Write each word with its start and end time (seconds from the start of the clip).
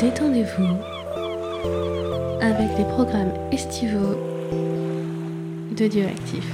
détendez-vous 0.00 0.76
avec 2.40 2.76
les 2.76 2.84
programmes 2.84 3.32
estivaux 3.50 4.16
de 5.76 5.86
Dioactif. 5.86 6.44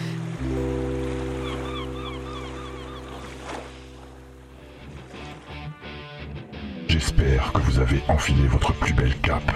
J'espère 6.88 7.52
que 7.52 7.60
vous 7.60 7.78
avez 7.80 8.00
enfilé 8.08 8.46
votre 8.46 8.72
plus 8.74 8.92
belle 8.92 9.16
cape, 9.18 9.52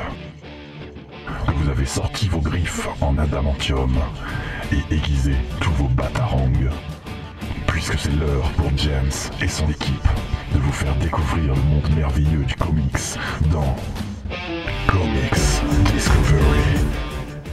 que 1.47 1.53
vous 1.53 1.71
avez 1.71 1.87
sorti 1.87 2.29
vos 2.29 2.41
griffes 2.41 2.89
en 3.01 3.17
adamantium 3.19 3.95
et 4.73 4.95
aiguisé 4.95 5.35
tous 5.61 5.73
vos 5.73 5.89
batarangs, 5.89 6.51
puisque 7.67 7.99
c'est 7.99 8.15
l'heure 8.17 8.51
pour 8.57 8.71
James 8.77 9.13
et 9.41 9.49
son 9.49 9.69
équipe 9.69 10.09
vous 10.67 10.73
faire 10.73 10.97
découvrir 11.01 11.55
le 11.55 11.61
monde 11.63 11.97
merveilleux 11.97 12.45
du 12.47 12.55
comics 12.55 13.19
dans 13.53 13.77
Comics 14.89 15.93
Discovery. 15.95 16.81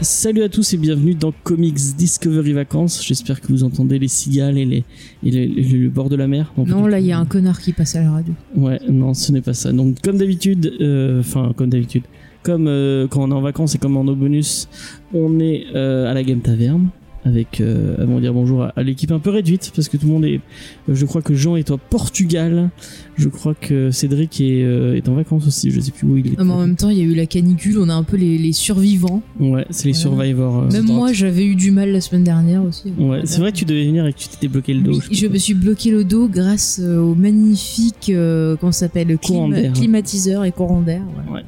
Salut 0.02 0.44
à 0.44 0.50
tous 0.50 0.74
et 0.74 0.78
bienvenue 0.78 1.14
dans 1.16 1.32
Comics 1.44 1.96
Discovery 1.98 2.54
Vacances. 2.54 3.04
J'espère 3.06 3.40
que 3.40 3.48
vous 3.48 3.64
entendez 3.64 4.00
les 4.00 4.08
cigales 4.08 4.58
et, 4.58 4.66
les, 4.66 4.84
et 5.23 5.32
le, 5.32 5.62
le- 5.62 5.84
le 5.84 5.90
bord 5.90 6.10
de 6.10 6.16
la 6.16 6.28
mer. 6.28 6.52
Non, 6.58 6.88
là, 6.88 7.00
il 7.00 7.06
y 7.06 7.12
a 7.12 7.20
un 7.20 7.26
connard 7.26 7.60
qui 7.62 7.72
passe 7.73 7.96
à 7.96 8.02
la 8.02 8.12
radio. 8.12 8.34
Ouais, 8.56 8.80
non, 8.90 9.14
ce 9.14 9.32
n'est 9.32 9.42
pas 9.42 9.54
ça. 9.54 9.72
Donc, 9.72 10.02
comme 10.02 10.18
d'habitude, 10.18 10.73
euh, 10.82 11.20
enfin, 11.20 11.54
comme 11.56 11.70
d'habitude, 11.70 12.04
comme 12.42 12.68
euh, 12.68 13.08
quand 13.08 13.22
on 13.23 13.32
est 13.32 13.36
en 13.36 13.42
vacances 13.42 13.76
et 13.76 13.78
comme 13.78 13.95
en 13.95 14.04
nos 14.04 14.16
bonus, 14.16 14.68
on 15.14 15.40
est 15.40 15.66
euh, 15.76 16.09
à 16.09 16.14
la 16.14 16.23
Game 16.23 16.40
Taverne 16.42 16.88
avec, 17.26 17.62
euh, 17.62 17.95
avant 18.02 18.16
de 18.16 18.22
dire 18.22 18.34
bonjour 18.34 18.63
à, 18.63 18.73
à 18.76 18.84
l'équipe 18.84 19.12
un 19.12 19.20
peu 19.20 19.30
réduite 19.30 19.72
parce 19.76 19.88
que 19.90 19.98
tout 19.98 20.08
le 20.08 20.12
monde 20.14 20.26
est, 20.26 20.41
euh, 20.90 20.94
je 20.95 21.05
crois 21.05 21.22
que 21.22 21.34
Jean 21.34 21.55
est 21.55 21.72
au 21.72 21.77
Portugal, 21.77 22.70
je 23.16 23.30
crois 23.30 23.54
que 23.54 23.91
Cédric 23.91 24.41
est, 24.41 24.64
euh, 24.64 24.95
est 24.95 25.08
en 25.08 25.14
vacances 25.16 25.48
aussi, 25.48 25.72
je 25.72 25.80
sais 25.80 25.91
plus 25.91 26.08
où 26.08 26.17
il 26.17 26.28
est. 26.28 26.38
Non, 26.38 26.45
mais 26.45 26.54
en 26.54 26.59
même 26.59 26.76
temps, 26.76 26.90
il 26.90 26.98
y 26.98 27.02
a 27.02 27.05
eu 27.05 27.14
la 27.16 27.26
canicule, 27.26 27.78
on 27.80 27.88
a 27.90 27.94
un 27.94 28.04
peu 28.04 28.17
les, 28.17 28.38
les 28.38 28.52
survivants. 28.53 29.22
Ouais, 29.39 29.66
c'est 29.70 29.86
les 29.88 29.94
survivors. 29.94 30.64
euh, 30.64 30.70
Même 30.72 30.86
moi, 30.86 31.14
j'avais 31.14 31.45
eu 31.45 31.56
du 31.56 31.72
mal 31.72 31.92
la 31.92 32.02
semaine 32.02 32.23
dernière 32.23 32.64
aussi. 32.64 32.92
Ouais, 32.98 33.22
c'est 33.23 33.39
vrai 33.39 33.52
que 33.52 33.58
tu 33.58 33.66
devais 33.66 33.86
venir 33.86 34.05
et 34.05 34.14
que 34.14 34.17
tu 34.20 34.28
t'étais 34.28 34.48
bloqué 34.48 34.73
le 34.73 34.81
dos. 34.81 34.92
Oui, 34.92 35.02
je 35.16 35.28
me 35.28 35.38
suis 35.38 35.53
bloqué 35.53 35.92
le 35.92 36.03
dos 36.03 36.28
grâce 36.28 36.80
euh, 36.83 37.00
au 37.00 37.16
magnifique, 37.16 38.09
euh, 38.09 38.55
comment 38.58 38.72
ça 38.72 38.81
s'appelle, 38.81 39.08
clim- 39.17 39.53
climatiseur 39.73 40.44
et 40.45 40.52
courant 40.52 40.81
d'air. 40.81 41.02
Ouais, 41.28 41.33
Ouais. 41.36 41.44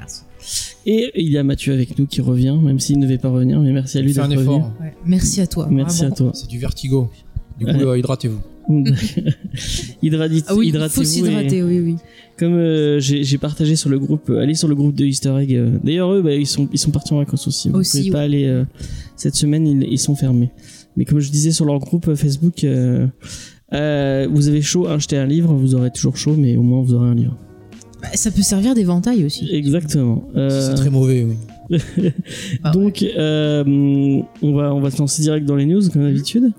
Et 0.86 1.12
il 1.16 1.30
y 1.32 1.38
a 1.38 1.44
Mathieu 1.44 1.74
avec 1.74 1.98
nous 1.98 2.06
qui 2.06 2.22
revient, 2.22 2.56
même 2.62 2.80
s'il 2.80 2.98
ne 3.00 3.04
devait 3.04 3.18
pas 3.18 3.30
revenir, 3.30 3.60
mais 3.62 3.72
merci 3.72 3.98
à 3.98 4.02
lui 4.02 4.14
d'être 4.14 4.32
effort. 4.32 4.72
Ouais, 4.82 4.94
Merci 5.06 5.42
à 5.42 5.48
toi. 5.48 5.68
Merci 5.72 6.06
à 6.06 6.12
toi. 6.12 6.32
C'est 6.34 6.48
du 6.48 6.60
vertigo. 6.60 7.10
Du 7.58 7.66
coup, 7.66 7.72
euh, 7.72 7.98
hydratez-vous. 7.98 8.40
Hydrati- 10.02 10.44
Ah 10.48 10.56
oui, 10.56 10.68
il 10.68 10.72
faut 10.72 10.78
hydratez-vous 10.78 11.04
s'hydrater, 11.06 11.64
oui, 11.64 11.80
oui. 11.80 11.96
Comme 12.38 12.54
euh, 12.56 13.00
j'ai 13.00 13.38
partagé 13.38 13.76
sur 13.76 13.90
le 13.90 14.00
groupe, 14.00 14.30
euh, 14.30 14.40
allez 14.42 14.56
sur 14.56 14.68
le 14.68 14.76
groupe 14.76 14.96
de 14.96 15.06
Easter 15.06 15.34
Egg. 15.40 15.54
euh, 15.56 15.78
D'ailleurs, 15.84 16.12
eux, 16.14 16.22
bah, 16.22 16.34
ils 16.34 16.48
sont 16.48 16.68
ils 16.74 16.80
sont 16.80 16.92
partis 16.92 17.14
en 17.14 17.18
vacances 17.18 17.48
aussi. 17.48 17.70
Vous 17.70 17.78
Aussi, 17.80 18.00
pouvez 18.00 18.12
pas 18.12 18.22
aller 18.22 18.46
euh, 18.46 18.66
cette 19.16 19.36
semaine, 19.36 19.66
ils, 19.68 19.84
ils 19.84 20.00
sont 20.00 20.16
fermés. 20.16 20.52
Mais 20.98 21.06
comme 21.06 21.20
je 21.20 21.30
disais 21.32 21.52
sur 21.52 21.66
leur 21.66 21.80
groupe 21.80 22.08
euh, 22.08 22.16
Facebook, 22.16 22.64
euh, 22.64 23.08
euh, 23.74 24.28
vous 24.32 24.48
avez 24.48 24.62
chaud, 24.62 24.88
achetez 24.88 25.18
un 25.18 25.26
livre, 25.28 25.54
vous 25.54 25.76
aurez 25.76 25.92
toujours 25.92 26.18
chaud, 26.18 26.36
mais 26.38 26.58
au 26.58 26.64
moins 26.64 26.82
vous 26.82 26.94
aurez 26.94 27.08
un 27.08 27.16
livre. 27.16 27.38
Bah, 28.12 28.18
ça 28.18 28.32
peut 28.32 28.42
servir 28.42 28.74
d'éventail 28.76 29.26
aussi. 29.26 29.50
Exactement. 29.52 30.24
Euh, 30.36 30.50
C'est 30.70 30.76
très 30.76 30.90
mauvais, 30.90 31.24
oui. 31.26 31.36
Ah 32.64 32.72
ouais. 32.76 32.84
Donc, 32.84 33.04
euh, 33.04 33.64
on 34.42 34.54
va 34.54 34.74
on 34.74 34.80
va 34.82 34.92
se 34.92 35.00
lancer 35.00 35.22
direct 35.24 35.46
dans 35.46 35.56
les 35.56 35.66
news 35.66 35.82
comme 35.92 36.04
d'habitude. 36.04 36.52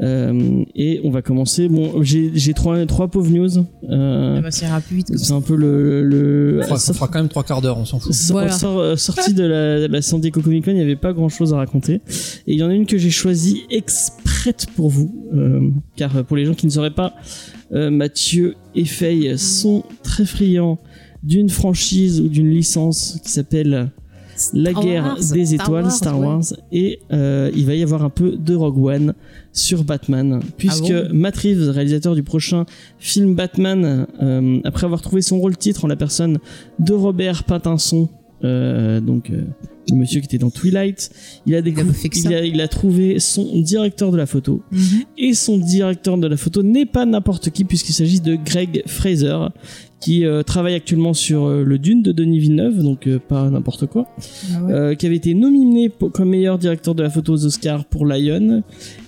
Euh, 0.00 0.64
et 0.74 1.00
on 1.04 1.10
va 1.10 1.22
commencer. 1.22 1.68
Bon, 1.68 2.02
j'ai 2.02 2.32
j'ai 2.34 2.52
trois 2.52 2.84
trois 2.86 3.06
pauvres 3.06 3.30
news. 3.30 3.58
Euh, 3.88 4.34
Ah 4.38 4.40
bah, 4.40 4.50
ça 4.50 4.66
ira 4.66 4.80
plus 4.80 4.96
vite. 4.96 5.06
c'est 5.12 5.26
ça. 5.26 5.34
un 5.34 5.40
peu 5.40 5.54
le 5.54 6.02
le. 6.02 6.58
Ça 6.62 6.66
fera, 6.66 6.78
ça 6.78 6.94
fera 6.94 7.06
quand 7.06 7.20
même 7.20 7.28
trois 7.28 7.44
quarts 7.44 7.62
d'heure, 7.62 7.78
on 7.78 7.84
s'en 7.84 8.00
fout. 8.00 8.12
Voilà. 8.30 8.50
sor- 8.50 8.80
euh, 8.80 8.96
sorti 8.96 9.32
de 9.34 9.44
la, 9.44 9.86
la 9.86 10.02
San 10.02 10.20
Diego 10.20 10.40
Comic 10.40 10.64
Con, 10.64 10.72
il 10.72 10.76
n'y 10.78 10.82
avait 10.82 10.96
pas 10.96 11.12
grand 11.12 11.28
chose 11.28 11.54
à 11.54 11.58
raconter. 11.58 12.00
Et 12.48 12.54
il 12.54 12.58
y 12.58 12.62
en 12.64 12.70
a 12.70 12.74
une 12.74 12.86
que 12.86 12.98
j'ai 12.98 13.10
choisie 13.10 13.62
exprès 13.70 14.56
pour 14.74 14.90
vous, 14.90 15.14
euh, 15.32 15.70
car 15.94 16.16
euh, 16.16 16.22
pour 16.24 16.36
les 16.36 16.44
gens 16.44 16.54
qui 16.54 16.66
ne 16.66 16.72
sauraient 16.72 16.90
pas, 16.90 17.14
euh, 17.14 17.63
Mathieu 17.74 18.54
et 18.74 18.84
Faye 18.84 19.36
sont 19.38 19.82
très 20.02 20.24
friands 20.24 20.78
d'une 21.24 21.48
franchise 21.48 22.20
ou 22.20 22.28
d'une 22.28 22.50
licence 22.50 23.18
qui 23.24 23.30
s'appelle 23.30 23.90
La 24.52 24.72
guerre 24.72 25.04
Wars, 25.04 25.16
des 25.32 25.46
Star 25.46 25.66
étoiles, 25.66 25.84
Wars, 25.84 25.92
Star 25.92 26.18
ouais. 26.18 26.26
Wars, 26.26 26.44
et 26.70 27.00
euh, 27.12 27.50
il 27.54 27.66
va 27.66 27.74
y 27.74 27.82
avoir 27.82 28.04
un 28.04 28.10
peu 28.10 28.36
de 28.36 28.54
Rogue 28.54 28.84
One 28.84 29.14
sur 29.52 29.84
Batman, 29.84 30.40
puisque 30.58 30.90
Ah 30.90 31.08
bon 31.08 31.14
Matt 31.14 31.36
Reeves, 31.38 31.70
réalisateur 31.70 32.14
du 32.14 32.22
prochain 32.22 32.66
film 32.98 33.34
Batman, 33.34 34.06
euh, 34.22 34.60
après 34.64 34.84
avoir 34.84 35.00
trouvé 35.00 35.22
son 35.22 35.38
rôle 35.38 35.56
titre 35.56 35.84
en 35.84 35.88
la 35.88 35.96
personne 35.96 36.38
de 36.78 36.92
Robert 36.92 37.44
Pattinson, 37.44 38.08
euh, 38.44 39.00
donc 39.00 39.30
euh, 39.30 39.42
le 39.90 39.96
monsieur 39.96 40.20
qui 40.20 40.26
était 40.26 40.38
dans 40.38 40.50
Twilight, 40.50 41.10
il 41.46 41.54
a, 41.54 41.58
il 41.60 42.56
il 42.60 42.68
trouvé 42.68 43.18
son 43.20 43.60
directeur 43.60 44.10
de 44.12 44.16
la 44.16 44.26
photo, 44.26 44.62
Mhm. 44.72 44.78
et 45.18 45.34
son 45.34 45.58
directeur 45.58 46.16
de 46.18 46.26
la 46.26 46.36
photo 46.36 46.62
n'est 46.62 46.86
pas 46.86 47.04
n'importe 47.06 47.50
qui 47.50 47.64
puisqu'il 47.64 47.92
s'agit 47.92 48.20
de 48.20 48.36
Greg 48.36 48.82
Fraser 48.86 49.38
qui 50.00 50.24
euh, 50.26 50.42
travaille 50.42 50.74
actuellement 50.74 51.14
sur 51.14 51.48
le 51.48 51.78
Dune 51.78 52.02
de 52.02 52.12
Denis 52.12 52.38
Villeneuve 52.38 52.82
donc 52.82 53.08
pas 53.28 53.48
n'importe 53.50 53.86
quoi 53.86 54.06
Ah 54.54 54.62
ouais. 54.64 54.96
qui 54.96 55.06
avait 55.06 55.16
été 55.16 55.34
nominé 55.34 55.88
pour- 55.88 56.12
comme 56.12 56.30
meilleur 56.30 56.58
directeur 56.58 56.94
de 56.94 57.02
la 57.02 57.10
photo 57.10 57.32
aux 57.34 57.44
Oscars 57.46 57.84
pour 57.86 58.04
Lion 58.06 58.62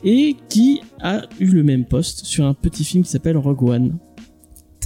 et 0.04 0.36
qui 0.48 0.80
a 1.00 1.22
eu 1.40 1.46
le 1.46 1.62
même 1.62 1.84
poste 1.84 2.24
sur 2.24 2.44
un 2.46 2.54
petit 2.54 2.84
film 2.84 3.02
qui 3.04 3.10
s'appelle 3.10 3.36
Rogue 3.36 3.62
One 3.62 3.92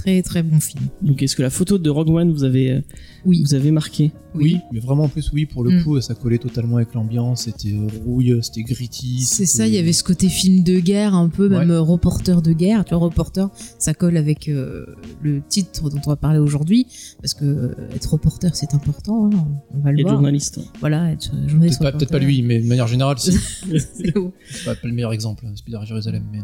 Très 0.01 0.21
très 0.23 0.43
bon 0.43 0.59
film. 0.59 0.85
donc 1.01 1.21
est-ce 1.21 1.35
que 1.35 1.41
la 1.43 1.49
photo 1.49 1.77
de 1.77 1.89
Rogue 1.89 2.09
One 2.09 2.31
vous 2.31 2.43
avez 2.43 2.71
euh, 2.71 2.81
Oui. 3.25 3.41
vous 3.43 3.53
avez 3.53 3.71
marqué 3.71 4.11
Oui, 4.33 4.57
mais 4.71 4.79
vraiment 4.79 5.03
en 5.03 5.09
plus, 5.09 5.31
oui, 5.33 5.45
pour 5.45 5.63
le 5.63 5.71
Mm. 5.79 5.83
coup, 5.83 5.99
ça 6.01 6.15
collait 6.15 6.37
totalement 6.37 6.77
avec 6.77 6.93
l'ambiance. 6.93 7.43
C'était 7.43 7.75
rouille, 8.05 8.39
c'était 8.41 8.63
gritty. 8.63 9.19
C'est 9.21 9.45
ça, 9.45 9.67
il 9.67 9.73
y 9.73 9.77
avait 9.77 9.91
ce 9.93 10.03
côté 10.03 10.29
film 10.29 10.63
de 10.63 10.79
guerre, 10.79 11.13
un 11.15 11.27
peu, 11.29 11.49
même 11.49 11.69
Ouais. 11.69 11.75
euh, 11.75 11.81
reporter 11.81 12.41
de 12.41 12.53
guerre. 12.53 12.83
Tu 12.85 12.95
vois, 12.95 13.03
reporter, 13.03 13.49
ça 13.77 13.93
colle 13.93 14.15
avec 14.17 14.47
euh, 14.49 14.85
le 15.21 15.41
titre 15.47 15.89
dont 15.89 15.99
on 16.05 16.09
va 16.09 16.15
parler 16.15 16.39
aujourd'hui, 16.39 16.87
parce 17.21 17.33
que 17.33 17.43
euh, 17.45 17.75
être 17.93 18.13
reporter, 18.13 18.55
c'est 18.55 18.73
important, 18.73 19.27
hein, 19.31 19.47
on 19.73 19.79
va 19.79 19.91
le 19.91 19.99
et 19.99 20.03
voir. 20.03 20.15
journaliste 20.15 20.59
Voilà, 20.79 21.11
être 21.11 21.31
journaliste. 21.47 21.79
Peut-être 21.81 22.09
pas, 22.09 22.19
lui, 22.19 22.41
mais 22.41 22.59
de 22.61 22.67
manière 22.67 22.87
générale, 22.87 23.17
c'est 23.19 24.13
pas, 24.65 24.75
pas 24.75 24.87
le 24.87 24.93
meilleur 24.93 25.13
exemple, 25.13 25.45
hein, 25.45 25.51
Spider 25.55 25.79
Jérusalem. 25.85 26.23
Mais, 26.31 26.39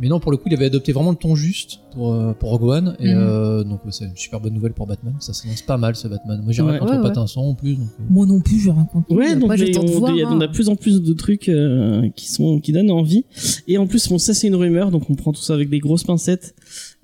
mais 0.00 0.08
non, 0.08 0.20
pour 0.20 0.30
le 0.30 0.36
coup, 0.36 0.44
il 0.46 0.54
avait 0.54 0.66
adopté 0.66 0.92
vraiment 0.92 1.10
le 1.10 1.16
ton 1.16 1.34
juste 1.34 1.80
pour, 1.92 2.12
euh, 2.12 2.32
pour 2.34 2.50
Rogue 2.50 2.64
One. 2.64 2.96
Et 3.00 3.08
Mhm. 3.14 3.14
euh, 3.20 3.64
donc, 3.64 3.80
c'est 3.90 4.04
une 4.04 4.16
super 4.16 4.40
bonne 4.40 4.52
nouvelle 4.54 4.72
pour 4.74 4.86
Batman. 4.86 5.14
Ça 5.20 5.32
s'annonce 5.32 5.62
pas 5.62 5.76
mal, 5.78 5.96
ce 5.96 6.08
Batman. 6.08 6.40
Moi, 6.42 6.52
j'ai 6.52 6.62
Ouais. 6.62 6.70
rien 6.72 6.78
contre 6.80 6.92
Ouais, 6.92 6.98
ouais. 6.98 7.02
Pattinson 7.04 7.40
en 7.40 7.54
plus. 7.54 7.76
Donc, 7.76 7.86
euh, 7.98 8.02
Moi 8.10 8.26
non 8.26 8.40
plus, 8.40 8.58
je 8.60 8.70
raconte. 8.70 9.04
Ouais, 9.10 9.34
donc 9.36 9.50
Après, 9.52 9.64
mais 9.64 9.78
on, 9.78 9.98
voir, 9.98 10.14
y 10.14 10.22
a- 10.22 10.26
on 10.28 10.32
a 10.40 10.44
hein. 10.44 10.46
de 10.48 10.52
plus 10.52 10.68
en 10.68 10.76
plus 10.76 11.00
de 11.02 11.12
trucs 11.14 11.48
euh, 11.48 12.08
qui 12.16 12.30
sont 12.30 12.60
qui 12.60 12.72
donnent 12.72 12.90
envie. 12.90 13.24
Et 13.68 13.78
en 13.78 13.86
plus, 13.86 14.08
bon, 14.08 14.18
ça 14.18 14.34
c'est 14.34 14.46
une 14.48 14.54
rumeur, 14.56 14.90
donc 14.90 15.08
on 15.08 15.14
prend 15.14 15.32
tout 15.32 15.40
ça 15.42 15.54
avec 15.54 15.70
des 15.70 15.78
grosses 15.78 16.04
pincettes. 16.04 16.54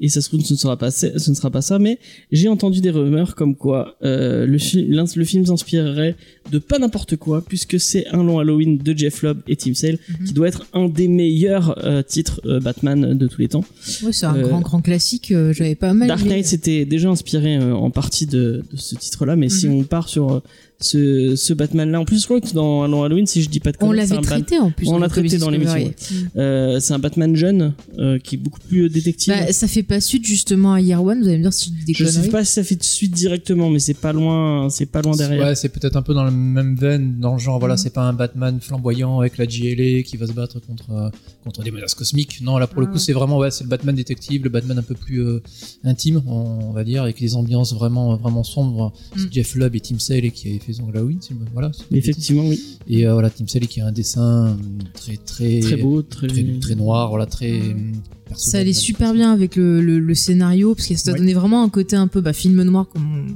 Et 0.00 0.08
ça 0.08 0.20
se 0.20 0.28
trouve, 0.28 0.40
ce 0.40 0.54
ne 0.54 0.58
sera 0.58 0.76
pas, 0.76 0.90
ça- 0.90 1.16
ce 1.18 1.30
ne 1.30 1.34
sera 1.36 1.50
pas 1.50 1.62
ça. 1.62 1.78
Mais 1.78 1.98
j'ai 2.32 2.48
entendu 2.48 2.80
des 2.80 2.90
rumeurs 2.90 3.34
comme 3.36 3.54
quoi 3.54 3.96
euh, 4.02 4.46
le, 4.46 4.58
film, 4.58 4.90
l'in- 4.90 5.04
le 5.14 5.24
film 5.24 5.46
s'inspirerait 5.46 6.16
de 6.50 6.58
pas 6.58 6.78
n'importe 6.78 7.16
quoi, 7.16 7.44
puisque 7.46 7.78
c'est 7.78 8.06
un 8.08 8.24
long 8.24 8.38
Halloween 8.40 8.78
de 8.78 8.96
Jeff 8.98 9.22
Lobb 9.22 9.38
et 9.46 9.54
Tim 9.54 9.74
Sale, 9.74 9.98
Mhm. 10.20 10.26
qui 10.26 10.32
doit 10.32 10.48
être 10.48 10.66
un 10.72 10.88
des 10.88 11.06
meilleurs 11.08 11.78
euh, 11.84 12.02
titres 12.02 12.40
euh, 12.46 12.58
Batman 12.58 13.16
de 13.16 13.26
tous 13.28 13.40
les 13.40 13.48
temps. 13.48 13.64
Ouais, 14.02 14.12
c'est 14.12 14.26
un 14.26 14.34
Euh, 14.36 14.42
grand, 14.42 14.60
grand 14.60 14.80
classique. 14.80 15.32
J'avais 15.52 15.76
pas 15.76 15.92
mal. 15.94 16.08
Dark. 16.08 16.24
Knight 16.24 16.46
s'était 16.46 16.84
déjà 16.84 17.08
inspiré 17.08 17.58
en 17.58 17.90
partie 17.90 18.26
de, 18.26 18.64
de 18.72 18.76
ce 18.76 18.96
titre-là, 18.96 19.36
mais 19.36 19.48
si 19.50 19.68
Mhm. 19.68 19.74
on 19.76 19.82
part 19.84 20.08
sur 20.08 20.42
ce, 20.84 21.34
ce 21.36 21.52
Batman-là, 21.52 22.00
en 22.00 22.04
plus, 22.04 22.20
je 22.20 22.24
crois 22.26 22.40
que 22.40 22.52
dans 22.52 22.86
Long 22.86 23.04
Halloween, 23.04 23.26
si 23.26 23.42
je 23.42 23.48
dis 23.48 23.60
pas 23.60 23.72
de 23.72 23.76
On 23.80 23.92
l'avait 23.92 24.16
traité 24.20 24.58
en 24.58 24.70
plus. 24.70 24.88
On 24.88 24.92
dans 24.92 24.98
l'a 24.98 25.08
traité 25.08 25.38
dans 25.38 25.50
l'émission, 25.50 25.72
Mm. 25.82 26.14
Euh, 26.38 26.80
c'est 26.80 26.92
un 26.94 26.98
Batman 26.98 27.34
jeune 27.36 27.72
euh, 27.98 28.18
qui 28.18 28.34
est 28.34 28.38
beaucoup 28.38 28.60
plus 28.60 28.84
euh, 28.84 28.88
détective. 28.88 29.32
Bah, 29.32 29.52
ça 29.52 29.66
fait 29.68 29.82
pas 29.82 30.00
suite 30.00 30.26
justement 30.26 30.72
à 30.74 30.80
Year 30.80 31.02
One, 31.02 31.20
vous 31.22 31.28
allez 31.28 31.38
me 31.38 31.42
dire 31.42 31.52
si 31.52 31.70
je 31.70 31.84
dis 31.84 31.92
des 31.92 31.94
je 31.94 32.04
sais 32.06 32.28
pas 32.28 32.44
si 32.44 32.52
ça 32.52 32.64
fait 32.64 32.76
de 32.76 32.82
suite 32.82 33.12
directement, 33.12 33.70
mais 33.70 33.78
c'est 33.78 33.94
pas 33.94 34.12
loin, 34.12 34.68
c'est 34.70 34.86
pas 34.86 35.02
loin 35.02 35.16
derrière. 35.16 35.44
Ouais, 35.46 35.54
c'est 35.54 35.68
peut-être 35.68 35.96
un 35.96 36.02
peu 36.02 36.14
dans 36.14 36.24
la 36.24 36.30
même 36.30 36.76
veine, 36.76 37.18
dans 37.20 37.32
le 37.34 37.38
genre, 37.38 37.58
voilà, 37.58 37.74
Mhm. 37.74 37.78
c'est 37.78 37.90
pas 37.94 38.02
un 38.02 38.12
Batman 38.12 38.58
flamboyant 38.60 39.20
avec 39.20 39.38
la 39.38 39.46
JLA 39.48 40.02
qui 40.02 40.16
va 40.16 40.26
se 40.26 40.32
battre 40.32 40.60
contre, 40.60 40.90
euh, 40.90 41.10
contre 41.44 41.62
des 41.62 41.70
menaces 41.70 41.94
cosmiques. 41.94 42.40
Non, 42.42 42.58
là, 42.58 42.66
pour 42.66 42.80
le 42.80 42.86
coup, 42.86 42.94
ouais. 42.94 42.98
c'est 42.98 43.12
vraiment, 43.12 43.38
ouais, 43.38 43.50
c'est 43.50 43.64
le 43.64 43.70
Batman 43.70 43.94
détective, 43.94 44.42
le 44.44 44.50
Batman 44.50 44.78
un 44.78 44.82
peu 44.82 44.94
plus 44.94 45.20
euh, 45.22 45.42
intime, 45.84 46.22
on, 46.26 46.58
on 46.68 46.72
va 46.72 46.84
dire, 46.84 47.02
avec 47.02 47.20
des 47.20 47.34
ambiances 47.36 47.72
vraiment, 47.74 48.16
vraiment 48.16 48.44
sombres. 48.44 48.92
C'est 49.16 49.22
Mhm. 49.24 49.28
Jeff 49.32 49.54
Lubb 49.54 49.74
et 49.76 49.80
Tim 49.80 49.98
Sale 49.98 50.30
qui 50.32 50.48
avaient 50.48 50.58
fait 50.58 50.71
Zong 50.72 50.88
Halloween, 50.94 51.18
c'est 51.20 51.34
le- 51.34 51.40
voilà. 51.52 51.70
Effectivement, 51.92 52.46
oui. 52.46 52.78
Et 52.88 53.06
euh, 53.06 53.12
voilà, 53.12 53.30
Tim 53.30 53.46
Sale 53.46 53.66
qui 53.66 53.80
a 53.80 53.86
un 53.86 53.92
dessin 53.92 54.48
euh, 54.48 54.54
très, 54.94 55.16
très, 55.16 55.60
Très 55.60 55.76
beau, 55.76 56.02
très, 56.02 56.26
très, 56.26 56.42
très 56.60 56.74
noir, 56.74 57.08
voilà, 57.10 57.26
très. 57.26 57.60
Hum, 57.60 57.92
Ça 58.34 58.58
allait 58.58 58.72
super 58.72 59.12
bien 59.12 59.32
avec 59.32 59.56
le, 59.56 59.80
le, 59.82 59.98
le 59.98 60.14
scénario, 60.14 60.74
parce 60.74 60.88
que 60.88 60.96
ça 60.96 61.12
Ouais. 61.12 61.18
donnait 61.18 61.34
vraiment 61.34 61.62
un 61.62 61.68
côté 61.68 61.96
un 61.96 62.08
peu 62.08 62.20
bah, 62.20 62.32
film 62.32 62.62
noir 62.62 62.88
comme 62.88 63.02
on, 63.14 63.26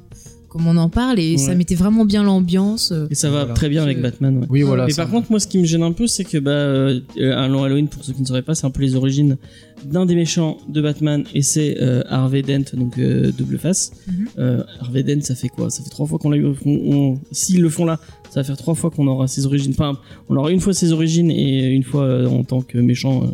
comme 0.56 0.66
on 0.68 0.76
en 0.78 0.88
parle 0.88 1.18
et 1.18 1.36
ça 1.36 1.54
mettait 1.54 1.74
vraiment 1.74 2.04
bien 2.06 2.22
l'ambiance. 2.22 2.90
euh. 2.92 3.06
Et 3.10 3.14
ça 3.14 3.28
va 3.30 3.40
Voilà. 3.40 3.54
très 3.54 3.68
bien 3.68 3.82
avec 3.82 3.98
C'est- 3.98 4.02
Batman. 4.02 4.38
Ouais. 4.38 4.46
Oui, 4.48 4.62
voilà. 4.62 4.86
Mais 4.86 4.94
par 4.94 5.10
contre, 5.10 5.30
moi, 5.30 5.38
ce 5.38 5.46
qui 5.46 5.58
me 5.58 5.64
gêne 5.64 5.82
un 5.82 5.92
peu, 5.92 6.06
c'est 6.06 6.24
que 6.24 6.38
bah, 6.38 6.50
euh, 6.50 7.00
un 7.18 7.48
long 7.48 7.62
Halloween, 7.64 7.88
pour 7.88 8.02
ceux 8.04 8.12
qui 8.14 8.22
ne 8.22 8.26
sauraient 8.26 8.42
pas, 8.42 8.54
c'est 8.54 8.66
un 8.66 8.70
peu 8.70 8.80
les 8.82 8.94
origines 8.96 9.36
d'un 9.84 10.06
des 10.06 10.14
méchants 10.14 10.56
de 10.68 10.80
Batman, 10.80 11.24
et 11.34 11.42
c'est 11.42 11.76
euh, 11.82 12.02
Harvey 12.08 12.40
Dent, 12.42 12.64
donc 12.72 12.98
euh, 12.98 13.30
double 13.36 13.58
face. 13.58 13.92
Mhm. 14.08 14.26
Euh, 14.38 14.62
Harvey 14.80 15.02
Dent, 15.02 15.20
ça 15.22 15.34
fait 15.34 15.48
quoi? 15.48 15.68
Ça 15.68 15.82
fait 15.82 15.90
trois 15.90 16.06
fois 16.06 16.18
qu'on 16.18 16.30
l'a 16.30 16.38
eu. 16.38 16.46
on- 16.46 16.56
on- 16.94 17.18
S'ils 17.32 17.60
le 17.60 17.68
font 17.68 17.84
là, 17.84 18.00
ça 18.30 18.40
va 18.40 18.44
faire 18.44 18.56
trois 18.56 18.74
fois 18.74 18.90
qu'on 18.90 19.06
aura 19.06 19.28
ses 19.28 19.44
origines. 19.44 19.72
Enfin, 19.72 19.98
on 20.30 20.36
aura 20.36 20.50
une 20.50 20.60
fois 20.60 20.72
ses 20.72 20.92
origines 20.92 21.30
et 21.30 21.68
une 21.68 21.82
fois 21.84 22.04
euh, 22.04 22.26
en 22.28 22.42
tant 22.44 22.62
que 22.62 22.78
méchant. 22.78 23.24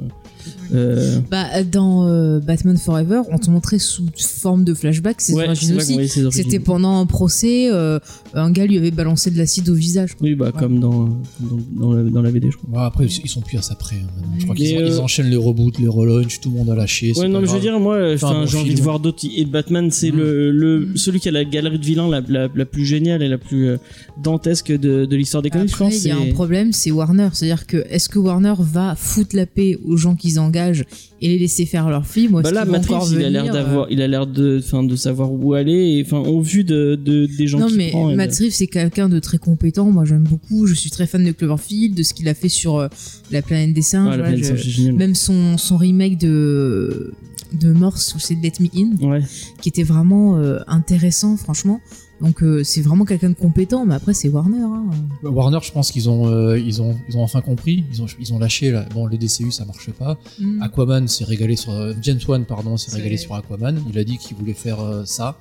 Euh, 0.72 1.18
Bah, 1.30 1.62
dans 1.64 2.06
euh, 2.08 2.40
Batman 2.40 2.76
Forever, 2.76 3.22
on 3.30 3.38
te 3.38 3.50
montrait 3.50 3.78
sous 3.78 4.06
forme 4.16 4.64
de 4.64 4.74
flashback 4.74 5.20
ses 5.20 5.34
ouais, 5.34 5.46
origines 5.46 5.76
aussi. 5.76 6.08
C'était 6.30 6.58
pendant 6.58 7.00
un 7.00 7.06
procès, 7.06 7.68
euh, 7.70 7.98
un 8.34 8.50
gars 8.50 8.66
lui 8.66 8.78
avait 8.78 8.90
balancé 8.90 9.30
de 9.30 9.38
l'acide 9.38 9.68
au 9.68 9.74
visage. 9.74 10.14
quoi. 10.14 10.26
Oui, 10.26 10.34
bah, 10.34 10.52
comme 10.52 10.80
dans, 10.80 11.04
dans, 11.40 11.58
dans, 11.72 11.92
la, 11.92 12.02
dans 12.10 12.22
la 12.22 12.30
BD, 12.30 12.50
je 12.50 12.56
crois. 12.56 12.86
Après, 12.86 13.06
ils 13.06 13.28
sont 13.28 13.40
plus 13.40 13.58
à 13.58 13.62
ça 13.62 13.74
près. 13.74 13.96
hein. 13.96 14.22
Je 14.38 14.44
crois 14.44 14.54
qu'ils 14.56 14.76
euh, 14.76 14.98
enchaînent 15.00 15.30
les 15.30 15.36
reboots, 15.36 15.78
les 15.78 15.88
relaunchs, 15.88 16.40
tout 16.40 16.50
le 16.50 16.56
monde 16.58 16.70
a 16.70 16.74
lâché. 16.74 17.12
c'est 17.14 17.20
Ouais, 17.20 17.28
non, 17.28 17.40
mais 17.40 17.46
je 17.46 17.52
veux 17.52 17.58
grave. 17.58 17.72
dire, 17.72 17.80
moi, 17.80 17.96
Fais 18.16 18.24
un 18.24 18.28
enfin, 18.28 18.40
bon 18.40 18.46
j'ai 18.46 18.56
envie 18.58 18.66
film. 18.68 18.78
de 18.78 18.82
voir 18.82 19.00
d'autres. 19.00 19.24
Et 19.36 19.44
Batman, 19.44 19.90
c'est 19.90 20.10
Mhm. 20.10 20.18
le, 20.18 20.50
le, 20.50 20.88
celui 20.96 21.20
qui 21.20 21.28
a 21.28 21.32
la 21.32 21.44
galerie 21.44 21.78
de 21.78 21.84
vilains 21.84 22.08
la, 22.08 22.20
la, 22.28 22.48
la 22.54 22.64
plus 22.64 22.84
géniale 22.84 23.22
et 23.22 23.28
la 23.28 23.38
plus 23.38 23.76
dantesque 24.22 24.70
de, 24.72 25.04
de 25.06 25.16
l'histoire 25.16 25.42
des 25.42 25.50
comics, 25.50 25.68
je 25.68 25.74
Après, 25.74 25.84
pense. 25.86 26.04
il 26.04 26.08
y 26.08 26.10
a 26.10 26.16
un 26.16 26.32
problème, 26.32 26.72
c'est 26.72 26.90
Warner. 26.90 27.28
C'est-à-dire 27.32 27.66
que 27.66 27.84
est-ce 27.88 28.08
que 28.08 28.18
Warner 28.18 28.54
va 28.58 28.94
foutre 28.96 29.34
la 29.36 29.46
paix 29.46 29.78
aux 29.84 29.96
gens 29.96 30.14
qu'ils 30.16 30.38
engagent 30.38 30.61
et 30.70 31.28
les 31.28 31.38
laisser 31.38 31.66
faire 31.66 31.88
leur 31.90 32.06
film 32.06 32.34
ou 32.34 32.40
est-ce 32.40 32.48
Bah 32.48 32.54
là, 32.54 32.64
Matrix, 32.64 32.96
il 33.12 33.24
a 33.24 33.30
l'air 33.30 33.44
euh, 33.46 33.52
d'avoir, 33.52 33.86
il 33.90 34.00
a 34.02 34.08
l'air 34.08 34.26
de, 34.26 34.60
enfin, 34.64 34.82
de 34.82 34.96
savoir 34.96 35.32
où 35.32 35.54
aller. 35.54 36.02
Enfin, 36.04 36.18
au 36.18 36.40
vu 36.40 36.64
de, 36.64 36.94
de 37.02 37.26
des 37.26 37.46
gens 37.46 37.58
Non 37.60 37.66
qui 37.68 37.76
mais 37.76 37.90
prend 37.90 38.14
Matt 38.14 38.34
Reeves 38.36 38.52
c'est 38.52 38.66
quelqu'un 38.66 39.08
de 39.08 39.18
très 39.18 39.38
compétent, 39.38 39.90
moi 39.90 40.04
j'aime 40.04 40.24
beaucoup, 40.24 40.66
je 40.66 40.74
suis 40.74 40.90
très 40.90 41.06
fan 41.06 41.24
de 41.24 41.32
Cloverfield, 41.32 41.94
de 41.96 42.02
ce 42.02 42.12
qu'il 42.14 42.28
a 42.28 42.34
fait 42.34 42.48
sur 42.48 42.78
euh, 42.78 42.88
la 43.30 43.42
planète 43.42 43.72
des 43.74 43.82
singes, 43.82 44.10
Ouais, 44.12 44.16
la 44.18 44.22
voilà, 44.30 44.38
planète 44.38 44.56
je- 44.62 44.90
même 44.90 45.14
son, 45.14 45.58
son 45.58 45.76
remake 45.76 46.18
de 46.18 47.12
de 47.60 47.70
Morse, 47.72 48.14
c'est 48.18 48.34
Let 48.42 48.52
Me 48.60 48.68
In, 48.74 49.06
Ouais. 49.10 49.20
qui 49.60 49.68
était 49.68 49.82
vraiment 49.82 50.38
euh, 50.38 50.60
intéressant 50.66 51.36
franchement. 51.36 51.80
Donc 52.22 52.42
euh, 52.42 52.62
c'est 52.62 52.80
vraiment 52.82 53.04
quelqu'un 53.04 53.30
de 53.30 53.34
compétent, 53.34 53.84
mais 53.84 53.94
après 53.94 54.14
c'est 54.14 54.28
Warner. 54.28 54.62
Hein. 54.62 54.84
Warner, 55.24 55.58
je 55.62 55.72
pense 55.72 55.90
qu'ils 55.90 56.08
ont, 56.08 56.28
euh, 56.28 56.58
ils 56.58 56.80
ont, 56.80 56.96
ils 57.08 57.16
ont 57.16 57.22
enfin 57.22 57.40
compris. 57.40 57.84
Ils 57.92 58.00
ont, 58.00 58.06
ils 58.20 58.32
ont 58.32 58.38
lâché. 58.38 58.70
Là. 58.70 58.86
Bon, 58.94 59.06
le 59.06 59.18
DCU, 59.18 59.50
ça 59.50 59.64
marche 59.64 59.90
pas. 59.90 60.16
Mm. 60.38 60.62
Aquaman 60.62 61.08
s'est 61.08 61.24
régalé 61.24 61.56
sur 61.56 61.72
euh, 61.72 61.92
James 62.00 62.20
Wan, 62.28 62.44
pardon, 62.44 62.76
s'est 62.76 62.94
régalé 62.94 63.16
sur 63.16 63.34
Aquaman. 63.34 63.82
Il 63.90 63.98
a 63.98 64.04
dit 64.04 64.18
qu'il 64.18 64.36
voulait 64.36 64.54
faire 64.54 64.80
euh, 64.80 65.02
ça. 65.04 65.36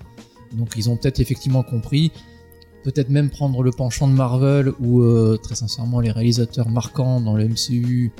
Donc 0.53 0.69
ils 0.75 0.89
ont 0.89 0.97
peut-être 0.97 1.19
effectivement 1.19 1.63
compris. 1.63 2.11
Peut-être 2.83 3.09
même 3.09 3.29
prendre 3.29 3.61
le 3.61 3.71
penchant 3.71 4.07
de 4.07 4.13
Marvel 4.13 4.73
ou 4.79 5.01
euh, 5.01 5.37
très 5.41 5.53
sincèrement 5.53 5.99
les 5.99 6.09
réalisateurs 6.09 6.69
marquants 6.69 7.21
dans 7.21 7.35
le 7.35 7.47
MCU. 7.47 8.11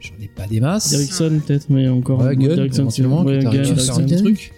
J'en 0.00 0.14
ai 0.22 0.28
pas 0.28 0.46
des 0.46 0.60
masses. 0.60 0.90
Derrickson, 0.90 1.40
peut-être, 1.46 1.66
mais 1.68 1.88
encore. 1.88 2.20
Ouais, 2.20 2.34
Derrickson, 2.34 2.82
éventuellement, 2.82 3.24
ouais, 3.24 3.40
qui 3.40 3.44
Derrickson. 3.44 4.00
un 4.00 4.06
truc. 4.06 4.52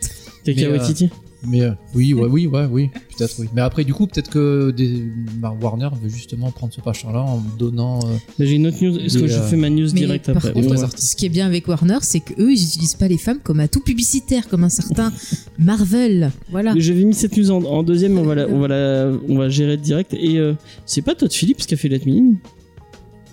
Taika 0.44 0.60
Mais, 0.60 0.66
euh, 0.68 0.78
Waititi. 0.78 1.10
Mais 1.46 1.62
euh, 1.62 1.70
oui, 1.94 2.14
ouais, 2.14 2.26
oui, 2.28 2.46
ouais, 2.48 2.66
oui, 2.70 2.90
peut-être 3.16 3.36
oui. 3.38 3.46
Mais 3.54 3.60
après, 3.60 3.84
du 3.84 3.94
coup, 3.94 4.08
peut-être 4.08 4.28
que 4.28 4.72
des, 4.72 5.04
Mar- 5.40 5.56
Warner 5.62 5.88
veut 6.02 6.08
justement 6.08 6.50
prendre 6.50 6.72
ce 6.72 6.80
penchant-là 6.80 7.20
en 7.20 7.40
donnant. 7.58 8.00
euh, 8.06 8.16
J'ai 8.40 8.54
une 8.56 8.66
autre 8.66 8.82
news. 8.82 8.98
Est-ce 8.98 9.18
que 9.18 9.28
je 9.28 9.34
euh, 9.38 9.42
fais 9.46 9.56
ma 9.56 9.70
news 9.70 9.86
Mais 9.92 10.00
direct 10.00 10.26
par 10.26 10.38
après 10.38 10.52
contre, 10.52 10.68
Ouais. 10.70 10.86
ce 10.96 11.14
qui 11.14 11.26
est 11.26 11.28
bien 11.28 11.46
avec 11.46 11.68
Warner, 11.68 11.98
c'est 12.02 12.18
qu'eux, 12.20 12.50
ils 12.52 12.62
utilisent 12.64 12.96
pas 12.96 13.06
les 13.06 13.18
femmes 13.18 13.38
comme 13.42 13.60
atout 13.60 13.80
publicitaire, 13.80 14.48
comme 14.48 14.64
un 14.64 14.68
certain 14.68 15.12
Marvel. 15.58 16.32
Voilà. 16.50 16.74
J'avais 16.76 17.04
mis 17.04 17.14
cette 17.14 17.36
news 17.36 17.50
en, 17.52 17.62
en 17.64 17.82
deuxième, 17.82 18.18
on 18.18 18.24
va, 18.24 18.34
la, 18.34 18.48
on, 18.48 18.58
va 18.58 18.68
la, 18.68 19.12
on 19.28 19.36
va 19.38 19.48
gérer 19.48 19.76
direct. 19.76 20.14
Et 20.14 20.38
euh, 20.38 20.54
c'est 20.86 21.02
pas 21.02 21.14
Todd 21.14 21.32
Phillips 21.32 21.58
qui 21.66 21.74
a 21.74 21.76
fait 21.76 21.88
Let 21.88 22.00
Me 22.06 22.12
In? 22.18 22.32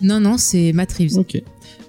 Non, 0.01 0.19
non, 0.19 0.37
c'est 0.37 0.73
Matt 0.73 0.91
Reeves. 0.93 1.17
Ok. 1.17 1.41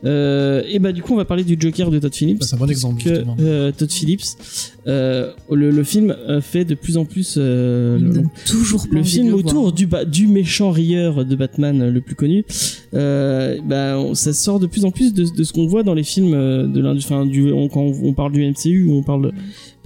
Euh, 0.05 0.63
et 0.69 0.79
bah 0.79 0.93
du 0.93 1.03
coup 1.03 1.15
on 1.15 1.17
va 1.17 1.25
parler 1.25 1.43
du 1.43 1.57
Joker 1.59 1.91
de 1.91 1.99
Todd 1.99 2.15
Phillips. 2.15 2.43
C'est 2.45 2.55
un 2.55 2.59
bon 2.59 2.69
exemple, 2.71 3.03
Que, 3.03 3.09
justement. 3.09 3.37
euh, 3.41 3.73
Todd 3.73 3.91
Phillips, 3.91 4.25
euh, 4.87 5.33
le, 5.51 5.71
le 5.71 5.85
film 5.85 6.15
fait 6.43 6.65
de 6.67 6.75
plus 6.75 6.97
en 6.99 7.05
plus 7.07 7.37
euh, 7.39 7.99
le, 7.99 8.11
donne 8.13 8.29
toujours 8.47 8.85
le 8.91 9.03
film 9.03 9.27
de 9.27 9.31
le 9.31 9.37
autour 9.39 9.73
voir. 9.89 10.07
du, 10.07 10.27
méchant 10.29 10.71
rieur 10.71 11.25
de 11.25 11.35
Batman 11.35 11.89
le 11.89 12.01
plus 12.03 12.15
connu. 12.15 12.45
Euh, 12.95 13.59
bah, 13.65 13.99
on- 13.99 14.15
ça 14.15 14.33
sort 14.33 14.61
de 14.61 14.67
plus 14.67 14.85
en 14.85 14.91
plus 14.91 15.13
de, 15.15 15.25
de 15.35 15.45
ce 15.45 15.53
qu'on 15.53 15.67
voit 15.67 15.83
dans 15.83 15.95
les 15.95 16.05
films 16.05 16.33
de 16.73 16.81
l'industrie. 16.81 17.15
Enfin, 17.15 17.27
du, 17.27 17.51
on- 17.53 17.69
quand 17.69 17.81
on, 17.81 18.09
on 18.09 18.13
parle 18.13 18.33
du 18.33 18.43
MCU, 18.47 18.89
on 18.91 19.03
parle 19.03 19.23
de- 19.23 19.33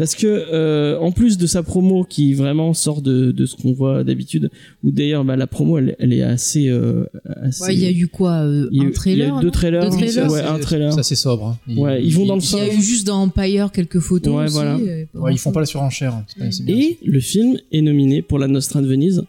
parce 0.00 0.14
que 0.14 0.26
euh, 0.26 0.98
en 0.98 1.12
plus 1.12 1.36
de 1.36 1.46
sa 1.46 1.62
promo 1.62 2.04
qui 2.04 2.32
vraiment 2.32 2.72
sort 2.72 3.02
de, 3.02 3.32
de 3.32 3.44
ce 3.44 3.54
qu'on 3.54 3.74
voit 3.74 4.02
d'habitude, 4.02 4.50
ou 4.82 4.90
d'ailleurs 4.90 5.24
bah, 5.26 5.36
la 5.36 5.46
promo 5.46 5.76
elle, 5.76 5.94
elle 5.98 6.14
est 6.14 6.22
assez, 6.22 6.70
euh, 6.70 7.04
assez 7.42 7.62
Ouais, 7.64 7.74
il 7.74 7.80
y 7.80 7.84
a 7.86 7.90
eu 7.90 8.06
quoi 8.08 8.38
euh, 8.46 8.66
il 8.72 8.82
y 8.82 8.84
a 8.86 8.88
Un 8.88 8.90
trailer 8.92 9.26
il 9.28 9.30
y 9.30 9.36
a 9.36 9.38
eu 9.38 9.42
deux 9.42 9.50
trailers. 9.50 9.82
Deux 9.90 9.96
Oui, 9.96 10.02
trailers 10.06 10.30
ouais, 10.32 10.40
un 10.40 10.58
trailer. 10.58 10.92
C'est 10.94 11.00
assez 11.00 11.16
sobre. 11.16 11.46
hein. 11.48 11.58
Ils, 11.68 11.78
Ouais, 11.78 12.02
ils 12.02 12.14
vont 12.14 12.24
dans 12.24 12.36
le 12.36 12.40
Il 12.40 12.56
y 12.56 12.60
a 12.70 12.74
eu 12.74 12.80
juste 12.82 13.06
dans 13.06 13.20
Empire 13.20 13.70
quelques 13.72 14.00
photos. 14.00 14.34
Ouais, 14.34 14.44
aussi, 14.44 14.54
voilà. 14.54 14.76
euh, 14.76 15.04
Ouais, 15.14 15.34
ils 15.34 15.38
font 15.38 15.52
pas 15.52 15.60
la 15.60 15.66
surenchère. 15.66 16.14
hein. 16.14 16.24
C'est 16.28 16.38
pas- 16.42 16.50
c'est 16.50 16.64
bien. 16.64 16.76
Et 16.76 16.96
le 17.04 17.20
film 17.20 17.58
est 17.70 17.82
nominé 17.82 18.22
pour 18.22 18.38
la 18.38 18.48
Nostra 18.48 18.80
de 18.80 18.86
Venise, 18.86 19.22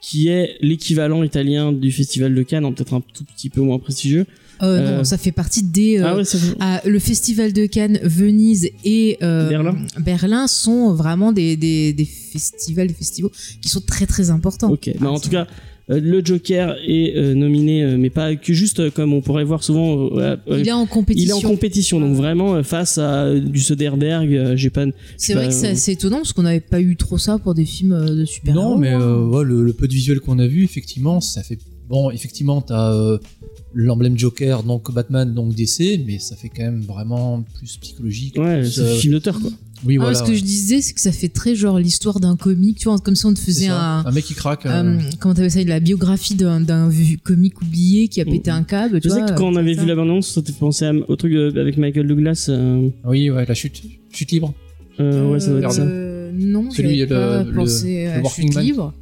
qui 0.00 0.26
est 0.28 0.56
l'équivalent 0.60 1.22
italien 1.22 1.72
du 1.72 1.92
Festival 1.92 2.34
de 2.34 2.42
Cannes, 2.42 2.64
en 2.64 2.72
peut-être 2.72 2.94
un 2.94 3.00
tout 3.14 3.24
petit 3.24 3.48
peu 3.48 3.60
moins 3.60 3.78
prestigieux. 3.78 4.26
Euh, 4.62 4.78
Euh, 4.78 4.96
Non, 4.98 5.04
ça 5.04 5.18
fait 5.18 5.32
partie 5.32 5.62
des. 5.62 5.98
euh, 5.98 6.04
ah 6.06 6.16
ouais, 6.16 6.24
ça 6.24 6.38
fait- 6.38 6.88
le 6.88 6.98
festival 6.98 7.52
de 7.52 7.66
Cannes, 7.66 7.98
Venise 8.02 8.68
et 8.84 9.18
euh, 9.22 9.48
Berlin. 9.48 9.76
Berlin 10.00 10.46
sont 10.46 10.94
vraiment 10.94 11.32
des, 11.32 11.56
des, 11.56 11.92
des 11.92 12.04
festivals, 12.06 12.86
des 12.88 12.94
festivals 12.94 13.30
qui 13.60 13.68
sont 13.68 13.80
très 13.80 14.06
très 14.06 14.30
importants. 14.30 14.70
Ok, 14.70 14.90
bah, 15.00 15.10
en 15.10 15.20
tout 15.20 15.28
cas, 15.30 15.46
euh, 15.90 16.00
le 16.00 16.24
Joker 16.24 16.76
est 16.86 17.16
euh, 17.16 17.34
nominé, 17.34 17.84
euh, 17.84 17.96
mais 17.98 18.10
pas 18.10 18.34
que 18.34 18.52
juste 18.52 18.80
euh, 18.80 18.90
comme 18.90 19.12
on 19.12 19.20
pourrait 19.20 19.44
voir 19.44 19.62
souvent. 19.62 20.08
euh, 20.18 20.36
euh, 20.48 20.58
Il 20.60 20.66
est 20.68 20.72
en 20.72 20.86
compétition. 20.86 21.36
il 21.36 21.42
est 21.42 21.46
en 21.46 21.48
compétition, 21.48 22.00
donc 22.00 22.16
vraiment 22.16 22.54
euh, 22.56 22.62
face 22.62 22.98
à 22.98 23.24
euh, 23.26 23.40
du 23.40 23.60
Soderbergh, 23.60 24.32
euh, 24.34 24.56
j'ai 24.56 24.70
pas. 24.70 24.84
C'est 25.16 25.34
vrai 25.34 25.48
que 25.48 25.54
c'est 25.54 25.68
euh, 25.68 25.72
assez 25.72 25.92
étonnant 25.92 26.16
parce 26.18 26.32
qu'on 26.32 26.42
n'avait 26.42 26.60
pas 26.60 26.80
eu 26.80 26.96
trop 26.96 27.18
ça 27.18 27.38
pour 27.38 27.54
des 27.54 27.64
films 27.66 27.92
euh, 27.92 28.14
de 28.16 28.24
super-héros. 28.24 28.70
Non, 28.74 28.78
mais 28.78 28.92
euh, 28.94 29.24
ouais, 29.26 29.44
le, 29.44 29.62
le 29.62 29.72
peu 29.74 29.86
de 29.86 29.92
visuel 29.92 30.20
qu'on 30.20 30.38
a 30.38 30.46
vu, 30.46 30.64
effectivement, 30.64 31.20
ça 31.20 31.42
fait. 31.42 31.58
Bon, 31.88 32.10
effectivement, 32.10 32.60
t'as 32.62 32.92
euh, 32.92 33.18
l'emblème 33.74 34.18
Joker, 34.18 34.62
donc 34.64 34.92
Batman, 34.92 35.32
donc 35.32 35.54
DC, 35.54 36.00
mais 36.06 36.18
ça 36.18 36.34
fait 36.34 36.48
quand 36.48 36.64
même 36.64 36.80
vraiment 36.82 37.44
plus 37.58 37.76
psychologique. 37.76 38.36
Ouais, 38.38 38.60
plus, 38.60 38.70
c'est 38.72 38.80
euh, 38.80 38.94
film 38.96 39.12
d'auteur 39.14 39.38
quoi. 39.40 39.50
Oui, 39.84 39.96
Ah, 39.98 40.04
voilà. 40.04 40.14
ce 40.18 40.22
que 40.24 40.30
ouais. 40.30 40.34
je 40.36 40.42
disais, 40.42 40.80
c'est 40.80 40.94
que 40.94 41.00
ça 41.00 41.12
fait 41.12 41.28
très 41.28 41.54
genre 41.54 41.78
l'histoire 41.78 42.18
d'un 42.18 42.34
comique, 42.34 42.78
tu 42.78 42.88
vois, 42.88 42.98
comme 42.98 43.14
si 43.14 43.26
on 43.26 43.34
te 43.34 43.38
faisait 43.38 43.68
un. 43.68 44.02
un 44.06 44.10
mec 44.10 44.24
qui 44.24 44.34
craque. 44.34 44.64
euh, 44.66 44.70
euh, 44.70 44.98
comment 45.20 45.34
t'appelles 45.34 45.50
ça 45.50 45.62
La 45.64 45.78
biographie 45.80 46.34
d'un 46.34 46.60
d'un 46.60 46.90
comique 47.22 47.60
oublié 47.60 48.08
qui 48.08 48.20
a 48.20 48.24
pété 48.24 48.50
un 48.50 48.62
câble. 48.64 48.96
Je 48.96 49.00
tu 49.00 49.10
sais 49.10 49.18
vois, 49.20 49.28
que 49.30 49.34
quand 49.38 49.46
on 49.52 49.56
avait 49.56 49.74
ça. 49.74 49.82
vu 49.82 49.86
la 49.86 49.94
bande-annonce, 49.94 50.28
ça 50.32 50.42
te 50.42 50.50
fait 50.50 50.58
penser 50.58 50.86
à- 50.86 50.92
au 51.08 51.14
truc 51.16 51.32
euh, 51.34 51.50
avec 51.60 51.76
Michael 51.76 52.08
Douglas. 52.08 52.46
euh, 52.48 52.88
Oui, 53.04 53.30
ouais, 53.30 53.44
la 53.46 53.54
chute, 53.54 53.82
chute 54.10 54.32
libre. 54.32 54.54
euh, 54.98 55.30
ouais, 55.30 55.38
ça 55.40 55.50
doit 55.50 55.60
être 55.60 55.72
ça. 55.72 55.84
Non, 55.84 56.70
Celui, 56.70 56.98
j'avais 56.98 57.06
pas 57.14 57.42
le- 57.44 57.52
pensé 57.52 58.04
le 58.06 58.10
à 58.26 58.28
Chute 58.30 58.54
Man. 58.54 58.64
libre. 58.64 58.94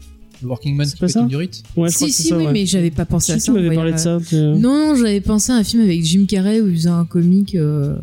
Working 0.46 0.76
Man 0.76 0.86
C'est 0.86 0.94
qui 0.94 1.00
pas 1.00 1.06
pète 1.06 1.12
ça. 1.14 1.26
Ouais, 1.26 1.48
je 1.52 1.72
crois 1.74 1.88
Si, 1.90 2.06
que 2.06 2.10
c'est 2.12 2.22
si, 2.22 2.28
ça, 2.28 2.36
oui, 2.38 2.44
ouais. 2.46 2.52
mais 2.52 2.66
j'avais 2.66 2.90
pas 2.90 3.04
pensé 3.04 3.32
à 3.32 3.38
ça. 3.38 3.44
tu 3.44 3.50
m'avais 3.52 3.74
parlé 3.74 3.92
de 3.92 3.96
ça. 3.98 4.18
tu- 4.28 4.34
Non, 4.36 4.88
non, 4.88 4.94
j'avais 4.96 5.20
pensé 5.20 5.52
à 5.52 5.56
un 5.56 5.64
film 5.64 5.82
avec 5.82 6.04
Jim 6.04 6.24
Carrey 6.28 6.60
où 6.60 6.68
il 6.68 6.74
faisait 6.76 6.88
un 6.90 7.04
comique, 7.04 7.54
euh, 7.54 7.96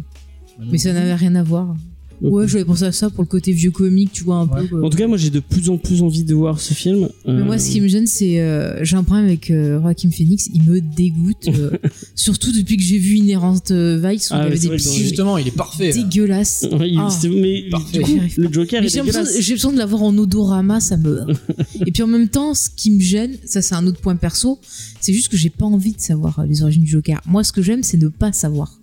mais 0.72 0.78
ça 0.78 0.94
n'avait 0.94 1.16
rien 1.16 1.36
à 1.36 1.44
voir. 1.44 1.76
Ouais, 2.22 2.48
j'avais 2.48 2.66
pensé 2.66 2.84
à 2.84 2.92
ça 2.92 3.10
pour 3.10 3.24
le 3.24 3.28
côté 3.28 3.52
vieux 3.52 3.72
comique, 3.72 4.12
tu 4.12 4.24
vois, 4.24 4.36
un 4.38 4.48
Ouais. 4.48 4.62
peu. 4.62 4.68
quoi. 4.78 4.86
En 4.86 4.90
tout 4.90 4.98
cas, 4.98 5.08
moi 5.08 5.18
j'ai 5.18 5.30
de 5.30 5.40
plus 5.40 5.70
en 5.70 5.78
plus 5.78 6.02
envie 6.04 6.24
de 6.24 6.34
voir 6.36 6.60
ce 6.60 6.74
film. 6.74 7.10
Mais 7.26 7.32
Euh, 7.34 7.44
moi, 7.46 7.58
ce 7.58 7.72
qui 7.72 7.82
me 7.82 7.88
gêne, 7.88 8.06
c'est 8.08 8.40
euh, 8.40 8.84
j'ai 8.84 8.96
un 8.96 9.04
problème 9.04 9.26
avec 9.26 9.50
euh, 9.50 9.82
Joaquin 9.82 10.10
Phoenix. 10.12 10.50
Il 10.54 10.64
me 10.64 10.80
dégoûte, 10.82 11.48
euh, 11.48 11.72
surtout 12.16 12.52
depuis 12.52 12.78
que 12.78 12.84
j'ai 12.84 12.98
vu 13.00 13.18
Inherent 13.18 13.56
euh, 13.72 14.00
Vice 14.04 14.30
où 14.30 14.34
Ah 14.36 14.44
il 14.44 14.48
avait 14.48 14.60
des 14.60 14.68
vrai 14.68 14.78
Justement, 14.78 15.38
il 15.38 15.48
est 15.48 15.56
parfait. 15.56 15.90
là. 15.90 15.94
dégueulasses. 15.96 16.68
Ouais, 16.72 16.90
il- 16.92 17.00
Ah. 17.00 17.10
c'est- 17.10 17.30
mais 17.30 17.64
Parfait. 17.70 17.98
du 18.00 18.04
coup, 18.04 18.20
le 18.38 18.52
Joker 18.54 18.82
Mais 18.82 18.88
est 18.88 19.02
dégueulasse. 19.02 19.40
j'ai 19.42 19.54
besoin 19.54 19.74
de 19.74 19.78
l'avoir 19.78 20.04
en 20.04 20.18
odorama, 20.18 20.80
ça 20.80 20.98
me. 20.98 21.22
Et 21.86 21.92
puis 21.92 22.04
en 22.04 22.08
même 22.08 22.28
temps, 22.28 22.54
ce 22.54 22.70
qui 22.76 22.92
me 22.92 23.02
gêne, 23.02 23.32
ça 23.46 23.62
c'est 23.62 23.76
un 23.76 23.86
autre 23.88 24.00
point 24.00 24.16
perso, 24.16 24.60
c'est 25.00 25.14
juste 25.14 25.30
que 25.30 25.38
j'ai 25.38 25.50
pas 25.50 25.66
envie 25.66 25.94
de 25.94 26.00
savoir 26.02 26.46
les 26.48 26.62
origines 26.64 26.84
du 26.84 26.92
Joker. 26.92 27.20
Moi, 27.26 27.44
ce 27.44 27.52
que 27.52 27.62
j'aime, 27.62 27.84
c'est 27.84 27.98
ne 27.98 28.08
pas 28.10 28.32
savoir. 28.32 28.80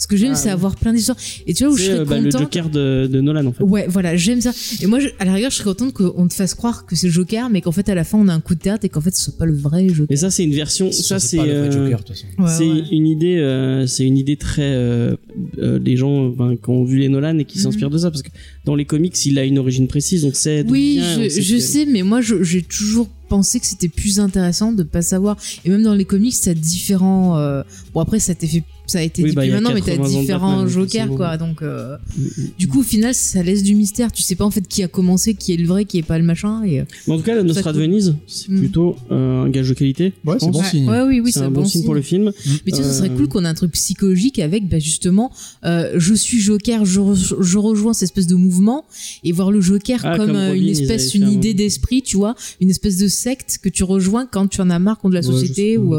Ce 0.00 0.06
que 0.06 0.16
j'aime, 0.16 0.32
Ah, 0.32 0.34
c'est 0.34 0.46
ouais. 0.46 0.52
avoir 0.52 0.74
plein 0.76 0.92
d'histoires. 0.94 1.18
Et 1.46 1.52
tu 1.54 1.62
vois 1.64 1.74
où 1.74 1.76
je 1.76 1.82
C'est 1.82 1.88
serais 1.90 1.98
euh, 2.00 2.04
bah, 2.06 2.18
le. 2.18 2.30
Joker 2.30 2.70
de, 2.70 3.06
de 3.06 3.20
Nolan 3.20 3.44
en 3.46 3.52
fait. 3.52 3.62
Ouais, 3.62 3.86
voilà, 3.86 4.16
j'aime 4.16 4.40
ça. 4.40 4.50
Et 4.80 4.86
moi, 4.86 4.98
je- 4.98 5.08
à 5.18 5.26
la 5.26 5.34
rigueur, 5.34 5.50
je 5.50 5.56
serais 5.56 5.66
contente 5.74 5.92
qu'on 5.92 6.26
te 6.26 6.32
fasse 6.32 6.54
croire 6.54 6.86
que 6.86 6.96
c'est 6.96 7.08
le 7.08 7.12
Joker, 7.12 7.50
mais 7.50 7.60
qu'en 7.60 7.70
fait, 7.72 7.86
à 7.90 7.94
la 7.94 8.02
fin, 8.04 8.16
on 8.18 8.26
a 8.28 8.32
un 8.32 8.40
coup 8.40 8.54
de 8.54 8.60
théâtre 8.60 8.84
et 8.86 8.88
qu'en 8.88 9.02
fait, 9.02 9.14
ce 9.14 9.22
soit 9.24 9.36
pas 9.38 9.44
le 9.46 9.54
vrai 9.54 9.88
Joker. 9.90 10.06
Et 10.08 10.16
ça, 10.16 10.30
c'est 10.30 10.42
une 10.44 10.54
version. 10.54 10.90
Ça, 10.90 11.18
c'est. 11.20 11.36
vrai 11.36 11.50
euh, 11.50 11.70
Joker, 11.70 11.98
de 12.00 12.04
toute 12.04 12.16
façon. 12.16 12.26
Ouais, 12.38 12.48
c'est 12.48 12.66
ouais. 12.66 12.88
une 12.90 13.06
idée, 13.06 13.36
euh, 13.36 13.86
c'est 13.86 14.04
une 14.06 14.16
idée 14.16 14.36
très 14.36 14.62
euh, 14.72 15.16
euh, 15.58 15.78
des 15.78 15.96
gens 15.96 16.28
ben, 16.30 16.56
qui 16.56 16.70
ont 16.70 16.84
vu 16.84 16.98
les 16.98 17.08
Nolan 17.10 17.36
et 17.38 17.44
qui 17.44 17.58
Mhm. 17.58 17.64
s'inspirent 17.64 17.90
de 17.90 17.98
ça 17.98 18.10
parce 18.10 18.22
que 18.22 18.30
dans 18.64 18.74
les 18.76 18.86
comics, 18.86 19.14
il 19.26 19.38
a 19.38 19.44
une 19.44 19.58
origine 19.58 19.86
précise, 19.86 20.24
on 20.24 20.32
sait. 20.32 20.64
Oui, 20.66 20.98
je, 21.02 21.28
sait 21.28 21.42
je 21.42 21.54
que- 21.56 21.60
sais, 21.60 21.84
mais 21.86 22.02
moi, 22.02 22.20
j'ai 22.22 22.62
toujours 22.62 23.08
pensé 23.28 23.60
que 23.60 23.66
c'était 23.66 23.88
plus 23.88 24.18
intéressant 24.18 24.72
de 24.72 24.82
pas 24.82 25.02
savoir. 25.02 25.36
Et 25.64 25.70
même 25.70 25.82
dans 25.82 25.94
les 25.94 26.04
comics, 26.06 26.34
t'as 26.42 26.54
différents. 26.54 27.38
euh, 27.38 27.62
Bon, 27.94 28.00
après, 28.00 28.18
ça 28.18 28.34
t'est 28.34 28.46
fait 28.46 28.62
ça 28.90 28.98
a 28.98 29.02
été 29.02 29.22
Oui, 29.22 29.30
dit 29.30 29.36
bah, 29.36 29.42
a 29.42 29.46
maintenant, 29.48 29.72
mais 29.74 29.80
t'as 29.80 29.96
80 29.96 30.02
ans 30.04 30.14
de 30.16 30.20
différents 30.20 30.56
Batman, 30.64 30.68
jokers, 30.68 31.08
quoi. 31.16 31.36
Donc, 31.36 31.62
euh, 31.62 31.96
Mm, 32.16 32.22
mm. 32.24 32.28
du 32.58 32.68
coup, 32.68 32.80
au 32.80 32.84
final, 32.84 33.14
ça 33.14 33.42
laisse 33.42 33.62
du 33.62 33.74
mystère. 33.74 34.10
Tu 34.12 34.22
sais 34.22 34.34
pas 34.34 34.44
en 34.44 34.50
fait 34.50 34.66
qui 34.66 34.82
a 34.82 34.88
commencé, 34.88 35.34
qui 35.34 35.52
est 35.52 35.56
le 35.56 35.66
vrai, 35.66 35.84
qui 35.84 35.98
est 35.98 36.02
pas 36.02 36.18
le 36.18 36.24
machin. 36.24 36.62
Et, 36.64 36.80
euh, 36.80 36.84
Mais 37.06 37.14
en 37.14 37.16
tout 37.18 37.22
cas, 37.24 37.34
la 37.34 37.42
Nostra 37.42 37.72
de. 37.72 37.78
Venise, 37.80 38.16
c'est 38.26 38.48
Mm. 38.50 38.58
plutôt 38.58 38.96
euh, 39.10 39.44
un 39.44 39.48
gage 39.50 39.68
de 39.68 39.74
qualité. 39.74 40.12
Ouais, 40.24 40.36
c'est 40.40 40.50
bon 40.50 40.58
ouais, 40.60 40.64
signe. 40.66 40.88
ouais, 40.88 41.02
oui, 41.02 41.20
oui, 41.20 41.32
c'est 41.32 41.40
un 41.40 41.50
bon 41.50 41.64
signe 41.64 41.84
pour 41.84 41.94
le 41.94 42.02
film. 42.02 42.32
Mais 42.66 42.72
tu 42.72 42.78
sais, 42.78 42.82
ça 42.84 42.92
serait 42.92 43.10
cool 43.10 43.28
qu'on 43.28 43.44
ait 43.44 43.48
un 43.48 43.54
truc 43.54 43.72
psychologique 43.72 44.38
avec, 44.38 44.68
bah, 44.68 44.78
justement, 44.78 45.30
euh, 45.64 45.92
je 45.96 46.14
suis 46.14 46.40
Joker, 46.40 46.84
je, 46.84 47.00
re- 47.00 47.42
je 47.42 47.58
rejoins 47.58 47.92
cette 47.94 48.04
espèce 48.04 48.26
de 48.26 48.34
mouvement 48.34 48.84
et 49.24 49.32
voir 49.32 49.50
le 49.50 49.60
Joker 49.60 50.00
Ah, 50.04 50.16
comme, 50.16 50.26
comme 50.28 50.36
Robin, 50.36 50.54
une 50.54 50.68
espèce, 50.68 51.14
une 51.14 51.24
un- 51.24 51.30
idée 51.30 51.54
d'esprit, 51.54 52.02
tu 52.02 52.16
vois, 52.16 52.34
une 52.60 52.70
espèce 52.70 52.96
de 52.98 53.08
secte 53.08 53.58
que 53.62 53.68
tu 53.68 53.84
rejoins 53.84 54.26
quand 54.26 54.46
tu 54.48 54.60
en 54.60 54.70
as 54.70 54.78
marre 54.78 54.98
contre 54.98 55.14
la 55.14 55.22
société 55.22 55.78
ou. 55.78 55.94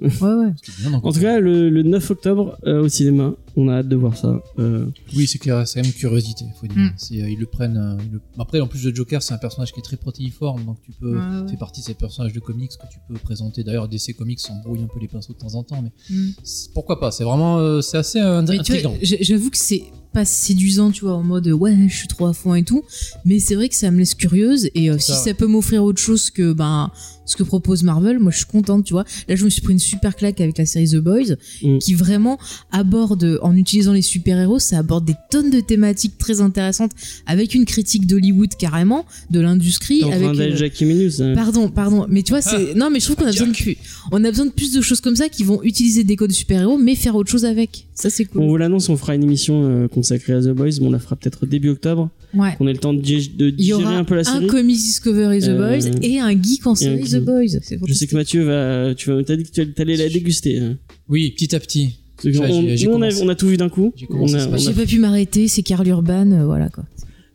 Ouais, 0.00 0.08
ouais. 0.20 0.52
Bien, 0.78 0.92
En 0.94 1.12
tout 1.12 1.20
cas, 1.20 1.40
le, 1.40 1.70
le 1.70 1.82
9 1.82 2.10
octobre 2.12 2.56
euh, 2.66 2.82
au 2.84 2.88
cinéma, 2.88 3.34
on 3.56 3.68
a 3.68 3.78
hâte 3.78 3.88
de 3.88 3.96
voir 3.96 4.16
ça. 4.16 4.40
Euh, 4.60 4.86
Oui, 5.16 5.26
c'est 5.26 5.38
clair, 5.38 5.66
c'est 5.66 5.74
quand 5.80 5.84
même 5.84 5.92
une 5.92 5.98
curiosité, 5.98 6.44
faut 6.60 6.66
dire. 6.68 6.76
Mm. 6.78 6.92
C'est, 6.96 7.20
euh, 7.22 7.28
ils 7.30 7.38
le 7.38 7.46
prennent. 7.46 7.76
euh, 7.76 7.96
ils 8.06 8.12
le- 8.12 8.20
Après, 8.38 8.60
en 8.60 8.68
plus, 8.68 8.84
le 8.84 8.94
Joker, 8.94 9.22
c'est 9.22 9.34
un 9.34 9.38
personnage 9.38 9.72
qui 9.72 9.80
est 9.80 9.82
très 9.82 9.96
protéiforme, 9.96 10.64
donc 10.64 10.78
tu 10.82 10.92
peux. 10.92 11.14
Ouais, 11.18 11.42
ouais. 11.42 11.48
fait 11.50 11.56
partie 11.56 11.80
de 11.80 11.86
ces 11.86 11.94
personnages 11.94 12.32
de 12.32 12.38
comics 12.40 12.70
que 12.70 12.86
tu 12.92 12.98
peux 13.08 13.14
présenter. 13.18 13.64
D'ailleurs, 13.64 13.88
DC 13.88 14.14
Comics 14.16 14.38
s'embrouille 14.40 14.82
un 14.82 14.86
peu 14.86 15.00
les 15.00 15.08
pinceaux 15.08 15.32
de 15.32 15.38
temps 15.38 15.54
en 15.56 15.64
temps, 15.64 15.82
mais 15.82 15.90
Mm. 16.14 16.30
c'est- 16.44 16.72
pourquoi 16.72 17.00
pas 17.00 17.10
C'est 17.10 17.24
vraiment, 17.24 17.58
euh, 17.58 17.80
c'est 17.80 17.96
assez 17.98 18.20
euh, 18.20 18.38
intriguant. 18.38 18.94
j'avoue 19.02 19.50
que 19.50 19.58
c'est 19.58 19.82
pas 20.12 20.24
séduisant, 20.24 20.90
tu 20.90 21.04
vois, 21.04 21.14
en 21.14 21.22
mode 21.22 21.48
ouais, 21.48 21.76
je 21.88 21.94
suis 21.96 22.08
trop 22.08 22.26
à 22.26 22.32
fond 22.32 22.54
et 22.54 22.62
tout. 22.62 22.82
Mais 23.24 23.40
c'est 23.40 23.54
vrai 23.56 23.68
que 23.68 23.74
ça 23.74 23.90
me 23.90 23.98
laisse 23.98 24.14
curieuse 24.14 24.70
et 24.74 24.90
euh, 24.90 24.98
si 24.98 25.12
Ça, 25.12 25.34
peut 25.34 25.46
m'offrir 25.46 25.82
autre 25.84 26.00
chose 26.00 26.30
que 26.30 26.52
ben 26.52 26.90
ce 27.28 27.36
que 27.36 27.44
propose 27.44 27.82
Marvel, 27.84 28.18
moi 28.18 28.32
je 28.32 28.38
suis 28.38 28.46
contente, 28.46 28.84
tu 28.84 28.92
vois. 28.94 29.04
Là, 29.28 29.36
je 29.36 29.44
me 29.44 29.50
suis 29.50 29.62
pris 29.62 29.72
une 29.72 29.78
super 29.78 30.16
claque 30.16 30.40
avec 30.40 30.58
la 30.58 30.66
série 30.66 30.88
The 30.88 30.96
Boys 30.96 31.36
Mm. 31.62 31.78
qui 31.78 31.94
vraiment 31.94 32.38
aborde, 32.72 33.38
en 33.42 33.54
utilisant 33.56 33.92
les 33.92 34.02
super-héros, 34.02 34.58
ça 34.58 34.78
aborde 34.78 35.04
des 35.04 35.14
tonnes 35.30 35.50
de 35.50 35.60
thématiques 35.60 36.18
très 36.18 36.40
intéressantes 36.40 36.92
avec 37.26 37.54
une 37.54 37.64
critique 37.64 38.06
d'Hollywood 38.06 38.50
carrément, 38.58 39.04
de 39.30 39.40
l'industrie, 39.40 40.02
avec. 40.04 40.36
d'aller 40.36 40.52
euh, 40.52 40.56
Jackie 40.56 40.84
Minus. 40.84 41.20
hein. 41.20 41.34
Pardon, 41.34 41.68
pardon, 41.68 42.06
mais 42.08 42.22
tu 42.22 42.32
vois, 42.32 42.40
c'est 42.42 42.74
non, 42.74 42.90
mais 42.90 43.00
je 43.00 43.04
trouve 43.04 43.16
qu'on 43.16 43.26
a 43.26 43.30
besoin 43.32 43.46
de 43.48 43.52
plus, 43.52 43.76
on 44.12 44.24
a 44.24 44.30
besoin 44.30 44.46
de 44.46 44.50
plus 44.52 44.72
de 44.72 44.80
choses 44.80 45.00
comme 45.00 45.16
ça 45.16 45.28
qui 45.28 45.44
vont 45.44 45.62
utiliser 45.62 46.04
des 46.04 46.16
codes 46.16 46.30
de 46.30 46.34
super-héros, 46.34 46.78
mais 46.78 46.94
faire 46.94 47.14
autre 47.16 47.30
chose 47.30 47.44
avec. 47.44 47.86
Ça, 47.94 48.10
c'est 48.10 48.24
cool. 48.24 48.42
On 48.42 48.48
vous 48.48 48.56
l'annonce, 48.56 48.88
on 48.88 48.96
fera 48.96 49.14
une 49.14 49.24
émission 49.24 49.64
euh, 49.64 49.88
consacrée 49.88 50.32
à 50.32 50.40
The 50.40 50.48
Boys, 50.50 50.78
mais 50.80 50.86
on 50.86 50.90
la 50.92 50.98
fera 51.00 51.16
peut-être 51.16 51.46
début 51.46 51.70
octobre. 51.70 52.08
Ouais. 52.34 52.56
On 52.60 52.68
ait 52.68 52.72
le 52.72 52.78
temps 52.78 52.92
de, 52.94 53.00
digérer 53.00 53.84
un 53.94 54.04
peu 54.04 54.14
la 54.14 54.22
série. 54.24 54.46
Comics 54.46 54.76
Discovery 54.76 55.40
The 55.40 55.48
Euh, 55.48 55.56
Boys 55.80 55.90
et 56.02 56.20
un 56.20 56.30
geek 56.30 56.66
en 56.66 56.74
série 56.74 56.98
geek. 57.04 57.08
The 57.20 57.24
Boys. 57.24 57.58
C'est 57.62 57.78
Je 57.86 57.92
sais 57.94 58.06
que 58.06 58.16
Mathieu 58.16 58.42
va, 58.44 58.94
tu 58.94 59.10
vas, 59.10 59.22
t'as 59.22 59.36
dit 59.36 59.44
que 59.44 59.50
tu 59.50 59.72
allais 59.82 59.96
la 59.96 60.08
déguster. 60.08 60.58
hein. 60.58 60.76
Oui, 61.08 61.30
petit 61.30 61.54
à 61.54 61.60
petit. 61.60 61.98
On, 62.24 62.28
nous, 62.30 62.40
on 62.40 62.68
a, 62.74 62.84
commencé. 62.84 63.22
on 63.22 63.28
a 63.28 63.34
tout 63.36 63.46
vu 63.46 63.56
d'un 63.56 63.68
coup. 63.68 63.92
J'ai 63.96 64.06
a- 64.36 64.72
pas 64.72 64.86
pu 64.86 64.98
m'arrêter, 64.98 65.46
c'est 65.46 65.62
Carl 65.62 65.86
Urban, 65.86 66.30
euh, 66.32 66.44
voilà 66.46 66.68
quoi. 66.68 66.84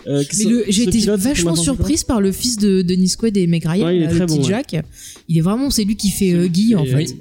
euh, 0.07 0.21
j'ai 0.67 0.83
été 0.83 0.99
pilote, 0.99 1.21
vachement 1.21 1.55
surprise 1.55 2.03
par 2.03 2.19
le 2.19 2.33
fils 2.33 2.57
de 2.57 2.81
Denis 2.81 3.13
Quaid 3.17 3.37
et 3.37 3.47
Meg 3.47 3.63
Ryan, 3.65 3.85
Ouais, 3.85 3.95
il 3.95 4.01
est 4.01 4.05
là, 4.07 4.11
le 4.11 4.17
très 4.17 4.25
petit 4.25 4.37
bon, 4.39 4.43
ouais. 4.43 4.49
Jack. 4.49 4.75
Il 5.29 5.37
est 5.37 5.41
vraiment, 5.41 5.69
c'est 5.69 5.85
lui 5.85 5.95
qui 5.95 6.09
fait 6.09 6.33
euh, 6.33 6.47
Guy 6.47 6.75
en 6.75 6.83
Et, 6.83 6.87
fait. 6.87 7.15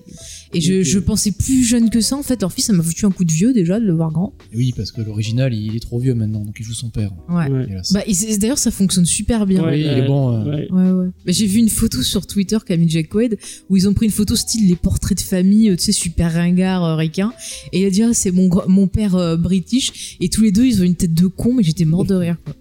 Euh, 0.54 0.58
Et 0.58 0.60
je, 0.60 0.82
je 0.82 0.98
pensais 0.98 1.32
plus 1.32 1.64
jeune 1.64 1.88
que 1.90 2.00
ça 2.00 2.16
en 2.16 2.22
fait. 2.22 2.40
Leur 2.42 2.52
fils, 2.52 2.66
ça 2.66 2.72
m'a 2.72 2.82
foutu 2.82 3.06
un 3.06 3.10
coup 3.10 3.24
de 3.24 3.32
vieux 3.32 3.52
déjà 3.52 3.80
de 3.80 3.84
le 3.86 3.92
voir 3.94 4.10
grand. 4.12 4.32
Oui, 4.54 4.72
parce 4.76 4.92
que 4.92 5.00
l'original, 5.00 5.54
il 5.54 5.74
est 5.76 5.80
trop 5.80 5.98
vieux 5.98 6.14
maintenant, 6.14 6.40
donc 6.44 6.56
il 6.60 6.64
joue 6.64 6.74
son 6.74 6.90
père. 6.90 7.10
Ouais. 7.28 7.48
Bah, 7.92 8.00
d'ailleurs, 8.38 8.58
ça 8.58 8.70
fonctionne 8.70 9.06
super 9.06 9.46
bien. 9.46 9.62
Ouais, 9.64 9.70
Oui, 9.72 9.80
il 9.80 9.86
euh, 9.88 10.04
est 10.04 10.06
bon, 10.06 10.32
euh, 10.36 10.44
ouais. 10.44 10.68
Ouais. 10.70 11.08
Bah, 11.26 11.32
j'ai 11.32 11.46
vu 11.46 11.58
une 11.58 11.68
photo 11.68 12.02
sur 12.02 12.26
Twitter 12.26 12.58
qu'a 12.66 12.76
mis 12.76 12.88
Jack 12.88 13.08
Quaid 13.08 13.38
où 13.70 13.76
ils 13.76 13.88
ont 13.88 13.94
pris 13.94 14.06
une 14.06 14.12
photo 14.12 14.36
style 14.36 14.68
les 14.68 14.76
portraits 14.76 15.16
de 15.16 15.22
famille, 15.22 15.70
euh, 15.70 15.76
tu 15.76 15.84
sais, 15.84 15.92
super 15.92 16.32
ringard, 16.32 16.84
euh, 16.84 16.96
ricain. 16.96 17.32
Et 17.72 17.80
il 17.82 17.86
a 17.86 17.90
dit, 17.90 18.02
ah, 18.02 18.10
c'est 18.12 18.30
mon, 18.32 18.48
mon 18.68 18.86
père 18.88 19.14
euh, 19.16 19.36
british. 19.36 20.16
Et 20.20 20.28
tous 20.28 20.42
les 20.42 20.52
deux, 20.52 20.66
ils 20.66 20.80
ont 20.80 20.84
une 20.84 20.96
tête 20.96 21.14
de 21.14 21.26
con, 21.26 21.54
mais 21.54 21.62
j'étais 21.62 21.84
mort 21.84 22.04
de 22.04 22.14
rire. 22.14 22.36
Quoi. 22.44 22.54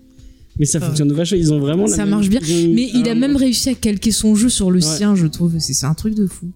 Mais 0.60 0.66
ça 0.66 0.80
fonctionne 0.80 1.12
vachement. 1.14 1.38
Ils 1.38 1.54
ont 1.54 1.60
vraiment. 1.60 1.84
la 1.86 1.90
Ça 1.96 1.98
même- 2.04 2.10
marche 2.10 2.30
bien. 2.30 2.40
Mais 2.42 2.90
il 2.94 3.08
a 3.10 3.16
même 3.16 3.36
réussi 3.36 3.70
à 3.70 3.74
calquer 3.74 4.12
son 4.12 4.36
jeu 4.36 4.50
sur 4.50 4.70
le 4.70 4.80
Ouais. 4.80 4.98
sien, 4.98 5.16
je 5.16 5.26
trouve. 5.28 5.58
C'est 5.60 5.86
un 5.86 5.94
truc 5.94 6.14
de 6.14 6.28
fou. 6.28 6.52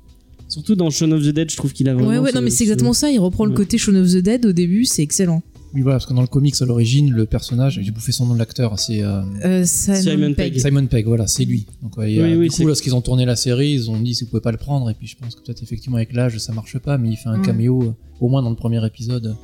Surtout 0.55 0.75
dans 0.75 0.89
Shaun 0.89 1.11
of 1.11 1.21
the 1.23 1.29
Dead, 1.33 1.51
je 1.51 1.57
trouve 1.57 1.73
qu'il 1.73 1.89
a 1.89 1.93
vraiment. 1.93 2.07
Ouais, 2.09 2.17
ouais, 2.17 2.31
ce- 2.31 2.35
non, 2.35 2.41
mais 2.41 2.49
c'est 2.49 2.59
ce- 2.59 2.63
exactement 2.63 2.93
ça. 2.93 3.11
Il 3.11 3.19
reprend 3.19 3.43
le 3.45 3.51
Ouais. 3.51 3.57
côté 3.57 3.77
Shaun 3.77 3.95
of 3.95 4.09
the 4.09 4.17
Dead 4.17 4.45
au 4.45 4.53
début, 4.53 4.85
c'est 4.85 5.01
excellent. 5.03 5.43
Oui, 5.73 5.81
voilà, 5.81 5.95
parce 5.97 6.05
que 6.05 6.13
dans 6.13 6.21
le 6.21 6.27
comics, 6.27 6.55
à 6.61 6.65
l'origine, 6.65 7.11
le 7.11 7.25
personnage, 7.25 7.81
j'ai 7.83 7.91
bouffé 7.91 8.13
son 8.13 8.25
nom 8.27 8.33
de 8.35 8.39
l'acteur, 8.39 8.79
c'est 8.79 9.01
euh, 9.03 9.21
Euh, 9.43 9.63
Simon, 9.65 9.97
Simon 10.01 10.33
Pegg. 10.33 10.53
Pegg. 10.53 10.59
Simon 10.61 10.85
Pegg, 10.87 11.05
voilà, 11.05 11.27
c'est 11.27 11.43
lui. 11.43 11.65
Donc, 11.83 11.97
ouais, 11.97 12.13
et, 12.13 12.21
Oui, 12.23 12.31
euh, 12.31 12.37
oui, 12.37 12.47
du 12.47 12.55
coup, 12.55 12.65
lorsqu'ils 12.65 12.95
ont 12.95 13.01
tourné 13.01 13.25
la 13.25 13.35
série, 13.35 13.73
ils 13.73 13.89
ont 13.91 13.99
dit 13.99 14.15
si 14.15 14.23
vous 14.23 14.29
pouvez 14.29 14.41
pas 14.41 14.53
le 14.53 14.57
prendre, 14.57 14.89
et 14.89 14.93
puis 14.93 15.05
je 15.07 15.17
pense 15.17 15.35
que 15.35 15.41
peut-être 15.41 15.61
effectivement 15.61 15.97
avec 15.97 16.13
l'âge, 16.13 16.37
ça 16.37 16.53
marche 16.53 16.77
pas, 16.79 16.97
mais 16.97 17.09
il 17.09 17.17
fait 17.17 17.27
un 17.27 17.39
Ouais. 17.41 17.45
caméo, 17.45 17.83
euh, 17.83 17.91
au 18.21 18.29
moins 18.29 18.41
dans 18.41 18.49
le 18.51 18.55
premier 18.55 18.85
épisode. 18.85 19.35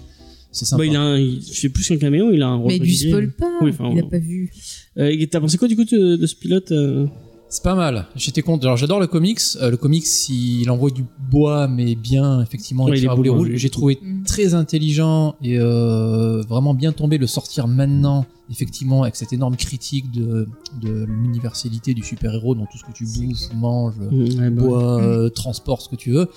C'est 0.54 0.64
sympa. 0.66 0.84
Bah, 0.84 0.86
il 0.86 0.96
a 0.96 1.02
un, 1.02 1.18
il 1.18 1.42
fait 1.42 1.70
plus 1.70 1.86
qu'un 1.88 1.98
caméo, 1.98 2.32
il 2.32 2.42
a 2.42 2.48
un 2.48 2.56
rôle. 2.56 2.72
Mais 2.72 2.80
du 2.80 2.94
spoil 2.94 3.32
pas. 3.32 3.52
Oui, 3.62 3.72
il 3.78 3.86
a 3.86 3.90
ouais. 3.90 4.04
pas 4.04 4.18
vu. 4.20 4.52
Euh, 4.98 5.10
et 5.10 5.28
T'as 5.28 5.40
pensé 5.42 5.58
quoi 5.58 5.68
du 5.68 5.76
coup 5.76 5.84
de, 5.86 6.16
de 6.16 6.26
ce 6.28 6.36
pilote 6.36 6.72
euh 6.72 7.08
C'est 7.54 7.64
pas 7.64 7.76
mal. 7.76 8.06
J'étais 8.16 8.42
content. 8.42 8.64
Alors 8.64 8.78
j'adore 8.78 9.02
le 9.02 9.08
comics. 9.08 9.42
Euh, 9.62 9.70
le 9.72 9.76
comics, 9.76 10.06
il 10.30 10.70
envoie 10.72 10.90
du 10.90 11.04
bois, 11.30 11.68
mais 11.68 11.96
bien 11.96 12.42
effectivement, 12.42 12.86
Ouais, 12.86 12.98
il 12.98 13.04
est 13.06 13.10
rouge. 13.10 13.50
J'ai 13.56 13.70
trouvé 13.70 14.00
Mm. 14.02 14.24
très 14.24 14.54
intelligent 14.54 15.36
et 15.44 15.60
euh, 15.60 16.42
vraiment 16.48 16.74
bien 16.74 16.94
tombé 16.94 17.18
le 17.18 17.28
sortir 17.28 17.68
maintenant, 17.68 18.26
effectivement, 18.50 19.04
avec 19.04 19.18
cette 19.18 19.34
énorme 19.34 19.58
critique 19.58 20.10
de, 20.12 20.48
de 20.82 21.04
l'universalité 21.04 21.94
du 21.94 22.04
super-héros 22.04 22.56
dans 22.56 22.66
tout 22.68 22.78
ce 22.78 22.86
que 22.86 22.94
tu 22.94 23.04
bouffes, 23.04 23.54
manges, 23.54 23.96
Mm, 24.00 24.22
ouais, 24.40 24.50
bah, 24.50 24.62
bois, 24.64 24.98
Mm. 25.02 25.04
euh, 25.04 25.30
transportes, 25.30 25.82
ce 25.82 25.90
que 25.90 25.98
tu 25.98 26.12
veux. 26.12 26.30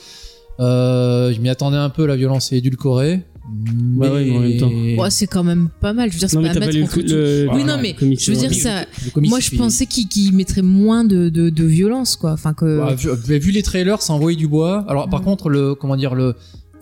Euh, 0.59 1.33
je 1.33 1.41
m'y 1.41 1.49
attendais 1.49 1.77
un 1.77 1.91
peu, 1.91 2.07
la 2.07 2.17
violence 2.17 2.53
est 2.53 2.59
édulcorée. 2.59 3.23
Bah 3.47 4.11
ouais, 4.13 4.25
mais 4.25 4.37
en 4.37 4.41
même 4.41 4.57
temps. 4.59 5.03
Ouais, 5.03 5.11
c'est 5.11 5.27
quand 5.27 5.45
même 5.45 5.69
pas 5.81 5.93
mal. 5.93 6.09
Je 6.11 6.15
veux 6.15 6.19
dire, 6.21 6.31
c'est 6.31 6.41
pas 6.41 6.49
à 6.51 6.55
mettre 6.55 6.73
lu 6.73 6.83
entre 6.83 6.97
le, 6.99 7.05
tout. 7.05 7.13
le- 7.15 7.49
Oui, 7.55 7.65
non, 7.65 7.77
mais 7.81 7.95
comics, 7.95 8.19
je 8.23 8.33
veux 8.33 8.39
dire, 8.39 8.55
ça. 8.55 8.87
Moi, 9.17 9.39
je 9.41 9.51
pensais 9.57 9.87
qu'il 9.87 10.09
qu'il 10.09 10.35
mettrait 10.35 10.63
moins 10.63 11.05
de, 11.05 11.29
de, 11.29 11.51
de 11.51 11.65
violence, 11.65 12.17
quoi. 12.17 12.33
Enfin, 12.33 12.55
que. 12.55 12.79
Bah, 12.79 12.95
vu, 12.95 13.39
vu 13.39 13.51
les 13.51 13.63
trailers, 13.63 14.01
ça 14.03 14.13
envoyait 14.15 14.37
du 14.39 14.49
bois. 14.49 14.85
Alors, 14.89 15.09
par 15.11 15.21
Mm. 15.21 15.25
contre, 15.25 15.49
le, 15.51 15.75
comment 15.75 15.97
dire, 15.97 16.15
le, 16.15 16.35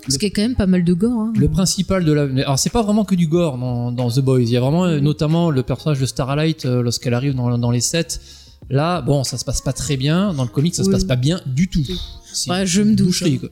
Parce 0.02 0.18
qu'il 0.18 0.28
y 0.28 0.32
a 0.32 0.34
quand 0.34 0.42
même 0.42 0.54
pas 0.54 0.66
mal 0.68 0.84
de 0.84 0.92
gore. 0.94 1.20
Hein. 1.20 1.32
Le 1.36 1.48
principal 1.48 2.04
de 2.04 2.12
la. 2.12 2.22
Alors, 2.44 2.58
c'est 2.58 2.70
pas 2.70 2.82
vraiment 2.82 3.04
que 3.04 3.14
du 3.16 3.26
gore 3.26 3.58
dans, 3.58 3.90
dans 3.90 4.08
The 4.10 4.20
Boys. 4.20 4.42
Il 4.42 4.50
y 4.50 4.56
a 4.56 4.60
vraiment, 4.60 4.84
euh, 4.84 5.00
notamment, 5.00 5.50
le 5.50 5.62
personnage 5.64 5.98
de 6.00 6.06
Starlight, 6.06 6.64
euh, 6.64 6.82
lorsqu'elle 6.82 7.14
arrive 7.14 7.34
dans, 7.34 7.58
dans 7.58 7.70
les 7.72 7.80
sets. 7.80 8.20
Là, 8.70 9.02
bon, 9.02 9.24
ça 9.24 9.36
se 9.36 9.44
passe 9.44 9.60
pas 9.60 9.72
très 9.72 9.96
bien. 9.96 10.32
Dans 10.32 10.44
le 10.44 10.48
comic, 10.48 10.74
ça 10.76 10.84
se 10.84 10.90
passe 10.90 11.02
pas 11.04 11.16
bien 11.16 11.40
du 11.46 11.66
tout. 11.68 11.84
C'est 12.32 12.48
Ouais, 12.50 12.64
je 12.66 12.80
me 12.82 12.90
une 12.90 12.96
doute, 12.96 13.06
boucherie, 13.08 13.40
hein. 13.42 13.48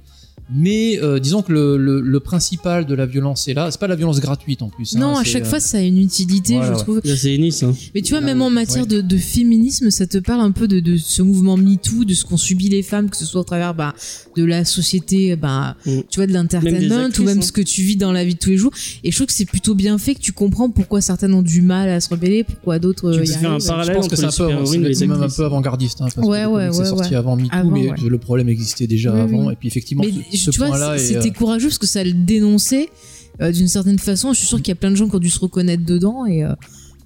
Mais 0.53 0.99
euh, 1.03 1.19
disons 1.21 1.43
que 1.43 1.53
le, 1.53 1.77
le, 1.77 2.01
le 2.01 2.21
principal 2.21 2.87
de 2.87 2.95
la 2.95 3.07
violence 3.07 3.47
est 3.49 3.55
là. 3.55 3.71
C'est 3.71 3.81
pas 3.81 3.87
la 3.89 3.95
violence 3.97 4.21
gratuite 4.21 4.63
en 4.63 4.69
plus. 4.69 4.97
hein, 4.97 5.01
Non, 5.01 5.17
à 5.17 5.25
c'est, 5.25 5.31
chaque 5.31 5.43
euh, 5.45 5.47
fois, 5.47 5.61
ça 5.61 5.79
a 5.79 5.81
une 5.81 5.99
utilité, 5.99 6.55
voilà, 6.55 6.73
je 6.73 6.77
ouais. 6.79 6.83
trouve. 6.83 7.01
C'est 7.05 7.35
Ennis. 7.35 7.61
Hein. 7.63 7.73
Mais 7.95 8.03
tu 8.03 8.11
vois, 8.13 8.21
même 8.21 8.43
en 8.43 8.51
matière 8.51 8.83
ouais. 8.83 8.89
de, 8.89 9.01
de 9.01 9.17
féminisme, 9.17 9.91
ça 9.91 10.07
te 10.07 10.19
parle 10.19 10.41
un 10.41 10.51
peu 10.51 10.67
de, 10.69 10.81
de 10.81 10.97
ce 10.97 11.23
mouvement 11.23 11.57
MeToo, 11.57 12.05
de 12.05 12.15
ce 12.15 12.25
qu'ont 12.25 12.37
subi 12.37 12.69
les 12.69 12.83
femmes, 12.83 13.11
que 13.11 13.17
ce 13.17 13.25
soit 13.25 13.41
au 13.43 13.45
travers 13.45 13.75
bah, 13.75 13.95
de 14.37 14.45
la 14.45 14.65
société, 14.65 15.37
bah, 15.37 15.77
Mm. 15.87 16.01
tu 16.11 16.17
vois, 16.19 16.27
de 16.27 16.33
l'entertainment, 16.33 17.09
ou 17.19 17.23
même 17.23 17.39
hein. 17.39 17.43
ce 17.43 17.53
que 17.53 17.61
tu 17.61 17.83
vis 17.83 17.97
dans 17.97 18.13
la 18.13 18.25
vie 18.25 18.35
de 18.35 18.39
tous 18.39 18.51
les 18.51 18.57
jours. 18.57 18.73
Et 19.05 19.11
je 19.11 19.17
trouve 19.17 19.27
que 19.29 19.33
c'est 19.33 19.45
plutôt 19.45 19.75
bien 19.75 19.99
fait, 19.99 20.15
que 20.15 20.21
tu 20.21 20.33
comprends 20.33 20.69
pourquoi 20.71 21.01
certaines 21.01 21.33
ont 21.35 21.43
du 21.43 21.63
mal 21.63 21.89
à 21.89 22.01
se 22.01 22.09
rebeller, 22.09 22.45
pourquoi 22.45 22.79
d'autres 22.79 23.13
Tu 23.13 23.19
euh, 23.19 23.23
peux 23.23 23.25
y 23.25 23.33
faire 23.33 23.51
un 23.51 23.53
arrivent. 23.53 23.63
Je 23.63 23.67
parallèle 23.69 23.97
pense 23.97 24.09
que 24.09 24.15
entre 24.15 24.17
c'est 24.21 24.25
un 24.25 24.29
les 24.29 24.37
peu, 24.37 24.43
avant- 24.55 24.67
super-héroïnes 24.67 24.85
et 24.85 24.89
les 24.89 24.95
c'est 24.95 25.07
même 25.07 25.23
un 25.23 25.29
peu 25.29 25.45
avant-gardiste. 25.45 26.01
Hein, 26.01 26.09
parce 26.15 26.27
Ouais, 26.27 26.45
ouais, 26.45 26.69
ouais, 26.69 26.81
est 26.81 26.85
sorti 26.85 27.15
avant 27.15 27.37
MeToo, 27.37 27.71
mais 27.71 27.91
le 28.09 28.19
problème 28.19 28.49
existait 28.49 28.87
déjà 28.87 29.15
avant. 29.15 29.51
Et 29.51 29.57
puis 29.57 29.69
effectivement, 29.69 30.03
ce, 30.41 30.51
tu 30.51 30.59
vois, 30.59 30.99
c'était 30.99 31.29
euh, 31.29 31.33
courageux 31.33 31.69
parce 31.69 31.79
que 31.79 31.87
ça 31.87 32.05
le 32.05 32.13
dénonçait 32.13 32.89
euh, 33.41 33.53
d'une 33.53 33.69
certaine 33.69 33.99
façon. 33.99 34.33
Je 34.33 34.39
suis 34.39 34.47
sûr 34.47 34.59
qu'il 34.59 34.69
y 34.69 34.73
a 34.73 34.77
plein 34.77 34.91
de 34.91 34.97
gens 34.97 35.09
qui 35.09 35.17
ont 35.17 35.21
dû 35.21 35.31
se 35.31 35.39
reconnaître 35.39 35.85
dedans 35.85 36.27
et 36.27 36.45
euh, 36.45 36.53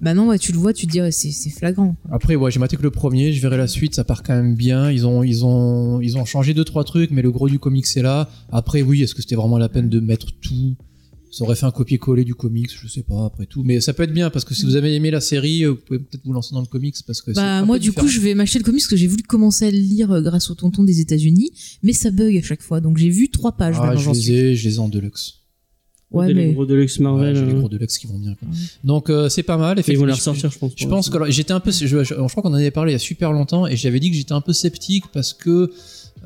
maintenant, 0.01 0.27
ouais, 0.27 0.39
tu 0.39 0.51
le 0.51 0.57
vois, 0.57 0.73
tu 0.73 0.87
te 0.87 0.91
dis, 0.91 1.01
ouais, 1.01 1.11
c'est 1.11 1.49
flagrant. 1.49 1.95
Après, 2.11 2.35
ouais, 2.35 2.51
j'ai 2.51 2.59
maté 2.59 2.77
que 2.77 2.83
le 2.83 2.91
premier, 2.91 3.33
je 3.33 3.41
verrai 3.41 3.57
la 3.57 3.67
suite, 3.67 3.95
ça 3.95 4.03
part 4.03 4.23
quand 4.23 4.35
même 4.35 4.55
bien. 4.55 4.91
Ils 4.91 5.05
ont, 5.05 5.23
ils 5.23 5.45
ont, 5.45 6.01
ils 6.01 6.17
ont 6.17 6.25
changé 6.25 6.53
deux 6.53 6.65
trois 6.65 6.83
trucs, 6.83 7.11
mais 7.11 7.21
le 7.21 7.31
gros 7.31 7.49
du 7.49 7.59
comics 7.59 7.85
c'est 7.85 8.01
là. 8.01 8.29
Après, 8.51 8.81
oui, 8.81 9.03
est-ce 9.03 9.15
que 9.15 9.21
c'était 9.21 9.35
vraiment 9.35 9.57
la 9.57 9.69
peine 9.69 9.89
de 9.89 9.99
mettre 9.99 10.27
tout 10.41 10.75
Ça 11.37 11.43
aurait 11.43 11.55
fait 11.57 11.65
un 11.65 11.71
copier-coller 11.71 12.23
du 12.23 12.33
comics, 12.33 12.69
je 12.81 12.87
sais 12.87 13.03
pas. 13.03 13.25
Après 13.25 13.45
tout, 13.45 13.61
mais 13.63 13.81
ça 13.81 13.93
peut 13.93 14.03
être 14.03 14.13
bien 14.13 14.29
parce 14.29 14.45
que 14.45 14.53
si 14.55 14.65
vous 14.65 14.77
avez 14.77 14.95
aimé 14.95 15.11
la 15.11 15.19
série, 15.19 15.65
euh, 15.65 15.71
vous 15.71 15.75
pouvez 15.75 15.99
peut-être 15.99 16.23
vous 16.23 16.31
lancer 16.31 16.53
dans 16.53 16.61
le 16.61 16.65
comics 16.67 16.95
parce 17.05 17.21
que. 17.21 17.33
c'est 17.33 17.41
Bah, 17.41 17.63
moi, 17.65 17.77
du 17.77 17.89
différent. 17.89 18.05
coup, 18.05 18.11
je 18.11 18.21
vais 18.21 18.35
m'acheter 18.35 18.57
le 18.59 18.63
comics 18.63 18.79
parce 18.79 18.87
que 18.87 18.95
j'ai 18.95 19.07
voulu 19.07 19.23
commencer 19.23 19.65
à 19.65 19.71
le 19.71 19.77
lire 19.77 20.11
euh, 20.13 20.21
grâce 20.21 20.49
au 20.49 20.55
tonton 20.55 20.83
des 20.83 21.01
États-Unis, 21.01 21.51
mais 21.83 21.91
ça 21.91 22.09
bug 22.11 22.37
à 22.37 22.41
chaque 22.41 22.61
fois. 22.61 22.79
Donc, 22.79 22.97
j'ai 22.97 23.09
vu 23.09 23.27
trois 23.29 23.51
pages. 23.57 23.75
Ah, 23.79 23.95
je 23.97 24.09
les 24.11 24.31
ai, 24.31 24.55
je 24.55 24.69
les 24.69 24.75
ai 24.75 24.79
en 24.79 24.87
deluxe. 24.87 25.41
Ouais, 26.11 26.33
mais. 26.33 26.53
gros 26.53 26.65
Deluxe 26.65 26.97
Ouais, 26.99 27.03
Marvel. 27.03 27.35
j'ai 27.35 27.45
les 27.45 27.51
euh, 27.53 27.59
gros 27.59 27.67
deluxe 27.67 27.97
qui 27.97 28.07
vont 28.07 28.17
bien. 28.19 28.35
quoi. 28.35 28.47
Ouais. 28.47 28.53
Donc 28.85 29.09
euh, 29.09 29.27
c'est 29.27 29.43
pas 29.43 29.57
mal. 29.57 29.81
Ils 29.85 29.97
vont 29.97 30.05
les 30.05 30.13
ressortir, 30.13 30.49
je 30.51 30.57
pense. 30.57 30.71
Je 30.77 30.87
pense 30.87 31.09
que 31.09 31.15
alors, 31.17 31.29
j'étais 31.29 31.51
un 31.51 31.59
peu, 31.59 31.71
je, 31.71 31.85
je- 31.85 32.03
je 32.05 32.13
crois 32.13 32.43
qu'on 32.43 32.51
en 32.51 32.53
avait 32.53 32.71
parlé 32.71 32.91
il 32.91 32.93
y 32.93 32.95
a 32.95 32.99
super 32.99 33.33
longtemps 33.33 33.67
et 33.67 33.75
j'avais 33.75 33.99
dit 33.99 34.09
que 34.11 34.15
j'étais 34.15 34.31
un 34.31 34.39
peu 34.39 34.53
sceptique 34.53 35.05
parce 35.11 35.33
que 35.33 35.69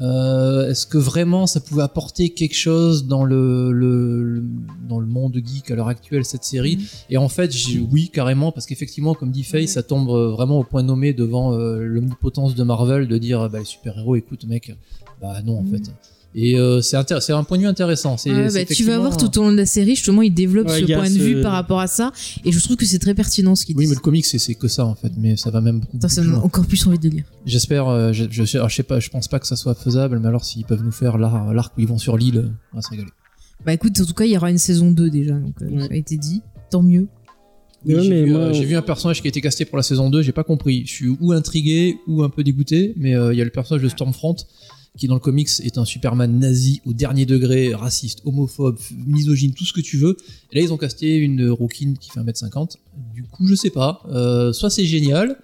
euh, 0.01 0.69
est-ce 0.69 0.85
que 0.87 0.97
vraiment 0.97 1.45
ça 1.47 1.59
pouvait 1.59 1.81
apporter 1.83 2.29
quelque 2.29 2.55
chose 2.55 3.05
dans 3.07 3.25
le, 3.25 3.71
le- 3.71 4.23
le- 4.23 4.43
dans 4.87 4.99
le 4.99 5.05
monde 5.07 5.35
geek 5.43 5.69
à 5.71 5.75
l'heure 5.75 5.87
actuelle 5.89 6.23
cette 6.25 6.43
série 6.43 6.77
Mhm. 6.77 6.83
Et 7.09 7.17
en 7.17 7.29
fait, 7.29 7.51
oui 7.91 8.09
carrément 8.09 8.51
parce 8.51 8.65
qu'effectivement, 8.65 9.13
comme 9.13 9.31
dit 9.31 9.43
Faye, 9.43 9.67
ça 9.67 9.83
tombe 9.83 10.09
euh, 10.09 10.29
vraiment 10.31 10.59
au 10.59 10.63
point 10.63 10.83
nommé 10.83 11.13
devant 11.13 11.53
euh, 11.53 11.79
l'omnipotence 11.83 12.55
de 12.55 12.63
Marvel 12.63 13.07
de 13.07 13.17
dire 13.17 13.49
bah, 13.49 13.59
les 13.59 13.65
super 13.65 13.97
héros, 13.97 14.15
écoute 14.15 14.45
mec, 14.45 14.75
bah 15.21 15.41
non 15.43 15.59
en 15.59 15.63
Mhm. 15.63 15.71
fait. 15.71 15.91
Et 16.35 16.59
euh, 16.59 16.79
c'est 16.81 16.95
intér- 16.95 17.21
c'est 17.21 17.33
un 17.33 17.43
point 17.43 17.57
de 17.57 17.63
vue 17.63 17.67
intéressant. 17.67 18.15
C'est, 18.17 18.29
Ouais, 18.31 18.49
c'est 18.51 18.65
bah, 18.69 18.75
tu 18.75 18.83
vas 18.83 18.99
voir 18.99 19.17
tout 19.17 19.35
au 19.39 19.41
long 19.43 19.51
de 19.51 19.57
la 19.57 19.65
série, 19.65 19.95
justement, 19.95 20.21
il 20.21 20.31
développe 20.33 20.67
Ouais, 20.67 20.81
ce 20.81 20.85
point 20.93 21.09
de 21.09 21.15
ce- 21.15 21.19
vue 21.19 21.41
par 21.41 21.53
rapport 21.53 21.79
à 21.79 21.87
ça, 21.87 22.11
et 22.45 22.51
je 22.51 22.59
trouve 22.59 22.75
que 22.77 22.85
c'est 22.85 22.99
très 22.99 23.15
pertinent 23.15 23.55
ce 23.55 23.65
qu'il 23.65 23.75
Oui, 23.75 23.85
dit. 23.85 23.89
mais 23.89 23.95
le 23.95 24.01
comic, 24.01 24.25
c'est, 24.25 24.37
c'est 24.37 24.53
que 24.53 24.67
ça 24.67 24.85
en 24.85 24.93
fait, 24.93 25.11
mais 25.17 25.35
ça 25.37 25.49
va 25.49 25.59
même 25.59 25.79
beaucoup. 25.79 25.97
Ça 26.07 26.21
loin. 26.21 26.39
encore 26.41 26.67
plus 26.67 26.85
envie 26.85 26.99
de 26.99 27.09
le 27.09 27.15
lire. 27.15 27.23
J'espère, 27.47 27.87
euh, 27.87 28.13
je, 28.13 28.25
je, 28.29 28.43
je 28.43 28.75
sais 28.75 28.83
pas, 28.83 28.99
je 28.99 29.09
pense 29.09 29.27
pas 29.27 29.39
que 29.39 29.47
ça 29.47 29.55
soit 29.55 29.73
faisable, 29.73 30.19
mais 30.19 30.27
alors 30.27 30.45
s'ils 30.45 30.65
peuvent 30.65 30.83
nous 30.83 30.91
faire 30.91 31.17
l'ar- 31.17 31.51
l'arc 31.53 31.75
où 31.77 31.81
ils 31.81 31.87
vont 31.87 31.97
sur 31.97 32.15
l'île, 32.15 32.51
on 32.73 32.75
va 32.77 32.81
se 32.83 32.89
régaler. 32.89 33.09
Bah 33.65 33.73
écoute, 33.73 33.99
en 33.99 34.05
tout 34.05 34.13
cas, 34.13 34.25
il 34.25 34.31
y 34.31 34.37
aura 34.37 34.51
une 34.51 34.57
saison 34.59 34.91
2 34.91 35.09
déjà, 35.09 35.33
donc 35.33 35.55
euh, 35.63 35.69
Ouais. 35.69 35.81
ça 35.81 35.93
a 35.93 35.95
été 35.95 36.15
dit. 36.17 36.41
Tant 36.69 36.83
mieux. 36.83 37.07
Oui, 37.85 37.95
Ouais, 37.95 38.03
j'ai, 38.03 38.09
mais 38.09 38.23
vu, 38.25 38.31
moi, 38.33 38.39
euh, 38.41 38.53
j'ai 38.53 38.65
on- 38.65 38.67
vu 38.67 38.75
un 38.75 38.81
personnage 38.83 39.21
qui 39.21 39.27
a 39.27 39.29
été 39.29 39.41
casté 39.41 39.65
pour 39.65 39.77
la 39.77 39.83
saison 39.83 40.09
2, 40.11 40.21
j'ai 40.21 40.31
pas 40.31 40.43
compris. 40.43 40.83
Je 40.85 40.91
suis 40.91 41.07
ou 41.19 41.31
intrigué 41.31 41.97
ou 42.07 42.21
un 42.23 42.29
peu 42.29 42.43
dégoûté, 42.43 42.93
mais 42.97 43.15
euh, 43.15 43.33
il 43.33 43.37
y 43.37 43.41
a 43.41 43.45
le 43.45 43.49
personnage 43.49 43.81
de 43.83 43.89
Stormfront 43.89 44.35
qui 44.99 45.07
dans 45.07 45.13
le 45.15 45.19
comics 45.19 45.49
est 45.63 45.77
un 45.77 45.85
Superman 45.85 46.37
nazi 46.39 46.81
au 46.85 46.93
dernier 46.93 47.25
degré, 47.25 47.73
raciste, 47.73 48.21
homophobe, 48.25 48.77
misogyne, 49.07 49.53
tout 49.53 49.65
ce 49.65 49.73
que 49.73 49.81
tu 49.81 49.97
veux. 49.97 50.17
Et 50.51 50.57
là 50.59 50.61
ils 50.65 50.73
ont 50.73 50.77
casté 50.77 51.15
une 51.17 51.49
rouquine 51.49 51.97
qui 51.97 52.11
fait 52.11 52.19
1m50. 52.19 52.75
Du 53.15 53.23
coup 53.23 53.47
je 53.47 53.55
sais 53.55 53.69
pas, 53.69 54.01
euh, 54.09 54.51
soit 54.53 54.69
c'est 54.69 54.85
génial, 54.85 55.37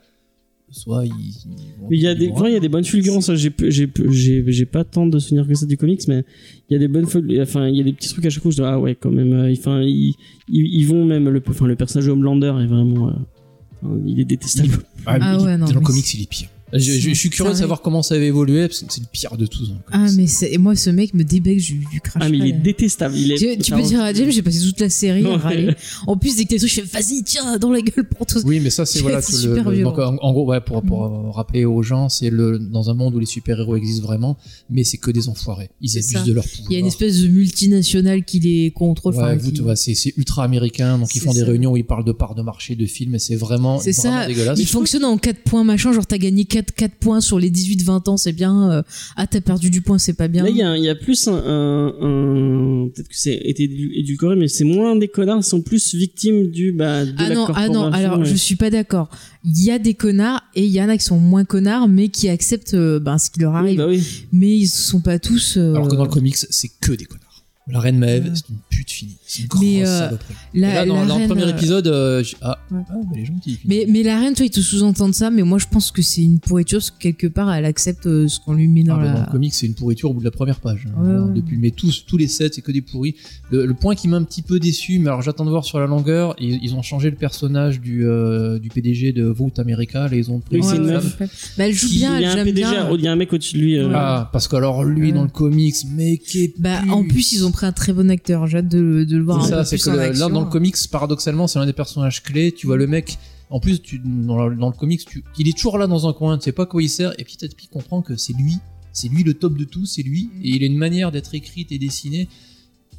soit 0.71 1.05
ils... 1.05 1.11
ils 1.11 1.79
vont- 1.79 1.87
Mais 1.89 1.95
il 1.97 2.01
y 2.03 2.07
a 2.07 2.15
des, 2.15 2.25
il 2.25 2.51
y 2.53 2.55
a 2.55 2.59
des 2.59 2.67
bonnes 2.69 2.83
fulgurances. 2.83 3.33
J'ai, 3.35 3.49
peu- 3.49 3.69
j'ai, 3.71 4.65
pas 4.65 4.83
tant 4.83 5.05
de 5.05 5.19
souvenirs 5.19 5.47
que 5.47 5.55
ça 5.55 5.65
du 5.65 5.77
comics, 5.77 6.05
mais 6.09 6.25
il 6.69 6.73
y 6.73 6.75
a 6.75 6.79
des 6.79 6.87
bonnes, 6.89 7.05
enfin, 7.05 7.67
il 7.69 7.77
y 7.77 7.79
a 7.79 7.83
des 7.83 7.93
petits 7.93 8.09
trucs 8.09 8.25
à 8.25 8.29
chaque 8.29 8.41
fois. 8.43 8.49
où 8.49 8.51
Je 8.51 8.57
dis 8.57 8.63
ah 8.63 8.77
ouais, 8.79 8.95
quand 8.95 9.11
même. 9.11 9.31
euh, 9.31 9.53
Enfin, 9.57 9.81
ils, 9.81 10.15
ils, 10.49 10.65
ils 10.79 10.85
vont 10.87 11.05
même 11.05 11.29
le, 11.29 11.41
enfin, 11.47 11.65
le 11.67 11.75
personnage 11.77 12.07
de 12.07 12.11
Homelander 12.11 12.53
est 12.61 12.67
vraiment, 12.67 13.09
euh, 13.09 13.87
il 14.05 14.19
est 14.19 14.25
détestable. 14.25 14.79
Ah, 15.05 15.17
Ah 15.21 15.37
il- 15.39 15.45
ouais, 15.45 15.57
non, 15.57 15.65
dans 15.67 15.73
le 15.75 15.79
comics 15.81 16.13
il 16.13 16.23
est 16.23 16.29
pire. 16.29 16.49
Je, 16.79 16.91
je- 16.93 17.09
je 17.09 17.13
suis 17.13 17.29
curieux 17.29 17.51
de 17.53 17.57
savoir 17.57 17.81
comment 17.81 18.03
ça 18.03 18.17
va 18.17 18.23
évoluer, 18.23 18.67
parce 18.67 18.81
que 18.81 18.85
c'est 18.93 19.01
le 19.01 19.07
pire 19.11 19.37
de 19.37 19.45
tous. 19.45 19.69
le 19.69 19.75
Ah, 19.91 20.07
mais 20.15 20.25
et 20.49 20.57
moi, 20.57 20.75
ce 20.75 20.89
mec 20.89 21.13
me 21.13 21.23
débec 21.23 21.59
du, 21.59 21.85
du 21.91 22.01
crash. 22.01 22.21
Ah 22.25 22.29
mais 22.29 22.37
il 22.37 22.45
est 22.47 22.51
détestable. 22.53 23.15
Il 23.17 23.31
est. 23.31 23.35
Tu, 23.37 23.57
tu 23.63 23.71
peux 23.71 23.81
dire 23.81 24.01
à 24.01 24.13
James, 24.13 24.29
j'ai 24.31 24.41
passé 24.41 24.59
toute 24.59 24.79
la 24.79 24.89
série 24.89 25.25
à 25.25 25.37
râler. 25.37 25.73
En 26.07 26.17
plus, 26.17 26.35
dès 26.35 26.43
que 26.45 26.49
t'es 26.49 26.57
je 26.59 26.67
fais 26.67 26.81
vas-y, 26.81 27.23
tiens, 27.23 27.57
dans 27.57 27.71
la 27.71 27.81
gueule 27.81 28.07
pour 28.07 28.25
tous. 28.25 28.43
Oui, 28.45 28.59
mais 28.59 28.69
ça, 28.69 28.85
c'est 28.85 28.99
voilà. 28.99 29.21
que 29.21 29.31
le- 29.31 29.37
super 29.37 29.69
le- 29.69 29.75
violent. 29.77 29.91
donc, 29.91 29.99
en, 29.99 30.17
en 30.21 30.33
gros, 30.33 30.45
ouais, 30.45 30.61
pour, 30.61 30.81
pour 30.83 31.03
euh, 31.05 31.31
rappeler 31.31 31.65
aux 31.65 31.81
gens, 31.83 32.09
c'est 32.09 32.29
le 32.29 32.59
dans 32.59 32.89
un 32.89 32.93
monde 32.93 33.15
où 33.15 33.19
les 33.19 33.25
super-héros 33.25 33.75
existent 33.75 34.05
vraiment, 34.05 34.37
mais 34.69 34.83
c'est 34.83 34.97
que 34.97 35.11
des 35.11 35.29
enfoirés. 35.29 35.69
Ils 35.81 35.91
abusent 35.97 36.11
ça. 36.11 36.23
de 36.23 36.33
leur 36.33 36.43
pouvoir. 36.43 36.67
Il 36.69 36.73
y 36.73 36.75
a 36.77 36.79
une 36.79 36.87
espèce 36.87 37.21
de 37.21 37.27
multinationale 37.27 38.23
qui 38.25 38.39
les 38.39 38.71
contrôle. 38.71 39.15
Ouais, 39.15 39.37
qui- 39.37 39.95
c'est 39.95 40.13
ultra 40.17 40.43
américain, 40.43 40.97
donc 40.97 41.13
ils 41.15 41.21
font 41.21 41.33
des 41.33 41.43
réunions 41.43 41.71
où 41.71 41.77
ils 41.77 41.85
parlent 41.85 42.05
de 42.05 42.11
parts 42.11 42.35
de 42.35 42.41
marché, 42.41 42.75
de 42.75 42.85
films, 42.85 43.15
et 43.15 43.19
c'est 43.19 43.35
vraiment, 43.35 43.79
C'est 43.79 43.91
vraiment 43.95 44.21
ça. 44.21 44.27
dégueulasse. 44.27 44.59
Il 44.59 44.67
fonctionne 44.67 45.05
en 45.05 45.17
4 45.17 45.39
points 45.43 45.63
machin, 45.63 45.91
genre 45.91 46.05
t'as 46.05 46.17
gagné 46.17 46.45
4, 46.45 46.64
4 46.73 46.95
points 46.95 47.21
sur 47.21 47.39
les 47.39 47.49
18-20 47.51 48.09
ans, 48.09 48.17
c'est 48.17 48.31
bien. 48.33 48.71
euh, 48.71 48.81
ah, 49.15 49.27
t'as 49.27 49.41
perdu 49.41 49.69
du 49.69 49.81
point, 49.81 49.97
c'est 49.97 50.13
pas 50.13 50.27
bien. 50.27 50.43
Là, 50.43 50.49
il 50.49 50.57
y 50.57 50.63
a, 50.63 50.77
il 50.77 50.83
y 50.83 50.89
a 50.89 50.95
plus 50.95 51.27
un, 51.27 51.33
un, 51.33 51.87
un- 52.01 52.89
peut-être 52.89 53.07
que 53.09 53.17
c'est 53.17 53.35
été 53.43 53.67
édu- 53.67 53.91
édulcoré, 53.95 54.35
mais 54.35 54.47
c'est 54.47 54.63
moins 54.63 54.95
des 54.95 55.07
connards, 55.07 55.37
ils 55.39 55.43
sont 55.43 55.61
plus 55.61 55.93
victimes 55.95 56.49
du, 56.51 56.71
bah, 56.71 57.05
de 57.05 57.13
Ah 57.17 57.29
la 57.29 57.35
non, 57.35 57.47
ah 57.55 57.69
non, 57.69 57.91
alors 57.91 58.19
ouais. 58.19 58.25
je 58.25 58.35
suis 58.35 58.55
pas 58.55 58.69
d'accord. 58.69 59.09
Il 59.43 59.63
y 59.63 59.71
a 59.71 59.79
des 59.79 59.93
connards 59.93 60.41
et 60.55 60.65
il 60.65 60.71
y 60.71 60.81
en 60.81 60.89
a 60.89 60.97
qui 60.97 61.03
sont 61.03 61.19
moins 61.19 61.45
connards, 61.45 61.87
mais 61.87 62.09
qui 62.09 62.29
acceptent 62.29 62.73
euh, 62.73 62.99
ben, 62.99 63.17
ce 63.17 63.29
qui 63.29 63.39
leur 63.41 63.51
Oui, 63.53 63.57
arrive. 63.59 63.77
bah 63.77 63.87
oui. 63.87 64.03
Mais 64.31 64.55
ils 64.57 64.67
sont 64.67 65.01
pas 65.01 65.19
tous. 65.19 65.57
euh, 65.57 65.73
Alors 65.75 65.87
que 65.87 65.95
dans 65.95 66.03
le 66.03 66.09
comics, 66.09 66.35
c'est 66.37 66.69
que 66.81 66.91
des 66.93 67.05
connards. 67.05 67.24
La 67.67 67.79
reine 67.79 67.97
Maeve, 67.97 68.25
Ouais. 68.25 68.31
c'est 68.35 68.49
une 68.49 68.57
pute 68.69 68.91
finie. 68.91 69.17
C'est 69.25 69.41
une 69.41 69.47
grosse 69.47 69.61
Mais, 69.63 69.83
euh, 69.83 69.99
saloperie. 69.99 70.33
la- 70.53 70.69
Et 70.69 70.73
là, 70.75 70.85
dans, 70.85 70.99
la 71.01 71.05
dans 71.07 71.17
le 71.17 71.25
premier 71.25 71.43
euh, 71.45 71.49
épisode, 71.49 71.87
euh, 71.87 72.21
j- 72.23 72.35
ah, 72.43 72.59
Ouais. 72.69 72.77
ah, 72.87 72.93
bah, 72.93 72.99
elle 73.15 73.21
est 73.21 73.25
gentille. 73.25 73.57
Mais, 73.65 73.87
mais 73.89 74.03
la 74.03 74.19
reine, 74.19 74.35
toi, 74.35 74.45
ils 74.45 74.51
te 74.51 74.59
sous-entendent 74.59 75.15
ça, 75.15 75.31
mais 75.31 75.41
moi 75.41 75.57
je 75.57 75.65
pense 75.65 75.89
que 75.89 76.03
c'est 76.03 76.21
une 76.21 76.37
pourriture, 76.39 76.77
parce 76.77 76.91
que 76.91 76.99
quelque 76.99 77.25
part 77.25 77.51
elle 77.51 77.65
accepte 77.65 78.05
euh, 78.05 78.27
ce 78.27 78.39
qu'on 78.39 78.53
lui 78.53 78.67
met 78.67 78.83
dans 78.83 78.95
Ah, 78.95 78.99
bah, 78.99 79.07
Dans 79.07 79.13
la. 79.21 79.25
le 79.25 79.31
comics, 79.31 79.53
c'est 79.55 79.65
une 79.65 79.73
pourriture 79.73 80.11
au 80.11 80.13
bout 80.13 80.19
de 80.19 80.25
la 80.25 80.31
première 80.31 80.59
page. 80.59 80.85
Ouais, 80.95 81.09
Alors, 81.09 81.27
ouais. 81.29 81.33
Depuis, 81.33 81.57
mais 81.57 81.71
tous, 81.71 82.05
tous 82.05 82.17
les 82.17 82.27
sets, 82.27 82.51
c'est 82.53 82.61
que 82.61 82.71
des 82.71 82.81
pourris. 82.81 83.15
Le, 83.49 83.65
le 83.65 83.73
point 83.73 83.95
qui 83.95 84.07
m'a 84.09 84.17
un 84.17 84.23
petit 84.23 84.43
peu 84.43 84.59
déçu, 84.59 84.99
mais 84.99 85.07
alors 85.07 85.23
j'attends 85.23 85.45
de 85.45 85.49
voir 85.49 85.65
sur 85.65 85.79
la 85.79 85.87
longueur, 85.87 86.35
ils, 86.39 86.59
ils 86.63 86.75
ont 86.75 86.83
changé 86.83 87.09
le 87.09 87.15
personnage 87.15 87.81
du, 87.81 88.05
euh, 88.05 88.59
du 88.59 88.69
PDG 88.69 89.11
de 89.11 89.23
Vote 89.25 89.57
America, 89.57 90.07
là, 90.07 90.15
ils 90.15 90.29
ont 90.29 90.39
pris 90.39 90.61
c'est 90.61 90.75
une 90.75 90.83
meuf. 90.85 91.17
Bah, 91.57 91.65
elle 91.67 91.73
joue 91.73 91.87
Qui- 91.87 91.95
bien, 91.97 92.15
il 92.19 92.21
y 92.21 92.25
a 92.25 92.31
un 92.31 92.35
j'aime 92.35 92.45
PDG, 92.45 92.69
bien. 92.69 92.89
il 92.93 93.01
y 93.01 93.07
a 93.07 93.11
un 93.11 93.15
mec 93.15 93.33
au-dessus 93.33 93.55
de 93.57 93.61
lui. 93.61 93.79
euh. 93.79 93.89
Ah, 93.95 94.29
parce 94.31 94.47
que 94.47 94.55
alors 94.55 94.83
lui, 94.83 95.07
Ouais. 95.07 95.11
dans 95.13 95.23
le 95.23 95.29
comics, 95.29 95.75
mais 95.95 96.19
qui 96.19 96.53
Bah, 96.59 96.81
en 96.89 97.03
plus, 97.03 97.31
ils 97.31 97.43
ont 97.43 97.51
un 97.63 97.71
très 97.71 97.93
bon 97.93 98.09
acteur. 98.11 98.45
J'ai 98.47 98.57
hâte 98.57 98.67
de, 98.67 99.03
de 99.03 99.17
le 99.17 99.23
voir 99.23 99.45
C'est 99.45 99.53
un 99.53 99.63
ça, 99.63 99.69
peu 99.77 99.77
plus 99.77 99.83
que 99.85 99.89
en 99.89 99.95
là, 99.95 100.29
dans 100.33 100.41
le 100.43 100.49
comics, 100.49 100.75
paradoxalement, 100.91 101.47
c'est 101.47 101.59
l'un 101.59 101.65
des 101.65 101.73
personnages 101.73 102.21
clés. 102.23 102.51
Tu 102.51 102.67
vois 102.67 102.77
le 102.77 102.87
mec. 102.87 103.17
En 103.49 103.59
plus, 103.59 103.81
tu, 103.81 103.99
dans, 104.03 104.47
le, 104.47 104.55
dans 104.55 104.67
le 104.67 104.73
comics, 104.75 105.05
tu, 105.05 105.23
il 105.37 105.47
est 105.47 105.55
toujours 105.55 105.77
là 105.77 105.87
dans 105.87 106.07
un 106.07 106.13
coin. 106.13 106.37
Tu 106.37 106.45
sais 106.45 106.51
pas 106.51 106.65
quoi 106.65 106.81
il 106.83 106.89
sert. 106.89 107.13
Et 107.19 107.23
petit 107.23 107.45
à 107.45 107.47
petit, 107.47 107.67
tu 107.67 107.73
comprends 107.73 108.01
que 108.01 108.15
c'est 108.17 108.33
lui. 108.33 108.57
C'est 108.91 109.07
lui 109.07 109.23
le 109.23 109.33
top 109.35 109.57
de 109.57 109.63
tout. 109.63 109.85
C'est 109.85 110.01
lui. 110.03 110.29
Et 110.43 110.49
il 110.49 110.63
a 110.63 110.65
une 110.65 110.77
manière 110.77 111.11
d'être 111.11 111.33
écrite 111.35 111.71
et 111.71 111.77
dessinée. 111.77 112.27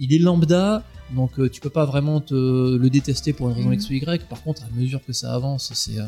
Il 0.01 0.15
est 0.15 0.19
lambda. 0.19 0.85
Donc, 1.15 1.39
euh, 1.39 1.49
tu 1.49 1.61
peux 1.61 1.71
pas 1.71 1.85
vraiment 1.85 2.21
te 2.21 2.35
le 2.77 2.91
détester 2.91 3.33
pour 3.33 3.49
une 3.49 3.55
raison 3.55 3.69
Mhm. 3.69 3.75
X 3.75 3.91
ou 3.91 3.93
Y. 3.95 4.29
Par 4.29 4.43
contre, 4.43 4.63
à 4.63 4.69
mesure 4.81 5.01
que 5.07 5.13
ça 5.13 5.35
avance, 5.35 5.71
c'est. 5.75 5.99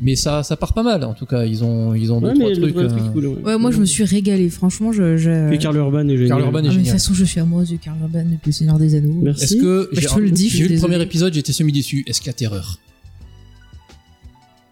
Mais 0.00 0.16
ça, 0.16 0.42
ça 0.42 0.56
part 0.56 0.72
pas 0.72 0.82
mal. 0.82 1.04
En 1.04 1.14
tout 1.14 1.26
cas, 1.26 1.44
ils 1.44 1.62
ont, 1.64 1.94
ils 1.94 2.12
ont 2.12 2.22
Ouais, 2.22 2.32
deux 2.54 2.70
trois 2.70 2.82
trucs. 2.84 2.88
truc 2.88 3.02
euh, 3.06 3.12
cool, 3.12 3.26
ouais. 3.26 3.42
Ouais, 3.44 3.58
moi 3.58 3.70
je 3.70 3.78
me 3.80 3.84
suis 3.84 4.04
régalé. 4.04 4.48
Franchement, 4.50 4.92
je. 4.92 5.16
je... 5.16 5.54
Karl 5.56 5.76
Urban 5.76 6.08
est 6.08 6.16
génial. 6.16 6.28
Karl 6.28 6.42
Urban 6.42 6.58
est 6.58 6.60
Ah, 6.60 6.62
mais 6.62 6.68
de 6.68 6.68
toute 6.74 6.78
génial. 6.84 6.92
façon, 6.94 7.14
je 7.14 7.24
suis 7.24 7.40
amoureuse 7.40 7.70
de 7.70 7.76
Karl 7.76 7.98
Urban 8.00 8.24
depuis 8.24 8.48
le 8.48 8.52
Seigneur 8.52 8.78
des 8.78 8.94
Anneaux. 8.94 9.20
Merci. 9.22 9.44
Est-ce 9.44 9.56
que 9.56 9.82
Bah, 9.92 10.00
j'ai 10.00 10.08
je 10.08 10.14
te 10.14 10.20
le 10.20 10.30
dis, 10.30 10.48
j'ai 10.48 10.64
vu 10.66 10.74
le 10.74 10.80
premier 10.80 11.00
épisode, 11.02 11.32
j'étais 11.34 11.52
semi 11.52 11.72
déçu. 11.72 12.04
Est-ce 12.06 12.20
qu'il 12.20 12.28
y 12.28 12.30
a 12.30 12.34
terreur 12.34 12.78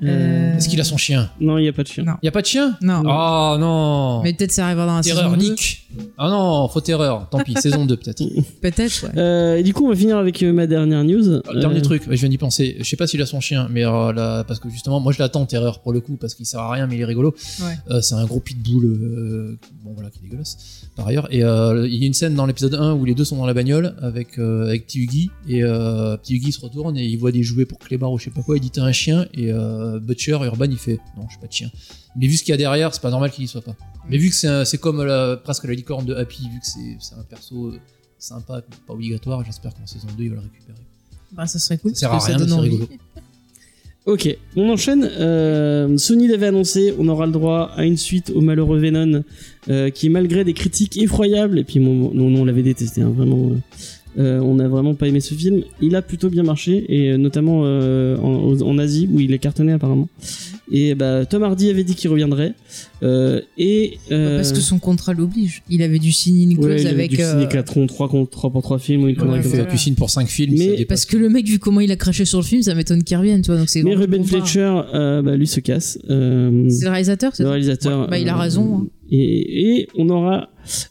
Euh, 0.02 0.56
Est-ce 0.56 0.68
qu'il 0.68 0.80
a 0.80 0.84
son 0.84 0.96
chien 0.96 1.30
Non, 1.40 1.58
il 1.58 1.62
n'y 1.62 1.68
a 1.68 1.72
pas 1.72 1.82
de 1.82 1.88
chien. 1.88 2.04
Non. 2.04 2.14
Il 2.22 2.26
y 2.26 2.28
a 2.28 2.32
pas 2.32 2.40
de 2.42 2.46
chien 2.46 2.76
Non. 2.80 3.02
Oh 3.06 3.56
non 3.58 4.20
Mais 4.22 4.32
peut-être 4.32 4.52
ça 4.52 4.66
arrivera 4.66 4.86
dans 4.86 4.96
la 4.96 5.02
Terreur, 5.02 5.24
saison 5.24 5.36
2. 5.36 5.42
Nick 5.50 5.88
Ah 6.18 6.28
non, 6.28 6.68
faut 6.68 6.80
terreur. 6.80 7.28
Tant 7.30 7.38
pis, 7.40 7.54
saison 7.60 7.86
2 7.86 7.96
peut-être. 7.96 8.22
Peut-être, 8.60 9.04
ouais. 9.04 9.18
Euh, 9.18 9.56
et 9.56 9.62
du 9.62 9.72
coup, 9.74 9.86
on 9.86 9.90
va 9.90 9.96
finir 9.96 10.16
avec 10.18 10.42
euh, 10.42 10.52
ma 10.52 10.66
dernière 10.66 11.04
news. 11.04 11.40
Dernier 11.54 11.78
Euh, 11.78 11.82
truc, 11.82 12.02
je 12.08 12.14
viens 12.16 12.28
d'y 12.28 12.38
penser. 12.38 12.76
Je 12.80 12.84
sais 12.84 12.96
pas 12.96 13.06
s'il 13.06 13.22
a 13.22 13.26
son 13.26 13.40
chien, 13.40 13.68
mais 13.70 13.84
euh, 13.84 14.12
là, 14.12 14.44
parce 14.44 14.58
que 14.60 14.68
justement, 14.68 14.98
moi 15.00 15.12
je 15.12 15.18
l'attends 15.20 15.46
terreur 15.46 15.80
pour 15.80 15.92
le 15.92 16.00
coup, 16.00 16.16
parce 16.16 16.34
qu'il 16.34 16.46
sert 16.46 16.60
à 16.60 16.70
rien, 16.72 16.86
mais 16.86 16.96
il 16.96 17.00
est 17.00 17.04
rigolo. 17.04 17.34
Ouais. 17.60 17.74
Euh, 17.90 18.00
c'est 18.00 18.14
un 18.14 18.24
gros 18.24 18.40
pitbull, 18.40 18.84
euh, 18.84 19.58
bon 19.84 19.92
voilà, 19.94 20.10
qui 20.10 20.18
est 20.18 20.22
dégueulasse 20.22 20.81
par 20.96 21.07
ailleurs. 21.07 21.28
Et 21.33 21.42
euh, 21.42 21.87
il 21.88 21.94
y 22.00 22.05
a 22.05 22.07
une 22.07 22.14
scène 22.14 22.35
dans 22.35 22.46
l'épisode 22.46 22.74
1 22.74 22.94
où 22.94 23.05
les 23.05 23.14
deux 23.14 23.24
sont 23.24 23.37
dans 23.37 23.46
la 23.46 23.55
bagnole 23.55 23.94
avec 24.00 24.38
euh, 24.38 24.66
avec 24.68 24.94
et 25.48 25.62
euh, 25.62 26.16
se 26.22 26.61
retourne 26.61 26.96
et 26.96 27.05
il 27.05 27.16
voit 27.18 27.33
des 27.33 27.42
jouets 27.42 27.64
pour 27.64 27.78
Clébar 27.78 28.12
ou 28.12 28.18
je 28.18 28.24
sais 28.24 28.31
pas 28.31 28.42
quoi. 28.42 28.57
Il 28.57 28.61
dit 28.61 28.70
t'as 28.70 28.83
un 28.83 28.92
chien, 28.92 29.26
et 29.35 29.50
euh, 29.52 29.98
Butcher 30.00 30.33
Urban 30.42 30.66
il 30.66 30.76
fait 30.78 30.98
non, 31.16 31.24
je 31.26 31.33
suis 31.33 31.40
pas 31.40 31.46
de 31.46 31.52
chien. 31.52 31.70
Mais 32.16 32.26
vu 32.26 32.37
ce 32.37 32.42
qu'il 32.44 32.52
y 32.52 32.55
a 32.55 32.59
derrière, 32.59 32.92
c'est 32.94 33.00
pas 33.02 33.11
normal 33.11 33.31
qu'il 33.31 33.44
y 33.44 33.48
soit 33.48 33.62
pas. 33.62 33.74
Mais 34.09 34.18
vu 34.18 34.31
que 34.31 34.64
c'est 34.64 34.78
comme 34.78 35.02
la- 35.02 35.37
presque 35.37 35.64
la 35.64 35.74
licorne 35.74 36.05
de 36.05 36.14
Happy, 36.14 36.42
vu 36.48 36.61
que 36.61 36.66
c'est 37.00 37.14
un 37.14 37.22
perso 37.22 37.68
euh, 37.68 37.81
sympa, 38.18 38.62
pas 38.87 38.92
obligatoire, 38.92 39.42
j'espère 39.44 39.72
qu'en 39.74 39.87
saison 39.87 40.09
2 40.16 40.24
il 40.24 40.28
va 40.31 40.37
le 40.37 40.42
récupérer. 40.42 40.78
Bah, 41.33 41.46
ça 41.46 41.59
serait 41.59 41.78
cool. 41.78 41.92
Ça 41.94 42.00
sert 42.00 42.12
à 42.12 42.18
rien, 42.18 42.38
c'est 42.38 42.55
rigolo. 42.61 42.88
Ok, 44.04 44.36
on 44.56 44.68
enchaîne. 44.68 45.08
Euh, 45.20 45.96
Sony 45.96 46.26
l'avait 46.26 46.46
annoncé, 46.46 46.92
on 46.98 47.06
aura 47.06 47.26
le 47.26 47.32
droit 47.32 47.70
à 47.76 47.84
une 47.84 47.96
suite 47.96 48.32
au 48.34 48.40
malheureux 48.40 48.80
Venom, 48.80 49.22
euh, 49.70 49.90
qui 49.90 50.08
malgré 50.08 50.42
des 50.42 50.54
critiques 50.54 50.96
effroyables, 50.96 51.60
et 51.60 51.64
puis 51.64 51.78
mon, 51.78 52.12
non, 52.12 52.40
on 52.40 52.44
l'avait 52.44 52.64
détesté, 52.64 53.00
hein, 53.02 53.12
vraiment. 53.16 53.50
euh, 53.50 53.56
euh, 54.18 54.40
on 54.40 54.56
n'a 54.56 54.68
vraiment 54.68 54.94
pas 54.94 55.06
aimé 55.06 55.20
ce 55.20 55.34
film. 55.34 55.62
Il 55.80 55.94
a 55.94 56.02
plutôt 56.02 56.28
bien 56.30 56.42
marché, 56.42 56.84
et 56.88 57.16
notamment 57.16 57.60
en, 57.60 58.60
en 58.60 58.78
Asie 58.78 59.08
où 59.10 59.20
il 59.20 59.32
est 59.32 59.38
cartonné 59.38 59.72
apparemment. 59.72 60.08
Et 60.74 60.94
bah, 60.94 61.26
Tom 61.26 61.42
Hardy 61.42 61.68
avait 61.68 61.85
dit 61.85 61.94
qu'il 61.94 62.08
reviendrait. 62.11 62.54
Euh, 63.02 63.42
et 63.58 63.98
euh, 64.11 64.37
Parce 64.37 64.52
que 64.52 64.61
son 64.61 64.78
contrat 64.78 65.12
l'oblige. 65.12 65.62
Il 65.68 65.82
avait 65.82 65.98
dû 65.98 66.12
signer 66.12 66.44
une 66.44 66.58
ouais, 66.58 66.64
clause 66.64 66.80
il 66.82 66.87
avait 66.88 66.94
avec. 67.04 67.11
dû 67.11 67.16
signer 67.16 67.44
euh, 67.44 67.46
4 67.46 67.85
3 67.87 68.08
contre 68.08 68.30
3 68.30 68.50
pour 68.50 68.62
3 68.62 68.78
films 68.78 69.02
ou 69.04 69.08
une 69.08 69.14
Ouais, 69.16 69.20
connerie 69.20 69.42
comme 69.42 69.52
ça. 69.52 69.64
tu 69.66 69.76
signes 69.76 69.94
pour 69.96 70.08
5 70.08 70.26
films, 70.28 70.54
Mais-. 70.56 70.85
Parce 70.87 71.04
que 71.04 71.16
le 71.18 71.28
mec, 71.28 71.46
vu 71.46 71.58
comment 71.58 71.80
il 71.80 71.92
a 71.92 71.96
craché 71.96 72.24
sur 72.24 72.38
le 72.40 72.44
film, 72.44 72.62
ça 72.62 72.74
m'étonne 72.74 73.02
qu'il 73.04 73.16
revienne, 73.18 73.42
tu 73.42 73.50
vois. 73.50 73.58
Donc 73.61 73.68
c'est 73.68 73.82
Mais 73.82 73.94
Ruben. 73.94 74.24
Fletcher, 74.24 74.80
euh, 74.94 75.20
bah, 75.20 75.37
lui 75.37 75.46
se 75.46 75.61
casse. 75.61 75.98
Euh, 76.08 76.68
C'est 76.70 76.85
le 76.87 76.90
réalisateur, 76.90 77.37
c'est 77.37 77.42
le 77.42 77.50
réalisateur. 77.50 78.08
Bah, 78.08 78.18
il 78.18 78.28
a 78.30 78.35
euh, 78.37 78.40
raison, 78.40 78.78
hein. 78.78 78.87
Et, 79.14 79.76
et 79.80 79.88
on 79.98 80.08
aura, 80.08 80.48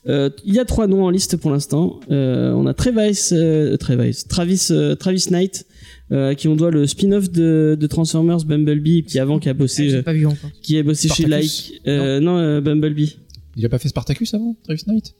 euh, 0.07 0.29
il 0.45 0.53
y 0.53 0.59
a 0.59 0.65
trois 0.65 0.85
noms 0.85 1.05
en 1.05 1.09
liste 1.09 1.37
pour 1.37 1.49
l'instant. 1.49 1.99
Euh, 2.11 2.51
on 2.53 2.67
a 2.67 2.75
Travis, 2.75 3.29
euh, 3.31 3.77
Travis, 3.77 4.25
Travis, 4.29 4.67
euh, 4.69 4.93
Travis 4.93 5.25
Knight, 5.31 5.65
euh, 5.65 5.70
à 6.11 6.35
qui 6.35 6.47
on 6.47 6.55
doit 6.55 6.71
le 6.71 6.85
spin-off 6.87 7.31
de, 7.31 7.77
de 7.79 7.87
Transformers 7.87 8.43
Bumblebee, 8.45 9.03
qui 9.03 9.19
avant 9.19 9.39
qui 9.39 9.47
a 9.49 9.51
Ah, 9.51 9.53
bossé, 9.53 9.89
J'ai 9.89 9.97
euh, 9.97 10.01
pas 10.03 10.13
vu 10.13 10.25
encore. 10.25 10.49
qui 10.61 10.77
a 10.77 10.83
bossé 10.83 11.07
chez 11.09 11.25
Like. 11.25 11.81
Euh, 11.87 12.19
non, 12.19 12.37
euh, 12.37 12.61
Bumblebee. 12.61 13.17
Il 13.57 13.65
a 13.65 13.69
pas 13.69 13.79
fait 13.79 13.89
Spartacus 13.89 14.33
avant, 14.33 14.55
Travis 14.63 14.83
Knight? 14.87 15.13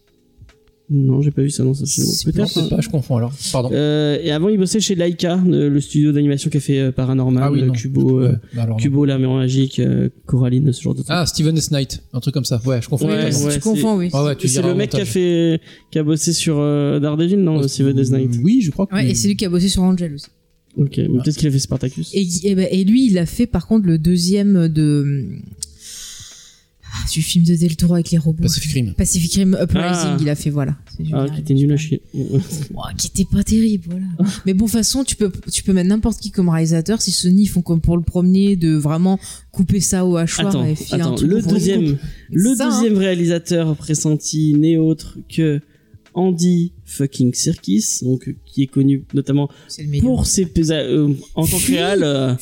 Non, 0.94 1.22
j'ai 1.22 1.32
pas 1.32 1.42
vu 1.42 1.50
ça 1.50 1.64
dans 1.64 1.74
ce 1.74 1.86
film. 1.86 2.06
Peut-être. 2.34 2.58
hein. 2.58 2.68
pas, 2.70 2.82
je 2.82 2.90
confonds 2.90 3.16
alors. 3.16 3.32
Pardon. 3.54 3.70
Euh, 3.72 4.18
et 4.22 4.30
avant, 4.32 4.50
il 4.50 4.58
bossait 4.58 4.82
chez 4.82 4.94
Laika, 4.94 5.36
euh, 5.48 5.70
le 5.70 5.80
studio 5.80 6.12
d'animation 6.12 6.50
qui 6.50 6.58
a 6.58 6.60
fait 6.60 6.80
euh, 6.80 6.92
Paranormal, 6.92 7.42
Ah 7.46 7.50
oui, 7.50 7.62
euh, 7.62 7.68
euh, 7.70 8.04
Ouais, 8.04 8.32
bah 8.54 8.64
alors 8.64 8.76
non. 8.76 8.84
Kubo, 8.84 9.06
la 9.06 9.18
mer 9.18 9.30
magique, 9.32 9.80
euh, 9.80 10.10
Coraline, 10.26 10.74
ce 10.74 10.82
genre 10.82 10.94
de 10.94 11.00
trucs. 11.00 11.08
Ah, 11.10 11.26
Steven 11.26 11.58
S. 11.58 11.72
Knight, 11.72 12.04
un 12.12 12.20
truc 12.20 12.34
comme 12.34 12.44
ça. 12.44 12.60
Ouais, 12.66 12.82
je 12.82 12.90
confonds. 12.90 13.08
Ouais, 13.08 13.34
ouais, 13.34 13.54
tu 13.54 13.60
confonds, 13.62 13.96
oui. 14.00 14.12
Tu 14.38 14.50
c'est 14.50 14.62
le 14.62 14.76
mec 14.76 14.90
qui 14.90 14.98
a 14.98 15.00
montage. 15.00 15.14
fait, 15.14 15.62
qui 15.92 16.00
a 16.00 16.04
bossé 16.04 16.34
sur 16.34 16.58
euh, 16.60 17.00
Daredevil, 17.00 17.38
non, 17.38 17.66
Steven 17.70 17.96
Death 17.96 18.10
Knight. 18.12 18.32
Oui, 18.44 18.60
je 18.62 18.72
crois 18.72 18.86
que 18.86 18.94
Ouais, 18.94 19.04
oui. 19.06 19.12
et 19.12 19.16
c'est 19.16 19.30
lui 19.30 19.38
qui 19.38 19.46
a 19.46 19.50
bossé 19.50 19.70
sur 19.70 19.84
Angel 19.84 20.14
aussi. 20.14 20.28
Ok, 20.78 20.98
mais 20.98 21.08
peut-être 21.22 21.38
qu'il 21.38 21.48
a 21.48 21.52
fait 21.52 21.60
Spartacus. 21.60 22.12
Et, 22.14 22.22
et, 22.44 22.80
et 22.80 22.84
lui, 22.86 23.08
il 23.08 23.18
a 23.18 23.26
fait 23.26 23.46
par 23.48 23.68
contre 23.68 23.86
le 23.88 23.98
deuxième 23.98 24.68
de. 24.70 25.28
du 27.12 27.22
film 27.22 27.44
de 27.46 27.56
Del 27.56 27.76
Toro 27.76 27.96
avec 27.96 28.12
les 28.12 28.18
robots. 28.18 28.44
Pacific 28.44 28.72
Rim. 28.74 28.94
Pacific 28.98 29.34
Rim 29.36 29.58
Uprising, 29.62 30.12
Ah. 30.12 30.18
il 30.22 30.30
a 30.30 30.36
fait, 30.36 30.50
voilà. 30.50 30.78
Ah, 31.14 31.26
qui 31.34 31.42
était 31.42 31.54
nul 31.54 31.72
à 31.72 31.78
chier. 31.78 32.02
Oh, 32.14 32.82
qui 32.98 33.08
était 33.08 33.26
pas 33.26 33.44
terrible, 33.44 33.86
voilà. 33.90 34.06
Mais 34.46 34.54
bon, 34.54 34.66
de 34.66 34.72
toute 34.72 34.78
façon, 34.80 35.04
tu 35.04 35.16
peux, 35.16 35.32
tu 35.52 35.64
peux 35.64 35.74
mettre 35.74 35.90
n'importe 35.90 36.20
qui 36.22 36.32
comme 36.32 36.50
réalisateur. 36.50 37.02
Si 37.02 37.12
Sony 37.12 37.48
font 37.48 37.62
comme 37.62 37.82
pour 37.82 37.98
le 37.98 38.04
premier, 38.04 38.56
de 38.56 38.74
vraiment 38.76 39.20
couper 39.52 39.80
ça 39.82 40.06
au 40.06 40.16
hachoir 40.18 40.48
Attends, 40.50 40.66
et 40.66 40.76
filer 40.76 41.02
un 41.02 41.06
attends, 41.08 41.16
truc 41.16 41.30
le 41.32 41.42
deuxième, 41.42 41.98
le 42.32 42.56
Ça, 42.56 42.68
hein. 42.68 42.70
deuxième 42.82 42.98
réalisateur 42.98 43.76
pressenti 43.76 44.54
n'est 44.56 44.78
autre 44.78 45.18
que 45.34 45.60
Andy 46.14 46.72
fucking 46.86 47.34
Serkis, 47.34 48.00
donc 48.02 48.28
euh, 48.28 48.36
qui 48.46 48.64
est 48.64 48.68
connu 48.68 49.06
notamment 49.14 49.50
C'est 49.70 49.84
le 49.84 49.88
meilleur. 49.90 50.06
pour 50.08 50.26
ses 50.26 50.44
pesa- 50.46 50.74
euh, 50.84 51.08
en 51.36 51.48
tant 51.48 51.58
que 51.58 51.72
réal, 51.72 52.04
euh, 52.04 52.34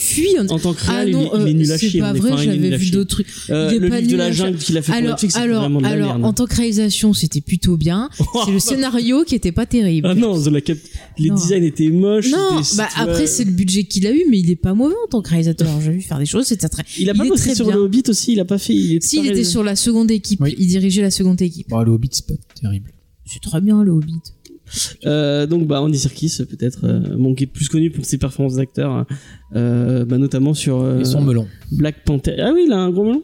en 0.49 0.57
tant 0.57 0.73
que 0.73 0.79
Ah 0.87 0.91
réal, 0.91 1.09
il, 1.09 1.11
non, 1.13 1.21
est- 1.21 1.29
il 1.35 1.47
est 1.47 1.49
euh, 1.51 1.53
nul 1.53 1.71
à 1.71 1.77
c'est 1.77 1.89
chier. 1.89 1.99
pas 1.99 2.11
on 2.11 2.15
est 2.15 2.19
vrai, 2.19 2.31
enfin, 2.31 2.43
il 2.43 2.49
est 2.49 2.53
j'avais 2.71 2.77
vu 2.77 2.89
d'autres 2.89 3.09
trucs. 3.11 3.27
Euh, 3.51 3.67
Il 3.71 3.75
est 3.75 3.79
le 3.79 3.89
pas 3.89 3.99
livre 3.99 4.11
de 4.13 4.17
la 4.17 4.31
jungle 4.31 4.57
qu'il 4.57 4.75
a 4.77 4.81
fait 4.81 4.91
pour 4.91 4.95
Alors, 4.95 5.11
Netflix, 5.11 5.33
c'est 5.35 5.39
alors, 5.41 5.61
vraiment 5.61 5.77
de 5.79 5.83
la 5.83 5.89
alors 5.91 6.07
merde. 6.15 6.25
en 6.25 6.33
tant 6.33 6.45
que 6.47 6.55
réalisation, 6.55 7.13
c'était 7.13 7.41
plutôt 7.41 7.77
bien. 7.77 8.09
C'est 8.45 8.51
le 8.51 8.59
scénario 8.59 9.23
qui 9.23 9.35
était 9.35 9.51
pas 9.51 9.67
terrible. 9.67 10.07
Ah 10.09 10.15
non, 10.15 10.41
The 10.41 10.47
La 10.47 10.61
Cap- 10.61 10.77
les 11.19 11.29
Non. 11.29 11.35
designs 11.35 11.63
étaient 11.63 11.89
moches. 11.89 12.31
Non, 12.31 12.63
c'était- 12.63 12.77
bah 12.77 12.89
après 12.97 13.27
c'est 13.27 13.43
le 13.45 13.51
budget 13.51 13.83
qu'il 13.83 14.07
a 14.07 14.11
eu, 14.11 14.23
mais 14.31 14.39
il 14.39 14.49
est 14.49 14.55
pas 14.55 14.73
mauvais 14.73 14.95
en 15.05 15.09
tant 15.09 15.21
que 15.21 15.29
réalisateur. 15.29 15.67
J'ai 15.85 15.91
vu 15.91 16.01
faire 16.01 16.17
des 16.17 16.25
choses, 16.25 16.45
c'était 16.47 16.69
très. 16.69 16.83
Il 16.97 17.07
a 17.09 17.13
il 17.13 17.17
pas 17.19 17.25
est 17.25 17.29
bossé 17.29 17.53
sur 17.53 17.69
le 17.69 17.77
Hobbit 17.77 18.03
aussi, 18.07 18.33
il 18.33 18.39
a 18.39 18.45
pas 18.45 18.57
fait. 18.57 18.73
Il 18.73 18.95
était 18.95 19.05
Si, 19.07 19.17
pas 19.17 19.25
il 19.25 19.31
était 19.31 19.43
sur 19.43 19.63
la 19.63 19.75
seconde 19.75 20.09
équipe. 20.09 20.41
Il 20.57 20.67
dirigeait 20.67 21.03
la 21.03 21.11
seconde 21.11 21.39
équipe. 21.41 21.69
Bon, 21.69 21.81
le 21.83 21.91
Hobbit, 21.91 22.09
c'est 22.13 22.25
pas 22.25 22.33
terrible. 22.59 22.91
C'est 23.31 23.41
très 23.41 23.61
bien 23.61 23.83
le 23.83 23.91
Hobbit. 23.91 24.21
Euh, 25.05 25.47
donc 25.47 25.65
bah 25.67 25.81
Andy 25.81 25.97
Serkis 25.97 26.31
peut-être, 26.47 26.81
euh, 26.83 27.15
bon, 27.17 27.33
qui 27.33 27.45
est 27.45 27.47
plus 27.47 27.69
connu 27.69 27.89
pour 27.89 28.05
ses 28.05 28.17
performances 28.19 28.55
d'acteur, 28.55 28.91
hein. 28.91 29.07
euh, 29.55 30.05
bah, 30.05 30.17
notamment 30.19 30.53
sur 30.53 30.79
euh, 30.81 30.99
Et 30.99 31.05
son 31.05 31.21
melon. 31.21 31.47
Black 31.71 32.03
Panther. 32.05 32.35
Ah 32.39 32.51
oui, 32.53 32.65
il 32.67 32.71
a 32.73 32.77
un 32.77 32.91
gros 32.91 33.03
melon. 33.05 33.23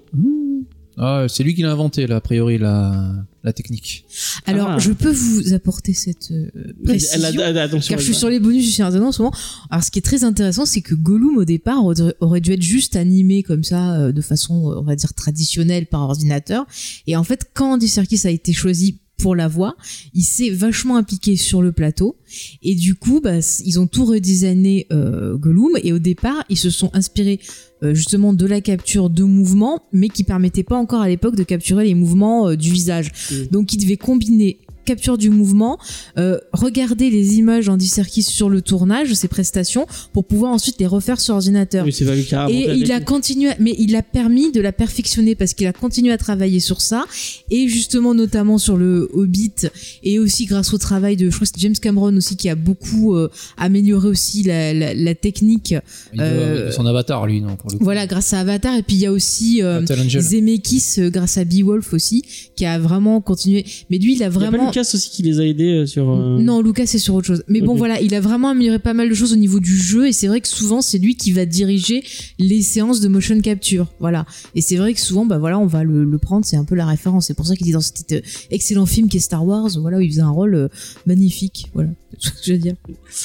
Ah, 0.97 1.25
c'est 1.27 1.43
lui 1.43 1.53
qui 1.53 1.61
l'a 1.61 1.71
inventé, 1.73 2.07
là, 2.07 2.15
a 2.15 2.21
priori, 2.21 2.57
la, 2.57 3.13
la 3.43 3.51
technique. 3.51 4.05
Alors, 4.45 4.69
Ah. 4.71 4.79
je 4.79 4.91
peux 4.93 5.11
vous 5.11 5.53
apporter 5.53 5.93
cette 5.93 6.31
euh, 6.31 6.49
précision. 6.85 7.19
Elle 7.19 7.25
a- 7.41 7.49
elle 7.49 7.57
a- 7.57 7.63
attention, 7.63 7.89
Car 7.91 7.99
je 7.99 8.05
suis 8.05 8.15
sur 8.15 8.29
les 8.29 8.39
bonus 8.39 8.63
du 8.63 8.71
Seigneur 8.71 8.91
des 8.91 8.97
Anneaux 8.97 9.07
en 9.07 9.11
ce 9.11 9.21
moment. 9.21 9.35
Alors, 9.69 9.83
ce 9.83 9.91
qui 9.91 9.99
est 9.99 10.01
très 10.01 10.23
intéressant, 10.23 10.65
c'est 10.65 10.79
que 10.81 10.95
Gollum, 10.95 11.37
au 11.37 11.43
départ, 11.43 11.83
aurait- 11.85 12.15
aurait 12.21 12.39
dû 12.39 12.53
être 12.53 12.61
juste 12.61 12.95
animé 12.95 13.43
comme 13.43 13.63
ça, 13.65 13.95
euh, 13.99 14.11
de 14.13 14.21
façon, 14.21 14.73
on 14.77 14.83
va 14.83 14.95
dire, 14.95 15.13
traditionnelle 15.13 15.85
par 15.87 16.01
ordinateur. 16.03 16.65
Et 17.07 17.17
en 17.17 17.25
fait, 17.25 17.49
quand 17.53 17.73
Andy 17.73 17.89
Serkis 17.89 18.21
a 18.25 18.29
été 18.31 18.53
choisi 18.53 18.99
pour 19.17 19.35
la 19.35 19.47
voix, 19.47 19.75
il 20.13 20.23
s'est 20.23 20.49
vachement 20.49 20.97
impliqué 20.97 21.35
sur 21.35 21.61
le 21.61 21.71
plateau. 21.71 22.17
Et 22.61 22.75
du 22.75 22.95
coup, 22.95 23.21
bah, 23.21 23.39
ils 23.63 23.79
ont 23.79 23.87
tout 23.87 24.05
redesigné 24.05 24.87
euh, 24.91 25.37
Gollum. 25.37 25.77
Et 25.83 25.93
au 25.93 25.99
départ, 25.99 26.43
ils 26.49 26.57
se 26.57 26.69
sont 26.69 26.89
inspirés 26.93 27.39
euh, 27.83 27.93
justement 27.93 28.33
de 28.33 28.45
la 28.45 28.61
capture 28.61 29.09
de 29.09 29.23
mouvements, 29.23 29.83
mais 29.91 30.09
qui 30.09 30.23
permettait 30.23 30.63
pas 30.63 30.75
encore 30.75 31.01
à 31.01 31.07
l'époque 31.07 31.35
de 31.35 31.43
capturer 31.43 31.85
les 31.85 31.95
mouvements 31.95 32.49
euh, 32.49 32.55
du 32.55 32.71
visage. 32.71 33.11
Donc, 33.51 33.73
ils 33.73 33.77
devaient 33.77 33.97
combiner 33.97 34.59
capture 34.85 35.17
du 35.17 35.29
mouvement, 35.29 35.77
euh, 36.17 36.37
regarder 36.53 37.09
les 37.09 37.35
images 37.35 37.65
d'Andy 37.65 37.87
Serkis 37.87 38.23
sur 38.23 38.49
le 38.49 38.61
tournage, 38.61 39.13
ses 39.13 39.27
prestations, 39.27 39.85
pour 40.13 40.25
pouvoir 40.25 40.51
ensuite 40.51 40.79
les 40.79 40.87
refaire 40.87 41.19
sur 41.19 41.35
ordinateur. 41.35 41.85
Oui, 41.85 41.91
c'est 41.91 42.05
Et 42.49 42.67
il 42.77 42.91
a 42.91 42.99
continué, 43.01 43.49
mais 43.59 43.75
il 43.77 43.95
a 43.95 44.01
permis 44.03 44.51
de 44.51 44.61
la 44.61 44.71
perfectionner 44.71 45.35
parce 45.35 45.53
qu'il 45.53 45.67
a 45.67 45.73
continué 45.73 46.11
à 46.13 46.17
travailler 46.17 46.59
sur 46.59 46.81
ça 46.81 47.05
et 47.51 47.67
justement 47.67 48.13
notamment 48.13 48.57
sur 48.57 48.77
le 48.77 49.09
Hobbit 49.13 49.67
et 50.03 50.19
aussi 50.19 50.45
grâce 50.45 50.73
au 50.73 50.77
travail 50.77 51.15
de, 51.17 51.29
je 51.29 51.35
crois 51.35 51.47
que 51.47 51.53
c'est 51.55 51.61
James 51.61 51.75
Cameron 51.81 52.15
aussi 52.15 52.35
qui 52.35 52.49
a 52.49 52.55
beaucoup 52.55 53.15
euh, 53.15 53.29
amélioré 53.57 54.07
aussi 54.07 54.43
la, 54.43 54.73
la, 54.73 54.93
la 54.93 55.15
technique. 55.15 55.73
Il 56.13 56.17
doit- 56.17 56.25
Euh, 56.27 56.71
son 56.71 56.85
avatar, 56.85 57.25
lui, 57.27 57.41
non, 57.41 57.55
pour 57.55 57.71
le 57.71 57.77
coup. 57.77 57.83
Voilà, 57.83 58.05
grâce 58.07 58.33
à 58.33 58.39
Avatar 58.39 58.75
et 58.75 58.83
puis 58.83 58.95
il 58.95 59.01
y 59.01 59.05
a 59.05 59.11
aussi 59.11 59.61
euh. 59.63 59.81
Zemeckis 60.21 60.95
euh, 60.99 61.09
grâce 61.09 61.37
à 61.37 61.45
Beowulf 61.45 61.93
aussi 61.93 62.23
qui 62.55 62.65
a 62.65 62.77
vraiment 62.79 63.21
continué. 63.21 63.65
Mais 63.89 63.97
lui, 63.97 64.13
il 64.15 64.23
a 64.23 64.29
vraiment 64.29 64.71
Lucas 64.75 64.91
aussi 64.93 65.09
qui 65.09 65.23
les 65.23 65.39
a 65.39 65.45
aidés 65.45 65.71
euh, 65.71 65.85
sur. 65.85 66.09
euh, 66.09 66.37
non, 66.39 66.61
Lucas, 66.61 66.85
c'est 66.85 66.99
sur 66.99 67.15
autre 67.15 67.27
chose. 67.27 67.43
Mais 67.47 67.61
bon, 67.61 67.75
voilà, 67.75 68.01
il 68.01 68.13
a 68.13 68.19
vraiment 68.19 68.49
amélioré 68.49 68.79
pas 68.79 68.93
mal 68.93 69.09
de 69.09 69.13
choses 69.13 69.31
au 69.31 69.37
niveau 69.37 69.59
du 69.59 69.77
jeu, 69.77 70.07
et 70.07 70.11
c'est 70.11 70.27
vrai 70.27 70.41
que 70.41 70.47
souvent, 70.47 70.81
c'est 70.81 70.97
lui 70.97 71.15
qui 71.15 71.31
va 71.31 71.45
diriger 71.45 72.03
les 72.39 72.61
séances 72.61 72.99
de 72.99 73.07
motion 73.07 73.39
capture. 73.39 73.93
Voilà. 73.99 74.25
Et 74.53 74.61
c'est 74.61 74.75
vrai 74.75 74.93
que 74.93 74.99
souvent, 74.99 75.25
bah 75.25 75.37
voilà, 75.37 75.59
on 75.59 75.65
va 75.65 75.83
le, 75.83 76.03
le 76.03 76.17
prendre, 76.17 76.45
c'est 76.45 76.57
un 76.57 76.65
peu 76.65 76.75
la 76.75 76.85
référence. 76.85 77.27
C'est 77.27 77.33
pour 77.33 77.47
ça 77.47 77.55
qu'il 77.55 77.69
est 77.69 77.73
dans 77.73 77.81
cet 77.81 78.11
euh, 78.11 78.21
excellent 78.51 78.85
film 78.85 79.07
qui 79.07 79.17
est 79.17 79.21
Star 79.21 79.45
Wars, 79.45 79.69
voilà, 79.79 79.97
où 79.97 80.01
il 80.01 80.09
faisait 80.09 80.21
un 80.21 80.29
rôle 80.29 80.69
magnifique. 81.05 81.67
Voilà. 81.73 81.89
C'est 82.11 82.17
tout 82.19 82.27
ce 82.37 82.41
que 82.41 82.45
je 82.47 82.51
veux 82.53 82.59
dire. 82.59 82.75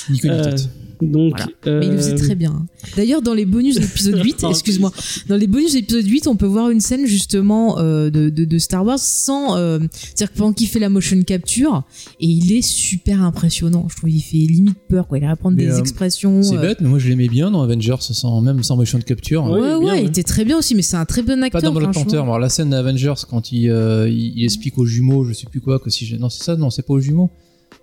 Ni 0.09 0.19
queue 0.21 0.29
ni 0.29 0.35
euh, 0.35 0.45
tête. 0.45 0.69
Donc. 1.05 1.33
Voilà. 1.37 1.79
Mais 1.81 1.87
il 1.87 1.93
le 1.93 1.97
faisait 1.99 2.13
euh, 2.15 2.17
très 2.19 2.35
bien. 2.35 2.51
hein. 2.53 2.67
D'ailleurs, 2.97 3.23
dans 3.23 3.35
les 3.35 3.45
bonus 3.47 3.77
de 3.77 3.81
l'épisode 3.81 4.23
8, 4.25 4.45
En 4.45 4.51
excuse-moi, 4.51 4.93
dans 5.29 5.37
les 5.37 5.47
bonus 5.47 5.73
de 5.73 5.79
l'épisode 5.79 6.07
8, 6.07 6.27
on 6.27 6.37
peut 6.37 6.47
voir 6.47 6.71
une 6.71 6.81
scène 6.81 7.07
justement 7.07 7.79
euh, 7.79 8.11
de, 8.11 8.29
de, 8.31 8.45
de 8.45 8.59
Star 8.59 8.85
Wars 8.85 8.99
sans. 8.99 9.57
euh, 9.57 9.79
C'est-à-dire 9.93 10.33
que 10.33 10.39
pendant 10.39 10.53
qu'il 10.53 10.69
fait 10.69 10.79
la 10.79 10.89
motion 10.89 11.21
capture, 11.23 11.85
et 12.21 12.27
il 12.27 12.53
est 12.53 12.63
super 12.67 13.23
impressionnant. 13.23 13.87
Je 13.91 13.97
trouve 13.97 14.11
qu'il 14.11 14.23
fait 14.23 14.37
limite 14.39 14.79
peur, 14.89 15.07
quoi. 15.09 15.19
Il 15.19 15.25
va 15.27 15.37
prendre 15.37 15.57
Mais, 15.57 15.65
des 15.67 15.73
euh, 15.73 15.79
expressions. 15.79 16.43
C'est 16.43 16.57
euh, 16.57 16.61
bête, 16.63 16.79
mais 16.81 16.89
moi 16.89 16.99
je 16.99 17.09
l'aimais 17.09 17.29
bien 17.29 17.51
dans 17.51 17.63
Avengers, 17.63 17.97
sans, 18.01 18.41
même 18.41 18.63
sans 18.63 18.77
motion 18.77 18.99
capture. 19.01 19.45
Ouais, 19.45 19.61
Ouais, 19.61 19.75
ouais, 19.75 19.81
bien, 19.85 19.97
il 19.97 20.07
était 20.09 20.23
très 20.23 20.45
bien 20.45 20.59
aussi, 20.59 20.75
mais 20.75 20.83
c'est 20.83 20.97
un 20.97 21.05
très 21.05 21.23
bon 21.23 21.39
Pas 21.41 21.47
acteur. 21.47 21.63
dans 21.63 21.73
Black. 21.79 21.93
Panther. 21.93 22.17
Alors 22.19 22.39
la 22.39 22.49
scène 22.49 22.71
d'Avengers 22.71 23.15
quand 23.29 23.53
il, 23.53 23.69
euh, 23.71 24.09
il, 24.09 24.39
il 24.39 24.45
explique 24.45 24.79
aux 24.79 24.87
jumeaux, 24.87 25.25
je 25.25 25.33
sais 25.33 25.47
plus 25.51 25.61
quoi, 25.61 25.79
que 25.79 25.91
si 25.91 26.07
j'ai... 26.07 26.19
non 26.19 26.29
c'est 26.31 26.43
ça, 26.45 26.57
non 26.57 26.71
c'est 26.71 26.83
pas 26.83 26.95
aux 26.95 27.01
jumeaux. 27.01 27.31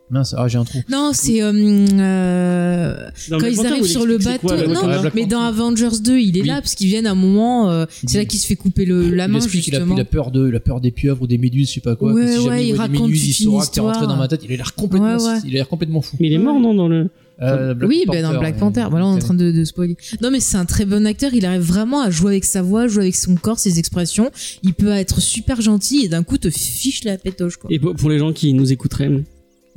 Mince, 0.10 0.34
ah 0.38 0.48
j'ai 0.48 0.58
un 0.58 0.64
trou. 0.64 0.80
Non, 0.90 1.12
c'est 1.14 1.42
euh, 1.42 1.52
euh, 1.52 3.10
quand 3.30 3.46
ils 3.46 3.56
Panther, 3.58 3.68
arrivent 3.68 3.84
il 3.84 3.90
sur 3.90 4.06
le 4.06 4.18
bateau. 4.18 4.48
quoi, 4.48 4.56
non, 4.68 4.84
mais 5.04 5.10
Panther. 5.10 5.26
dans 5.26 5.42
Avengers 5.42 6.00
2, 6.02 6.18
il 6.20 6.38
est 6.38 6.42
Oui. 6.42 6.48
là 6.48 6.62
parce 6.62 6.76
qu'ils 6.76 6.88
viennent 6.88 7.08
à 7.08 7.12
un 7.12 7.16
moment. 7.16 7.70
euh, 7.70 7.86
Il 8.04 8.10
c'est 8.10 8.18
là 8.20 8.26
qu'il 8.26 8.40
se 8.40 8.48
fait 8.48 8.56
couper 8.56 8.86
le, 8.86 9.10
la 9.14 9.26
il 9.26 9.32
main 9.32 9.38
explique 9.40 9.64
qu'il 9.66 9.76
a, 9.76 9.80
justement. 9.80 9.96
il 9.98 10.02
a 10.02 10.06
peur 10.06 10.32
de, 10.32 10.48
il 10.48 10.56
a 10.56 10.60
peur 10.62 10.80
des 10.80 10.92
pieuvres 10.92 11.24
ou 11.24 11.28
des 11.28 11.38
méduses, 11.38 11.70
je 11.70 11.74
sais 11.76 11.82
pas 11.82 11.96
quoi. 11.96 12.14
Ouais, 12.14 12.26
si 12.34 12.38
ouais, 12.40 12.44
jamais 12.46 12.64
il 12.64 12.70
il 12.70 12.76
raconte 12.76 13.02
méduses, 13.10 13.28
il 13.40 13.44
saura 13.46 13.66
que 13.66 13.72
t'es 13.72 13.80
rentré 13.82 14.08
dans 14.08 14.16
ma 14.16 14.28
tête. 14.30 14.42
Il 14.46 14.54
a 14.54 14.56
l'air 14.56 14.74
complètement, 14.76 15.18
Ouais, 15.18 15.24
ouais. 15.24 15.40
il 15.46 15.50
a 15.52 15.54
l'air 15.56 15.68
complètement 15.68 16.02
fou. 16.02 16.16
Mais 16.20 16.28
il 16.28 16.34
est 16.34 16.38
mort, 16.38 16.60
non, 16.60 16.74
dans 16.74 16.88
le. 16.88 17.10
Euh, 17.40 17.76
Black 17.76 17.90
oui, 17.90 18.04
ben 18.08 18.24
dans 18.24 18.30
Panther, 18.30 18.40
Black 18.40 18.58
Panther. 18.58 18.86
Voilà, 18.90 19.06
on 19.06 19.14
est 19.14 19.18
en 19.18 19.20
train 19.20 19.34
de, 19.36 19.52
de 19.52 19.64
spoiler. 19.64 19.96
Non, 20.24 20.32
mais 20.32 20.40
c'est 20.40 20.58
un 20.58 20.66
très 20.66 20.86
bon 20.86 21.06
acteur. 21.06 21.36
Il 21.36 21.46
arrive 21.46 21.62
vraiment 21.62 22.02
à 22.02 22.10
jouer 22.10 22.32
avec 22.32 22.46
sa 22.46 22.64
voix, 22.64 22.88
jouer 22.88 23.04
avec 23.04 23.16
son 23.16 23.36
corps, 23.36 23.60
ses 23.60 23.78
expressions. 23.78 24.32
Il 24.64 24.74
peut 24.74 24.90
être 24.90 25.22
super 25.22 25.62
gentil 25.62 26.04
et 26.04 26.08
d'un 26.08 26.24
coup 26.24 26.40
te 26.40 26.50
fiche 26.50 27.04
la 27.04 27.16
pétoche, 27.20 27.58
quoi. 27.58 27.70
Et 27.72 27.78
pour, 27.78 27.94
pour 27.96 28.10
les 28.10 28.18
gens 28.18 28.34
qui 28.34 28.54
nous 28.56 28.72
écouteraient, 28.72 29.12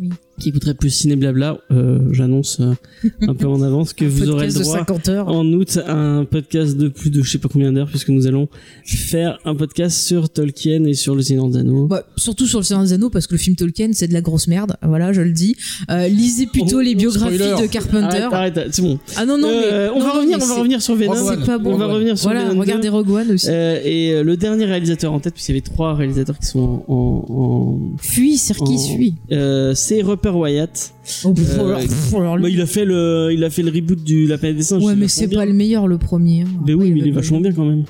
Oui. 0.01 0.11
Qui 0.41 0.49
écouteraient 0.49 0.75
plus 0.75 0.91
Ciné 0.91 1.15
Blabla, 1.17 1.59
euh, 1.71 2.01
j'annonce 2.11 2.59
euh, 2.61 2.73
un 3.29 3.35
peu 3.35 3.47
en 3.47 3.63
avance 3.63 3.93
que 3.93 4.05
vous 4.05 4.29
aurez 4.31 4.49
le 4.49 4.53
droit 4.53 4.79
50 4.79 5.09
heures. 5.09 5.29
en 5.29 5.45
août 5.53 5.79
à 5.87 5.95
un 5.95 6.25
podcast 6.25 6.77
de 6.77 6.89
plus 6.89 7.11
de 7.11 7.23
je 7.23 7.31
sais 7.31 7.39
pas 7.39 7.49
combien 7.49 7.73
d'heures 7.73 7.89
puisque 7.89 8.09
nous 8.09 8.27
allons 8.27 8.49
faire 8.85 9.39
un 9.45 9.55
podcast 9.55 9.97
sur 9.99 10.29
Tolkien 10.31 10.85
et 10.85 10.95
sur 10.95 11.15
le 11.15 11.23
Seigneur 11.23 11.49
des 11.49 11.59
Anneaux. 11.59 11.87
Bah, 11.87 12.05
surtout 12.17 12.47
sur 12.47 12.59
le 12.59 12.65
Seigneur 12.65 12.83
des 12.85 12.93
Anneaux 12.93 13.11
parce 13.11 13.27
que 13.27 13.35
le 13.35 13.39
film 13.39 13.55
Tolkien 13.57 13.91
c'est 13.93 14.09
de 14.09 14.13
la 14.13 14.21
grosse 14.21 14.49
merde 14.49 14.77
voilà 14.83 15.13
je 15.13 15.21
le 15.21 15.33
dis 15.33 15.57
euh, 15.91 16.09
lisez 16.09 16.47
plutôt 16.47 16.79
Oh, 16.79 16.81
les 16.81 16.95
biographies 16.95 17.37
spoiler. 17.37 17.63
de 17.63 17.67
Carpenter 17.67 18.23
Arrête, 18.33 18.57
arrête, 18.59 18.69
c'est 18.75 18.83
bon. 18.83 18.99
ah 19.17 19.27
non 19.27 19.39
non 19.39 19.49
Euh, 19.51 19.89
mais 19.89 19.95
on 19.95 19.99
non, 19.99 20.05
va 20.07 20.13
non, 20.15 20.19
revenir, 20.21 20.39
mais 20.39 20.45
on 20.45 20.47
va 20.49 20.55
revenir 20.57 20.83
sur 20.83 20.95
Venom. 20.95 21.15
C'est 21.15 21.45
pas 21.47 21.59
bon 21.59 21.75
On 21.75 21.77
va 21.77 21.87
revenir 21.87 22.17
sur 22.19 22.29
voilà 22.31 22.45
Venom 22.45 22.55
2. 22.55 22.61
regardez 22.61 22.89
Rogue 22.89 23.11
One 23.11 23.31
aussi 23.33 23.49
et 23.51 24.23
le 24.23 24.37
dernier 24.37 24.65
réalisateur 24.65 25.13
en 25.13 25.21
tête, 25.21 25.35
puisqu'il 25.35 25.53
y 25.53 25.59
avait 25.59 25.61
trois 25.67 25.95
réalisateurs 25.95 26.39
qui 26.39 26.47
sont 26.47 26.85
en, 26.89 27.25
en, 27.29 27.97
fuis 28.01 28.37
Serkis 28.39 28.63
en- 28.79 28.95
fuis 28.97 29.15
c'est 29.75 30.03
Rupert 30.03 30.30
Wyatt. 30.37 30.93
oh, 31.25 31.33
pff, 31.33 31.59
Euh, 31.59 31.77
pff, 31.79 32.13
Bah, 32.13 32.49
il 32.49 32.61
a 32.61 32.67
fait 32.67 32.85
le, 32.85 33.31
il 33.33 33.43
a 33.45 33.51
fait 33.51 33.63
le 33.63 33.71
reboot 33.71 34.03
du 34.03 34.27
La 34.27 34.39
planète 34.39 34.57
des 34.57 34.63
singes. 34.63 34.83
ouais 34.85 34.97
mais 34.97 35.09
c'est 35.09 35.27
bien. 35.27 35.39
pas 35.41 35.47
le 35.47 35.53
meilleur 35.53 35.87
le 35.89 35.99
premier 35.99 36.43
hein. 36.43 36.47
Mais 36.67 36.75
oui, 36.75 36.91
mais 36.93 37.01
il 37.01 37.09
est 37.09 37.11
vachement 37.13 37.41
bien 37.41 37.53
quand 37.53 37.65
même. 37.65 37.85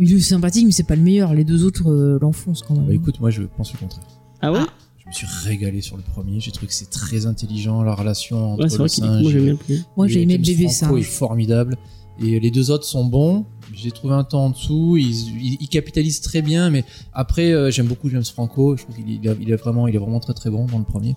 il 0.00 0.12
est 0.12 0.20
sympathique 0.20 0.66
mais 0.66 0.72
c'est 0.72 0.86
pas 0.86 0.96
le 0.96 1.02
meilleur 1.02 1.34
les 1.34 1.44
deux 1.44 1.64
autres 1.64 1.88
euh, 1.90 2.18
l'enfoncent 2.20 2.62
quand 2.66 2.74
même 2.74 2.86
Bah 2.86 2.94
écoute, 2.94 3.20
moi 3.20 3.30
je 3.30 3.42
pense 3.56 3.72
le 3.72 3.78
contraire. 3.78 4.04
Ah 4.42 4.52
ouais? 4.52 4.60
Je 5.04 5.08
me 5.08 5.12
suis 5.12 5.26
régalé 5.48 5.80
sur 5.82 5.96
le 5.98 6.02
premier. 6.02 6.40
J'ai 6.40 6.50
trouvé 6.50 6.66
que 6.66 6.72
c'est 6.74 6.88
très 6.90 7.26
intelligent 7.26 7.82
la 7.82 7.94
relation 7.94 8.52
entre 8.54 8.64
Ouais, 8.64 8.78
le 8.78 8.88
singe. 8.88 9.22
moi 9.22 9.30
et- 9.30 9.34
bien 9.34 9.40
le 9.52 9.58
moi 9.96 10.06
j'ai 10.08 10.22
aimé 10.22 10.38
le 10.38 10.44
James 10.44 10.56
bébé 10.56 10.68
Franco 10.70 10.96
est 10.96 11.02
singe 11.02 11.10
formidable. 11.10 11.76
Et 12.22 12.38
les 12.38 12.50
deux 12.52 12.70
autres 12.70 12.84
sont 12.84 13.04
bons. 13.04 13.44
J'ai 13.74 13.90
trouvé 13.90 14.14
un 14.14 14.22
temps 14.22 14.44
en 14.46 14.50
dessous. 14.50 14.96
Ils, 14.96 15.10
ils, 15.44 15.56
ils 15.60 15.68
capitalisent 15.68 16.20
très 16.20 16.42
bien, 16.42 16.70
mais 16.70 16.84
après 17.12 17.52
euh, 17.52 17.70
j'aime 17.72 17.86
beaucoup 17.86 18.08
James 18.08 18.22
Franco. 18.24 18.76
Je 18.76 18.84
trouve 18.84 18.94
qu'il 18.94 19.10
il 19.10 19.28
a- 19.28 19.34
il 19.40 19.50
est 19.50 19.56
vraiment, 19.56 19.88
il 19.88 19.94
est 19.96 19.98
vraiment 19.98 20.20
très 20.20 20.32
très 20.32 20.48
bon 20.48 20.64
dans 20.66 20.78
le 20.78 20.84
premier. 20.84 21.16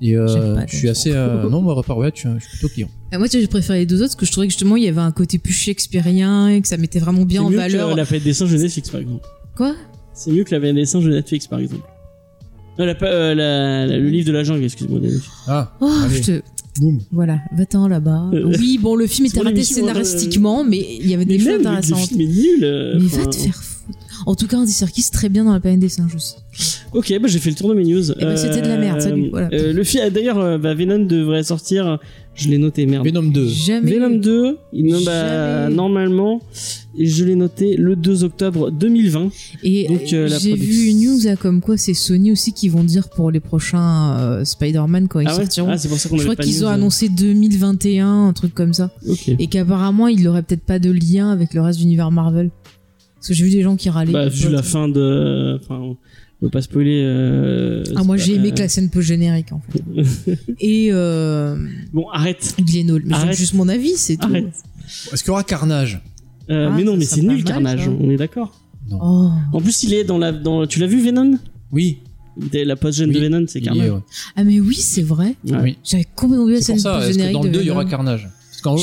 Et 0.00 0.14
euh, 0.16 0.60
je 0.66 0.76
suis 0.76 0.88
assez, 0.90 1.10
euh, 1.12 1.48
non 1.48 1.62
moi 1.62 1.72
repart 1.74 1.98
ouais, 1.98 2.10
je 2.14 2.20
suis, 2.20 2.28
je 2.38 2.40
suis 2.44 2.58
plutôt 2.58 2.68
client. 2.68 2.88
Moi 3.12 3.28
tu 3.28 3.36
vois, 3.36 3.40
j'ai 3.40 3.46
préféré 3.46 3.78
les 3.80 3.86
deux 3.86 3.96
autres 3.96 4.08
parce 4.08 4.16
que 4.16 4.26
je 4.26 4.32
trouvais 4.32 4.46
que 4.46 4.52
justement 4.52 4.76
il 4.76 4.82
y 4.84 4.88
avait 4.88 5.00
un 5.00 5.10
côté 5.12 5.38
plus 5.38 5.54
shakespearien 5.54 6.48
et 6.48 6.60
que 6.60 6.68
ça 6.68 6.76
mettait 6.76 6.98
vraiment 6.98 7.24
bien 7.24 7.40
C'est 7.40 7.46
en 7.46 7.50
mieux 7.50 7.56
valeur 7.56 7.90
que 7.92 7.96
La 7.96 8.04
planète 8.04 8.24
des 8.24 8.34
singes 8.34 8.52
de 8.52 8.58
Netflix 8.58 8.90
par 8.90 9.00
exemple. 9.00 9.24
quoi? 9.56 9.74
C'est 10.12 10.32
mieux 10.32 10.44
que 10.44 10.50
La 10.54 10.58
planète 10.60 10.76
des 10.76 10.84
singes 10.86 11.04
de 11.06 11.10
Netflix 11.10 11.46
par 11.46 11.60
exemple. 11.60 11.88
Non, 12.78 12.84
la, 12.84 12.94
euh, 13.04 13.34
la- 13.34 13.86
la- 13.86 13.96
le 13.98 14.08
livre 14.10 14.26
de 14.26 14.32
la 14.32 14.44
jungle, 14.44 14.62
excuse-moi. 14.64 15.00
Ah, 15.46 15.72
oh 15.80 15.90
allez, 16.04 16.16
je 16.16 16.22
te 16.24 16.42
boum. 16.78 17.00
Voilà, 17.10 17.38
va-t'en 17.56 17.88
là-bas. 17.88 18.28
Euh, 18.34 18.52
Oui, 18.60 18.78
bon, 18.82 18.96
le 18.96 19.06
film 19.06 19.26
c'est 19.28 19.36
était 19.36 19.40
raté 19.40 19.52
l'émission, 19.54 19.76
scénaristiquement, 19.76 20.62
mais 20.62 20.86
il 21.00 21.08
y 21.08 21.14
avait 21.14 21.24
des 21.24 21.38
Mais 21.38 21.44
choses 21.44 21.48
même, 21.52 21.62
le 21.62 21.66
intéressantes. 21.68 22.08
film 22.08 22.20
est 22.20 22.26
nul. 22.26 22.64
euh, 22.64 22.98
Mais 23.00 23.06
enfin, 23.06 23.16
va 23.22 23.26
te 23.28 23.36
faire 23.36 23.54
foutre. 23.54 23.75
En 24.26 24.34
tout 24.34 24.48
cas, 24.48 24.56
Andy 24.58 24.72
Serkis 24.72 25.08
très 25.12 25.28
bien 25.28 25.44
dans 25.44 25.52
la 25.52 25.60
planète 25.60 25.78
des 25.80 25.88
singes 25.88 26.14
aussi. 26.14 26.34
Ok, 26.92 27.12
bah 27.22 27.28
j'ai 27.28 27.38
fait 27.38 27.50
le 27.50 27.56
tour 27.56 27.68
de 27.70 27.74
mes 27.74 27.84
news. 27.84 28.10
Eh 28.10 28.24
ben, 28.24 28.36
c'était 28.36 28.60
de 28.60 28.66
la 28.68 28.76
merde, 28.76 29.00
salut, 29.00 29.28
voilà. 29.30 29.48
euh, 29.52 29.72
le 29.72 29.84
film, 29.84 30.08
d'ailleurs, 30.10 30.38
euh, 30.38 30.58
bah, 30.58 30.74
Venom 30.74 30.98
devrait 31.04 31.42
sortir. 31.44 31.98
Je 32.34 32.48
l'ai 32.48 32.58
noté, 32.58 32.84
merde. 32.86 33.06
Venom 33.06 33.22
2. 33.22 33.48
Jamais. 33.48 33.90
Venom 33.92 34.16
2, 34.18 34.58
il, 34.74 34.86
non, 34.92 34.98
bah, 35.06 35.70
normalement, 35.70 36.42
je 36.98 37.24
l'ai 37.24 37.34
noté 37.34 37.76
le 37.76 37.96
2 37.96 38.24
octobre 38.24 38.70
2020. 38.70 39.30
Et 39.62 39.86
Donc, 39.88 40.12
euh, 40.12 40.28
j'ai 40.40 40.50
production- 40.50 40.56
vu 40.56 40.84
une 40.90 41.00
news 41.00 41.18
là, 41.24 41.36
comme 41.36 41.60
quoi 41.62 41.76
c'est 41.78 41.94
Sony 41.94 42.32
aussi 42.32 42.52
qui 42.52 42.68
vont 42.68 42.84
dire 42.84 43.08
pour 43.08 43.30
les 43.30 43.40
prochains 43.40 44.18
euh, 44.18 44.44
Spider-Man 44.44 45.08
quand 45.08 45.20
ils 45.20 45.28
Ah 45.28 45.32
ouais 45.36 45.44
sortiront. 45.44 45.68
Ah, 45.70 45.78
c'est 45.78 45.88
pour 45.88 45.98
ça 45.98 46.08
qu'on 46.10 46.18
Je 46.18 46.24
crois 46.24 46.36
qu'ils 46.36 46.64
ont 46.64 46.68
annoncé 46.68 47.08
2021, 47.08 48.26
un 48.28 48.32
truc 48.32 48.52
comme 48.54 48.74
ça. 48.74 48.90
Ok. 49.08 49.28
Et 49.38 49.46
qu'apparemment, 49.46 50.08
il 50.08 50.26
aurait 50.28 50.42
peut-être 50.42 50.64
pas 50.64 50.78
de 50.78 50.90
lien 50.90 51.30
avec 51.30 51.54
le 51.54 51.60
reste 51.62 51.78
de 51.78 51.84
l'univers 51.84 52.10
Marvel. 52.10 52.50
Parce 53.26 53.38
que 53.40 53.44
j'ai 53.44 53.44
vu 53.44 53.50
des 53.50 53.62
gens 53.62 53.74
qui 53.74 53.90
râlaient. 53.90 54.12
Bah, 54.12 54.28
vu 54.28 54.48
la 54.50 54.62
fin 54.62 54.88
de. 54.88 55.58
Enfin, 55.60 55.78
on 55.80 55.96
peut 56.40 56.48
pas 56.48 56.62
spoiler. 56.62 57.02
euh, 57.04 57.82
Ah, 57.96 58.04
moi, 58.04 58.16
j'ai 58.16 58.34
aimé 58.36 58.50
euh, 58.50 58.54
que 58.54 58.60
la 58.60 58.68
scène 58.68 58.88
post-générique, 58.88 59.50
en 59.52 59.60
fait. 59.68 60.38
Et 60.60 60.90
euh, 60.92 61.56
Bon, 61.92 62.08
arrête. 62.10 62.54
Hall. 62.58 63.02
Mais 63.04 63.14
c'est 63.14 63.20
Arrête. 63.22 63.36
juste 63.36 63.54
mon 63.54 63.68
avis, 63.68 63.94
c'est 63.96 64.16
tout. 64.16 64.28
Arrête. 64.28 64.52
Est-ce 65.12 65.24
qu'il 65.24 65.28
y 65.28 65.30
aura 65.30 65.42
Carnage? 65.42 66.00
Euh, 66.50 66.68
Ah, 66.70 66.74
mais 66.76 66.84
non, 66.84 66.96
mais 66.96 67.04
c'est 67.04 67.20
nul, 67.22 67.38
mal, 67.38 67.44
Carnage. 67.44 67.88
On 67.88 68.10
est 68.10 68.16
d'accord. 68.16 68.52
Oh. 68.92 69.30
En 69.52 69.60
plus, 69.60 69.82
il 69.82 69.94
est 69.94 70.04
dans 70.04 70.18
la. 70.18 70.30
Dans... 70.30 70.64
Tu 70.68 70.78
l'as 70.78 70.86
vu, 70.86 71.00
Venom? 71.04 71.36
Oui. 71.72 71.98
La 72.52 72.76
post-gen 72.76 73.08
Oui, 73.08 73.14
de 73.16 73.20
Venom, 73.20 73.46
c'est 73.48 73.60
Carnage. 73.60 73.90
ouais. 73.90 73.98
Ah, 74.36 74.44
mais 74.44 74.60
oui, 74.60 74.76
c'est 74.76 75.02
vrai. 75.02 75.34
Oui. 75.44 75.78
J'avais 75.82 76.06
complètement 76.14 76.44
oublié 76.44 76.60
la 76.60 76.64
scène 76.64 76.76
pour 76.76 76.82
ça, 76.82 76.98
est-ce 76.98 77.00
que 77.00 77.06
post-générique 77.08 77.32
dans 77.34 77.42
le 77.42 77.48
de 77.48 77.54
2, 77.54 77.60
il 77.62 77.66
y 77.66 77.70
aura. 77.70 77.84
Carnage? 77.86 78.28
Qu'en. 78.74 78.76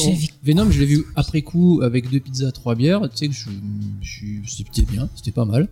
Venom, 0.43 0.69
je 0.71 0.79
l'ai 0.79 0.85
vu 0.85 1.03
après 1.15 1.41
coup 1.41 1.81
avec 1.83 2.09
deux 2.09 2.19
pizzas, 2.19 2.51
trois 2.51 2.75
bières. 2.75 3.01
Tu 3.09 3.17
sais 3.17 3.27
que 3.27 3.33
je, 3.33 3.49
je- 4.01 4.25
c'était 4.49 4.83
bien, 4.91 5.09
c'était 5.15 5.31
pas 5.31 5.45
mal. 5.45 5.67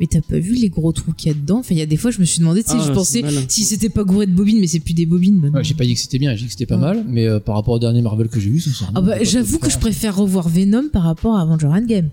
Mais 0.00 0.06
t'as 0.06 0.20
pas 0.22 0.38
vu 0.38 0.54
les 0.54 0.68
gros 0.70 0.90
trous 0.92 1.12
qu'il 1.12 1.28
y 1.30 1.34
a 1.34 1.34
dedans? 1.38 1.58
Enfin, 1.58 1.74
il 1.74 1.78
y 1.78 1.82
a 1.82 1.86
des 1.86 1.96
fois, 1.98 2.10
je 2.10 2.18
me 2.18 2.24
suis 2.24 2.40
demandé, 2.40 2.62
tu 2.62 2.70
sais, 2.70 2.76
Ah, 2.80 2.84
je 2.88 2.92
pensais 2.92 3.22
si 3.48 3.62
c'était 3.64 3.90
pas 3.90 4.04
gouré 4.04 4.26
de 4.26 4.32
bobines, 4.32 4.58
mais 4.58 4.66
c'est 4.66 4.80
plus 4.80 4.94
des 4.94 5.06
bobines 5.06 5.38
maintenant. 5.38 5.58
Ouais, 5.58 5.64
j'ai 5.64 5.74
pas 5.74 5.84
dit 5.84 5.94
que 5.94 6.00
c'était 6.00 6.18
bien, 6.18 6.32
j'ai 6.34 6.40
dit 6.40 6.46
que 6.46 6.52
c'était 6.52 6.66
pas 6.66 6.76
Ouais. 6.76 6.80
mal, 6.80 7.04
mais 7.06 7.26
euh, 7.28 7.40
par 7.40 7.54
rapport 7.56 7.74
au 7.74 7.78
dernier 7.78 8.00
Marvel 8.00 8.28
que 8.28 8.40
j'ai 8.40 8.50
vu, 8.50 8.58
sincèrement. 8.60 8.94
Ah 8.96 9.00
bah, 9.02 9.22
j'avoue 9.22 9.58
que 9.58 9.70
je 9.70 9.78
préfère 9.78 10.16
revoir 10.16 10.48
Venom 10.48 10.88
par 10.92 11.02
rapport 11.02 11.36
à 11.36 11.42
Avenger 11.42 11.66
Endgame. 11.66 12.08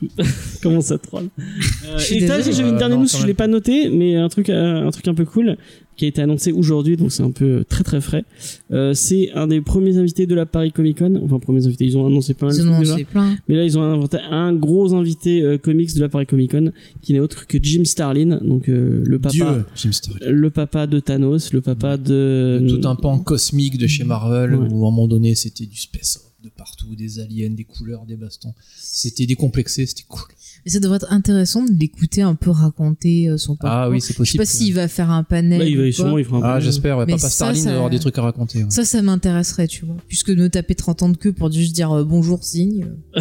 Comment 0.62 0.80
ça 0.80 0.98
troll 0.98 1.24
euh, 1.38 1.98
Et 2.10 2.26
t'as- 2.26 2.40
j'ai 2.42 2.52
vu 2.62 2.68
une 2.68 2.74
Euh, 2.74 2.78
dernière 2.78 2.98
news, 2.98 3.06
je 3.08 3.26
l'ai 3.26 3.34
pas 3.34 3.46
noté, 3.48 3.88
mais 3.90 4.16
un 4.16 4.28
truc, 4.28 4.48
euh, 4.50 4.86
un 4.86 4.90
truc 4.90 5.06
un 5.08 5.14
peu 5.14 5.24
cool 5.24 5.56
qui 5.96 6.04
a 6.04 6.08
été 6.08 6.22
annoncé 6.22 6.52
aujourd'hui, 6.52 6.96
donc 6.96 7.10
c'est 7.10 7.24
un 7.24 7.32
peu 7.32 7.64
très 7.68 7.82
très 7.82 8.00
frais. 8.00 8.24
Euh, 8.70 8.94
c'est 8.94 9.32
un 9.34 9.48
des 9.48 9.60
premiers 9.60 9.96
invités 9.96 10.26
de 10.28 10.34
la 10.36 10.46
Paris 10.46 10.70
Comic 10.70 10.98
Con. 10.98 11.20
Enfin, 11.24 11.40
premiers 11.40 11.66
invités, 11.66 11.86
ils 11.86 11.98
ont 11.98 12.06
annoncé 12.06 12.34
de 12.34 12.38
Ils 12.38 12.68
ont 12.68 12.74
annoncé 12.74 13.04
plein. 13.04 13.34
Mais 13.48 13.56
là, 13.56 13.64
ils 13.64 13.76
ont 13.76 13.82
inventé 13.82 14.18
un 14.30 14.52
gros 14.52 14.94
invité 14.94 15.42
euh, 15.42 15.58
comics 15.58 15.92
de 15.94 16.00
la 16.00 16.08
Paris 16.08 16.26
Comic 16.26 16.52
Con, 16.52 16.70
qui 17.02 17.14
n'est 17.14 17.18
autre 17.20 17.48
que 17.48 17.58
Jim 17.60 17.84
Starlin, 17.84 18.38
donc 18.44 18.68
euh, 18.68 19.02
le 19.04 19.18
papa, 19.18 19.32
Dieu, 19.34 19.44
Jim 19.74 19.90
Starlin. 19.90 20.30
le 20.30 20.50
papa 20.50 20.86
de 20.86 21.00
Thanos, 21.00 21.52
le 21.52 21.60
papa 21.62 21.96
de 21.96 22.64
Tout 22.68 22.86
un 22.86 22.94
pan 22.94 23.18
cosmique 23.18 23.76
de 23.78 23.88
chez 23.88 24.04
Marvel 24.04 24.54
Ouais. 24.54 24.68
où 24.70 24.84
à 24.84 24.88
un 24.88 24.90
moment 24.92 25.08
donné 25.08 25.34
c'était 25.34 25.66
du 25.66 25.76
space 25.76 26.27
de 26.48 26.52
partout, 26.56 26.94
des 26.96 27.20
aliens, 27.20 27.50
des 27.50 27.64
couleurs, 27.64 28.04
des 28.06 28.16
bastons. 28.16 28.54
C'était 28.78 29.26
décomplexé, 29.26 29.86
c'était 29.86 30.04
cool. 30.08 30.22
Mais 30.64 30.70
ça 30.72 30.80
devrait 30.80 30.96
être 30.96 31.12
intéressant 31.12 31.64
de 31.64 31.72
l'écouter 31.72 32.22
un 32.22 32.34
peu 32.34 32.50
raconter 32.50 33.28
euh, 33.28 33.36
son 33.38 33.56
parcours. 33.56 33.78
Ah 33.78 33.90
oui, 33.90 34.00
c'est 34.00 34.08
Je 34.08 34.12
sais 34.12 34.16
possible. 34.18 34.38
pas 34.42 34.46
s'il 34.46 34.74
va 34.74 34.88
faire 34.88 35.10
un 35.10 35.22
panel. 35.22 35.58
Bah, 35.58 35.64
il 35.64 35.76
va 35.78 35.84
ou 35.84 35.92
sûrement, 35.92 36.18
il 36.18 36.24
fera 36.24 36.38
un 36.38 36.42
Ah, 36.42 36.58
peu- 36.58 36.64
j'espère, 36.64 36.98
ouais. 36.98 37.06
Mais 37.06 37.12
Papa 37.12 37.22
ça, 37.22 37.30
Starling 37.30 37.62
ça- 37.64 37.70
avoir 37.74 37.90
des 37.90 37.98
trucs 37.98 38.16
à 38.18 38.22
raconter. 38.22 38.64
ouais. 38.64 38.70
Ça, 38.70 38.84
ça 38.84 39.00
m'intéresserait, 39.02 39.68
tu 39.68 39.84
vois. 39.84 39.96
Puisque 40.08 40.32
de 40.34 40.48
taper 40.48 40.74
30 40.74 41.02
ans 41.02 41.08
de 41.10 41.16
queue 41.16 41.32
pour 41.32 41.50
juste 41.52 41.74
dire 41.74 41.92
euh, 41.92 42.04
bonjour, 42.04 42.42
signe. 42.44 42.86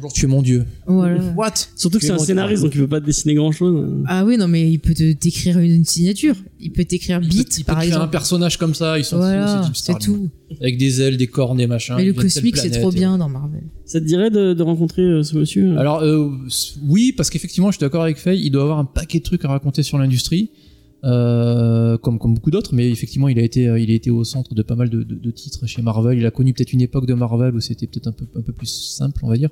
Bonjour, 0.00 0.12
tu 0.12 0.24
es 0.24 0.28
mon 0.28 0.42
dieu. 0.42 0.64
Voilà. 0.86 1.22
What? 1.36 1.54
Surtout 1.76 1.98
que 1.98 2.04
c'est 2.04 2.10
es 2.12 2.14
un 2.14 2.18
scénariste, 2.18 2.62
donc 2.62 2.74
il 2.74 2.80
peut 2.80 2.88
pas 2.88 3.00
te 3.00 3.06
dessiner 3.06 3.34
grand 3.34 3.52
chose. 3.52 4.02
Ah 4.06 4.24
oui, 4.24 4.36
non, 4.36 4.48
mais 4.48 4.70
il 4.70 4.78
peut 4.78 4.94
te 4.94 5.12
t'écrire 5.12 5.58
une, 5.58 5.84
signature. 5.84 6.36
Il 6.60 6.72
peut 6.72 6.84
t'écrire 6.84 7.20
Beat, 7.20 7.58
il 7.58 7.64
peut 7.64 7.72
par 7.72 7.76
créer 7.78 7.90
un 7.90 7.94
exemple. 7.96 8.10
personnage 8.12 8.58
comme 8.58 8.74
ça, 8.74 8.98
ils 8.98 9.04
sont 9.04 9.16
Voilà, 9.16 9.62
c'est 9.74 9.98
tout. 9.98 10.28
Avec 10.60 10.76
des 10.78 11.00
ailes, 11.00 11.16
des 11.16 11.26
cornes, 11.26 11.56
des 11.58 11.66
machins. 11.66 11.94
Mais 11.96 12.04
le 12.04 12.12
cosmique, 12.12 12.56
c'est 12.56 12.70
trop 12.70 12.90
et- 12.90 12.94
bien 12.94 13.18
dans 13.18 13.28
Marvel. 13.28 13.62
Ça 13.84 14.00
te 14.00 14.04
dirait 14.06 14.30
de, 14.30 14.54
de 14.54 14.62
rencontrer 14.62 15.02
euh, 15.02 15.22
ce 15.22 15.36
monsieur 15.36 15.76
Alors 15.78 16.00
euh, 16.02 16.30
oui, 16.86 17.12
parce 17.16 17.30
qu'effectivement, 17.30 17.70
je 17.70 17.76
suis 17.76 17.80
d'accord 17.80 18.02
avec 18.02 18.18
Faye, 18.18 18.40
il 18.44 18.50
doit 18.50 18.62
avoir 18.62 18.78
un 18.78 18.84
paquet 18.84 19.18
de 19.18 19.24
trucs 19.24 19.44
à 19.44 19.48
raconter 19.48 19.82
sur 19.82 19.98
l'industrie, 19.98 20.50
euh, 21.04 21.98
comme 21.98 22.18
comme 22.18 22.34
beaucoup 22.34 22.50
d'autres, 22.50 22.74
mais 22.74 22.88
effectivement, 22.90 23.28
il 23.28 23.38
a 23.38 23.42
été 23.42 23.68
euh, 23.68 23.78
il 23.78 23.90
a 23.90 23.94
été 23.94 24.10
au 24.10 24.24
centre 24.24 24.54
de 24.54 24.62
pas 24.62 24.74
mal 24.74 24.88
de, 24.88 25.02
de- 25.02 25.14
de 25.16 25.30
titres 25.30 25.66
chez 25.66 25.82
Marvel. 25.82 26.18
Il 26.18 26.24
a 26.24 26.30
connu 26.30 26.54
peut-être 26.54 26.72
une 26.72 26.80
époque 26.80 27.06
de 27.06 27.12
Marvel 27.14 27.54
où 27.54 27.60
c'était 27.60 27.86
peut-être 27.86 28.06
un 28.08 28.12
peu 28.12 28.26
un 28.36 28.40
peu 28.42 28.52
plus 28.52 28.66
simple, 28.96 29.20
on 29.22 29.28
va 29.28 29.36
dire. 29.36 29.50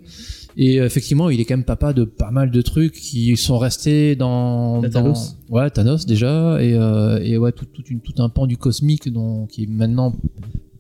Et 0.57 0.81
euh, 0.81 0.87
effectivement, 0.87 1.29
il 1.29 1.41
est 1.41 1.45
quand 1.45 1.57
même 1.57 1.65
papa 1.65 1.93
de 1.93 2.05
pas 2.05 2.31
mal 2.31 2.51
de 2.51 2.63
trucs 2.63 2.93
qui 2.95 3.37
sont 3.37 3.59
restés 3.59 4.17
dans, 4.17 4.81
dans- 4.81 4.89
Thanos. 4.91 5.37
ouais 5.51 5.69
Thanos 5.71 6.07
déjà 6.07 6.63
et 6.63 6.73
euh, 6.75 7.19
et 7.23 7.37
ouais 7.37 7.53
tout, 7.53 7.67
tout, 7.67 7.83
une, 7.91 8.01
tout 8.01 8.15
un 8.23 8.29
pan 8.31 8.47
du 8.47 8.57
cosmique 8.57 9.11
dont 9.13 9.47
qui 9.47 9.65
est 9.65 9.67
maintenant 9.67 10.15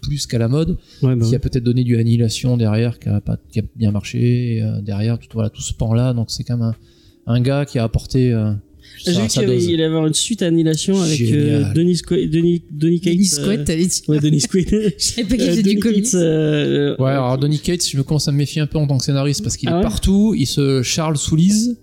plus 0.03 0.27
qu'à 0.27 0.39
la 0.39 0.49
mode 0.49 0.77
Ouais, 1.03 1.17
bah 1.17 1.25
qui 1.27 1.35
a 1.35 1.39
peut-être 1.39 1.65
donné 1.65 1.85
du 1.85 1.97
annihilation 1.97 2.57
derrière 2.59 2.99
qui 2.99 3.09
a 3.09 3.21
pas 3.21 3.39
qui 3.51 3.61
a 3.61 3.63
bien 3.77 3.91
marché 3.93 4.61
euh, 4.63 4.81
derrière 4.83 5.19
tout 5.19 5.29
voilà 5.33 5.49
tout 5.49 5.63
ce 5.63 5.73
pan 5.73 5.95
là 5.95 6.13
donc 6.13 6.27
c'est 6.31 6.45
quand 6.45 6.59
même 6.59 6.75
un, 7.27 7.35
un 7.35 7.41
gars 7.41 7.65
qui 7.65 7.79
a 7.79 7.85
apporté 7.85 8.33
euh, 8.33 8.53
J'ai 9.07 9.13
vu 9.13 9.27
qu'il 9.29 9.43
allait 9.45 9.59
y 9.63 9.83
avoir 9.83 10.07
une 10.07 10.13
suite 10.15 10.43
à 10.43 10.47
Annihilation 10.47 11.01
avec 11.01 11.21
euh. 11.21 11.73
Denis, 11.73 12.01
Qu- 12.03 12.29
Denis, 12.29 12.63
Denis. 12.71 13.01
Denis 13.01 13.31
euh, 13.39 13.45
Quaid, 13.47 13.65
t'avais 13.65 13.87
dit. 13.87 14.03
Ouais, 14.09 14.19
Denis 14.21 14.43
Quaid. 14.43 14.69
Je 14.99 15.05
savais 15.05 15.29
pas 15.29 15.37
qu'il 15.37 15.45
Euh, 15.45 15.51
faisait 15.51 15.63
du 15.63 15.69
Denis 15.71 15.81
comics. 15.81 16.07
Euh, 16.15 16.97
ouais 16.99 17.11
alors 17.11 17.39
Donny 17.39 17.59
Cates 17.61 17.89
je 17.89 17.97
me 17.97 18.03
commence 18.03 18.27
à 18.29 18.33
me 18.33 18.37
méfier 18.39 18.61
un 18.61 18.67
peu 18.67 18.79
en 18.79 18.87
tant 18.87 18.99
que 18.99 19.05
scénariste 19.05 19.43
parce 19.43 19.57
qu'il 19.57 19.69
Ah 19.69 19.73
est 19.73 19.77
ouais 19.77 19.83
partout 19.83 20.35
il 20.37 20.47
se 20.47 20.83
Charles 20.83 21.17
Soulise 21.17 21.79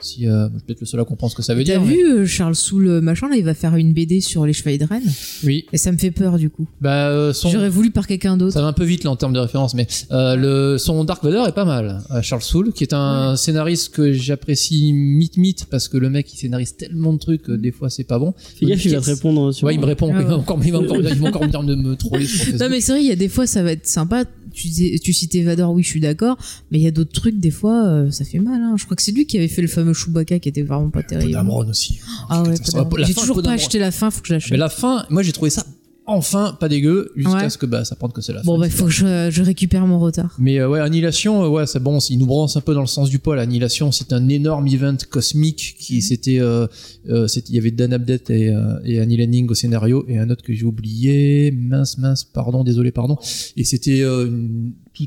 si 0.00 0.26
euh, 0.28 0.48
je 0.52 0.58
suis 0.58 0.66
peut-être 0.66 0.80
le 0.80 0.86
seul 0.86 1.00
à 1.00 1.04
comprendre 1.04 1.30
ce 1.32 1.36
que 1.36 1.42
ça 1.42 1.54
veut 1.54 1.64
T'as 1.64 1.72
dire 1.72 1.82
mais- 1.82 1.92
vu 1.94 2.04
euh, 2.20 2.26
Charles 2.26 2.54
Soule 2.54 2.86
euh, 2.88 3.00
machin 3.00 3.28
là, 3.28 3.36
il 3.36 3.44
va 3.44 3.54
faire 3.54 3.74
une 3.76 3.92
BD 3.92 4.20
sur 4.20 4.46
les 4.46 4.52
chevaliers 4.52 4.78
de 4.78 4.84
Rennes. 4.84 5.02
oui 5.44 5.64
Et 5.72 5.78
ça 5.78 5.90
me 5.92 5.98
fait 5.98 6.10
peur 6.12 6.38
du 6.38 6.50
coup. 6.50 6.68
bah 6.80 7.08
euh, 7.08 7.32
son 7.32 7.50
J'aurais 7.50 7.68
voulu 7.68 7.90
par 7.90 8.06
quelqu'un 8.06 8.36
d'autre. 8.36 8.52
ça 8.52 8.60
va 8.62 8.68
un 8.68 8.72
peu 8.72 8.84
vite 8.84 9.04
là 9.04 9.10
en 9.10 9.16
termes 9.16 9.32
de 9.32 9.40
référence, 9.40 9.74
mais 9.74 9.86
euh, 10.12 10.36
le, 10.36 10.78
son 10.78 11.02
Dark 11.04 11.22
Vader 11.24 11.42
est 11.48 11.52
pas 11.52 11.64
mal. 11.64 12.00
Euh, 12.10 12.22
Charles 12.22 12.42
Soule, 12.42 12.72
qui 12.72 12.84
est 12.84 12.92
un 12.94 13.34
scénariste 13.36 13.92
que 13.94 14.12
j'apprécie 14.12 14.92
mythe 14.92 15.36
mythe 15.36 15.66
parce 15.70 15.88
que 15.88 15.96
le 15.96 16.10
mec 16.10 16.32
il 16.32 16.36
scénarise 16.36 16.76
tellement 16.76 17.12
de 17.12 17.18
trucs 17.18 17.42
que 17.42 17.52
des 17.52 17.72
fois 17.72 17.90
c'est 17.90 18.04
pas 18.04 18.18
bon. 18.18 18.34
Fais 18.58 18.66
gaffe, 18.66 18.84
il 18.84 18.94
va 18.94 19.00
te 19.00 19.06
répondre 19.06 19.52
sur. 19.52 19.66
Ouais, 19.66 19.74
il 19.74 19.80
me 19.80 19.86
répond, 19.86 20.10
Ah 20.14 20.18
il 20.20 20.26
va 20.26 20.30
ouais. 20.34 20.40
encore, 20.40 20.60
il 20.64 20.72
va 20.72 20.78
encore, 20.78 20.96
il 20.98 21.14
va 21.18 21.28
encore 21.28 21.42
me 21.44 21.48
dire 21.48 21.62
de 21.64 21.74
me 21.74 21.96
troller 21.96 22.26
sur. 22.26 22.54
Non 22.60 22.68
mais 22.70 22.80
c'est 22.80 22.92
vrai, 22.92 23.02
il 23.02 23.08
y 23.08 23.12
a 23.12 23.16
des 23.16 23.28
fois 23.28 23.46
ça 23.46 23.62
va 23.62 23.72
être 23.72 23.86
sympa. 23.86 24.24
Tu, 24.52 24.68
dis- 24.68 24.98
tu 25.00 25.12
citais 25.12 25.42
Vador, 25.42 25.72
oui 25.72 25.82
je 25.82 25.88
suis 25.88 26.00
d'accord. 26.00 26.36
Mais 26.70 26.78
il 26.78 26.82
y 26.82 26.86
a 26.86 26.90
d'autres 26.90 27.12
trucs, 27.12 27.38
des 27.38 27.50
fois 27.50 27.84
euh, 27.86 28.10
ça 28.10 28.24
fait 28.24 28.38
mal. 28.38 28.60
Hein. 28.62 28.74
Je 28.76 28.84
crois 28.84 28.96
que 28.96 29.02
c'est 29.02 29.12
lui 29.12 29.26
qui 29.26 29.36
avait 29.38 29.48
fait 29.48 29.62
le 29.62 29.68
fameux 29.68 29.92
Chewbacca 29.94 30.38
qui 30.38 30.48
était 30.48 30.62
vraiment 30.62 30.90
pas 30.90 31.02
terrible. 31.02 31.30
Podamron 31.32 31.68
aussi. 31.68 31.98
Ah 32.28 32.42
ouais, 32.42 32.54
J'ai 33.06 33.14
toujours 33.14 33.42
pas 33.42 33.52
acheté 33.52 33.78
la 33.78 33.90
fin, 33.90 34.10
faut 34.10 34.20
que 34.20 34.28
je 34.28 34.32
Mais 34.34 34.38
l'achète. 34.38 34.58
la 34.58 34.68
fin, 34.68 35.06
moi 35.10 35.22
j'ai 35.22 35.32
trouvé 35.32 35.50
ça 35.50 35.64
enfin 36.08 36.56
pas 36.58 36.68
dégueu 36.68 37.12
jusqu'à 37.14 37.32
Ouais. 37.36 37.50
ce 37.50 37.58
que 37.58 37.66
bah 37.66 37.84
ça 37.84 37.94
prenne 37.96 38.12
que 38.12 38.20
c'est 38.20 38.32
la 38.32 38.42
Bon 38.42 38.54
fin. 38.54 38.60
bah 38.62 38.66
il 38.66 38.72
faut 38.72 38.86
que 38.86 38.90
je, 38.90 39.28
je 39.30 39.42
récupère 39.42 39.86
mon 39.86 39.98
retard. 40.00 40.34
Mais 40.38 40.58
euh, 40.58 40.68
ouais, 40.68 40.80
Annihilation, 40.80 41.44
euh, 41.44 41.48
ouais, 41.48 41.66
c'est 41.66 41.82
bon, 41.82 41.98
il 42.10 42.18
nous 42.18 42.26
branche 42.26 42.56
un 42.56 42.60
peu 42.60 42.74
dans 42.74 42.80
le 42.80 42.86
sens 42.86 43.10
du 43.10 43.18
poil. 43.18 43.38
Annihilation, 43.38 43.92
c'est 43.92 44.12
un 44.12 44.28
énorme 44.28 44.66
event 44.68 44.96
cosmique 45.10 45.76
Mhm. 45.78 45.84
qui 45.84 46.02
c'était, 46.02 46.40
euh, 46.40 46.66
euh, 47.08 47.26
c'était- 47.28 47.50
il 47.50 47.54
y 47.54 47.58
avait 47.58 47.70
Dan 47.70 47.92
Abnett 47.92 48.30
et, 48.30 48.48
euh, 48.48 48.78
et 48.84 48.98
Annie 49.00 49.16
Lenning 49.16 49.48
au 49.50 49.54
scénario 49.54 50.04
et 50.08 50.18
un 50.18 50.28
autre 50.30 50.42
que 50.42 50.52
j'ai 50.54 50.64
oublié, 50.64 51.50
mince, 51.52 51.98
mince, 51.98 52.24
pardon, 52.24 52.64
désolé, 52.64 52.90
pardon. 52.90 53.16
Et 53.56 53.64
c'était 53.64 54.00
euh, 54.02 54.28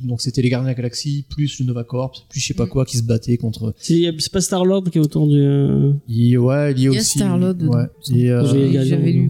donc 0.05 0.21
c'était 0.21 0.41
les 0.41 0.47
Gardiens 0.49 0.67
de 0.67 0.71
la 0.71 0.75
Galaxie 0.75 1.25
plus 1.29 1.59
le 1.59 1.65
Nova 1.65 1.83
Corps, 1.83 2.25
plus 2.29 2.39
je 2.39 2.47
sais 2.47 2.53
pas 2.53 2.63
Mhm. 2.63 2.69
quoi 2.69 2.85
qui 2.85 2.95
se 2.97 3.03
battait 3.03 3.35
contre. 3.37 3.73
C'est 3.77 4.09
pas 4.31 4.39
Star 4.39 4.63
Lord 4.63 4.85
qui 4.89 4.97
est 4.97 5.01
autour 5.01 5.27
du. 5.27 5.37
euh, 5.37 5.91
Il, 6.07 6.37
ouais, 6.37 6.71
il 6.71 6.79
y 6.79 6.87
a 6.87 6.91
Il 6.91 6.93
y 6.93 6.97
a 6.97 6.99
aussi. 7.01 7.19
Star-Lord 7.19 7.55
dedans, 7.55 7.73
ouais. 7.77 7.85
il 8.09 8.29
euh, 8.29 8.83
j'avais 8.85 9.11
lu. 9.11 9.29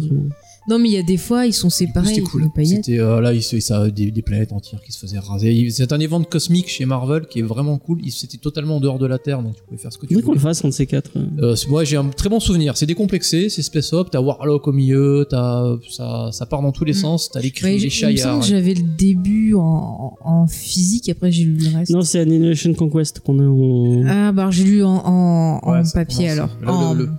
Non 0.69 0.77
mais 0.77 0.89
il 0.89 0.93
y 0.93 0.97
a 0.97 1.03
des 1.03 1.17
fois 1.17 1.47
ils 1.47 1.53
sont 1.53 1.69
séparés. 1.71 2.07
C'était 2.09 2.21
cool. 2.21 2.49
C'était 2.63 2.99
euh, 2.99 3.19
là, 3.19 3.33
il 3.33 3.41
se- 3.41 3.59
ça 3.59 3.89
des, 3.89 4.11
des 4.11 4.21
planètes 4.21 4.51
entières 4.53 4.81
qui 4.81 4.91
se 4.91 4.99
faisaient 4.99 5.17
raser. 5.19 5.69
C'est 5.71 5.91
un 5.91 5.99
event 5.99 6.21
cosmique 6.23 6.69
chez 6.69 6.85
Marvel 6.85 7.25
qui 7.27 7.39
est 7.39 7.43
vraiment 7.43 7.77
cool. 7.79 7.99
C'était 8.09 8.37
totalement 8.37 8.77
en 8.77 8.79
dehors 8.79 8.99
de 8.99 9.07
la 9.07 9.17
Terre, 9.17 9.41
donc 9.41 9.55
tu 9.55 9.63
pouvais 9.63 9.77
faire 9.79 9.91
ce 9.91 9.97
que 9.97 10.05
tu 10.05 10.13
qu'on 10.15 10.21
voulais. 10.21 10.35
le 10.35 10.39
fasse 10.39 10.63
entre 10.63 10.73
ces 10.75 10.85
quatre. 10.85 11.11
euh. 11.41 11.55
C'est- 11.55 11.67
moi, 11.67 11.83
j'ai 11.83 11.97
un 11.97 12.05
très 12.09 12.29
bon 12.29 12.39
souvenir. 12.39 12.77
C'est 12.77 12.85
décomplexé, 12.85 13.49
c'est 13.49 13.63
space 13.63 13.91
op. 13.93 14.11
T'as 14.11 14.21
Warlock 14.21 14.67
au 14.67 14.71
milieu, 14.71 15.25
t'as 15.29 15.63
ça, 15.89 16.29
ça 16.31 16.45
part 16.45 16.61
dans 16.61 16.71
tous 16.71 16.85
les 16.85 16.91
Mm. 16.93 16.95
sens. 16.95 17.29
T'as 17.31 17.39
les 17.41 17.51
cris, 17.51 17.65
Ouais, 17.65 17.77
les 17.77 17.89
chaillards. 17.89 18.39
que 18.41 18.45
j'avais 18.45 18.75
le 18.75 18.83
début 18.97 19.55
en, 19.55 20.13
en 20.23 20.47
physique, 20.47 21.09
après 21.09 21.31
j'ai 21.31 21.43
lu 21.45 21.57
le 21.57 21.75
reste. 21.77 21.91
Non, 21.91 22.01
c'est 22.01 22.19
Annihilation 22.19 22.73
Conquest 22.75 23.19
qu'on 23.21 23.39
a 23.39 23.43
en. 23.47 24.05
Ah 24.07 24.31
bah 24.31 24.49
j'ai 24.51 24.63
lu 24.63 24.83
en, 24.83 24.89
en, 24.91 25.59
en 25.63 25.71
Ouais, 25.71 25.81
papier 25.93 26.27
commence. 26.35 26.49
alors, 26.61 26.93
le- 26.95 27.05
le- 27.05 27.09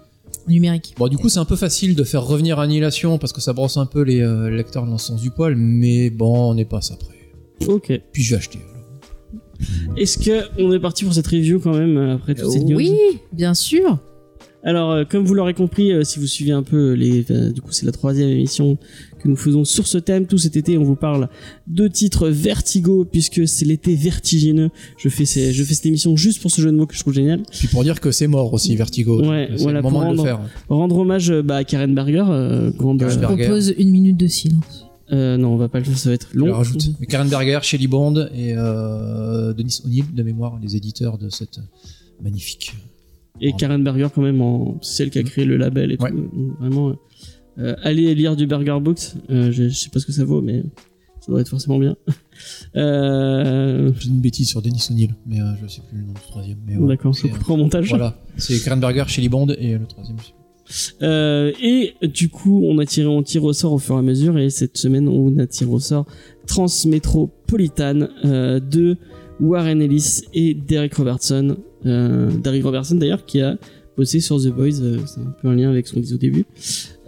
numérique. 0.49 0.95
Bon, 0.99 1.09
du 1.09 1.17
coup, 1.17 1.29
c'est 1.29 1.39
un 1.39 1.45
peu 1.45 1.57
facile 1.57 1.95
de 1.95 2.05
faire 2.05 2.25
revenir 2.25 2.59
Annihilation 2.59 3.19
parce 3.19 3.33
que 3.33 3.41
ça 3.41 3.53
brosse 3.53 3.77
un 3.77 3.87
peu 3.87 4.03
les 4.03 4.21
euh, 4.21 4.51
lecteurs 4.51 4.87
dans 4.87 4.93
le 4.93 4.99
sens 4.99 5.21
du 5.21 5.31
poil, 5.31 5.57
mais 5.57 6.11
bon, 6.11 6.51
on 6.51 6.55
n'est 6.55 6.65
pas 6.65 6.81
ça 6.81 6.97
près. 6.97 7.67
Ok. 7.67 7.93
Puis 8.13 8.23
j'ai 8.23 8.37
acheté. 8.37 8.59
alors. 8.59 9.97
Est-ce 9.97 10.19
que 10.19 10.61
on 10.61 10.73
est 10.73 10.81
parti 10.81 11.05
pour 11.05 11.15
cette 11.15 11.27
review 11.27 11.61
quand 11.61 11.77
même 11.77 11.97
euh, 11.97 12.15
après 12.17 12.35
toutes 12.35 12.51
ces 12.51 12.65
news 12.65 12.77
Oui, 12.77 12.97
bien 13.33 13.55
sûr. 13.55 13.99
Alors, 14.65 14.93
euh, 14.93 15.05
comme 15.05 15.25
vous 15.25 15.35
l'aurez 15.35 15.55
compris, 15.55 15.93
euh, 15.93 16.05
si 16.05 16.21
vous 16.21 16.27
suivez 16.27 16.53
un 16.53 16.63
peu 16.63 16.93
les, 16.93 17.25
euh, 17.31 17.51
du 17.51 17.61
coup, 17.61 17.73
c'est 17.73 17.85
la 17.85 17.93
troisième 17.93 18.29
émission 18.29 18.79
que 19.23 19.29
nous 19.29 19.37
faisons 19.37 19.65
sur 19.65 19.87
ce 19.87 19.99
thème. 19.99 20.27
Tout 20.27 20.39
cet 20.39 20.57
été, 20.57 20.77
on 20.79 20.85
vous 20.85 20.97
parle 20.97 21.29
de 21.67 21.89
titres 21.89 22.29
Vertigo, 22.29 23.05
puisque 23.05 23.47
c'est 23.49 23.65
l'été 23.65 23.95
vertigineux. 23.95 24.71
Je 24.99 25.09
fais, 25.09 25.25
ces- 25.25 25.53
je 25.53 25.63
fais 25.65 25.75
cette 25.75 25.87
émission 25.87 26.17
juste 26.17 26.43
pour 26.43 26.51
ce 26.51 26.61
jeu 26.61 26.71
de 26.71 26.77
mots 26.77 26.87
que 26.87 26.95
je 26.95 27.01
trouve 27.01 27.15
génial. 27.15 27.43
Puis 27.51 27.69
pour 27.69 27.83
dire 27.85 28.01
que 28.01 28.11
c'est 28.11 28.27
mort 28.27 28.53
aussi, 28.53 28.75
Vertigo. 28.77 29.21
Ouais, 29.25 29.49
c'est 29.57 29.63
voilà, 29.63 29.79
le 29.81 29.83
moment 29.85 30.01
pour 30.01 30.11
de 30.11 30.17
le 30.17 30.23
rendre- 30.23 30.25
faire. 30.25 30.41
Rendre 30.69 30.97
hommage 30.99 31.31
euh, 31.31 31.43
bah, 31.43 31.57
à 31.57 31.65
Karen 31.65 31.95
Berger, 31.95 32.25
euh, 32.29 32.71
grande. 32.73 32.99
Karen 32.99 33.15
Je 33.15 33.19
Berger. 33.21 33.45
propose 33.45 33.75
une 33.79 33.91
minute 33.91 34.17
de 34.17 34.27
silence. 34.27 34.87
euh, 35.13 35.37
non, 35.37 35.49
on 35.55 35.57
va 35.57 35.69
pas 35.69 35.79
le 35.79 35.85
faire, 35.85 35.99
ça 35.99 36.09
va 36.09 36.15
être 36.15 36.29
Je 36.33 36.39
long. 36.39 36.47
le 36.47 36.53
rajoute. 36.53 36.91
Mais 37.01 37.07
Karen 37.07 37.29
Berger, 37.29 37.59
Shelly 37.63 37.87
Bond 37.87 38.29
et 38.35 38.55
euh, 38.57 39.53
Denis 39.53 39.81
O'Neill, 39.85 40.05
de 40.15 40.23
mémoire, 40.23 40.59
les 40.63 40.75
éditeurs 40.77 41.19
de 41.19 41.29
cette 41.29 41.61
magnifique. 42.23 42.73
Et 43.41 43.53
Karen 43.59 43.83
Berger, 43.83 44.09
quand 44.15 44.23
même, 44.23 44.41
en... 44.41 44.79
c'est 44.83 44.97
celle 44.99 45.11
qui 45.11 45.19
a 45.19 45.23
créé 45.23 45.45
le 45.45 45.57
label 45.57 45.93
et 45.93 45.97
Ouais. 46.01 46.11
tout. 46.11 46.17
Donc, 46.17 46.59
vraiment, 46.61 46.95
euh, 47.59 47.73
euh, 47.73 47.77
allez 47.83 48.15
lire 48.15 48.37
du 48.37 48.47
Berger 48.47 48.79
Books. 48.81 49.15
Euh, 49.31 49.51
je, 49.51 49.69
je 49.69 49.75
sais 49.75 49.91
pas 49.91 50.01
ce 50.01 50.07
que 50.07 50.13
ça 50.13 50.25
vaut, 50.25 50.41
mais 50.41 50.63
ça 51.21 51.31
doit 51.31 51.41
être 51.41 51.49
forcément 51.49 51.79
bien. 51.79 51.97
euh... 52.77 53.93
J'ai 53.99 54.09
une 54.09 54.21
bêtise 54.21 54.49
sur 54.49 54.63
Denis 54.63 54.87
O'Neill, 54.91 55.15
mais 55.27 55.41
euh, 55.41 55.53
je 55.63 55.69
sais 55.69 55.83
plus 55.89 55.99
le 55.99 56.07
nom 56.07 56.13
du 56.13 56.21
troisième. 56.21 56.59
Mais 56.67 56.77
ouais, 56.77 56.89
D'accord, 56.89 57.13
je 57.13 57.23
c'est, 57.23 57.29
couperai 57.29 57.53
au 57.53 57.57
montage. 57.57 57.89
Voilà, 57.89 58.17
c'est 58.37 58.59
Karen 58.63 58.81
Berger, 58.81 59.05
Shelly 59.07 59.29
Bond 59.29 59.49
et 59.59 59.79
le 59.79 59.87
troisième. 59.87 60.17
Euh, 61.03 61.53
et 61.61 61.95
du 62.03 62.29
coup, 62.29 62.63
on 62.65 62.79
a 62.79 62.87
tiré, 62.87 63.07
on 63.07 63.23
tire 63.23 63.45
au 63.45 63.53
sort 63.53 63.73
au 63.73 63.79
fur 63.79 63.97
et 63.97 63.99
à 63.99 64.03
mesure. 64.03 64.39
Et 64.39 64.51
cette 64.51 64.79
semaine, 64.79 65.09
on 65.09 65.39
a 65.39 65.47
tiré 65.47 65.71
au 65.71 65.81
sort 65.81 66.07
Transmétropolitan 66.47 68.09
euh, 68.25 68.61
de 68.61 68.97
Warren 69.41 69.83
Ellis 69.83 70.23
et 70.35 70.55
Derek 70.55 70.95
Robertson. 70.95 71.57
Euh, 71.85 72.31
Derek 72.31 72.65
Robertson 72.65 72.95
d'ailleurs 72.95 73.25
qui 73.27 73.41
a 73.41 73.59
bossé 73.97 74.21
sur 74.21 74.41
The 74.41 74.49
Boys. 74.49 74.81
euh, 74.81 74.99
c'est 75.07 75.21
un 75.21 75.35
peu 75.41 75.49
un 75.49 75.55
lien 75.55 75.71
avec 75.71 75.87
ce 75.87 75.95
qu'on 75.95 76.01
disait 76.01 76.15
au 76.15 76.19
début. 76.19 76.47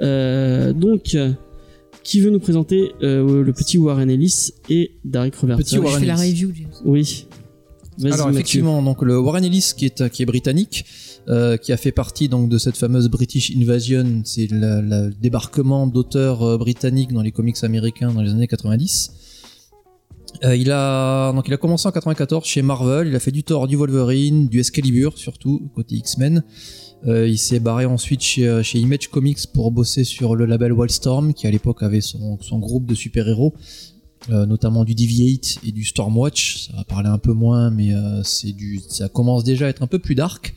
Euh, 0.01 0.73
donc, 0.73 1.15
euh, 1.15 1.33
qui 2.03 2.21
veut 2.21 2.31
nous 2.31 2.41
présenter 2.41 2.93
euh, 3.03 3.43
le 3.43 3.53
petit 3.53 3.79
Warren 3.79 4.11
Ellis 4.11 4.51
et 4.69 4.93
Derek 5.05 5.35
Robertson 5.37 5.63
Petit 5.63 5.77
Je 5.77 5.81
Warren 5.81 6.01
fais 6.01 6.07
la 6.07 6.27
Ellis. 6.27 6.45
review. 6.45 6.67
Oui. 6.85 7.27
Alors 8.05 8.29
effectivement, 8.29 8.83
donc 8.83 9.03
le 9.03 9.19
Warren 9.21 9.45
Ellis 9.45 9.71
qui 9.77 9.87
est 9.87 10.09
qui 10.11 10.25
est 10.25 10.27
britannique, 10.27 10.85
euh, 11.29 11.57
qui 11.57 11.73
a 11.73 11.77
fait 11.77 11.93
partie 11.93 12.29
donc 12.29 12.49
de 12.49 12.59
cette 12.59 12.77
fameuse 12.77 13.09
British 13.09 13.53
Invasion, 13.57 14.23
c'est 14.25 14.49
le, 14.51 14.81
le 14.81 15.11
débarquement 15.23 15.87
d'auteurs 15.87 16.43
euh, 16.43 16.59
britanniques 16.59 17.13
dans 17.13 17.23
les 17.23 17.31
comics 17.31 17.57
américains 17.63 18.13
dans 18.13 18.21
les 18.23 18.31
années 18.33 18.49
90. 18.49 19.13
Euh, 20.43 20.57
il 20.57 20.73
a 20.73 21.33
donc 21.33 21.47
il 21.47 21.55
a 21.55 21.57
commencé 21.57 21.87
en 21.87 21.93
94 21.93 22.45
chez 22.45 22.63
Marvel, 22.63 23.07
il 23.07 23.15
a 23.15 23.21
fait 23.21 23.31
du 23.31 23.45
Thor, 23.45 23.69
du 23.69 23.77
Wolverine, 23.77 24.49
du 24.49 24.59
Excalibur 24.59 25.17
surtout 25.17 25.71
côté 25.77 25.95
X-Men. 25.95 26.43
Euh, 27.07 27.29
il 27.29 27.39
s'est 27.39 27.61
barré 27.61 27.85
ensuite 27.85 28.23
chez, 28.23 28.47
euh, 28.47 28.63
chez 28.63 28.79
Image 28.79 29.09
Comics 29.09 29.47
pour 29.53 29.71
bosser 29.71 30.05
sur 30.05 30.37
le 30.37 30.47
label 30.47 30.73
Wildstorm 30.73 31.35
qui 31.35 31.47
à 31.47 31.51
l'époque 31.51 31.83
avait 31.83 32.01
son, 32.01 32.39
son 32.41 32.59
groupe 32.59 32.87
de 32.87 32.95
super-héros 32.95 33.55
euh, 34.31 34.47
notamment 34.47 34.85
du 34.85 34.95
DV8 34.95 35.59
et 35.69 35.73
du 35.73 35.85
Stormwatch. 35.85 36.69
Ça 36.69 36.77
va 36.77 36.85
parler 36.85 37.09
un 37.11 37.19
peu 37.19 37.35
moins, 37.35 37.71
mais 37.71 37.93
euh, 37.93 38.23
du, 38.45 38.81
ça 38.89 39.09
commence 39.11 39.45
déjà 39.45 39.67
à 39.67 39.69
être 39.69 39.83
un 39.83 39.87
peu 39.87 39.99
plus 39.99 40.15
dark. 40.15 40.55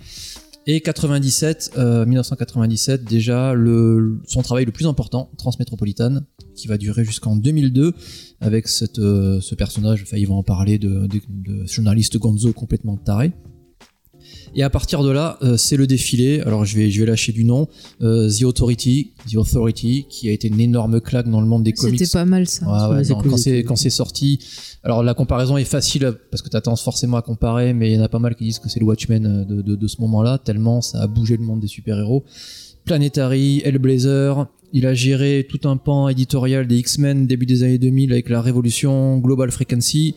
Et 0.67 0.79
97, 0.79 1.71
euh, 1.77 2.05
1997, 2.05 3.03
déjà 3.03 3.53
le, 3.53 4.19
son 4.25 4.41
travail 4.41 4.63
le 4.65 4.71
plus 4.71 4.85
important, 4.85 5.29
Transmétropolitan, 5.37 6.21
qui 6.55 6.67
va 6.67 6.77
durer 6.77 7.03
jusqu'en 7.03 7.35
2002, 7.35 7.93
avec 8.39 8.67
cette, 8.69 8.97
ce 8.97 9.55
personnage, 9.55 10.03
enfin, 10.03 10.17
ils 10.17 10.27
vont 10.27 10.37
en 10.37 10.43
parler 10.43 10.77
de, 10.77 11.07
de, 11.07 11.21
de 11.29 11.65
journaliste 11.67 12.17
Gonzo 12.17 12.53
complètement 12.53 12.97
taré. 12.97 13.31
Et 14.57 14.63
à 14.63 14.71
partir 14.71 15.03
de 15.03 15.11
là, 15.11 15.37
euh, 15.43 15.55
c'est 15.55 15.77
le 15.77 15.85
défilé. 15.85 16.41
Alors 16.41 16.65
je 16.65 16.75
vais, 16.75 16.89
je 16.89 16.99
vais 16.99 17.05
lâcher 17.05 17.31
du 17.31 17.43
nom. 17.43 17.67
Euh, 18.01 18.27
The 18.27 18.43
Authority, 18.43 19.11
The 19.31 19.35
Authority, 19.35 20.07
qui 20.09 20.29
a 20.29 20.31
été 20.31 20.47
une 20.47 20.59
énorme 20.59 20.99
claque 20.99 21.29
dans 21.29 21.41
le 21.41 21.45
monde 21.45 21.61
des 21.63 21.73
comics. 21.73 21.99
C'était 21.99 22.11
pas 22.11 22.25
mal 22.25 22.47
ça. 22.47 22.65
Ouais, 22.89 23.03
non, 23.03 23.21
quand 23.21 23.37
c'est 23.37 23.59
quand 23.59 23.75
c'est 23.75 23.91
sorti. 23.91 24.39
Alors 24.81 25.03
la 25.03 25.13
comparaison 25.13 25.57
est 25.57 25.63
facile 25.63 26.11
parce 26.31 26.41
que 26.41 26.49
tu 26.49 26.57
as 26.57 26.61
tendance 26.61 26.81
forcément 26.81 27.17
à 27.17 27.21
comparer, 27.21 27.73
mais 27.73 27.91
il 27.91 27.97
y 27.97 27.99
en 27.99 28.03
a 28.03 28.09
pas 28.09 28.17
mal 28.17 28.33
qui 28.33 28.45
disent 28.45 28.57
que 28.57 28.67
c'est 28.67 28.79
le 28.79 28.85
Watchmen 28.87 29.25
euh, 29.27 29.45
de, 29.45 29.61
de, 29.61 29.75
de 29.75 29.87
ce 29.87 30.01
moment-là, 30.01 30.39
tellement 30.39 30.81
ça 30.81 31.01
a 31.01 31.07
bougé 31.07 31.37
le 31.37 31.43
monde 31.43 31.59
des 31.59 31.67
super-héros. 31.67 32.25
Planetary, 32.83 33.61
Hellblazer, 33.63 34.47
il 34.73 34.87
a 34.87 34.95
géré 34.95 35.45
tout 35.47 35.69
un 35.69 35.77
pan 35.77 36.09
éditorial 36.09 36.65
des 36.65 36.77
X-Men 36.77 37.27
début 37.27 37.45
des 37.45 37.61
années 37.61 37.77
2000 37.77 38.11
avec 38.11 38.29
la 38.29 38.41
Révolution, 38.41 39.19
Global 39.19 39.51
Frequency, 39.51 40.15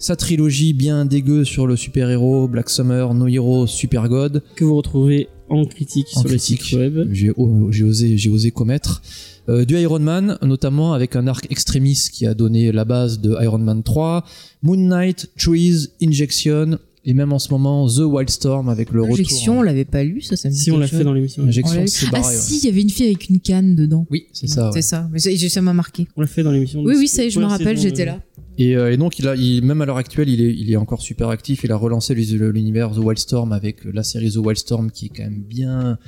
sa 0.00 0.16
trilogie 0.16 0.72
bien 0.72 1.04
dégueu 1.04 1.44
sur 1.44 1.66
le 1.66 1.76
super-héros, 1.76 2.48
Black 2.48 2.70
Summer, 2.70 3.12
No 3.14 3.28
Hero, 3.28 3.66
Super 3.66 4.08
God. 4.08 4.42
que 4.56 4.64
vous 4.64 4.74
retrouvez 4.76 5.28
en 5.50 5.64
critique 5.66 6.06
En 6.14 6.20
sur 6.22 6.30
critique. 6.30 6.60
le 6.60 6.66
site 6.66 6.78
web. 6.78 7.08
J'ai 7.12 7.82
osé, 7.84 8.16
j'ai 8.16 8.30
osé 8.30 8.50
commettre. 8.50 9.02
Euh, 9.48 9.64
du 9.64 9.76
Iron 9.78 9.98
Man, 10.00 10.38
notamment 10.42 10.94
avec 10.94 11.16
un 11.16 11.26
arc 11.26 11.46
Extremis 11.50 11.98
qui 12.12 12.26
a 12.26 12.34
donné 12.34 12.72
la 12.72 12.84
base 12.84 13.20
de 13.20 13.36
Iron 13.42 13.58
Man 13.58 13.82
3, 13.82 14.24
Moon 14.62 14.76
Knight, 14.76 15.30
Trees, 15.38 15.88
Injection, 16.02 16.78
et 17.10 17.14
même 17.14 17.32
en 17.32 17.38
ce 17.38 17.50
moment 17.50 17.88
The 17.88 18.00
Wildstorm 18.04 18.68
avec 18.68 18.90
le 18.92 19.02
Injection, 19.04 19.52
on 19.52 19.56
retour. 19.56 19.64
l'avait 19.64 19.84
pas 19.84 20.04
lu, 20.04 20.20
ça, 20.20 20.36
ça 20.36 20.48
me 20.48 20.54
dit 20.54 20.60
Si 20.60 20.70
on 20.70 20.78
l'a 20.78 20.86
fait 20.86 21.02
dans 21.02 21.12
l'émission. 21.12 21.42
On 21.42 21.48
Injection, 21.48 21.82
c'est 21.86 22.06
Ah 22.08 22.12
barré. 22.20 22.34
ouais. 22.34 22.40
si, 22.40 22.58
il 22.58 22.64
y 22.66 22.68
avait 22.68 22.82
une 22.82 22.90
fille 22.90 23.06
avec 23.06 23.28
une 23.28 23.40
canne 23.40 23.74
dedans. 23.74 24.06
Oui, 24.10 24.26
c'est 24.32 24.46
ça. 24.46 24.66
ouais. 24.66 24.72
C'est 24.74 24.82
ça. 24.82 25.08
Mais 25.12 25.18
ça, 25.18 25.30
ça 25.48 25.60
m'a 25.62 25.72
marqué. 25.72 26.06
On 26.16 26.20
l'a 26.20 26.26
fait 26.26 26.42
dans 26.42 26.52
l'émission. 26.52 26.82
Oui, 26.84 26.94
oui, 26.96 27.08
ça 27.08 27.22
y 27.24 27.26
est, 27.26 27.30
je 27.30 27.40
me 27.40 27.44
rappelle, 27.46 27.76
j'étais 27.78 28.04
là. 28.04 28.20
Et, 28.58 28.76
euh, 28.76 28.92
et 28.92 28.96
donc, 28.98 29.18
il 29.18 29.26
a, 29.26 29.34
il- 29.36 29.62
même 29.64 29.80
à 29.80 29.86
l'heure 29.86 29.96
actuelle, 29.96 30.28
il 30.28 30.40
est, 30.42 30.54
il 30.54 30.70
est 30.70 30.76
encore 30.76 31.00
super 31.00 31.28
actif. 31.30 31.64
Il 31.64 31.72
a 31.72 31.76
relancé 31.76 32.14
l'univers 32.14 32.90
The 32.90 32.98
Wildstorm 32.98 33.52
avec 33.52 33.84
la 33.84 34.02
série 34.02 34.30
The 34.30 34.36
Wildstorm 34.36 34.90
qui 34.90 35.06
est 35.06 35.08
quand 35.08 35.22
même 35.24 35.40
bien 35.42 35.98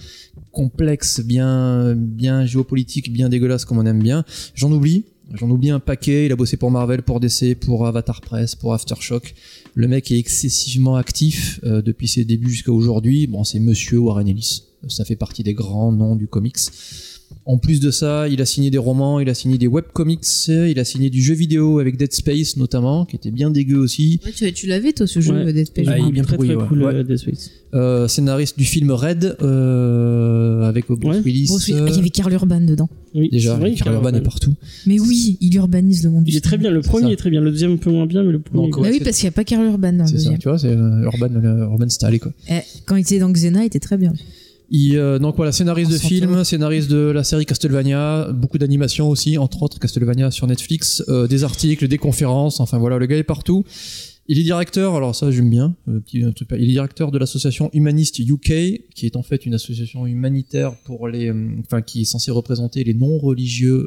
complexe, 0.51 1.21
bien, 1.25 1.95
bien 1.97 2.45
géopolitique, 2.45 3.13
bien 3.13 3.29
dégueulasse 3.29 3.65
comme 3.65 3.79
on 3.79 3.87
aime 3.87 4.03
bien. 4.03 4.25
J'en 4.55 4.71
oublie. 4.73 5.05
J'en 5.35 5.49
oublie 5.49 5.71
un 5.71 5.81
paquet. 5.81 6.27
Il 6.27 6.33
a 6.33 6.37
bossé 6.37 6.57
pour 6.59 6.71
Marvel, 6.71 7.03
pour 7.03 7.21
DC, 7.21 7.55
pour 7.59 7.87
Avatar 7.87 8.21
Press, 8.21 8.55
pour 8.55 8.75
Aftershock. 8.75 9.35
Le 9.75 9.89
mec 9.89 10.11
est 10.11 10.19
excessivement 10.19 10.97
actif 10.97 11.61
euh, 11.65 11.81
depuis 11.81 12.07
ses 12.07 12.25
débuts 12.25 12.51
jusqu'à 12.51 12.73
aujourd'hui. 12.73 13.27
Bon, 13.27 13.43
c'est 13.43 13.59
Monsieur 13.59 13.99
Warren 13.99 14.29
Ellis. 14.29 14.65
Ça 14.89 15.05
fait 15.05 15.17
partie 15.17 15.43
des 15.43 15.55
grands 15.55 15.93
noms 15.93 16.15
du 16.15 16.27
comics. 16.27 16.59
En 17.45 17.59
plus 17.59 17.81
de 17.81 17.91
ça, 17.91 18.29
il 18.29 18.41
a 18.41 18.47
signé 18.47 18.71
des 18.71 18.79
romans, 18.79 19.19
il 19.19 19.29
a 19.29 19.35
signé 19.35 19.59
des 19.59 19.67
webcomics, 19.67 20.25
il 20.49 20.79
a 20.79 20.85
signé 20.85 21.11
du 21.11 21.21
jeu 21.21 21.35
vidéo 21.35 21.81
avec 21.81 21.97
Dead 21.97 22.13
Space 22.13 22.57
notamment, 22.57 23.05
qui 23.05 23.17
était 23.17 23.33
bien 23.33 23.51
dégueu 23.51 23.79
aussi. 23.79 24.21
Ouais, 24.25 24.31
tu, 24.31 24.53
tu 24.53 24.67
l'avais, 24.69 24.93
toi, 24.93 25.09
ce 25.09 25.19
jeu 25.21 25.35
Ouais. 25.35 25.53
Dead 25.53 25.67
Space, 25.67 25.87
Ah, 25.89 25.99
il 25.99 26.09
est 26.09 26.13
bien 26.13 26.23
très 26.23 26.37
pourri, 26.37 26.49
très 26.51 26.57
ouais. 26.57 26.69
cool 26.69 26.83
Ouais. 26.85 26.95
euh, 26.95 27.03
Death 27.03 27.17
Space. 27.19 27.51
Euh, 27.75 28.07
scénariste 28.07 28.57
du 28.59 28.65
film 28.65 28.93
Red 28.93 29.37
euh, 29.43 30.63
avec 30.69 30.87
Bruce 30.89 31.17
Ouais. 31.17 31.23
Willis. 31.23 31.49
Euh, 31.71 31.87
il 31.89 31.97
y 31.97 31.99
avait 31.99 32.11
Karl 32.11 32.33
Urban 32.33 32.61
dedans. 32.61 32.89
Oui, 33.15 33.29
déjà, 33.31 33.55
c'est 33.55 33.61
vrai, 33.61 33.75
Karl 33.75 33.95
Urban 33.95 34.09
Urban. 34.11 34.19
est 34.19 34.23
partout. 34.23 34.55
Mais 34.87 35.01
oui, 35.01 35.37
il 35.41 35.55
urbanise 35.57 36.05
le 36.05 36.11
monde 36.11 36.25
du 36.25 36.31
Il 36.33 36.37
est 36.37 36.41
très 36.41 36.59
bien. 36.59 36.71
Le 36.71 36.81
premier 36.81 37.13
est 37.13 37.17
très 37.17 37.31
bien. 37.31 37.41
Le 37.41 37.51
deuxième 37.51 37.73
un 37.73 37.77
peu 37.77 37.91
moins 37.91 38.07
bien, 38.07 38.23
mais 38.23 38.33
le 38.33 38.41
premier. 38.41 38.71
Donc, 38.71 38.81
Bah 38.81 38.89
oui, 38.91 39.01
parce 39.03 39.17
qu'il 39.17 39.25
n'y 39.25 39.29
a 39.31 39.33
pas 39.33 39.45
Karl 39.45 39.65
Urban 39.67 39.93
dans 39.95 40.05
le 40.05 40.07
C'est 40.07 40.11
ça, 40.13 40.31
deuxième. 40.31 40.39
tu 40.39 40.49
vois, 40.49 40.59
c'est 40.59 40.69
euh, 40.69 41.03
Urban, 41.11 41.29
Urban 41.73 41.89
c'était 41.89 42.07
allé, 42.07 42.19
quoi. 42.19 42.33
Eh, 42.49 42.61
quand 42.87 42.97
il 42.97 43.01
était 43.01 43.19
dans 43.19 43.31
Xena, 43.33 43.63
il 43.63 43.67
était 43.67 43.81
très 43.81 43.97
bien. 43.97 44.13
Il, 44.75 44.97
euh, 44.97 45.19
donc 45.19 45.37
voilà, 45.37 45.53
scénariste 45.53 45.93
de 45.93 45.99
films, 45.99 46.45
scénariste 46.45 46.91
de 46.91 47.11
la 47.11 47.25
série 47.25 47.45
Castlevania, 47.45 48.33
beaucoup 48.33 48.57
d'animations 48.57 49.11
aussi, 49.11 49.37
entre 49.37 49.63
autres 49.63 49.79
Castlevania 49.79 50.31
sur 50.31 50.47
Netflix, 50.47 51.05
euh, 51.11 51.27
des 51.27 51.45
articles, 51.45 51.87
des 51.89 51.99
conférences, 51.99 52.59
enfin 52.59 52.79
voilà, 52.79 52.97
le 52.97 53.05
gars 53.05 53.19
est 53.19 53.23
partout. 53.23 53.67
Il 54.29 54.39
est 54.39 54.45
directeur, 54.45 54.95
alors 54.95 55.15
ça 55.15 55.31
j'aime 55.31 55.51
bien, 55.51 55.77
euh, 55.89 56.01
petit 56.01 56.23
un 56.23 56.33
truc, 56.33 56.49
il 56.53 56.65
est 56.65 56.73
directeur 56.73 57.11
de 57.11 57.19
l'association 57.19 57.69
Humanist 57.75 58.19
UK, 58.19 58.87
qui 58.95 59.05
est 59.05 59.17
en 59.17 59.23
fait 59.23 59.45
une 59.45 59.53
association 59.53 60.07
humanitaire 60.07 60.73
pour 60.85 61.07
les, 61.07 61.29
euh, 61.29 61.51
enfin 61.67 61.83
qui 61.83 62.01
est 62.01 62.05
censée 62.05 62.31
représenter 62.31 62.83
les 62.83 62.95
non 62.95 63.19
religieux 63.19 63.87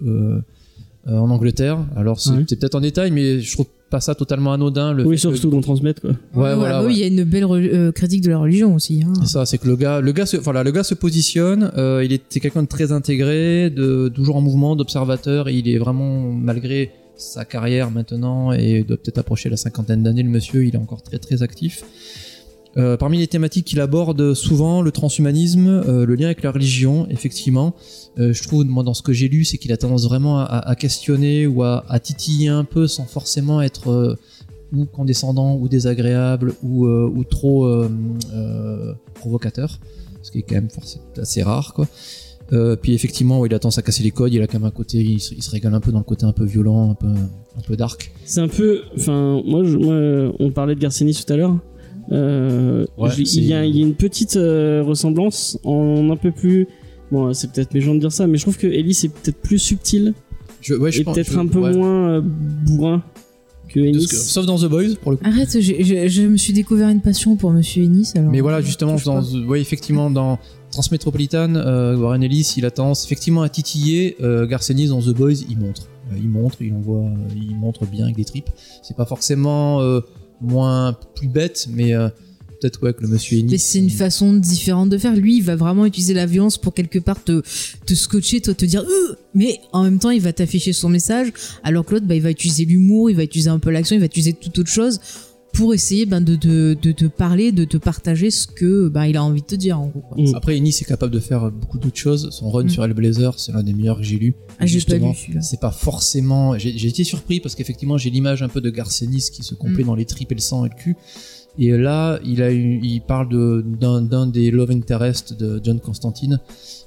euh, 1.07 1.17
en 1.17 1.29
Angleterre. 1.29 1.77
Alors 1.95 2.19
c'est 2.19 2.31
Ouais. 2.31 2.45
c'est 2.47 2.59
peut-être 2.59 2.75
en 2.75 2.81
détail, 2.81 3.11
mais 3.11 3.39
je 3.39 3.53
trouve 3.53 3.67
pas 3.89 4.01
ça 4.01 4.15
totalement 4.15 4.51
anodin. 4.51 4.93
Le 4.93 5.05
Oui, 5.05 5.17
fait 5.17 5.27
que- 5.29 5.35
surtout 5.35 5.51
dans 5.51 5.61
Transmettre, 5.61 6.01
quoi. 6.01 6.09
Ouais, 6.11 6.55
voilà, 6.55 6.79
bah 6.79 6.81
oui, 6.81 6.87
ouais. 6.87 6.93
il 6.93 6.99
y 6.99 7.03
a 7.03 7.07
une 7.07 7.23
belle 7.23 7.43
re- 7.45 7.69
euh, 7.73 7.91
critique 7.91 8.21
de 8.23 8.29
la 8.31 8.39
religion 8.39 8.73
aussi. 8.73 9.03
Hein. 9.05 9.13
C'est 9.21 9.27
ça, 9.29 9.45
c'est 9.45 9.57
que 9.59 9.67
le 9.67 9.75
gars, 9.75 10.01
le 10.01 10.11
gars, 10.11 10.25
se, 10.25 10.37
voilà, 10.37 10.63
le 10.63 10.71
gars 10.71 10.83
se 10.83 10.95
positionne. 10.95 11.71
euh, 11.77 12.03
il 12.03 12.11
est, 12.11 12.23
c'est 12.29 12.39
quelqu'un 12.39 12.63
de 12.63 12.67
très 12.67 12.91
intégré, 12.91 13.69
de 13.69 14.09
toujours 14.13 14.35
en 14.37 14.41
mouvement, 14.41 14.75
d'observateur. 14.75 15.49
Il 15.49 15.67
est 15.69 15.77
vraiment, 15.77 16.21
malgré 16.31 16.91
sa 17.17 17.45
carrière 17.45 17.91
maintenant 17.91 18.51
et 18.51 18.83
doit 18.83 18.97
peut-être 18.97 19.19
approcher 19.19 19.49
la 19.49 19.55
cinquantaine 19.57 20.03
d'années, 20.03 20.23
le 20.23 20.29
monsieur, 20.29 20.65
il 20.65 20.73
est 20.75 20.77
encore 20.77 21.01
très 21.01 21.17
très 21.19 21.43
actif. 21.43 21.83
Euh, 22.77 22.97
parmi 22.97 23.17
les 23.17 23.27
thématiques 23.27 23.65
qu'il 23.65 23.79
aborde 23.79 24.33
souvent, 24.33 24.81
le 24.81 24.91
transhumanisme, 24.91 25.67
euh, 25.67 26.05
le 26.05 26.15
lien 26.15 26.25
avec 26.25 26.43
la 26.43 26.51
religion, 26.51 27.07
effectivement. 27.09 27.73
Euh, 28.19 28.33
je 28.33 28.43
trouve, 28.43 28.65
moi, 28.65 28.83
dans 28.83 28.93
ce 28.93 29.01
que 29.01 29.13
j'ai 29.13 29.29
lu, 29.29 29.45
c'est 29.45 29.57
qu'il 29.57 29.71
a 29.71 29.77
tendance 29.77 30.05
vraiment 30.05 30.39
à, 30.39 30.75
questionner 30.75 31.47
ou 31.47 31.63
à, 31.63 31.83
titiller 32.01 32.49
un 32.49 32.65
peu 32.65 32.87
sans 32.87 33.05
forcément 33.05 33.61
être 33.61 34.17
ou 34.73 34.85
condescendant 34.85 35.55
ou 35.55 35.69
désagréable 35.69 36.53
ou, 36.63 37.23
trop 37.29 37.85
provocateur, 39.15 39.79
ce 40.21 40.31
qui 40.31 40.39
est 40.39 40.41
quand 40.41 40.55
même 40.55 40.69
assez 41.17 41.43
rare, 41.43 41.73
quoi. 41.73 41.87
Puis 42.81 42.93
effectivement, 42.93 43.45
il 43.45 43.53
a 43.53 43.59
tendance 43.59 43.77
à 43.77 43.81
casser 43.81 44.03
les 44.03 44.11
codes. 44.11 44.33
Il 44.33 44.41
a 44.41 44.47
quand 44.47 44.59
même 44.59 44.67
un 44.67 44.71
côté, 44.71 44.97
il 44.97 45.19
se, 45.19 45.49
régale 45.49 45.73
un 45.73 45.79
peu 45.79 45.91
dans 45.91 45.99
le 45.99 46.03
côté 46.03 46.25
un 46.25 46.33
peu 46.33 46.45
violent, 46.45 46.91
un 46.91 46.95
peu, 46.95 47.07
un 47.07 47.61
peu 47.65 47.75
dark. 47.75 48.11
C'est 48.25 48.41
un 48.41 48.47
peu. 48.47 48.81
Enfin, 48.97 49.41
moi, 49.45 49.63
moi, 49.63 50.33
on 50.39 50.51
parlait 50.51 50.75
de 50.75 50.79
Garcinis 50.79 51.23
tout 51.25 51.31
à 51.31 51.37
l'heure. 51.37 51.57
Euh, 52.11 52.85
Ouais, 52.97 53.09
il, 53.17 53.19
y 53.19 53.21
a, 53.21 53.25
c'est- 53.25 53.37
il 53.37 53.45
y 53.45 53.53
a 53.53 53.65
une 53.83 53.95
petite 53.95 54.35
euh, 54.37 54.83
ressemblance 54.83 55.57
en 55.63 56.09
un 56.11 56.15
peu 56.17 56.31
plus. 56.31 56.67
Bon, 57.11 57.33
c'est 57.33 57.51
peut-être 57.51 57.73
méchant 57.73 57.93
de 57.95 57.99
dire 57.99 58.11
ça, 58.11 58.27
mais 58.27 58.37
je 58.37 58.43
trouve 58.43 58.57
que 58.57 58.67
Ellie 58.67 58.93
c'est 58.93 59.09
peut-être 59.09 59.37
plus 59.41 59.59
subtil 59.59 60.13
Je, 60.61 60.73
ouais, 60.75 60.91
je 60.91 61.01
et 61.01 61.03
peut-être 61.03 61.31
je- 61.33 61.39
un 61.39 61.47
peu 61.47 61.59
ouais. 61.59 61.73
moins 61.75 62.09
euh, 62.17 62.21
bourrin 62.23 63.03
que 63.69 63.79
Ennis. 63.79 64.07
que- 64.07 64.15
sauf 64.15 64.45
dans 64.45 64.57
The 64.57 64.65
Boys 64.69 64.95
pour 65.01 65.11
le 65.11 65.17
coup. 65.17 65.25
Arrête, 65.25 65.59
je, 65.59 66.07
je 66.07 66.21
me 66.23 66.37
suis 66.37 66.53
découvert 66.53 66.89
une 66.89 67.01
passion 67.01 67.35
pour 67.35 67.51
Monsieur 67.51 67.83
Ennis. 67.83 68.11
Alors 68.15 68.31
Mais 68.31 68.41
voilà, 68.41 68.61
justement, 68.61 68.95
dans, 69.03 69.23
ouais, 69.47 69.61
effectivement, 69.61 70.09
dans 70.09 70.39
Transmétropolitane, 70.71 71.57
euh, 71.57 71.95
Warren 71.95 72.21
Ellis, 72.23 72.53
il 72.57 72.65
a 72.65 72.71
tendance 72.71 73.05
effectivement 73.05 73.41
à 73.43 73.49
titiller. 73.49 74.15
Euh, 74.21 74.45
Garcenis 74.45 74.87
dans 74.87 75.01
The 75.01 75.13
Boys, 75.15 75.43
il 75.49 75.57
montre. 75.57 75.83
Euh, 76.11 76.15
il 76.21 76.29
montre, 76.29 76.57
il 76.61 76.73
envoie, 76.73 77.05
il 77.35 77.55
montre 77.55 77.85
bien 77.85 78.05
avec 78.05 78.15
des 78.17 78.25
tripes. 78.25 78.49
C'est 78.83 78.95
pas 78.95 79.05
forcément 79.05 79.81
euh, 79.81 80.01
moins 80.41 80.97
plus 81.15 81.27
bête, 81.27 81.67
mais 81.69 81.93
euh, 81.93 82.09
peut-être 82.59 82.81
ouais, 82.83 82.93
que 82.93 83.01
le 83.01 83.07
monsieur 83.07 83.37
Ennis. 83.37 83.51
Mais 83.51 83.57
c'est 83.57 83.79
une 83.79 83.89
façon 83.89 84.33
différente 84.33 84.89
de 84.89 84.97
faire. 84.97 85.15
Lui, 85.15 85.37
il 85.37 85.43
va 85.43 85.55
vraiment 85.55 85.85
utiliser 85.85 86.13
la 86.13 86.25
violence 86.25 86.57
pour 86.57 86.73
quelque 86.73 86.99
part 86.99 87.23
te, 87.23 87.41
te 87.85 87.93
scotcher, 87.93 88.41
toi 88.41 88.53
te 88.53 88.65
dire 88.65 88.81
Euh 88.81 89.15
mais 89.33 89.59
en 89.73 89.83
même 89.83 89.99
temps, 89.99 90.11
il 90.11 90.21
va 90.21 90.31
t'afficher 90.31 90.71
son 90.71 90.87
message, 90.87 91.33
alors 91.63 91.85
que 91.85 91.93
l'autre, 91.93 92.05
bah, 92.05 92.15
il 92.15 92.21
va 92.21 92.31
utiliser 92.31 92.63
l'humour, 92.63 93.09
il 93.09 93.17
va 93.17 93.23
utiliser 93.23 93.49
un 93.49 93.59
peu 93.59 93.69
l'action, 93.69 93.95
il 93.95 93.99
va 93.99 94.05
utiliser 94.05 94.31
toute 94.33 94.57
autre 94.57 94.71
chose 94.71 94.99
pour 95.55 95.73
essayer 95.73 96.05
ben, 96.05 96.21
de, 96.21 96.35
de, 96.35 96.75
de 96.79 96.91
te 96.91 97.05
parler, 97.05 97.51
de 97.51 97.65
te 97.65 97.77
partager 97.77 98.29
ce 98.31 98.45
que 98.47 98.87
ben, 98.89 99.05
il 99.05 99.17
a 99.17 99.23
envie 99.23 99.41
de 99.41 99.45
te 99.47 99.55
dire 99.55 99.79
en 99.79 99.87
gros. 99.87 100.01
quoi. 100.01 100.17
Mm. 100.21 100.35
Après, 100.35 100.55
Ennis 100.57 100.77
est 100.81 100.85
capable 100.85 101.13
de 101.13 101.19
faire 101.19 101.51
beaucoup 101.51 101.79
d'autres 101.79 101.97
choses. 101.97 102.29
Son 102.31 102.49
run 102.51 102.65
Mm. 102.65 102.69
sur 102.69 102.83
Hellblazer, 102.83 103.39
c'est 103.39 103.51
l'un 103.51 103.63
des 103.63 103.73
meilleurs 103.73 103.97
que 103.97 104.03
j'ai 104.03 104.17
lu. 104.17 104.35
Ah, 104.37 104.43
j'ai 104.51 104.57
pas 104.59 104.65
Justement, 104.67 105.09
lu 105.11 105.15
celui-là. 105.17 105.41
c'est 105.41 105.59
pas 105.59 105.71
forcément. 105.71 106.57
J'ai 106.57 106.87
été 106.87 107.03
surpris 107.03 107.39
parce 107.39 107.55
qu'effectivement, 107.55 107.97
j'ai 107.97 108.09
l'image 108.09 108.43
un 108.43 108.49
peu 108.49 108.61
de 108.61 108.69
Garcenis 108.69 109.29
qui 109.31 109.43
se 109.43 109.55
complaît 109.55 109.83
Mm. 109.83 109.87
dans 109.87 109.95
les 109.95 110.05
tripes 110.05 110.31
et 110.31 110.35
le 110.35 110.41
sang 110.41 110.65
et 110.65 110.69
le 110.69 110.75
cul. 110.75 110.95
Et 111.57 111.69
là, 111.77 112.19
il 112.25 112.41
a 112.41 112.51
eu, 112.51 112.81
il 112.83 112.99
parle 113.01 113.29
d'un 113.79 114.27
des 114.27 114.51
love 114.51 114.71
interest 114.71 115.31
de 115.39 115.61
John 115.63 115.79
Constantine 115.79 116.41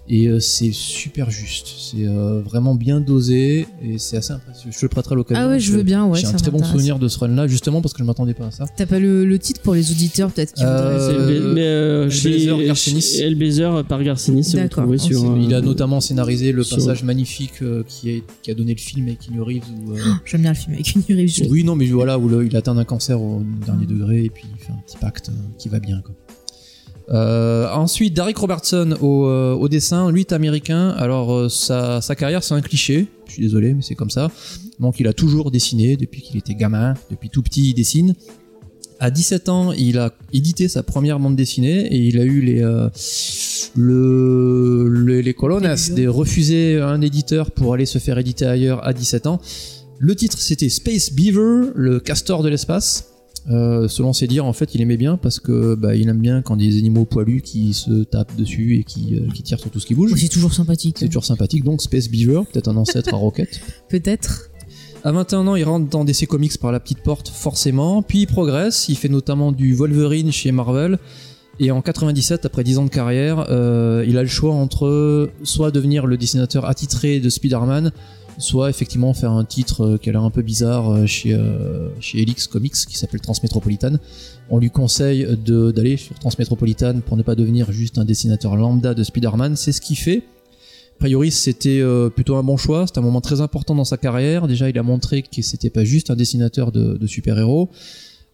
et 0.09 0.27
euh, 0.29 0.41
c'est 0.41 0.73
super 0.73 1.31
juste. 1.31 1.67
C'est 1.79 2.07
euh, 2.07 2.41
vraiment 2.43 2.75
bien 2.75 3.01
dosé 3.01 3.67
et 3.83 3.99
c'est 3.99 4.17
assez 4.17 4.33
impressionnant. 4.33 4.73
Je 4.73 4.79
te 4.79 4.85
le 4.85 4.89
prêterai 4.89 5.15
l'occasion. 5.15 5.43
Ah 5.45 5.49
ouais, 5.49 5.61
je 5.61 5.73
veux 5.73 5.83
bien, 5.83 6.07
ouais. 6.07 6.19
J'ai 6.19 6.27
un 6.27 6.33
très 6.33 6.51
bon 6.51 6.63
souvenir 6.63 6.99
de 6.99 7.09
ce 7.09 7.19
run-là, 7.19 7.47
justement 7.47 7.81
parce 7.83 7.93
que 7.95 7.99
je 8.01 8.05
m'attendais 8.05 8.35
pas 8.35 8.47
à 8.47 8.51
ça. 8.51 8.67
T'as 8.77 8.87
pas 8.87 8.99
le, 8.99 9.25
le 9.25 9.39
titre 9.39 9.61
pour 9.63 9.75
les 9.75 9.91
auditeurs, 9.91 10.31
peut-être 10.31 10.55
qui 10.55 10.65
Euh, 10.65 11.19
voudraient- 11.19 11.61
euh, 11.61 12.09
Hellblazer 13.21 13.85
par 13.87 14.03
Garcinis, 14.03 14.53
le 14.55 14.63
D'accord, 14.63 14.85
euh, 14.91 15.39
Il 15.43 15.55
a 15.55 15.61
notamment 15.61 16.01
scénarisé 16.01 16.53
le 16.53 16.63
sur- 16.63 16.77
passage 16.77 17.03
magnifique 17.05 17.63
euh, 17.63 17.83
qui, 17.87 18.11
est, 18.11 18.23
qui 18.43 18.51
a 18.51 18.55
donné 18.55 18.73
le 18.75 18.81
film 18.81 19.07
avec 19.07 19.21
Keanu 19.21 19.43
Reeves 19.43 19.63
où, 19.87 19.93
euh, 19.93 19.99
J'aime 20.25 20.43
bien 20.43 20.51
le 20.53 20.57
film 20.57 20.75
avec 20.75 20.95
une 20.95 21.03
Reeves. 21.17 21.47
Oui, 21.51 21.65
non, 21.65 21.75
mais 21.77 21.87
voilà, 21.87 22.19
où 22.19 22.29
le- 22.29 22.47
il 22.47 22.57
atteint 22.57 22.77
un 22.77 22.85
cancer 22.85 23.21
au 23.21 23.43
dernier 23.67 23.87
degré 23.87 24.25
et 24.25 24.31
puis 24.31 24.45
il 24.53 24.65
fait 24.65 24.73
un 24.73 24.81
petit 24.87 24.97
pacte 24.97 25.29
euh, 25.29 25.33
qui 25.59 25.69
va 25.69 25.81
bien. 25.81 26.01
Quoi. 26.05 26.15
Euh, 27.11 27.69
ensuite, 27.73 28.15
Derek 28.15 28.37
Robertson 28.37 28.97
au, 29.01 29.27
euh, 29.27 29.55
au 29.55 29.69
dessin, 29.69 30.11
lui 30.11 30.21
est 30.21 30.33
américain. 30.33 30.91
Alors, 30.91 31.33
euh, 31.33 31.49
sa, 31.49 32.01
sa 32.03 32.15
carrière, 32.15 32.43
c'est 32.45 32.55
un 32.55 32.61
cliché. 32.61 33.07
Je 33.27 33.33
suis 33.33 33.43
désolé, 33.43 33.73
mais 33.75 33.83
c'est 33.83 33.95
comme 33.95 34.11
ça. 34.11 34.31
Donc, 34.79 35.01
il 35.01 35.07
a 35.09 35.13
toujours 35.13 35.51
dessiné 35.51 35.97
depuis 35.97 36.21
qu'il 36.23 36.37
était 36.37 36.55
gamin. 36.55 36.95
Depuis 37.11 37.31
tout 37.31 37.43
petit, 37.43 37.71
il 37.71 37.75
dessine. 37.75 38.15
À 39.01 39.11
17 39.11 39.49
ans, 39.49 39.73
il 39.73 39.97
a 39.99 40.13
édité 40.33 40.69
sa 40.69 40.83
première 40.83 41.19
bande 41.21 41.37
dessinée 41.37 41.87
et 41.87 41.99
il 41.99 42.19
a 42.19 42.25
eu 42.25 42.41
les, 42.41 42.61
le, 43.77 44.89
le- 44.89 45.21
les 45.21 45.35
colonnes 45.35 45.73
Les 45.95 45.95
de 46.03 46.09
refuser 46.09 46.81
un 46.81 47.01
éditeur 47.01 47.51
pour 47.51 47.75
aller 47.75 47.87
se 47.87 47.99
faire 47.99 48.19
éditer 48.19 48.45
ailleurs 48.47 48.85
à 48.87 48.93
17 48.93 49.27
ans. 49.27 49.41
Le 49.99 50.15
titre 50.15 50.39
c'était 50.41 50.69
Space 50.69 51.13
Beaver, 51.13 51.71
le 51.75 52.01
castor 52.01 52.43
de 52.43 52.49
l'espace. 52.49 53.11
Euh, 53.51 53.89
selon 53.89 54.13
ses 54.13 54.27
dires, 54.27 54.45
en 54.45 54.53
fait, 54.53 54.75
il 54.75 54.81
aimait 54.81 54.97
bien 54.97 55.17
parce 55.17 55.41
que 55.41 55.75
bah, 55.75 55.95
il 55.95 56.09
aime 56.09 56.21
bien 56.21 56.43
quand 56.43 56.57
des 56.57 56.79
animaux 56.79 57.05
poilus 57.05 57.41
qui 57.41 57.73
se 57.73 58.05
tapent 58.05 58.37
dessus 58.37 58.77
et 58.77 58.85
qui, 58.85 59.17
euh, 59.17 59.31
qui 59.33 59.43
tirent 59.43 59.61
sur 59.61 59.71
tout 59.71 59.81
ce 59.81 59.87
qui 59.87 59.95
bouge. 59.95 60.13
C'est 60.17 60.29
toujours 60.29 60.53
sympathique. 60.53 60.97
C'est 60.99 61.07
toujours 61.07 61.25
sympathique. 61.25 61.65
Donc 61.65 61.81
Space 61.81 62.09
Beaver, 62.09 62.43
peut-être 62.53 62.69
un 62.69 62.77
ancêtre 62.77 63.15
à 63.15 63.17
Rocket. 63.17 63.61
Peut-être. 63.89 64.51
À 65.05 65.13
21 65.13 65.47
ans, 65.47 65.57
il 65.57 65.65
rentre 65.65 65.89
dans 65.89 66.05
DC 66.05 66.27
Comics 66.27 66.59
par 66.59 66.73
la 66.73 66.81
petite 66.81 67.03
porte, 67.03 67.29
forcément. 67.29 68.03
Puis 68.03 68.21
il 68.21 68.27
progresse. 68.27 68.89
Il 68.89 68.97
fait 68.97 69.09
notamment 69.09 69.53
du 69.53 69.75
Wolverine 69.75 70.33
chez 70.33 70.53
Marvel. 70.53 70.99
Et 71.61 71.71
en 71.71 71.83
97, 71.83 72.45
après 72.47 72.63
10 72.63 72.79
ans 72.79 72.85
de 72.85 72.91
carrière, 72.91 73.47
euh, 73.49 74.05
il 74.07 74.17
a 74.17 74.23
le 74.23 74.29
choix 74.29 74.53
entre 74.53 75.31
soit 75.43 75.71
devenir 75.71 76.07
le 76.07 76.17
dessinateur 76.17 76.67
attitré 76.67 77.19
de 77.19 77.29
Spider-Man, 77.29 77.91
soit 78.39 78.71
effectivement 78.71 79.13
faire 79.13 79.33
un 79.33 79.45
titre 79.45 79.83
euh, 79.83 79.99
qui 79.99 80.09
a 80.09 80.13
l'air 80.13 80.23
un 80.23 80.31
peu 80.31 80.43
bizarre 80.43 80.91
euh, 80.91 81.07
chez, 81.07 81.35
euh, 81.35 81.89
chez 82.01 82.23
Helix 82.23 82.47
Comics 82.47 82.75
qui 82.75 82.97
s'appelle 82.97 83.21
Transmétropolitan. 83.21 83.97
On 84.49 84.59
lui 84.59 84.71
conseille 84.71 85.27
d'aller 85.47 85.97
sur 85.97 86.19
Transmétropolitan 86.19 87.01
pour 87.01 87.17
ne 87.17 87.23
pas 87.23 87.35
devenir 87.35 87.71
juste 87.73 87.99
un 87.99 88.05
dessinateur 88.05 88.57
lambda 88.57 88.95
de 88.95 89.03
Spider-Man. 89.03 89.57
C'est 89.57 89.73
ce 89.73 89.81
qu'il 89.81 89.99
fait. 89.99 90.23
A 90.97 91.01
priori, 91.01 91.31
c'était 91.31 91.83
plutôt 92.15 92.37
un 92.37 92.43
bon 92.43 92.57
choix. 92.57 92.87
C'était 92.87 93.01
un 93.01 93.03
moment 93.03 93.21
très 93.21 93.43
important 93.43 93.75
dans 93.75 93.85
sa 93.85 93.99
carrière. 93.99 94.49
Déjà, 94.49 94.71
il 94.71 94.79
a 94.79 94.83
montré 94.83 95.23
que 95.23 95.43
c'était 95.43 95.69
pas 95.69 95.85
juste 95.85 96.11
un 96.11 96.17
dessinateur 96.17 96.73
de, 96.73 96.97
de 96.97 97.07
super-héros. 97.07 97.69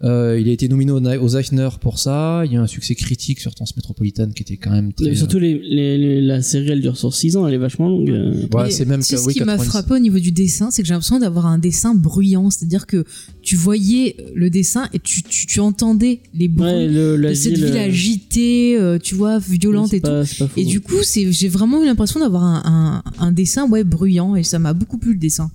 Euh, 0.05 0.39
il 0.39 0.49
a 0.51 0.53
été 0.53 0.69
nominé 0.69 0.93
aux, 0.93 1.29
Eisner 1.39 1.69
pour 1.81 1.99
ça. 1.99 2.43
Il 2.45 2.53
y 2.53 2.57
a 2.57 2.61
un 2.61 2.67
succès 2.67 2.95
critique 2.95 3.41
sur 3.41 3.55
Transmétropolitan 3.55 4.29
qui 4.31 4.43
était 4.43 4.59
quand 4.59 4.71
même 4.71 4.93
très. 4.93 5.07
Et 5.07 5.15
surtout, 5.15 5.39
les, 5.39 5.59
les- 5.59 5.97
les- 5.97 6.21
la 6.21 6.43
série 6.43 6.69
elle 6.73 6.83
dure 6.83 6.99
sur 6.99 7.15
6 7.15 7.37
ans, 7.39 7.47
elle 7.49 7.55
est 7.55 7.59
vachement 7.59 7.89
longue. 7.89 8.11
Ouais, 8.53 8.71
c'est 8.71 8.85
même 8.85 9.01
que- 9.01 9.07
ce 9.07 9.17
oui, 9.27 9.33
qui 9.33 9.41
m'a 9.41 9.53
90. 9.57 9.69
frappé 9.69 9.95
au 9.95 9.99
niveau 9.99 10.19
du 10.19 10.31
dessin, 10.31 10.71
c'est 10.71 10.83
que 10.83 10.89
j'ai 10.89 10.93
l'impression 10.93 11.19
d'avoir 11.19 11.47
un 11.47 11.57
dessin 11.59 11.95
bruyant. 11.95 12.51
C'est-à-dire 12.51 12.87
que 12.87 13.05
tu 13.41 13.57
voyais 13.57 14.17
le 14.35 14.51
dessin 14.51 14.89
et 14.93 14.99
tu, 14.99 15.23
tu, 15.23 15.47
tu 15.47 15.61
entendais 15.61 16.21
les 16.35 16.49
bruits 16.49 16.67
Ouais, 16.67 16.87
le, 16.89 17.17
la 17.17 17.31
de 17.31 17.35
cette 17.35 17.55
ville, 17.55 17.65
euh, 17.65 17.87
agitée, 17.87 18.77
euh, 18.77 18.99
tu 19.03 19.15
vois, 19.15 19.39
violente 19.39 19.95
et 19.95 20.01
tout. 20.01 20.09
pas- 20.11 20.25
Et 20.59 20.67
du 20.67 20.81
coup, 20.83 20.97
j'ai 21.03 21.49
vraiment 21.49 21.83
eu 21.83 21.87
l'impression 21.87 22.21
d'avoir 22.21 22.43
un, 22.45 23.03
un, 23.19 23.25
un 23.27 23.33
dessin 23.33 23.67
ouais, 23.69 23.85
bruyant 23.85 24.37
et 24.37 24.43
ça 24.43 24.59
m'a 24.59 24.75
beaucoup 24.75 24.99
plu 24.99 25.15
le 25.15 25.19
dessin. 25.19 25.51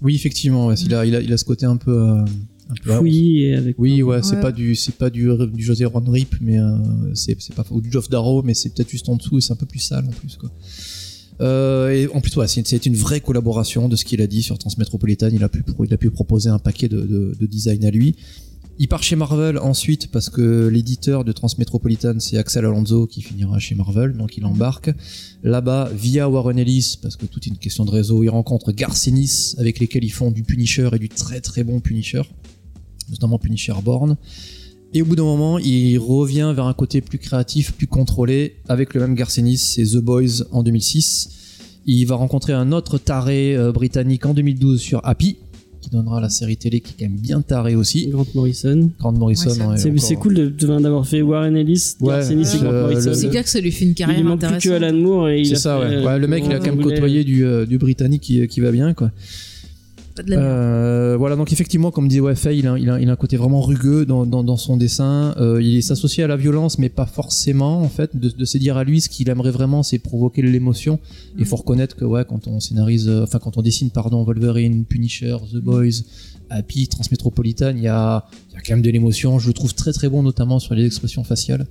Oui, 0.00 0.14
effectivement. 0.14 0.68
ouais, 0.68 0.74
il, 0.84 0.94
a, 0.94 1.04
il, 1.04 1.14
a, 1.14 1.20
il 1.20 1.32
a 1.32 1.36
ce 1.36 1.44
côté 1.44 1.66
un 1.66 1.76
peu. 1.76 1.92
euh, 1.92 2.24
un 2.72 2.82
peu 2.82 2.92
fouillis 2.96 3.44
et 3.44 3.54
avec. 3.54 3.76
Oui, 3.78 4.02
ouais, 4.02 4.22
c'est 4.22 4.40
pas 4.40 4.52
du, 4.52 4.74
c'est 4.74 4.94
pas 4.94 5.10
du, 5.10 5.28
du 5.52 5.62
José 5.62 5.84
Ron 5.84 6.04
Rip, 6.06 6.34
mais 6.40 6.58
euh, 6.58 6.76
c'est, 7.14 7.36
pas 7.54 7.64
ou 7.70 7.80
du 7.80 7.90
Geoff 7.90 8.08
Darrow, 8.08 8.42
mais 8.42 8.54
c'est 8.54 8.70
peut-être 8.70 8.90
juste 8.90 9.08
en 9.08 9.16
dessous 9.16 9.38
et 9.38 9.40
c'est 9.40 9.52
un 9.52 9.56
peu 9.56 9.66
plus 9.66 9.80
sale 9.80 10.04
en 10.06 10.10
plus, 10.10 10.36
quoi. 10.36 10.50
Euh, 11.40 11.90
et 11.90 12.08
en 12.08 12.20
plus, 12.20 12.36
ouais, 12.36 12.46
c'est, 12.46 12.86
une 12.86 12.94
vraie 12.94 13.20
collaboration 13.20 13.88
de 13.88 13.96
ce 13.96 14.04
qu'il 14.04 14.20
a 14.20 14.26
dit 14.26 14.42
sur 14.42 14.58
Transmétropolitan. 14.58 15.30
Il 15.32 15.42
a 15.42 15.48
pu, 15.48 15.64
il 15.84 15.92
a 15.92 15.96
pu 15.96 16.10
proposer 16.10 16.50
un 16.50 16.58
paquet 16.58 16.88
de, 16.88 17.00
de, 17.00 17.36
de 17.38 17.46
design 17.46 17.84
à 17.84 17.90
lui. 17.90 18.14
Il 18.78 18.88
part 18.88 19.02
chez 19.02 19.16
Marvel 19.16 19.58
ensuite 19.58 20.10
parce 20.10 20.30
que 20.30 20.66
l'éditeur 20.66 21.24
de 21.24 21.32
Transmétropolitan 21.32 22.18
c'est 22.18 22.38
Axel 22.38 22.64
Alonso 22.64 23.06
qui 23.06 23.20
finira 23.20 23.58
chez 23.58 23.74
Marvel, 23.74 24.16
donc 24.16 24.36
il 24.38 24.46
embarque 24.46 24.90
là-bas 25.42 25.90
via 25.94 26.28
Warren 26.28 26.58
Ellis 26.58 26.96
parce 27.00 27.16
que 27.16 27.26
toute 27.26 27.46
une 27.46 27.58
question 27.58 27.84
de 27.84 27.90
réseau. 27.90 28.24
Il 28.24 28.30
rencontre 28.30 28.72
Garcenis 28.72 29.54
avec 29.58 29.78
lesquels 29.78 30.04
ils 30.04 30.12
font 30.12 30.30
du 30.30 30.42
Punisher 30.42 30.88
et 30.94 30.98
du 30.98 31.10
très 31.10 31.40
très 31.40 31.64
bon 31.64 31.80
Punisher, 31.80 32.22
notamment 33.12 33.38
Punisher 33.38 33.74
Born. 33.84 34.16
Et 34.94 35.00
au 35.02 35.04
bout 35.06 35.16
d'un 35.16 35.22
moment, 35.24 35.58
il 35.58 35.96
revient 35.98 36.52
vers 36.54 36.66
un 36.66 36.74
côté 36.74 37.00
plus 37.00 37.18
créatif, 37.18 37.72
plus 37.72 37.86
contrôlé, 37.86 38.56
avec 38.68 38.92
le 38.94 39.00
même 39.00 39.14
Garcenis, 39.14 39.56
c'est 39.58 39.84
The 39.84 39.98
Boys 39.98 40.42
en 40.50 40.62
2006. 40.62 41.30
Il 41.86 42.04
va 42.06 42.16
rencontrer 42.16 42.52
un 42.52 42.72
autre 42.72 42.98
taré 42.98 43.56
euh, 43.56 43.72
britannique 43.72 44.26
en 44.26 44.34
2012 44.34 44.80
sur 44.80 45.00
Happy, 45.04 45.36
qui 45.80 45.88
donnera 45.90 46.20
la 46.20 46.28
série 46.28 46.56
télé 46.58 46.80
qui 46.80 46.92
est 46.92 46.96
quand 47.06 47.10
même 47.10 47.18
bien 47.18 47.40
tarée 47.40 47.74
aussi. 47.74 48.06
Grant 48.08 48.26
Morrison. 48.34 48.90
Grant 49.00 49.12
Morrison. 49.12 49.48
Ouais, 49.50 49.56
ça- 49.56 49.68
ouais, 49.68 49.76
C'est 49.78 49.88
encore- 49.90 50.00
c'est 50.04 50.14
cool 50.16 50.34
de- 50.34 50.48
de- 50.50 50.78
d'avoir 50.80 51.06
fait 51.06 51.22
Warren 51.22 51.56
Ellis, 51.56 51.94
Ouais, 52.00 52.12
Garcenis 52.14 52.42
et 52.42 52.56
euh, 52.56 52.60
Grant 52.60 52.72
Morrison. 52.72 53.10
le- 53.10 53.16
c'est 53.16 53.28
clair 53.30 53.42
que 53.44 53.48
ça 53.50 53.60
lui 53.60 53.72
fait 53.72 53.86
une 53.86 53.94
carrière 53.94 54.18
il 54.18 54.24
manque 54.26 54.40
plus 54.40 54.46
intéressante. 54.46 54.78
que 54.78 54.84
Alan 54.84 54.96
Moore 54.98 55.28
et 55.30 55.40
il 55.40 55.46
C'est 55.46 55.54
a 55.54 55.58
ça, 55.58 55.80
fait, 55.80 55.86
ouais. 55.88 55.94
euh, 55.96 56.04
Ouais, 56.06 56.18
le 56.18 56.28
mec, 56.28 56.44
il 56.46 56.52
a 56.52 56.58
quand 56.58 56.66
même 56.66 56.82
côtoyé 56.82 57.24
du, 57.24 57.44
euh, 57.44 57.64
du 57.66 57.78
britannique 57.78 58.20
qui, 58.22 58.46
qui 58.46 58.60
va 58.60 58.70
bien, 58.70 58.92
quoi. 58.94 59.10
Pas 60.14 60.22
de 60.22 60.30
la 60.30 60.36
merde. 60.36 60.48
Euh, 60.48 61.16
voilà, 61.18 61.36
donc 61.36 61.52
effectivement, 61.52 61.90
comme 61.90 62.06
disait 62.08 62.20
Wafay, 62.20 62.58
il 62.58 62.66
a, 62.66 62.78
il, 62.78 62.90
a, 62.90 63.00
il 63.00 63.08
a 63.08 63.12
un 63.12 63.16
côté 63.16 63.36
vraiment 63.36 63.60
rugueux 63.62 64.04
dans, 64.04 64.26
dans, 64.26 64.44
dans 64.44 64.56
son 64.56 64.76
dessin. 64.76 65.34
Euh, 65.38 65.62
il 65.62 65.82
s'associe 65.82 66.24
à 66.24 66.28
la 66.28 66.36
violence, 66.36 66.78
mais 66.78 66.88
pas 66.88 67.06
forcément, 67.06 67.80
en 67.80 67.88
fait. 67.88 68.14
De, 68.14 68.28
de 68.28 68.44
se 68.44 68.58
dire 68.58 68.76
à 68.76 68.84
lui, 68.84 69.00
ce 69.00 69.08
qu'il 69.08 69.28
aimerait 69.30 69.50
vraiment, 69.50 69.82
c'est 69.82 69.98
provoquer 69.98 70.42
de 70.42 70.48
l'émotion. 70.48 70.98
Il 71.38 71.46
faut 71.46 71.56
reconnaître 71.56 71.96
que, 71.96 72.04
ouais, 72.04 72.24
quand 72.28 72.46
on 72.46 72.60
scénarise, 72.60 73.08
euh, 73.08 73.22
enfin, 73.22 73.38
quand 73.38 73.56
on 73.56 73.62
dessine, 73.62 73.90
pardon, 73.90 74.22
Wolverine, 74.22 74.84
Punisher, 74.84 75.36
The 75.52 75.56
Boys, 75.58 76.02
Happy, 76.50 76.86
Transmétropolitan, 76.88 77.72
il 77.76 77.82
y 77.82 77.88
a, 77.88 78.26
il 78.50 78.54
y 78.54 78.56
a 78.58 78.60
quand 78.60 78.74
même 78.74 78.82
de 78.82 78.90
l'émotion. 78.90 79.38
Je 79.38 79.46
le 79.46 79.54
trouve 79.54 79.74
très 79.74 79.92
très 79.92 80.10
bon, 80.10 80.22
notamment 80.22 80.58
sur 80.58 80.74
les 80.74 80.84
expressions 80.84 81.24
faciales. 81.24 81.66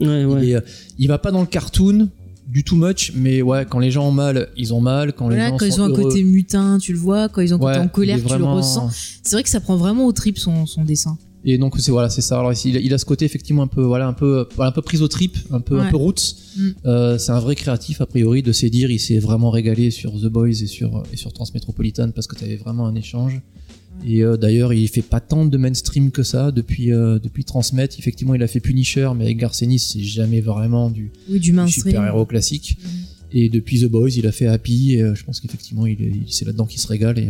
Ouais, 0.00 0.24
ouais. 0.24 0.46
Il, 0.46 0.52
est, 0.52 0.64
il 0.98 1.08
va 1.08 1.18
pas 1.18 1.30
dans 1.30 1.42
le 1.42 1.46
cartoon 1.46 2.08
du 2.52 2.64
too 2.64 2.76
much, 2.76 3.12
mais 3.14 3.40
ouais, 3.40 3.64
quand 3.68 3.78
les 3.78 3.90
gens 3.90 4.06
ont 4.08 4.12
mal, 4.12 4.48
ils 4.58 4.74
ont 4.74 4.80
mal. 4.80 5.14
Quand 5.14 5.30
les 5.30 5.38
gens 5.38 5.50
quand 5.52 5.58
sont 5.60 5.64
ils 5.64 5.80
ont 5.80 5.84
un 5.84 5.94
côté 5.94 6.22
mutin, 6.22 6.78
tu 6.78 6.92
le 6.92 6.98
vois. 6.98 7.28
Quand 7.30 7.40
ils 7.40 7.54
ont 7.54 7.56
un 7.56 7.60
côté 7.60 7.78
en 7.78 7.88
colère, 7.88 8.18
tu 8.22 8.38
le 8.38 8.44
ressens. 8.44 8.90
C'est 9.22 9.36
vrai 9.36 9.42
que 9.42 9.48
ça 9.48 9.60
prend 9.60 9.76
vraiment 9.76 10.06
au 10.06 10.12
trip 10.12 10.38
son, 10.38 10.66
son 10.66 10.84
dessin. 10.84 11.16
Et 11.44 11.58
donc 11.58 11.74
c'est 11.78 11.90
voilà, 11.90 12.08
c'est 12.08 12.20
ça. 12.20 12.38
Alors 12.38 12.52
il 12.64 12.76
a, 12.76 12.80
il 12.80 12.94
a 12.94 12.98
ce 12.98 13.04
côté 13.04 13.24
effectivement 13.24 13.62
un 13.62 13.66
peu 13.66 13.82
voilà 13.82 14.06
un 14.06 14.12
peu 14.12 14.46
voilà, 14.54 14.68
un 14.68 14.72
peu 14.72 14.82
prise 14.82 15.02
au 15.02 15.08
trip, 15.08 15.36
un 15.50 15.60
peu 15.60 15.80
un 15.80 15.90
peu 15.90 15.96
roots. 15.96 16.36
Mm. 16.56 16.68
Euh, 16.86 17.18
c'est 17.18 17.32
un 17.32 17.40
vrai 17.40 17.56
créatif 17.56 18.00
a 18.00 18.06
priori 18.06 18.42
de 18.42 18.52
ses 18.52 18.70
dires. 18.70 18.90
Il 18.90 19.00
s'est 19.00 19.18
vraiment 19.18 19.50
régalé 19.50 19.90
sur 19.90 20.12
The 20.12 20.26
Boys 20.26 20.62
et 20.62 20.66
sur 20.66 21.02
et 21.12 21.16
sur 21.16 21.32
Transmétropolitan 21.32 22.10
parce 22.12 22.28
que 22.28 22.36
tu 22.36 22.44
avais 22.44 22.56
vraiment 22.56 22.86
un 22.86 22.94
échange. 22.94 23.40
Et 24.04 24.22
euh, 24.24 24.36
d'ailleurs, 24.36 24.72
il 24.72 24.88
fait 24.88 25.02
pas 25.02 25.20
tant 25.20 25.44
de 25.46 25.56
mainstream 25.56 26.10
que 26.10 26.22
ça 26.22 26.50
depuis 26.50 26.92
euh, 26.92 27.18
depuis 27.18 27.44
Transmet. 27.44 27.88
Effectivement, 27.98 28.34
il 28.34 28.42
a 28.42 28.48
fait 28.48 28.60
Punisher, 28.60 29.10
mais 29.16 29.24
avec 29.26 29.38
Garcenis, 29.38 29.78
c'est 29.78 30.00
jamais 30.02 30.40
vraiment 30.40 30.90
du, 30.90 31.10
Oui, 31.28 31.34
du 31.34 31.50
du 31.50 31.52
mainstream. 31.52 31.92
super-héros 31.94 32.26
classique. 32.26 32.76
Et 33.32 33.48
depuis 33.48 33.80
The 33.80 33.86
Boys, 33.86 34.10
il 34.16 34.26
a 34.26 34.32
fait 34.32 34.46
Happy. 34.46 34.94
Et, 34.94 35.02
euh, 35.02 35.14
je 35.14 35.24
pense 35.24 35.40
qu'effectivement, 35.40 35.86
il, 35.86 36.02
est- 36.02 36.06
il- 36.10 36.24
c'est 36.32 36.44
là-dedans 36.44 36.66
qu'il 36.66 36.80
se 36.80 36.86
régale. 36.88 37.18
Et 37.18 37.28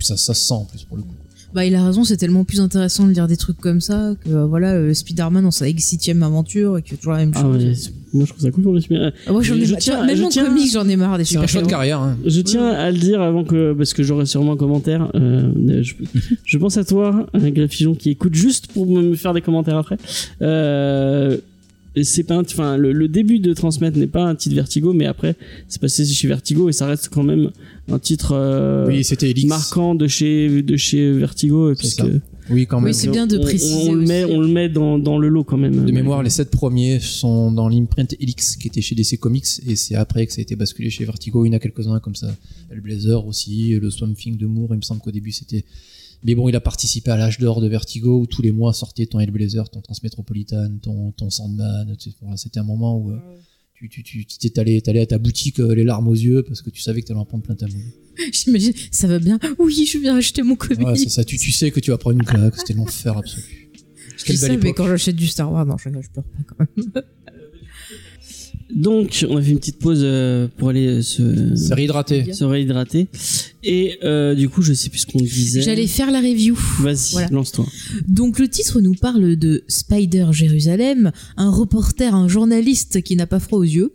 ça, 0.00 0.16
ça 0.16 0.34
se 0.34 0.46
sent 0.46 0.54
en 0.54 0.64
plus 0.64 0.82
pour 0.84 0.96
le 0.96 1.02
coup. 1.02 1.14
Bah, 1.54 1.64
il 1.64 1.74
a 1.76 1.84
raison, 1.86 2.02
c'est 2.02 2.16
tellement 2.16 2.42
plus 2.44 2.60
intéressant 2.60 3.06
de 3.06 3.12
lire 3.12 3.28
des 3.28 3.36
trucs 3.36 3.58
comme 3.60 3.80
ça 3.80 4.14
que 4.24 4.28
euh, 4.30 4.44
voilà, 4.44 4.72
euh, 4.72 4.92
Spider-Man 4.92 5.44
dans 5.44 5.50
sa 5.52 5.68
X-7ème 5.68 6.22
aventure 6.24 6.78
et 6.78 6.82
que 6.82 6.96
toujours 6.96 7.12
la 7.12 7.20
même 7.20 7.32
Ah 7.36 7.42
chose. 7.42 7.64
ouais, 7.64 7.72
moi 8.12 8.24
je 8.24 8.30
trouve 8.32 8.42
ça 8.42 8.50
cool 8.50 8.62
pour 8.64 8.74
les 8.74 8.80
super- 8.80 9.12
Ah, 9.26 9.32
moi 9.32 9.40
j'en 9.42 9.54
ai 9.54 9.64
Je 9.64 9.70
marre. 9.70 9.80
tiens- 9.80 10.04
Même 10.04 10.16
je 10.16 10.22
en 10.24 10.28
tiens- 10.30 10.46
comics, 10.46 10.72
j'en 10.72 10.88
ai 10.88 10.96
marre 10.96 11.16
des 11.16 11.24
C'est 11.24 11.36
un 11.36 11.40
super 11.42 11.48
choix 11.48 11.62
de 11.62 11.68
carrière. 11.68 12.00
hein. 12.00 12.16
Je 12.26 12.40
tiens 12.40 12.66
à 12.66 12.90
le 12.90 12.98
dire 12.98 13.22
avant 13.22 13.44
que 13.44 13.72
parce 13.72 13.94
que 13.94 14.02
j'aurai 14.02 14.26
sûrement 14.26 14.52
un 14.54 14.56
commentaire. 14.56 15.10
euh, 15.14 15.52
je, 15.82 15.94
je 16.44 16.58
pense 16.58 16.76
à 16.76 16.84
toi, 16.84 17.26
un 17.34 17.50
graffijon 17.50 17.94
qui 17.94 18.10
écoute 18.10 18.34
juste 18.34 18.66
pour 18.72 18.86
me 18.86 19.14
faire 19.14 19.32
des 19.32 19.40
commentaires 19.40 19.78
après. 19.78 19.96
Euh, 20.42 21.36
c'est 22.02 22.24
pas, 22.24 22.34
un- 22.34 22.40
enfin 22.42 22.76
le, 22.76 22.92
le 22.92 23.06
début 23.06 23.38
de 23.38 23.52
transmettre 23.54 23.96
n'est 23.98 24.08
pas 24.08 24.24
un 24.24 24.34
titre 24.34 24.56
Vertigo, 24.56 24.92
mais 24.92 25.06
après 25.06 25.36
c'est 25.68 25.80
passé 25.80 26.04
chez 26.04 26.26
Vertigo 26.26 26.68
et 26.68 26.72
ça 26.72 26.86
reste 26.86 27.08
quand 27.08 27.22
même 27.22 27.50
un 27.88 27.98
titre 28.00 28.32
euh, 28.34 28.86
Oui, 28.88 29.46
marquant 29.46 29.94
de 29.94 30.08
chez 30.08 30.62
de 30.62 30.76
chez 30.76 31.12
Vertigo 31.12 31.72
C'est 31.74 31.78
puisque 31.78 32.00
ça. 32.00 32.06
Oui, 32.50 32.66
quand 32.66 32.78
même. 32.78 32.88
Oui, 32.88 32.94
c'est 32.94 33.08
bien 33.08 33.26
de 33.26 33.38
on- 33.38 33.42
préciser 33.42 33.88
On, 33.90 33.94
le 33.94 34.02
met, 34.06 34.24
on 34.24 34.40
le 34.40 34.48
met 34.48 34.68
dans, 34.68 34.98
dans 34.98 35.16
le 35.18 35.28
lot 35.28 35.44
quand 35.44 35.56
même. 35.56 35.84
De 35.84 35.92
mémoire, 35.92 36.22
les 36.22 36.28
sept 36.30 36.50
premiers 36.50 36.98
sont 37.00 37.50
dans 37.52 37.68
l'imprint 37.70 38.14
Elix 38.20 38.56
qui 38.56 38.68
était 38.68 38.82
chez 38.82 38.94
DC 38.94 39.18
Comics 39.18 39.46
et 39.66 39.76
c'est 39.76 39.94
après 39.94 40.26
que 40.26 40.32
ça 40.32 40.40
a 40.40 40.42
été 40.42 40.54
basculé 40.56 40.90
chez 40.90 41.04
Vertigo. 41.06 41.44
Il 41.46 41.48
y 41.48 41.52
en 41.52 41.56
a 41.56 41.58
quelques-uns 41.58 42.00
comme 42.00 42.14
ça. 42.16 42.34
Hellblazer 42.70 43.24
aussi, 43.26 43.78
le 43.80 43.90
Swamp 43.90 44.12
Thing 44.14 44.36
de 44.36 44.44
Moore, 44.46 44.70
il 44.72 44.76
me 44.78 44.82
semble 44.82 45.00
qu'au 45.00 45.12
début 45.12 45.32
c'était. 45.32 45.64
Mais 46.24 46.34
bon, 46.34 46.48
il 46.48 46.56
a 46.56 46.60
participé 46.60 47.10
à 47.10 47.16
l'âge 47.16 47.38
d'or 47.38 47.60
de 47.60 47.68
Vertigo 47.68 48.20
où 48.20 48.26
tous 48.26 48.40
les 48.40 48.50
mois 48.50 48.72
sortait 48.72 49.04
ton 49.06 49.20
Hellblazer, 49.20 49.68
ton 49.68 49.82
Transmetropolitan, 49.82 50.78
ton, 50.82 51.12
ton 51.12 51.28
Sandman. 51.28 51.94
C'était 52.36 52.60
un 52.60 52.64
moment 52.64 52.96
où 52.96 53.10
euh, 53.10 53.18
tu 53.74 53.90
tu 53.90 54.02
tu 54.02 54.24
tu 54.24 54.38
t'es 54.38 54.58
allé, 54.58 54.82
à 55.00 55.06
ta 55.06 55.18
boutique 55.18 55.60
euh, 55.60 55.74
les 55.74 55.84
larmes 55.84 56.08
aux 56.08 56.14
yeux 56.14 56.42
parce 56.42 56.62
que 56.62 56.70
tu 56.70 56.80
savais 56.80 57.02
que 57.02 57.08
t'allais 57.08 57.20
en 57.20 57.26
prendre 57.26 57.44
plein 57.44 57.54
ta 57.54 57.66
moule. 57.66 57.92
J'imagine, 58.32 58.72
ça 58.90 59.06
va 59.06 59.18
bien. 59.18 59.38
Oui, 59.58 59.86
je 59.86 59.98
viens 59.98 60.16
acheter 60.16 60.42
mon 60.42 60.56
comic. 60.56 60.86
Ouais, 60.86 60.96
c'est 60.96 61.10
ça. 61.10 61.24
Tu, 61.24 61.36
tu 61.36 61.52
sais 61.52 61.70
que 61.70 61.80
tu 61.80 61.90
vas 61.90 61.98
prendre 61.98 62.16
une 62.16 62.24
claque. 62.24 62.56
C'était 62.56 62.72
l'enfer 62.72 63.18
absolu. 63.18 63.42
je 64.16 64.24
Quelle 64.24 64.36
dis 64.36 64.42
belle 64.42 64.52
ça, 64.52 64.56
mais 64.58 64.72
quand 64.72 64.86
j'achète 64.86 65.16
du 65.16 65.26
Star 65.26 65.52
Wars, 65.52 65.66
non, 65.66 65.76
je, 65.76 65.90
je 65.90 66.08
pleure 66.10 66.24
pas 66.24 66.42
quand 66.46 66.66
même. 66.76 67.04
Donc 68.74 69.24
on 69.28 69.36
a 69.36 69.42
fait 69.42 69.50
une 69.50 69.58
petite 69.58 69.78
pause 69.78 70.00
euh, 70.02 70.48
pour 70.56 70.70
aller 70.70 71.02
se, 71.02 71.22
réhydraté. 71.74 72.32
se 72.32 72.44
réhydrater 72.44 73.08
et 73.62 73.98
euh, 74.04 74.34
du 74.34 74.48
coup 74.48 74.62
je 74.62 74.72
sais 74.72 74.90
plus 74.90 75.00
ce 75.00 75.06
qu'on 75.06 75.18
disait. 75.20 75.62
J'allais 75.62 75.86
faire 75.86 76.10
la 76.10 76.20
review. 76.20 76.58
Vas-y, 76.80 77.12
Voilà. 77.12 77.28
lance-toi. 77.28 77.66
Donc 78.08 78.38
le 78.38 78.48
titre 78.48 78.80
nous 78.80 78.94
parle 78.94 79.36
de 79.36 79.64
Spider 79.68 80.26
Jérusalem, 80.32 81.12
un 81.36 81.50
reporter, 81.50 82.14
un 82.14 82.28
journaliste 82.28 83.02
qui 83.02 83.16
n'a 83.16 83.26
pas 83.26 83.38
froid 83.40 83.58
aux 83.58 83.62
yeux. 83.64 83.92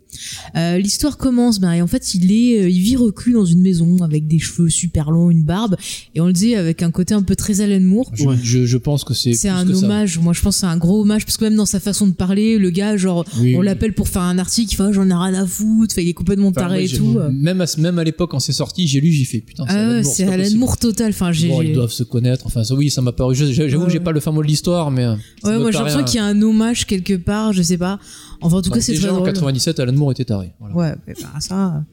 Euh, 0.56 0.78
L'histoire 0.78 1.18
commence, 1.18 1.60
ben, 1.60 1.72
et 1.72 1.82
en 1.82 1.86
fait 1.86 2.14
il 2.14 2.32
est, 2.32 2.62
euh, 2.62 2.68
il 2.70 2.80
vit 2.80 2.96
reclus 2.96 3.32
dans 3.32 3.44
une 3.44 3.60
maison 3.62 3.98
avec 4.02 4.26
des 4.26 4.38
cheveux 4.38 4.68
super 4.70 5.10
longs, 5.10 5.30
une 5.30 5.44
barbe, 5.44 5.76
et 6.14 6.20
on 6.20 6.26
le 6.26 6.32
dit 6.32 6.54
avec 6.54 6.82
un 6.82 6.90
côté 6.90 7.14
un 7.14 7.22
peu 7.22 7.36
très 7.36 7.60
Alan 7.60 7.80
Moore. 7.80 8.10
Je, 8.14 8.24
Ouais. 8.24 8.36
je, 8.42 8.64
je 8.66 8.76
pense 8.76 9.02
que 9.04 9.14
c'est. 9.14 9.32
C'est 9.34 9.48
un 9.48 9.64
que 9.66 9.74
ça. 9.74 9.84
hommage, 9.84 10.18
moi 10.18 10.32
je 10.32 10.40
pense 10.40 10.56
que 10.56 10.60
c'est 10.60 10.66
un 10.66 10.76
gros 10.76 11.02
hommage, 11.02 11.24
parce 11.24 11.36
que 11.36 11.44
même 11.44 11.56
dans 11.56 11.66
sa 11.66 11.80
façon 11.80 12.06
de 12.06 12.12
parler, 12.12 12.58
le 12.58 12.70
gars, 12.70 12.96
genre, 12.96 13.24
Oui, 13.40 13.54
on 13.56 13.60
oui. 13.60 13.66
l'appelle 13.66 13.92
pour 13.94 14.08
faire 14.08 14.22
un 14.22 14.38
article, 14.38 14.59
il 14.64 14.74
fait, 14.74 14.82
oh, 14.82 14.92
j'en 14.92 15.08
ai 15.08 15.14
rien 15.14 15.34
à 15.42 15.46
foutre, 15.46 15.92
Enfin, 15.94 16.02
il 16.02 16.08
est 16.08 16.14
complètement 16.14 16.48
Enfin, 16.48 16.62
taré 16.62 16.84
moi, 16.86 16.92
et 16.92 16.96
tout. 16.96 17.18
Même 17.32 17.60
à, 17.60 17.66
même 17.78 17.98
à 17.98 18.04
l'époque, 18.04 18.30
quand 18.30 18.40
c'est 18.40 18.52
sorti, 18.52 18.86
j'ai 18.88 19.00
lu, 19.00 19.10
j'ai 19.12 19.24
fait 19.24 19.40
putain, 19.40 19.64
c'est 19.66 19.74
Ah 19.74 19.78
Alan 19.80 20.02
Moore, 20.02 20.04
c'est 20.14 20.24
pas 20.26 20.32
Alan 20.32 20.42
possible. 20.42 20.60
Moore 20.60 20.76
total, 20.78 21.08
enfin. 21.10 21.30
Bon, 21.48 21.62
ils 21.62 21.72
doivent 21.72 21.90
se 21.92 22.02
connaître. 22.02 22.46
Enfin, 22.46 22.64
ça, 22.64 22.74
oui, 22.74 22.90
ça 22.90 23.02
m'a 23.02 23.12
paru 23.12 23.34
juste. 23.34 23.52
J'avoue 23.52 23.86
que 23.86 23.92
j'ai 23.92 24.00
pas 24.00 24.12
le 24.12 24.20
fameux 24.20 24.42
de 24.42 24.46
l'histoire, 24.48 24.90
mais. 24.90 25.04
euh, 25.04 25.14
Ouais, 25.44 25.58
moi 25.58 25.70
j'ai 25.70 25.78
l'impression 25.78 26.04
qu'il 26.04 26.16
y 26.16 26.18
a 26.18 26.24
un 26.26 26.40
hommage 26.42 26.86
quelque 26.86 27.16
part, 27.16 27.52
je 27.52 27.62
sais 27.62 27.78
pas. 27.78 27.98
Enfin 28.42 28.56
en 28.56 28.62
tout 28.62 28.70
cas 28.70 28.76
Enfin, 28.76 28.80
c'est 28.80 28.92
très 28.94 29.00
déjà 29.02 29.12
en 29.12 29.16
drôle. 29.18 29.32
97, 29.32 29.80
Alan 29.80 29.92
Moore 29.92 30.12
était 30.12 30.24
taré. 30.24 30.52
Ouais, 30.74 30.94
bah, 31.06 31.12
ça, 31.40 31.84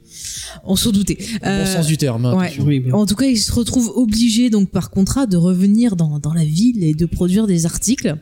on 0.64 0.76
s'en 0.76 0.92
doutait. 0.92 1.18
Euh, 1.44 1.64
bon 1.64 1.70
sens 1.70 1.86
du 1.86 1.96
terme. 1.96 2.24
hein, 2.26 2.36
ouais. 2.36 2.52
Oui. 2.60 2.82
En 2.92 3.06
tout 3.06 3.14
cas, 3.14 3.26
il 3.26 3.36
se 3.38 3.52
retrouve 3.52 3.90
obligé, 3.94 4.50
donc 4.50 4.70
par 4.70 4.90
contrat, 4.90 5.26
de 5.26 5.36
revenir 5.36 5.96
dans, 5.96 6.18
dans 6.18 6.34
la 6.34 6.44
ville 6.44 6.82
et 6.84 6.94
de 6.94 7.06
produire 7.06 7.46
des 7.46 7.66
articles. 7.66 8.16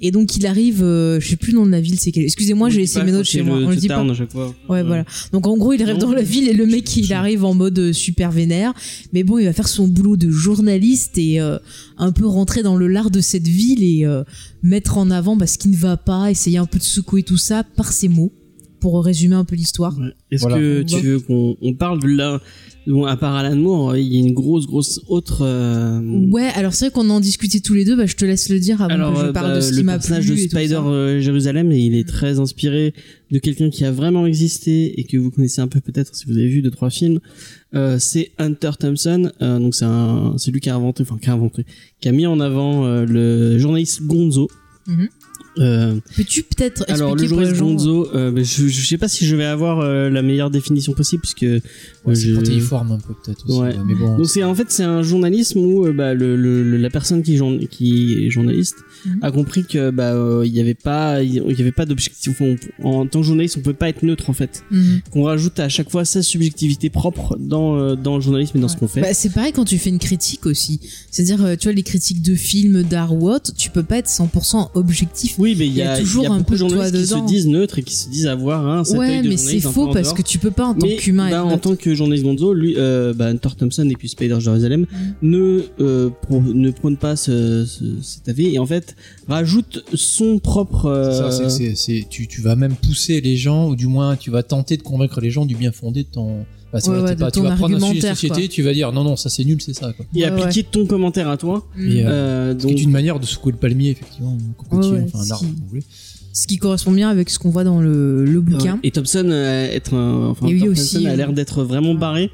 Et 0.00 0.10
donc 0.10 0.36
il 0.36 0.46
arrive, 0.46 0.82
euh, 0.82 1.20
je 1.20 1.28
sais 1.28 1.36
plus 1.36 1.52
le 1.52 1.58
nom 1.58 1.66
de 1.66 1.70
la 1.70 1.80
ville, 1.80 1.98
c'est 1.98 2.10
quel. 2.12 2.24
Excusez-moi, 2.24 2.70
j'ai 2.70 2.80
laissé 2.80 3.02
mes 3.02 3.12
notes 3.12 3.24
chez 3.26 3.42
moi. 3.42 3.58
On 3.62 3.70
le 3.70 3.76
dit 3.76 3.88
pas. 3.88 4.00
à 4.00 4.14
chaque 4.14 4.32
fois. 4.32 4.54
Ouais, 4.68 4.82
voilà. 4.82 5.04
Donc 5.32 5.46
en 5.46 5.56
gros, 5.56 5.72
il 5.72 5.82
arrive 5.82 5.94
Non, 5.94 6.08
dans 6.08 6.12
la 6.12 6.22
ville 6.22 6.48
et 6.48 6.52
le 6.54 6.66
mec, 6.66 6.96
il 6.96 7.12
arrive 7.12 7.44
en 7.44 7.54
mode 7.54 7.78
euh, 7.78 7.92
super 7.92 8.30
vénère. 8.32 8.72
Mais 9.12 9.22
bon, 9.22 9.38
il 9.38 9.44
va 9.44 9.52
faire 9.52 9.68
son 9.68 9.86
boulot 9.86 10.16
de 10.16 10.30
journaliste 10.30 11.18
et 11.18 11.40
euh, 11.40 11.58
un 11.98 12.12
peu 12.12 12.26
rentrer 12.26 12.62
dans 12.62 12.76
le 12.76 12.88
lard 12.88 13.10
de 13.10 13.20
cette 13.20 13.46
ville 13.46 13.82
et 13.82 14.04
euh, 14.04 14.24
mettre 14.62 14.98
en 14.98 15.10
avant 15.10 15.36
bah, 15.36 15.46
ce 15.46 15.58
qui 15.58 15.68
ne 15.68 15.76
va 15.76 15.96
pas, 15.96 16.30
essayer 16.30 16.58
un 16.58 16.66
peu 16.66 16.78
de 16.78 16.84
secouer 16.84 17.22
tout 17.22 17.36
ça 17.36 17.62
par 17.64 17.92
ses 17.92 18.08
mots, 18.08 18.32
pour 18.82 19.02
résumer 19.04 19.36
un 19.36 19.44
peu 19.44 19.54
l'histoire. 19.56 19.96
Ouais. 19.98 20.08
Est-ce 20.30 20.42
Voilà. 20.42 20.56
que 20.58 20.82
tu 20.82 20.96
veux 21.00 21.20
qu'on 21.20 21.56
on 21.62 21.72
parle 21.74 22.02
de 22.02 22.08
là 22.08 22.40
bon, 22.86 23.04
à 23.04 23.16
part 23.16 23.36
Alan 23.36 23.54
Moore, 23.56 23.96
il 23.96 24.12
y 24.12 24.16
a 24.16 24.26
une 24.26 24.34
grosse 24.34 24.66
grosse 24.66 25.00
autre 25.06 25.42
euh, 25.42 26.00
Ouais, 26.30 26.48
alors 26.56 26.74
c'est 26.74 26.86
vrai 26.86 26.92
qu'on 26.92 27.08
en 27.10 27.20
discutait 27.20 27.60
tous 27.60 27.74
les 27.74 27.84
deux, 27.84 27.94
bah, 27.96 28.06
je 28.06 28.16
te 28.16 28.24
laisse 28.24 28.48
le 28.48 28.58
dire 28.58 28.82
avant 28.82 28.92
Alors, 28.92 29.14
que 29.14 29.20
je 29.20 29.26
euh, 29.26 29.32
parle 29.32 29.50
bah, 29.50 29.56
de 29.56 29.60
ce 29.60 29.70
le 29.70 29.76
qui 29.78 29.84
m'a 29.84 29.92
personnage 29.92 30.26
plu 30.26 30.34
de 30.34 30.40
et 30.40 30.48
tout 30.48 30.56
Spider 30.56 30.80
euh, 30.84 31.20
Jérusalem, 31.20 31.70
et 31.70 31.78
il 31.78 31.94
est 31.94 32.08
très 32.08 32.40
inspiré 32.40 32.92
de 33.30 33.38
quelqu'un 33.38 33.70
qui 33.70 33.84
a 33.84 33.92
vraiment 33.92 34.26
existé 34.26 34.98
et 35.00 35.04
que 35.04 35.16
vous 35.16 35.30
connaissez 35.30 35.60
un 35.60 35.68
peu 35.68 35.80
peut-être 35.80 36.14
si 36.14 36.26
vous 36.26 36.36
avez 36.36 36.48
vu 36.48 36.60
deux 36.60 36.70
trois 36.72 36.90
films. 36.90 37.20
Euh, 37.74 37.98
c'est 38.00 38.32
Hunter 38.38 38.72
Thompson. 38.78 39.30
Euh, 39.40 39.58
donc 39.58 39.74
c'est 39.74 39.84
un, 39.86 40.34
c'est 40.36 40.50
lui 40.50 40.60
qui 40.60 40.68
a 40.68 40.74
inventé, 40.74 41.02
enfin 41.02 41.18
qui 41.22 41.30
a 41.30 41.32
inventé, 41.34 41.64
qui 42.00 42.08
a 42.08 42.12
mis 42.12 42.26
en 42.26 42.40
avant 42.40 42.84
euh, 42.84 43.06
le 43.06 43.58
journaliste 43.58 44.02
Gonzo. 44.02 44.50
Mhm. 44.88 45.08
Euh, 45.58 45.96
Peux-tu 46.16 46.42
peut-être 46.44 46.84
alors 46.88 47.14
le 47.14 47.26
gens 47.26 47.66
Gonzo, 47.66 48.08
euh, 48.14 48.30
bah, 48.30 48.42
je, 48.42 48.68
je 48.68 48.86
sais 48.86 48.96
pas 48.96 49.08
si 49.08 49.26
je 49.26 49.36
vais 49.36 49.44
avoir 49.44 49.80
euh, 49.80 50.08
la 50.08 50.22
meilleure 50.22 50.50
définition 50.50 50.94
possible 50.94 51.20
puisque 51.22 51.42
euh, 51.42 51.60
Ouais, 52.06 52.14
je- 52.14 52.32
protéiforme 52.34 52.92
un 52.92 52.98
peu 52.98 53.12
peut-être 53.22 53.44
aussi. 53.48 53.58
Ouais. 53.60 53.74
Mais 53.86 53.94
bon. 53.94 54.16
donc 54.16 54.26
c'est 54.26 54.42
en 54.44 54.54
fait 54.54 54.66
c'est 54.70 54.82
un 54.84 55.02
journalisme 55.02 55.58
où 55.58 55.86
euh, 55.86 55.92
bah, 55.92 56.14
le, 56.14 56.36
le- 56.36 56.62
le- 56.62 56.78
la 56.78 56.88
personne 56.90 57.22
qui 57.22 57.34
est 57.34 58.30
journaliste 58.30 58.76
A 59.20 59.30
compris 59.30 59.64
que 59.64 59.90
bah 59.90 60.12
euh, 60.12 60.42
il 60.46 60.54
y 60.54 60.60
avait 60.60 60.74
pas 60.74 61.22
il 61.22 61.34
y 61.34 61.60
avait 61.60 61.72
pas 61.72 61.86
d'objectif 61.86 62.40
en 62.82 63.06
tant 63.06 63.20
que 63.20 63.26
journaliste 63.26 63.56
on 63.58 63.62
peut 63.62 63.72
pas 63.74 63.88
être 63.88 64.02
neutre 64.02 64.30
en 64.30 64.32
fait 64.32 64.62
Mhm. 64.70 65.00
qu'on 65.10 65.22
rajoute 65.24 65.58
à 65.60 65.68
chaque 65.68 65.90
fois 65.90 66.04
sa 66.04 66.22
subjectivité 66.22 66.90
propre 66.90 67.36
dans 67.38 67.76
euh, 67.76 67.94
dans 67.96 68.16
le 68.16 68.20
journalisme 68.22 68.58
et 68.58 68.60
dans 68.60 68.68
ce 68.68 68.76
qu'on 68.76 68.88
fait 68.88 69.00
Bah, 69.00 69.12
c'est 69.14 69.30
pareil 69.32 69.52
quand 69.52 69.64
tu 69.64 69.78
fais 69.78 69.90
une 69.90 69.98
critique 69.98 70.46
aussi. 70.46 70.80
C'est-à-dire, 71.10 71.44
euh, 71.44 71.56
tu 71.56 71.64
vois, 71.68 71.72
les 71.74 71.82
critiques 71.82 72.22
de 72.22 72.34
films, 72.34 72.82
d'art 72.82 73.14
ou 73.14 73.28
autre, 73.30 73.52
tu 73.54 73.70
peux 73.70 73.82
pas 73.82 73.98
être 73.98 74.08
100% 74.08 74.70
objectif. 74.74 75.34
oui 75.38 75.54
mais 75.58 75.66
il 75.66 75.74
y 75.74 75.82
a, 75.82 75.98
toujours 75.98 76.24
il 76.24 76.28
y 76.28 76.30
a 76.30 76.32
un 76.34 76.42
peu 76.42 76.54
de 76.56 76.68
toi 76.68 76.90
qui 76.90 77.06
se 77.06 77.26
disent 77.26 77.46
neutres 77.46 77.78
et 77.78 77.82
qui 77.82 77.96
se 77.96 78.08
disent 78.08 78.26
avoir 78.26 78.66
un 78.66 78.84
cet 78.84 78.94
œil 78.98 78.98
ouais, 79.18 79.22
de 79.22 79.28
mais 79.28 79.36
c'est 79.36 79.60
faux 79.60 79.86
parce 79.92 80.08
dehors. 80.08 80.14
que 80.14 80.22
tu 80.22 80.38
peux 80.38 80.50
pas 80.50 80.66
en 80.66 80.74
tant 80.74 80.86
qu'humain 80.98 81.30
bah, 81.30 81.44
en 81.44 81.58
tant 81.58 81.76
que 81.76 81.94
journaliste 81.94 82.24
Gonzo, 82.24 82.54
lui, 82.54 82.74
euh, 82.76 83.12
bah, 83.14 83.26
Hunter 83.26 83.50
Thompson 83.58 83.88
et 83.90 83.94
puis 83.96 84.08
Spider 84.08 84.38
Jerusalem 84.40 84.86
ne 85.22 85.62
euh, 85.80 86.10
pro- 86.22 86.40
ne 86.42 86.70
prônent 86.70 86.96
pas 86.96 87.16
ce, 87.16 87.64
ce- 87.66 88.00
cet 88.02 88.28
avis 88.28 88.54
et 88.54 88.58
en 88.58 88.66
fait 88.66 88.91
rajoute 89.28 89.84
son 89.94 90.38
propre. 90.38 91.08
C'est 91.10 91.18
ça, 91.18 91.24
euh, 91.44 91.48
c'est- 91.48 91.50
c'est- 91.50 91.74
c'est- 91.74 92.06
tu, 92.08 92.26
tu 92.28 92.40
vas 92.40 92.56
même 92.56 92.74
pousser 92.74 93.20
les 93.20 93.36
gens, 93.36 93.68
ou 93.68 93.76
du 93.76 93.86
moins 93.86 94.16
tu 94.16 94.30
vas 94.30 94.42
tenter 94.42 94.76
de 94.76 94.82
convaincre 94.82 95.20
les 95.20 95.30
gens 95.30 95.46
du 95.46 95.54
bien 95.56 95.72
fondé 95.72 96.02
de 96.04 96.08
ton. 96.08 96.44
Bah, 96.72 96.80
c'est 96.80 96.88
Ouais, 96.88 96.96
vrai, 96.96 97.02
ouais, 97.02 97.08
t'es 97.10 97.14
de 97.16 97.20
pas- 97.20 97.30
tu 97.30 97.40
vas 97.42 97.50
prendre 97.54 97.76
un 97.76 97.80
sujet 97.88 98.00
de 98.00 98.14
société, 98.14 98.40
quoi. 98.40 98.48
tu 98.48 98.62
vas 98.62 98.72
dire 98.72 98.92
non, 98.92 99.04
non, 99.04 99.14
ça 99.16 99.28
c'est 99.28 99.44
nul, 99.44 99.60
c'est 99.60 99.74
ça. 99.74 99.92
Quoi. 99.92 100.06
et 100.14 100.20
Ouais, 100.20 100.24
appliquer 100.24 100.62
ton 100.64 100.86
commentaire 100.86 101.28
à 101.28 101.36
toi. 101.36 101.66
Et, 101.78 102.02
euh, 102.04 102.08
Euh, 102.08 102.52
Ce 102.58 102.64
qui 102.66 102.72
est 102.72 102.74
donc, 102.76 102.82
une 102.82 102.90
manière 102.90 103.20
de 103.20 103.26
secouer 103.26 103.52
le 103.52 103.58
palmier, 103.58 103.90
effectivement, 103.90 104.38
un 104.40 104.52
cocotier, 104.54 104.90
Ouais, 104.92 104.98
ouais, 105.00 105.04
enfin 105.12 105.18
un 105.26 105.30
arbre, 105.32 105.44
si. 105.44 105.50
si 105.50 105.60
vous 105.60 105.68
voulez. 105.68 105.82
Ce 106.34 106.46
qui 106.46 106.56
correspond 106.56 106.92
bien 106.92 107.10
avec 107.10 107.28
ce 107.28 107.38
qu'on 107.38 107.50
voit 107.50 107.62
dans 107.64 107.80
le, 107.82 108.24
le 108.24 108.40
bouquin. 108.40 108.78
Et 108.82 108.90
Thompson, 108.90 109.26
euh, 109.28 109.66
être 109.70 109.94
un, 109.94 110.28
enfin, 110.30 110.46
Et 110.46 110.52
lui 110.52 110.60
Hunter 110.62 110.68
aussi, 110.70 110.94
Thompson 110.94 111.08
a 111.08 111.12
euh, 111.12 111.16
l'air 111.16 111.32
d'être 111.34 111.62
vraiment 111.62 111.94
barré. 111.94 112.30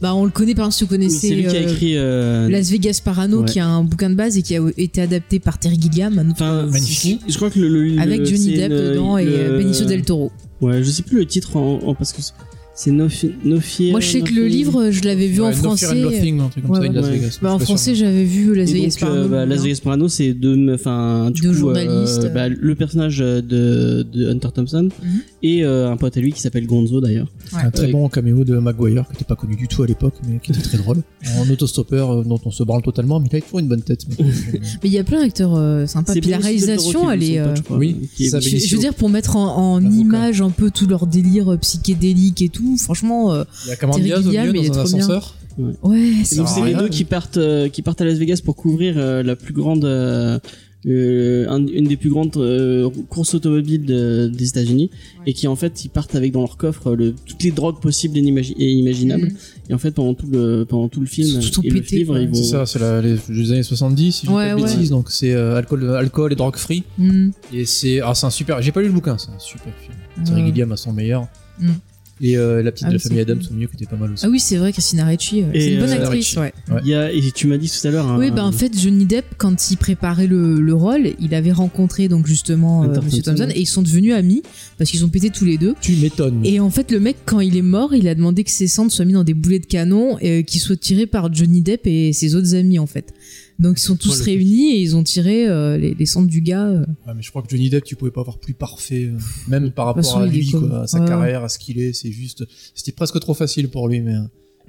Bah, 0.00 0.14
on 0.14 0.24
le 0.24 0.30
connaît 0.30 0.54
par 0.54 0.66
exemple 0.66 0.74
si 0.74 0.84
vous 0.84 0.90
Oui, 0.90 0.98
connaissez 0.98 1.28
C'est 1.28 1.34
lui 1.34 1.46
qui 1.46 1.56
a 1.56 1.60
euh, 1.60 1.62
écrit. 1.72 1.96
euh, 1.96 2.48
Las 2.48 2.70
Vegas 2.70 3.00
Parano, 3.04 3.40
Ouais. 3.40 3.46
qui 3.48 3.60
a 3.60 3.66
un 3.66 3.82
bouquin 3.84 4.10
de 4.10 4.14
base 4.14 4.36
et 4.36 4.42
qui 4.42 4.56
a 4.56 4.60
été 4.76 5.00
adapté 5.00 5.38
par 5.40 5.58
Terry 5.58 5.80
Gilliam. 5.80 6.16
Enfin, 6.32 6.66
Magnifique. 6.66 7.20
Je 7.28 7.34
crois 7.36 7.50
que 7.50 7.58
le, 7.60 7.68
le- 7.88 8.00
avec 8.00 8.24
Johnny 8.24 8.54
Depp 8.54 8.70
une- 8.70 8.76
dedans 8.76 9.18
et 9.18 9.24
le- 9.24 9.32
euh, 9.36 9.58
Benicio 9.58 9.84
del 9.86 10.02
Toro. 10.02 10.30
Ouais, 10.60 10.82
je 10.82 10.90
sais 10.90 11.02
plus 11.02 11.18
le 11.18 11.26
titre 11.26 11.56
en, 11.56 11.80
en- 11.84 11.94
parce 11.94 12.12
que 12.12 12.20
c'est 12.80 12.92
No, 12.92 13.08
no 13.44 13.58
Fear. 13.60 13.90
Moi, 13.90 13.98
je 14.00 14.06
sais 14.06 14.18
No 14.20 14.24
que 14.26 14.30
le 14.34 14.42
Fear. 14.42 14.48
livre, 14.50 14.90
je 14.92 15.02
l'avais 15.02 15.26
vu 15.26 15.40
Ouais, 15.40 15.46
en 15.46 15.50
No 15.50 15.54
Fear 15.56 15.70
and 15.70 15.76
français. 15.76 16.30
Un 16.38 16.48
truc 16.48 16.64
comme 16.66 16.78
Ouais, 16.78 16.86
ça, 16.86 16.92
Las. 16.92 17.06
Vegas. 17.08 17.38
Bah, 17.42 17.52
en 17.54 17.58
français, 17.58 17.94
j'avais 17.96 18.24
vu 18.24 18.54
Las 18.54 18.70
Vegas 18.70 18.96
donc, 19.00 19.02
euh, 19.02 19.06
Parano. 19.14 19.28
bah, 19.28 19.46
Las. 19.46 19.62
Vegas 19.62 19.80
Parano, 19.82 20.08
c'est 20.08 20.32
deux, 20.32 20.72
enfin, 20.74 21.30
du 21.32 21.40
Deux 21.42 21.48
coup, 21.48 21.54
euh, 21.54 21.58
journalistes. 21.58 22.32
bah, 22.32 22.48
le 22.48 22.74
personnage 22.76 23.18
de, 23.18 23.40
de 24.12 24.30
Hunter 24.30 24.48
Thompson 24.54 24.88
Mhm. 25.02 25.20
et 25.42 25.64
euh, 25.64 25.90
un 25.90 25.96
pote 25.96 26.16
à 26.16 26.20
lui 26.20 26.32
qui 26.32 26.40
s'appelle 26.40 26.66
Gonzo 26.66 27.00
d'ailleurs. 27.00 27.26
Un 27.52 27.70
très 27.72 27.88
bon 27.88 28.08
caméo 28.08 28.44
de 28.44 28.56
Maguire 28.58 29.04
qui 29.06 29.12
n'était 29.14 29.24
pas 29.24 29.34
connu 29.36 29.56
du 29.56 29.66
tout 29.66 29.82
à 29.82 29.86
l'époque, 29.86 30.14
mais 30.28 30.38
qui 30.42 30.52
était 30.52 30.62
très 30.62 30.78
drôle. 30.78 30.98
En 31.38 31.50
autostoppeur 31.50 32.10
euh, 32.12 32.24
dont 32.24 32.40
on 32.44 32.50
se 32.50 32.62
branle 32.62 32.82
totalement, 32.82 33.18
mais 33.20 33.26
il 33.32 33.36
a 33.36 33.40
toujours 33.40 33.58
une 33.58 33.68
bonne 33.68 33.82
tête. 33.82 34.02
mais- 34.18 34.24
il 34.84 34.92
y 34.92 34.98
a 34.98 35.04
plein 35.04 35.20
d'acteurs 35.20 35.54
euh, 35.56 35.84
sympas. 35.86 36.12
Puis 36.14 36.30
la 36.30 36.38
réalisation, 36.38 37.10
elle 37.10 37.22
est. 37.22 37.38
euh, 37.40 37.54
oui, 37.70 37.96
je, 38.18 38.74
veux 38.74 38.80
dire, 38.80 38.94
pour 38.94 39.08
mettre 39.08 39.36
en, 39.36 39.80
image 39.82 40.40
un 40.40 40.50
peu 40.50 40.70
tout 40.70 40.86
leur 40.86 41.06
délire 41.06 41.52
euh, 41.52 41.56
psychédélique 41.56 42.42
et 42.42 42.48
tout, 42.48 42.67
franchement, 42.76 43.32
euh, 43.32 43.44
Il 43.64 43.68
y 43.68 43.72
a 43.72 43.76
Cameron 43.76 43.98
Diaz 43.98 44.26
au 44.26 44.30
milieu 44.30 44.52
dans 44.52 44.58
un 44.58 44.70
bien. 44.70 44.82
ascenseur. 44.82 45.34
Ouais, 45.82 46.12
c'est 46.24 46.36
donc 46.36 46.46
Ça 46.48 46.54
c'est 46.56 46.64
les 46.64 46.74
deux 46.74 46.88
qui 46.88 47.04
partent 47.04 47.36
euh, 47.36 47.68
qui 47.68 47.82
partent 47.82 48.00
à 48.00 48.04
Las 48.04 48.18
Vegas 48.18 48.40
pour 48.44 48.54
couvrir 48.54 48.94
euh, 48.96 49.22
la 49.24 49.34
plus 49.34 49.52
grande 49.52 49.84
euh, 49.84 50.38
euh, 50.86 51.48
un- 51.48 51.66
une 51.66 51.86
des 51.88 51.96
plus 51.96 52.10
grandes 52.10 52.36
euh, 52.36 52.88
courses 53.08 53.34
automobiles 53.34 53.84
de- 53.84 54.30
des 54.32 54.48
États-Unis 54.48 54.88
et 55.26 55.32
qui 55.32 55.48
en 55.48 55.56
fait 55.56 55.84
ils 55.84 55.88
partent 55.88 56.14
avec 56.14 56.30
dans 56.30 56.40
leur 56.42 56.56
coffre 56.56 56.94
le, 56.94 57.12
toutes 57.26 57.42
les 57.42 57.50
drogues 57.50 57.80
possibles 57.80 58.16
et, 58.16 58.20
imaginables 58.20 59.24
Mhm. 59.24 59.36
et 59.70 59.74
en 59.74 59.78
fait 59.78 59.90
pendant 59.90 60.14
tout 60.14 60.28
le 60.30 60.64
pendant 60.64 60.88
tout 60.88 61.00
le 61.00 61.06
film 61.06 61.40
Tout- 61.40 61.50
tout 61.50 61.60
et 61.64 61.70
le 61.70 61.80
pété, 61.80 61.96
livre 61.96 62.12
quoi. 62.14 62.20
ils 62.22 62.28
vont 62.28 62.34
C'est 62.34 62.44
ça, 62.44 62.64
c'est 62.64 62.78
la- 62.78 63.02
les, 63.02 63.16
les 63.28 63.50
années 63.52 63.64
70, 63.64 64.12
si 64.12 64.26
je 64.26 64.30
dis 64.30 64.36
Ouais, 64.36 64.50
pas 64.50 64.54
de 64.54 64.62
ouais. 64.62 64.72
bêtises. 64.72 64.90
Donc 64.90 65.10
c'est 65.10 65.32
euh, 65.34 65.56
alcool, 65.56 65.90
alcool 65.96 66.32
et 66.32 66.36
drogue 66.36 66.56
free. 66.56 66.84
Mm. 66.98 67.30
Et 67.52 67.64
c'est 67.64 68.00
ah, 68.00 68.14
c'est 68.14 68.26
un 68.26 68.30
super. 68.30 68.62
J'ai 68.62 68.70
pas 68.70 68.80
lu 68.80 68.86
le 68.86 68.92
bouquin, 68.92 69.18
c'est 69.18 69.30
un 69.30 69.38
super 69.40 69.72
film. 69.82 70.24
Terry. 70.24 70.46
Gilliam 70.46 70.70
à 70.70 70.76
son 70.76 70.92
meilleur. 70.92 71.26
Mm. 71.60 71.70
Et 72.20 72.36
euh, 72.36 72.62
la 72.62 72.72
petite 72.72 72.86
Ah 72.86 72.90
de 72.90 72.94
oui, 72.94 72.98
la 73.02 73.08
famille 73.08 73.18
c'est 73.24 73.30
Adams 73.30 73.42
au 73.50 73.54
milieu 73.54 73.66
qui 73.68 73.76
était 73.76 73.86
pas 73.86 73.96
mal 73.96 74.12
aussi. 74.12 74.24
Ah 74.26 74.28
oui, 74.28 74.40
c'est 74.40 74.56
vrai, 74.56 74.72
Christina 74.72 75.04
Ricci, 75.06 75.42
ouais. 75.42 75.48
Et, 75.54 75.60
c'est 75.60 75.72
une 75.74 75.80
bonne 75.80 75.90
euh, 75.90 76.02
actrice, 76.02 76.26
Ricci. 76.26 76.38
ouais. 76.38 76.52
Ouais. 76.70 76.80
il 76.84 76.88
y 76.90 76.94
a 76.94 77.12
et 77.12 77.20
tu 77.32 77.46
m'as 77.46 77.56
dit 77.58 77.70
tout 77.70 77.86
à 77.86 77.90
l'heure 77.90 78.06
un- 78.08 78.18
Oui, 78.18 78.30
bah 78.30 78.44
en 78.44 78.52
fait, 78.52 78.76
Johnny 78.78 79.06
Depp, 79.06 79.24
quand 79.36 79.70
il 79.70 79.76
préparait 79.76 80.26
le, 80.26 80.60
le 80.60 80.74
rôle, 80.74 81.10
il 81.20 81.34
avait 81.34 81.52
rencontré 81.52 82.08
donc 82.08 82.26
justement 82.26 82.82
euh, 82.84 82.88
Monsieur 82.88 83.22
Thompson. 83.22 83.44
Thompson 83.44 83.52
et 83.54 83.60
ils 83.60 83.66
sont 83.66 83.82
devenus 83.82 84.14
amis 84.14 84.42
parce 84.78 84.90
qu'ils 84.90 85.04
ont 85.04 85.08
pété 85.08 85.30
tous 85.30 85.44
les 85.44 85.58
deux. 85.58 85.74
Tu 85.80 85.92
m'étonnes. 85.96 86.40
Et 86.44 86.60
en 86.60 86.70
fait, 86.70 86.90
le 86.90 87.00
mec, 87.00 87.16
quand 87.24 87.40
il 87.40 87.56
est 87.56 87.62
mort, 87.62 87.94
il 87.94 88.08
a 88.08 88.14
demandé 88.14 88.44
que 88.44 88.50
ses 88.50 88.66
cendres 88.66 88.90
soient 88.92 89.04
mis 89.04 89.12
dans 89.12 89.24
des 89.24 89.34
boulets 89.34 89.58
de 89.60 89.66
canon 89.66 90.18
et 90.20 90.40
euh, 90.40 90.42
qu'ils 90.42 90.60
soient 90.60 90.76
tirés 90.76 91.06
par 91.06 91.32
Johnny 91.32 91.62
Depp 91.62 91.86
et 91.86 92.12
ses 92.12 92.34
autres 92.34 92.54
amis 92.54 92.78
en 92.78 92.86
fait. 92.86 93.12
Donc 93.58 93.78
ils 93.78 93.82
sont 93.82 93.96
tous 93.96 94.20
réunis 94.20 94.72
et 94.74 94.80
ils 94.80 94.94
ont 94.94 95.02
tiré 95.02 95.46
euh, 95.48 95.76
les, 95.76 95.94
les 95.94 96.06
cendres 96.06 96.28
du 96.28 96.40
gars. 96.40 96.66
euh. 96.68 96.80
Ouais, 97.06 97.14
mais 97.16 97.22
je 97.22 97.30
crois 97.30 97.42
que 97.42 97.48
Johnny 97.50 97.70
Depp, 97.70 97.84
tu 97.84 97.96
pouvais 97.96 98.10
pas 98.12 98.20
avoir 98.20 98.38
plus 98.38 98.54
parfait, 98.54 99.06
euh, 99.12 99.18
même 99.48 99.72
par 99.72 99.94
façon, 99.96 100.14
rapport 100.18 100.28
à 100.28 100.32
lui, 100.32 100.50
quoi, 100.50 100.82
à 100.82 100.86
sa 100.86 101.00
ouais. 101.00 101.08
carrière, 101.08 101.42
à 101.44 101.48
ce 101.48 101.58
qu'il 101.58 101.80
est. 101.80 101.92
C'est 101.92 102.12
juste, 102.12 102.44
c'était 102.74 102.92
presque 102.92 103.18
trop 103.20 103.34
facile 103.34 103.68
pour 103.68 103.88
lui, 103.88 104.00
mais 104.00 104.14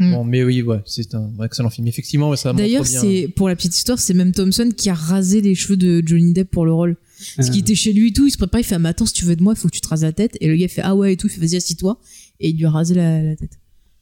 Mm. 0.01 0.11
bon, 0.13 0.23
mais 0.23 0.45
oui, 0.45 0.61
ouais, 0.61 0.79
c'est 0.85 1.13
un 1.13 1.29
excellent 1.43 1.69
film. 1.69 1.85
Effectivement, 1.87 2.29
ouais, 2.29 2.37
ça 2.37 2.53
D'ailleurs, 2.53 2.87
c'est 2.87 3.27
pour 3.35 3.49
la 3.49 3.57
petite 3.57 3.75
histoire, 3.75 3.99
c'est 3.99 4.13
même 4.13 4.31
Thompson 4.31 4.69
qui 4.75 4.89
a 4.89 4.93
rasé 4.93 5.41
les 5.41 5.55
cheveux 5.55 5.75
de 5.75 6.01
Johnny 6.05 6.31
Depp 6.31 6.49
pour 6.49 6.65
le 6.65 6.71
rôle. 6.71 6.95
Parce 7.35 7.49
Ah. 7.49 7.51
qu'il 7.51 7.59
était 7.59 7.75
chez 7.75 7.91
lui 7.91 8.07
et 8.07 8.13
tout, 8.13 8.25
il 8.25 8.31
se 8.31 8.37
prépare, 8.37 8.61
il 8.61 8.63
fait 8.63 8.75
ah, 8.75 8.79
mais 8.79 8.87
attends, 8.87 9.05
si 9.05 9.11
tu 9.11 9.25
veux 9.25 9.35
de 9.35 9.43
moi, 9.43 9.53
il 9.57 9.59
faut 9.59 9.67
que 9.67 9.73
tu 9.75 9.81
te 9.81 9.87
rases 9.89 10.03
la 10.03 10.13
tête. 10.13 10.37
Et 10.39 10.47
le 10.47 10.55
gars 10.55 10.69
fait 10.69 10.81
ah 10.85 10.95
ouais 10.95 11.11
et 11.13 11.17
tout, 11.17 11.27
il 11.27 11.31
fait 11.31 11.41
vas-y 11.41 11.57
assis-toi. 11.57 11.99
Et 12.39 12.47
il 12.51 12.57
lui 12.57 12.63
a 12.65 12.69
rasé 12.69 12.95
la, 12.95 13.21
la 13.21 13.35
tête. 13.35 13.59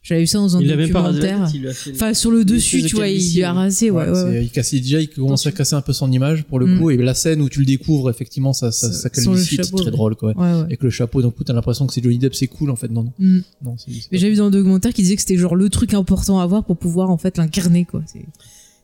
J'avais 0.07 0.21
vu 0.21 0.27
ça 0.27 0.37
dans 0.37 0.55
un 0.55 0.61
il 0.61 0.67
pas 0.69 0.75
documentaire. 0.77 1.51
il 1.53 1.73
fait- 1.73 1.91
Enfin 1.93 2.13
sur 2.13 2.31
le 2.31 2.45
dessus, 2.45 2.81
tu 2.83 2.95
vois, 2.95 3.09
il 3.09 3.33
lui 3.35 3.43
a 3.43 3.51
rasé, 3.51 3.91
ouais, 3.91 4.43
il 4.45 4.49
cassait 4.49 4.79
déjà, 4.79 5.01
il 5.01 5.09
commence 5.09 5.45
à 5.45 5.51
casser 5.51 5.75
un 5.75 5.81
peu 5.81 5.91
son 5.91 6.09
image 6.11 6.43
pour 6.45 6.59
le 6.59 6.65
Mm. 6.67 6.79
coup. 6.79 6.89
Et 6.91 6.97
la 6.97 7.13
scène 7.13 7.41
où 7.41 7.49
tu 7.49 7.59
le 7.59 7.65
découvres, 7.65 8.09
effectivement, 8.09 8.53
ça, 8.53 8.71
ça, 8.71 8.91
ça 8.93 9.09
calvitie, 9.09 9.57
c'est 9.61 9.69
très 9.71 9.83
ouais. 9.85 9.91
drôle, 9.91 10.15
quoi. 10.15 10.29
Ouais, 10.29 10.35
ouais. 10.53 10.59
Avec 10.61 10.81
le 10.83 10.89
chapeau, 10.89 11.21
donc 11.21 11.35
t'as 11.43 11.51
l'impression 11.51 11.85
que 11.87 11.93
c'est 11.93 12.01
Johnny 12.01 12.17
Depp, 12.19 12.35
c'est 12.35 12.47
cool, 12.47 12.69
en 12.69 12.75
fait. 12.77 12.89
Non, 12.89 13.03
non, 13.03 13.11
Mm. 13.19 13.39
non, 13.65 13.75
c'est- 13.77 13.91
c'est 13.91 14.07
Mais 14.13 14.17
j'ai 14.17 14.29
vu 14.29 14.37
dans 14.37 14.45
le 14.45 14.51
documentaire 14.51 14.93
qui 14.93 15.01
disait 15.01 15.15
que 15.15 15.21
c'était 15.21 15.35
genre 15.37 15.55
le 15.57 15.69
truc 15.69 15.93
important 15.93 16.39
à 16.39 16.45
voir 16.45 16.63
pour 16.63 16.77
pouvoir 16.77 17.09
en 17.09 17.17
fait 17.17 17.37
l'incarner 17.37 17.83
quoi. 17.83 18.01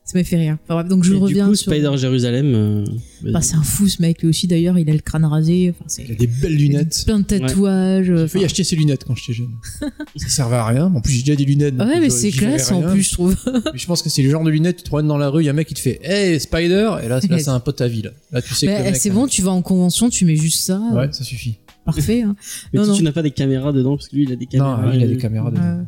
C'est- 0.05 0.11
Ça 0.11 0.19
m'a 0.19 0.23
fait 0.25 0.35
rire. 0.35 0.57
Enfin, 0.63 0.75
bref, 0.75 0.87
donc 0.89 1.03
je 1.05 1.13
Et 1.13 1.17
reviens 1.17 1.45
du 1.45 1.51
coup 1.51 1.55
sur. 1.55 1.71
Spider 1.71 1.91
Jérusalem 1.95 2.53
euh, 2.55 2.85
Bah, 3.31 3.41
c'est 3.41 3.55
un 3.55 3.63
fou 3.63 3.87
ce 3.87 4.01
mec 4.01 4.21
lui 4.21 4.27
aussi 4.27 4.47
d'ailleurs. 4.47 4.77
Il 4.77 4.89
a 4.89 4.93
le 4.93 4.99
crâne 4.99 5.23
rasé. 5.23 5.69
Enfin, 5.73 5.85
c'est 5.87 6.03
Il 6.03 6.11
a 6.11 6.15
des 6.15 6.27
belles 6.27 6.55
lunettes. 6.57 7.03
plein 7.05 7.19
de 7.19 7.23
tatouages. 7.25 8.05
J'ai 8.07 8.13
enfin. 8.13 8.27
failli 8.27 8.45
acheter 8.45 8.63
ses 8.65 8.75
lunettes 8.75 9.05
quand 9.05 9.15
j'étais 9.15 9.31
jeune. 9.33 9.51
ça 10.17 10.27
servait 10.27 10.57
à 10.57 10.65
rien. 10.65 10.91
En 10.93 10.99
plus, 10.99 11.13
j'ai 11.13 11.21
déjà 11.23 11.35
des 11.37 11.45
lunettes. 11.45 11.75
Ouais, 11.79 11.99
mais 12.01 12.09
c'est 12.09 12.31
classe 12.31 12.71
en 12.71 12.81
plus, 12.81 13.03
je 13.03 13.11
trouve. 13.13 13.35
Mais 13.73 13.79
je 13.79 13.85
pense 13.87 14.01
que 14.01 14.09
c'est 14.09 14.21
le 14.21 14.29
genre 14.29 14.43
de 14.43 14.49
lunettes, 14.49 14.77
tu 14.77 14.83
te 14.83 14.89
promènes 14.89 15.07
dans 15.07 15.17
la 15.17 15.29
rue, 15.29 15.41
il 15.41 15.45
y 15.45 15.49
a 15.49 15.51
un 15.51 15.55
mec 15.55 15.67
qui 15.67 15.73
te 15.73 15.79
fait 15.79 15.99
Hey 16.03 16.39
Spider, 16.39 16.95
et 17.03 17.07
là, 17.07 17.19
là 17.19 17.39
c'est 17.39 17.47
un 17.49 17.59
pote 17.61 17.79
à 17.81 17.87
vie. 17.87 18.01
Là, 18.01 18.11
Là, 18.31 18.41
tu 18.41 18.53
sais 18.53 18.67
que. 18.67 18.71
Bah, 18.71 18.79
le 18.79 18.83
mec, 18.85 18.95
c'est 18.97 19.09
hein, 19.09 19.13
bon, 19.13 19.27
tu 19.27 19.41
vas 19.41 19.51
en 19.51 19.61
convention, 19.61 20.09
tu 20.09 20.25
mets 20.25 20.35
juste 20.35 20.65
ça. 20.65 20.81
Ouais, 20.93 21.07
ça 21.11 21.23
suffit. 21.23 21.59
Parfait. 21.85 22.21
hein. 22.23 22.35
mais 22.73 22.79
non, 22.79 22.87
non. 22.87 22.95
tu 22.95 23.03
n'as 23.03 23.11
pas 23.11 23.21
des 23.23 23.31
caméras 23.31 23.71
dedans 23.73 23.95
parce 23.97 24.07
que 24.09 24.15
lui 24.15 24.23
il 24.23 24.31
a 24.31 24.35
des 24.35 24.45
Non, 24.57 24.75
caméras 24.75 24.95
il 24.95 25.03
a 25.03 25.07
des 25.07 25.17
caméras 25.17 25.51
dedans. 25.51 25.85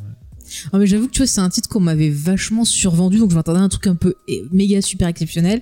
Ah, 0.72 0.78
mais 0.78 0.88
j'avoue 0.88 1.08
que 1.08 1.12
tu 1.12 1.20
vois, 1.20 1.28
c'est 1.28 1.41
un 1.41 1.49
titre 1.49 1.70
qu'on 1.70 1.80
m'avait 1.80 2.10
vachement 2.10 2.66
survendu, 2.66 3.18
donc 3.18 3.32
je 3.32 3.36
m'attendais 3.36 3.60
à 3.60 3.64
un 3.64 3.70
truc 3.70 3.88
un 3.88 3.95
peu 3.95 4.16
méga 4.51 4.82
super 4.82 5.08
exceptionnel. 5.08 5.62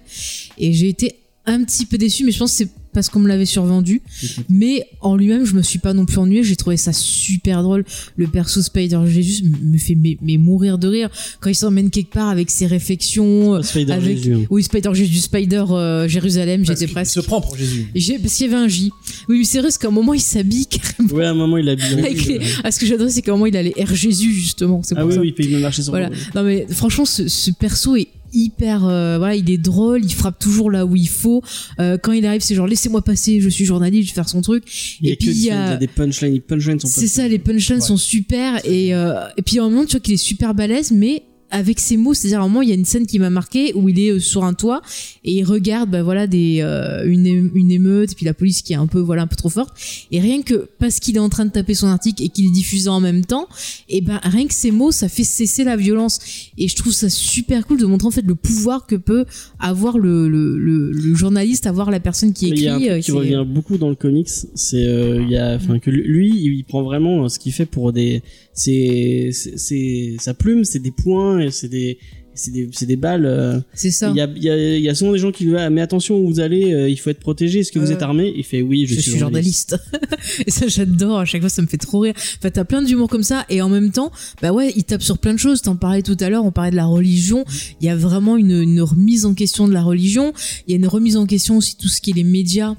Et 0.57 0.73
j'ai 0.73 0.89
été 0.89 1.15
un 1.45 1.63
petit 1.63 1.85
peu 1.85 1.97
déçu, 1.97 2.23
mais 2.23 2.31
je 2.31 2.39
pense 2.39 2.51
que 2.51 2.57
c'est 2.57 2.82
parce 2.93 3.09
qu'on 3.09 3.19
me 3.19 3.27
l'avait 3.27 3.45
survendu. 3.45 4.01
Mais 4.49 4.85
en 5.01 5.15
lui-même, 5.15 5.45
je 5.45 5.53
me 5.53 5.61
suis 5.61 5.79
pas 5.79 5.93
non 5.93 6.05
plus 6.05 6.17
ennuyé. 6.17 6.43
J'ai 6.43 6.55
trouvé 6.55 6.77
ça 6.77 6.93
super 6.93 7.63
drôle. 7.63 7.83
Le 8.15 8.27
perso 8.27 8.61
Spider 8.61 8.99
Jésus 9.07 9.43
me 9.61 9.77
fait 9.77 9.95
mais, 9.95 10.17
mais 10.21 10.37
mourir 10.37 10.77
de 10.77 10.87
rire 10.87 11.09
quand 11.39 11.49
il 11.49 11.55
s'emmène 11.55 11.89
quelque 11.89 12.13
part 12.13 12.29
avec 12.29 12.49
ses 12.49 12.65
réflexions. 12.67 13.55
euh, 13.55 13.61
Spider 13.61 13.91
avec 13.93 14.17
Jésus, 14.17 14.33
hein. 14.35 14.41
oui 14.49 14.63
Spider 14.63 14.89
Jésus, 14.93 15.19
Spider 15.19 15.63
euh, 15.71 16.07
Jérusalem. 16.07 16.65
J'étais 16.65 16.87
presque. 16.87 17.13
se 17.13 17.19
prend 17.19 17.41
pour 17.41 17.57
Jésus. 17.57 17.87
Parce 18.21 18.35
qu'il 18.35 18.47
y 18.47 18.53
avait 18.53 18.63
un 18.63 18.67
J. 18.67 18.91
Oui, 19.29 19.39
mais 19.39 19.43
c'est 19.45 19.57
vrai, 19.59 19.67
parce 19.67 19.77
qu'à 19.77 19.87
un 19.87 19.91
moment, 19.91 20.13
il 20.13 20.21
s'habille 20.21 20.65
carrément. 20.67 21.13
Ouais, 21.13 21.25
à 21.25 21.31
un 21.31 21.33
moment 21.33 21.57
il 21.57 21.65
bien. 21.75 21.97
avec 21.97 22.25
les- 22.25 22.39
Ah, 22.63 22.71
ce 22.71 22.79
que 22.79 22.85
j'adore, 22.85 23.09
c'est 23.09 23.21
qu'à 23.21 23.31
un 23.31 23.35
moment, 23.35 23.45
il 23.47 23.57
a 23.57 23.63
les 23.63 23.71
R 23.71 23.93
Jésus, 23.95 24.33
justement. 24.33 24.81
Ah 24.95 25.05
oui, 25.05 25.13
ça. 25.13 25.19
oui, 25.21 25.27
il 25.27 25.33
peut 25.33 25.49
même 25.51 25.61
marcher 25.61 25.81
sur 25.81 25.91
Voilà. 25.91 26.09
le- 26.09 26.15
Non 26.35 26.43
mais 26.43 26.65
franchement, 26.69 27.05
ce, 27.05 27.27
ce 27.27 27.51
perso 27.51 27.95
est 27.95 28.07
hyper, 28.33 28.85
euh, 28.85 29.17
voilà, 29.17 29.35
il 29.35 29.49
est 29.49 29.57
drôle, 29.57 30.03
il 30.03 30.13
frappe 30.13 30.39
toujours 30.39 30.71
là 30.71 30.85
où 30.85 30.95
il 30.95 31.09
faut. 31.09 31.41
Euh, 31.79 31.97
quand 31.97 32.11
il 32.11 32.25
arrive, 32.25 32.41
c'est 32.41 32.55
genre 32.55 32.67
laissez-moi 32.67 33.01
passer, 33.01 33.39
je 33.39 33.49
suis 33.49 33.65
journaliste, 33.65 34.09
je 34.09 34.13
vais 34.13 34.15
faire 34.15 34.29
son 34.29 34.41
truc. 34.41 34.63
Il 35.01 35.07
y 35.07 35.09
a 35.09 35.13
et 35.13 35.15
puis 35.15 35.27
que 35.27 35.31
il 35.31 35.43
y 35.45 35.51
a, 35.51 35.77
des 35.77 35.87
punchlines, 35.87 36.33
les 36.33 36.39
punchlines 36.39 36.79
sont 36.79 36.87
pas 36.87 36.93
c'est 36.93 37.07
ça, 37.07 37.27
les 37.27 37.39
punchlines 37.39 37.79
Ouais. 37.79 37.81
sont 37.81 37.97
super 37.97 38.65
et 38.65 38.93
euh, 38.93 39.27
et 39.37 39.41
puis 39.41 39.59
en 39.59 39.69
même 39.69 39.81
temps, 39.81 39.85
tu 39.85 39.91
vois 39.93 39.99
qu'il 40.01 40.13
est 40.13 40.17
super 40.17 40.53
balèze, 40.53 40.91
mais 40.91 41.23
avec 41.53 41.79
ses 41.79 41.97
mots, 41.97 42.13
c'est-à-dire 42.13 42.39
à 42.41 42.43
un 42.43 42.47
moment, 42.47 42.61
il 42.63 42.69
y 42.69 42.71
a 42.71 42.75
une 42.75 42.83
scène 42.83 43.05
qui 43.05 43.19
m'a 43.19 43.29
marqué 43.29 43.71
où 43.75 43.87
il 43.87 43.99
est 43.99 44.09
euh, 44.11 44.19
sur 44.19 44.43
un 44.43 44.53
toit 44.53 44.81
et 45.23 45.31
il 45.33 45.43
regarde, 45.43 45.89
bah 45.89 46.01
voilà, 46.03 46.25
des 46.27 46.57
euh, 46.61 47.03
une, 47.05 47.51
une 47.53 47.71
émeute 47.71 48.11
et 48.11 48.15
puis 48.15 48.25
la 48.25 48.33
police 48.33 48.61
qui 48.63 48.73
est 48.73 48.75
un 48.75 48.87
peu 48.87 48.99
voilà 48.99 49.21
un 49.21 49.27
peu 49.27 49.35
trop 49.35 49.49
forte 49.49 49.73
et 50.11 50.19
rien 50.19 50.41
que 50.41 50.67
parce 50.79 50.99
qu'il 50.99 51.15
est 51.15 51.19
en 51.19 51.29
train 51.29 51.45
de 51.45 51.51
taper 51.51 51.75
son 51.75 51.87
article 51.87 52.23
et 52.23 52.29
qu'il 52.29 52.47
est 52.47 52.51
diffusé 52.51 52.89
en 52.89 52.99
même 52.99 53.23
temps, 53.23 53.47
et 53.87 54.01
ben 54.01 54.19
rien 54.23 54.47
que 54.47 54.53
ces 54.53 54.71
mots, 54.71 54.91
ça 54.91 55.07
fait 55.09 55.23
cesser 55.23 55.63
la 55.63 55.77
violence 55.77 56.19
et 56.57 56.67
je 56.67 56.75
trouve 56.75 56.91
ça 56.91 57.09
super 57.09 57.65
cool 57.67 57.79
de 57.79 57.85
montrer 57.85 58.07
en 58.07 58.11
fait 58.11 58.25
le 58.25 58.35
pouvoir 58.35 58.85
que 58.87 58.95
peut 58.95 59.25
avoir 59.59 59.97
le 59.99 60.27
le, 60.27 60.57
le, 60.57 60.91
le 60.91 61.15
journaliste, 61.15 61.67
avoir 61.67 61.91
la 61.91 61.99
personne 61.99 62.33
qui 62.33 62.47
écrit. 62.47 62.61
Il 62.61 62.63
y 62.65 62.67
a 62.67 62.73
un 62.75 62.79
truc 62.79 62.89
euh, 62.89 62.99
qui 63.01 63.11
revient 63.11 63.45
beaucoup 63.47 63.77
dans 63.77 63.89
le 63.89 63.95
comics, 63.95 64.29
c'est 64.55 64.85
euh, 64.87 65.21
il 65.21 65.29
y 65.29 65.37
a 65.37 65.55
enfin 65.55 65.77
que 65.79 65.91
lui 65.91 66.29
il 66.35 66.63
prend 66.63 66.81
vraiment 66.83 67.29
ce 67.29 67.37
qu'il 67.39 67.51
fait 67.53 67.65
pour 67.67 67.93
des 67.93 68.23
c'est 68.53 69.29
c'est- 69.33 70.15
sa 70.19 70.33
plume, 70.33 70.63
c'est 70.63 70.79
des 70.79 70.91
points 70.91 71.39
c'est 71.51 71.69
des 71.69 71.97
c'est 72.35 72.51
des 72.51 72.69
c'est 72.71 72.85
des 72.85 72.95
balles 72.95 73.25
euh, 73.25 73.59
C'est 73.73 73.91
ça. 73.91 74.09
il 74.09 74.15
y 74.15 74.21
a 74.21 74.27
il 74.35 74.43
y 74.43 74.49
a 74.49 74.77
il 74.77 74.81
y 74.83 74.89
a 74.89 74.95
souvent 74.95 75.11
des 75.11 75.19
gens 75.19 75.31
qui 75.31 75.43
lui 75.43 75.51
disent 75.51 75.59
ah, 75.61 75.69
mais 75.69 75.81
attention 75.81 76.17
où 76.17 76.27
vous 76.27 76.39
allez 76.39 76.73
euh, 76.73 76.89
il 76.89 76.97
faut 76.97 77.09
être 77.09 77.19
protégé 77.19 77.59
est-ce 77.59 77.71
que 77.71 77.79
vous 77.79 77.91
êtes 77.91 78.01
armé? 78.01 78.33
Il 78.35 78.43
fait 78.43 78.61
oui 78.61 78.85
je, 78.87 78.95
je, 78.95 79.01
suis 79.01 79.17
journaliste. 79.17 79.77
et 80.47 80.51
ça, 80.51 80.67
j'adore. 80.67 81.19
À 81.19 81.25
chaque 81.25 81.41
fois, 81.41 81.49
ça 81.49 81.61
me 81.61 81.67
fait 81.67 81.77
trop 81.77 81.99
rire. 81.99 82.13
Enfin, 82.37 82.49
t'as 82.49 82.63
plein 82.63 82.81
d'humour 82.81 83.09
comme 83.09 83.23
ça. 83.23 83.45
Et 83.49 83.61
en 83.61 83.69
même 83.69 83.91
temps, 83.91 84.11
bah 84.41 84.51
ouais, 84.51 84.73
il 84.75 84.83
tape 84.83 85.01
sur 85.01 85.17
plein 85.17 85.33
de 85.33 85.39
choses. 85.39 85.61
T'en 85.61 85.75
parlais 85.75 86.01
tout 86.01 86.17
à 86.19 86.29
l'heure. 86.29 86.45
On 86.45 86.51
parlait 86.51 86.71
de 86.71 86.75
la 86.75 86.85
religion. 86.85 87.45
Il 87.81 87.85
y 87.85 87.89
a 87.89 87.95
vraiment 87.95 88.37
une, 88.37 88.61
une 88.61 88.81
remise 88.81 89.25
en 89.25 89.33
question 89.33 89.67
de 89.67 89.73
la 89.73 89.83
religion. 89.83 90.33
Il 90.67 90.71
y 90.71 90.73
a 90.73 90.77
une 90.77 90.87
remise 90.87 91.17
en 91.17 91.25
question 91.25 91.57
aussi 91.57 91.75
de 91.75 91.81
tout 91.81 91.87
ce 91.87 92.01
qui 92.01 92.11
est 92.11 92.15
les 92.15 92.23
médias. 92.23 92.75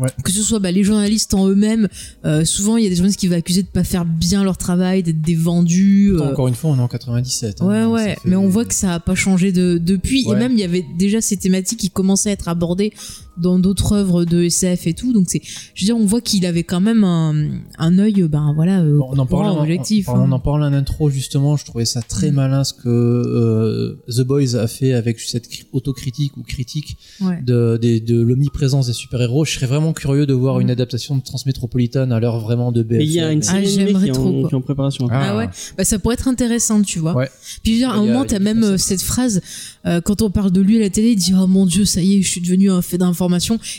Ouais. 0.00 0.08
Que 0.24 0.32
ce 0.32 0.42
soit 0.42 0.58
bah, 0.60 0.72
les 0.72 0.82
journalistes 0.82 1.34
en 1.34 1.46
eux-mêmes, 1.48 1.88
euh, 2.24 2.44
souvent 2.44 2.76
il 2.78 2.84
y 2.84 2.86
a 2.86 2.90
des 2.90 2.96
journalistes 2.96 3.20
qui 3.20 3.28
vont 3.28 3.36
accuser 3.36 3.62
de 3.62 3.68
pas 3.68 3.84
faire 3.84 4.04
bien 4.06 4.42
leur 4.42 4.56
travail, 4.56 5.02
d'être 5.02 5.20
des 5.20 5.34
vendus. 5.34 6.12
euh, 6.14 6.32
Encore 6.32 6.48
une 6.48 6.54
fois, 6.54 6.70
on 6.70 6.78
est 6.78 6.82
en 6.82 6.88
97. 6.88 7.60
hein, 7.60 7.66
Ouais, 7.66 7.84
ouais, 7.84 8.16
mais 8.24 8.36
on 8.36 8.48
voit 8.48 8.64
que 8.64 8.74
ça 8.74 8.94
a 8.94 9.00
pas 9.00 9.14
changé 9.14 9.52
de, 9.52 9.78
depuis. 9.78 10.26
Ouais. 10.26 10.36
Et 10.36 10.38
même, 10.38 10.52
il 10.52 10.58
y 10.60 10.64
avait 10.64 10.84
déjà 10.98 11.20
ces 11.20 11.36
thématiques 11.36 11.80
qui 11.80 11.90
commençaient 11.90 12.30
à 12.30 12.32
être 12.32 12.48
abordées 12.48 12.92
dans 13.38 13.58
d'autres 13.58 13.92
œuvres 13.92 14.24
de 14.24 14.42
SF 14.44 14.86
et 14.86 14.94
tout. 14.94 15.12
Donc, 15.12 15.26
c'est, 15.28 15.40
je 15.74 15.82
veux 15.82 15.86
dire, 15.86 15.96
on 15.96 16.04
voit 16.06 16.20
qu'il 16.20 16.44
avait 16.46 16.62
quand 16.64 16.80
même 16.80 17.04
un, 17.04 17.34
un 17.78 17.98
œil, 17.98 18.22
ben 18.28 18.52
voilà, 18.54 18.80
euh, 18.80 18.98
Bon, 18.98 19.08
on 19.12 19.18
en 19.18 19.26
en- 19.30 19.60
objectif. 19.62 20.08
en, 20.08 20.18
on 20.18 20.24
hein. 20.24 20.32
en 20.32 20.40
parlait 20.40 20.66
en 20.66 20.72
intro 20.72 21.10
justement, 21.10 21.56
je 21.56 21.64
trouvais 21.64 21.84
ça 21.84 22.02
très 22.02 22.30
Mm. 22.30 22.34
malin 22.34 22.64
ce 22.64 22.74
que 22.74 22.88
euh, 22.88 23.96
The 24.08 24.20
Boys 24.22 24.56
a 24.56 24.66
fait 24.66 24.92
avec 24.92 25.20
cette 25.20 25.48
cri- 25.48 25.64
autocritique 25.72 26.36
ou 26.36 26.42
critique 26.42 26.96
Ouais. 27.20 27.40
de, 27.44 27.78
de 27.82 28.20
l'omniprésence 28.20 28.86
des 28.86 28.92
super-héros. 28.92 29.44
Je 29.44 29.52
serais 29.52 29.66
vraiment 29.66 29.92
curieux 29.92 30.26
de 30.26 30.34
voir 30.34 30.58
Mm. 30.58 30.62
une 30.62 30.70
adaptation 30.70 31.16
de 31.16 31.22
Transmétropolitane 31.22 32.12
à 32.12 32.20
l'heure 32.20 32.40
vraiment 32.40 32.72
de 32.72 32.82
BFM. 32.82 32.98
mais 32.98 33.06
il 33.06 33.12
y 33.12 33.20
a 33.20 33.32
une 33.32 33.40
Ah, 33.40 33.52
série 33.52 33.66
j'aimerais 33.68 34.04
qui, 34.04 34.08
est 34.10 34.12
trop, 34.12 34.28
en, 34.28 34.40
quoi. 34.40 34.48
qui 34.48 34.54
est 34.54 34.58
en 34.58 34.60
préparation 34.60 35.08
Ah 35.10 35.36
ouais 35.36 35.48
Bah, 35.76 35.84
ça 35.84 35.98
pourrait 35.98 36.14
être 36.14 36.28
intéressant, 36.28 36.82
tu 36.82 36.98
vois. 36.98 37.14
Ouais. 37.14 37.28
Puis, 37.62 37.72
je 37.72 37.80
veux 37.80 37.86
dire, 37.86 37.90
à 37.90 37.94
un 37.98 38.04
moment, 38.04 38.24
t'as 38.24 38.38
même 38.38 38.62
euh, 38.62 38.76
cette 38.76 39.02
phrase, 39.02 39.40
euh, 39.86 40.00
quand 40.00 40.22
on 40.22 40.30
parle 40.30 40.50
de 40.50 40.60
lui 40.60 40.76
à 40.76 40.80
la 40.80 40.90
télé, 40.90 41.10
il 41.10 41.16
dit, 41.16 41.32
oh 41.38 41.46
mon 41.46 41.66
dieu, 41.66 41.84
ça 41.84 42.02
y 42.02 42.16
est, 42.16 42.22
je 42.22 42.28
suis 42.28 42.40
devenu 42.40 42.70
un 42.70 42.82
fait 42.82 42.98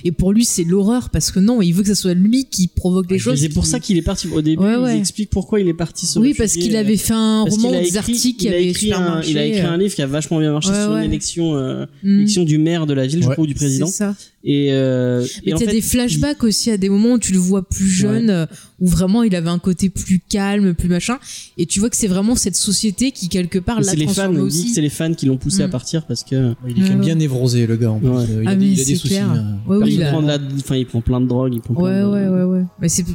Et 0.04 0.12
pour 0.12 0.34
lui, 0.34 0.46
c'est 0.46 0.64
l'horreur 0.64 1.10
parce 1.10 1.32
que 1.32 1.40
non, 1.40 1.62
il 1.62 1.72
veut 1.74 1.82
que 1.84 1.88
ça 1.90 1.96
soit 1.96 2.14
lui 2.14 2.46
qui 2.46 2.68
provoque 2.68 3.10
les 3.10 3.16
Et 3.16 3.20
choses. 3.20 3.40
c'est 3.40 3.50
pour 3.50 3.64
qui- 3.64 3.70
ça 3.70 3.80
qu'il 3.80 3.98
est 3.98 4.02
parti 4.02 4.28
au 4.28 4.42
début 4.42 4.62
Ouais, 4.64 4.74
ils 4.76 4.84
ouais. 4.84 4.98
expliquent 4.98 5.30
pourquoi 5.30 5.60
il 5.60 5.68
est 5.68 5.74
parti 5.74 6.06
se 6.06 6.20
Oui, 6.20 6.34
parce 6.38 6.54
qu'il 6.54 6.76
euh, 6.76 6.80
avait 6.80 6.98
fait 6.98 7.14
un 7.14 7.44
parce 7.46 7.56
roman 7.58 7.72
des 7.82 7.98
articles 7.98 8.38
qui 8.38 8.46
il 8.46 8.50
a 8.50 8.52
avait 8.58 8.68
écrit 8.68 8.86
super 8.88 9.02
un, 9.02 9.16
marché. 9.16 9.32
il 9.32 9.38
a 9.38 9.46
écrit 9.46 9.62
euh. 9.62 9.72
un 9.72 9.78
livre 9.78 9.96
qui 9.96 10.02
a 10.02 10.08
vachement 10.08 10.40
bien 10.40 10.52
marché 10.52 10.70
Ouais, 10.70 10.82
sur 10.84 10.92
ouais. 10.92 11.02
l'élection 11.02 11.56
euh, 11.56 11.86
Mm. 12.04 12.26
du 12.46 12.58
maire 12.58 12.86
de 12.88 12.94
la 12.94 13.08
ville 13.08 13.22
je 13.24 13.28
Ouais. 13.28 13.34
crois 13.34 13.44
ou 13.44 13.48
du 13.48 13.54
président 13.56 13.88
C'est 13.88 13.98
ça. 13.98 14.16
Et, 14.44 14.70
euh, 14.72 15.24
Mais 15.46 15.52
et 15.52 15.54
en 15.54 15.58
t'as 15.60 15.66
fait, 15.66 15.72
des 15.74 15.82
flashbacks 15.82 16.44
aussi 16.44 16.72
à 16.72 16.78
des 16.78 16.90
moments 16.90 17.14
où 17.14 17.20
tu 17.20 17.32
le 17.32 17.38
vois 17.40 17.62
plus 17.68 17.88
jeune, 17.90 18.30
euh, 18.32 18.46
où 18.80 18.88
vraiment 18.88 19.22
il 19.22 19.36
avait 19.36 19.50
un 19.50 19.60
côté 19.60 19.90
plus 19.90 20.20
calme, 20.20 20.74
plus 20.74 20.90
machin. 20.90 21.20
Et 21.60 21.68
tu 21.68 21.80
vois 21.80 21.90
que 21.92 21.96
c'est 21.96 22.08
vraiment 22.08 22.36
cette 22.36 22.56
société 22.56 23.12
qui, 23.12 23.30
quelque 23.30 23.60
part, 23.60 23.80
l'a 23.82 23.84
c'est 23.84 23.96
les 23.96 24.06
fans, 24.08 24.14
transformé 24.14 24.38
que 24.40 24.44
aussi. 24.44 24.70
c'est 24.70 24.82
les 24.82 24.90
fans 24.90 25.14
qui 25.14 25.28
l'ont 25.28 25.38
poussé 25.38 25.62
à 25.62 25.68
Mm. 25.68 25.72
partir 25.72 26.06
parce 26.08 26.24
que 26.24 26.54
Il 26.68 26.72
est 26.78 26.82
quand 26.82 26.90
même 26.94 27.02
bien 27.02 27.16
névrosé, 27.16 27.68
le 27.68 27.76
gars, 27.78 27.92
en 27.92 28.00
plus. 28.00 28.10
Ouais. 28.10 28.16
Euh, 28.30 28.42
Il, 28.44 28.48
Ah, 28.48 28.52
a, 28.52 28.56
des, 28.56 28.66
mais 28.66 28.72
il 28.72 28.80
a 28.82 28.84
des 28.84 28.84
c'est 28.84 28.96
soucis. 28.96 29.18
hein. 29.18 29.60
Ouais, 29.68 29.78
oui, 29.78 29.84
il, 29.88 29.94
il 29.94 30.04
a- 30.04 30.10
prend 30.12 30.22
de 30.24 30.28
la, 30.28 30.40
enfin, 30.58 30.76
il 30.76 30.86
prend 30.88 31.02
plein 31.02 31.22
de 31.22 31.28
drogue, 31.28 31.54
il 31.54 31.62
prend 31.62 31.76
plein 31.76 31.84
Ouais, 31.84 32.02
de- 32.02 32.08
ouais, 32.30 32.44
ouais, 32.44 32.44
ouais. 32.60 32.64
Mais 32.82 32.90
c'est 32.90 33.06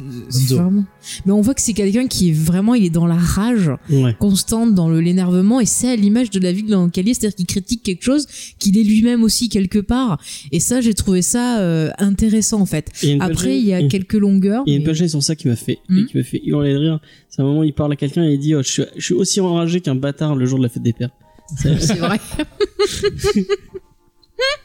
vraiment. 0.55 0.85
Mais 1.25 1.31
on 1.33 1.41
voit 1.41 1.53
que 1.53 1.61
c'est 1.61 1.73
quelqu'un 1.73 2.07
qui 2.07 2.29
est 2.29 2.33
vraiment, 2.33 2.73
il 2.75 2.85
est 2.85 2.89
dans 2.89 3.05
la 3.07 3.15
rage 3.17 3.71
Ouais. 3.89 4.15
constante, 4.19 4.73
dans 4.75 4.89
l'énervement, 4.89 5.59
et 5.59 5.65
c'est 5.65 5.89
à 5.89 5.95
l'image 5.97 6.29
de 6.29 6.39
la 6.39 6.51
vie 6.53 6.63
dans 6.63 6.85
laquelle 6.85 7.07
il 7.07 7.11
est, 7.11 7.13
c'est-à-dire 7.15 7.35
qu'il 7.35 7.45
critique 7.45 7.83
quelque 7.83 8.03
chose 8.03 8.27
qu'il 8.59 8.77
est 8.77 8.83
lui-même 8.83 9.23
aussi 9.23 9.49
quelque 9.49 9.79
part. 9.79 10.21
Et 10.53 10.59
ça, 10.61 10.79
j'ai 10.81 10.93
trouvé 10.93 11.16
ça 11.21 11.59
euh, 11.59 11.89
intéressant 11.97 12.61
en 12.61 12.65
fait. 12.65 12.89
Une 13.03 13.21
Après, 13.21 13.57
il 13.57 13.65
y 13.65 13.73
a 13.73 13.87
quelques 13.87 14.13
longueurs. 14.13 14.63
Il 14.65 14.71
y 14.71 14.73
a 14.73 14.77
une 14.77 14.83
mais- 14.83 14.89
punchline 14.89 15.09
sur 15.09 15.23
ça 15.23 15.35
qui 15.35 15.47
m'a 15.47 15.55
fait, 15.55 15.79
Hmm. 15.89 16.05
qui 16.05 16.17
m'a 16.17 16.23
fait 16.23 16.41
hurler 16.45 16.73
de 16.73 16.77
rire. 16.79 16.99
C'est 17.29 17.41
un 17.41 17.45
moment 17.45 17.59
où 17.59 17.63
il 17.63 17.73
parle 17.73 17.93
à 17.93 17.95
quelqu'un 17.95 18.23
et 18.23 18.33
il 18.33 18.39
dit 18.39 18.55
oh, 18.55 18.61
je, 18.63 18.69
suis, 18.71 18.83
je 18.95 19.03
suis 19.05 19.13
aussi 19.13 19.39
enragé 19.41 19.81
qu'un 19.81 19.95
bâtard 19.95 20.35
le 20.35 20.45
jour 20.45 20.57
de 20.59 20.63
la 20.63 20.69
fête 20.69 20.83
des 20.83 20.93
pères. 20.93 21.09
C'est 21.57 21.97
vrai. 21.97 22.19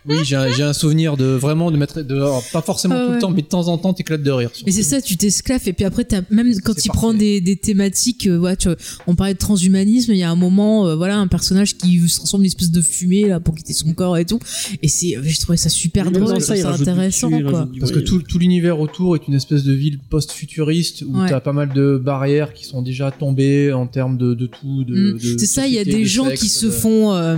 Oui, 0.08 0.16
j'ai 0.24 0.34
un, 0.36 0.72
souvenir 0.72 1.16
de 1.16 1.24
vraiment 1.26 1.70
de 1.70 1.76
mettre. 1.76 2.02
De, 2.02 2.14
alors, 2.16 2.42
pas 2.52 2.60
forcément 2.60 2.96
Ah 2.98 3.06
tout 3.06 3.12
le 3.12 3.18
temps, 3.20 3.30
mais 3.30 3.42
de 3.42 3.46
temps 3.46 3.68
en 3.68 3.78
temps, 3.78 3.94
t'éclates 3.94 4.22
de 4.22 4.30
rire. 4.32 4.50
surtout. 4.52 4.64
Mais 4.66 4.72
c'est 4.72 4.82
ça, 4.82 5.00
tu 5.00 5.16
t'esclaves 5.16 5.62
et 5.66 5.72
puis 5.72 5.84
après 5.84 6.06
même 6.30 6.52
quand 6.60 6.72
C'est 6.74 6.86
il 6.86 6.88
prend 6.88 7.08
parfait. 7.12 7.18
des, 7.18 7.40
des 7.40 7.56
thématiques, 7.56 8.26
euh, 8.26 8.38
ouais, 8.38 8.56
tu 8.56 8.68
vois, 8.68 8.76
on 9.06 9.14
parlait 9.14 9.34
de 9.34 9.38
transhumanisme, 9.38 10.10
il 10.12 10.18
y 10.18 10.22
a 10.24 10.30
un 10.30 10.34
moment, 10.36 10.88
euh, 10.88 10.96
voilà, 10.96 11.18
un 11.18 11.28
personnage 11.28 11.76
qui 11.76 12.00
se 12.08 12.16
transforme 12.16 12.40
en 12.40 12.44
une 12.44 12.48
espèce 12.48 12.70
de 12.72 12.80
fumée 12.82 13.28
là 13.28 13.38
pour 13.40 13.54
quitter 13.54 13.72
son 13.74 13.92
corps 13.92 14.16
et 14.18 14.24
tout, 14.24 14.40
et 14.82 14.88
c'est, 14.88 15.16
j'ai 15.22 15.36
trouvé 15.38 15.56
ça 15.56 15.68
super 15.68 16.10
drôle, 16.10 16.40
ça 16.40 16.54
du 16.54 16.62
intéressant 16.62 17.30
quoi. 17.30 17.68
Parce 17.78 17.92
que 17.92 18.00
tout, 18.00 18.20
tout 18.22 18.38
l'univers 18.38 18.80
autour 18.80 19.14
est 19.14 19.28
une 19.28 19.34
espèce 19.34 19.62
de 19.62 19.72
ville 19.72 19.98
post-futuriste 20.10 21.02
où 21.06 21.12
Ouais. 21.20 21.28
t'as 21.28 21.40
pas 21.40 21.52
mal 21.52 21.72
de 21.72 22.00
barrières 22.02 22.52
qui 22.54 22.64
sont 22.64 22.82
déjà 22.82 23.10
tombées 23.12 23.72
en 23.72 23.86
termes 23.86 24.16
de, 24.18 24.34
de 24.34 24.46
tout. 24.46 24.82
De, 24.84 24.92
Mm. 25.12 25.12
de 25.18 25.38
C'est 25.38 25.46
ça, 25.46 25.66
il 25.66 25.74
y 25.74 25.78
a 25.78 25.84
des 25.84 26.00
de 26.00 26.04
gens 26.04 26.26
sexe, 26.28 26.40
qui 26.40 26.48
se 26.48 26.70
font 26.70 27.12
euh, 27.12 27.36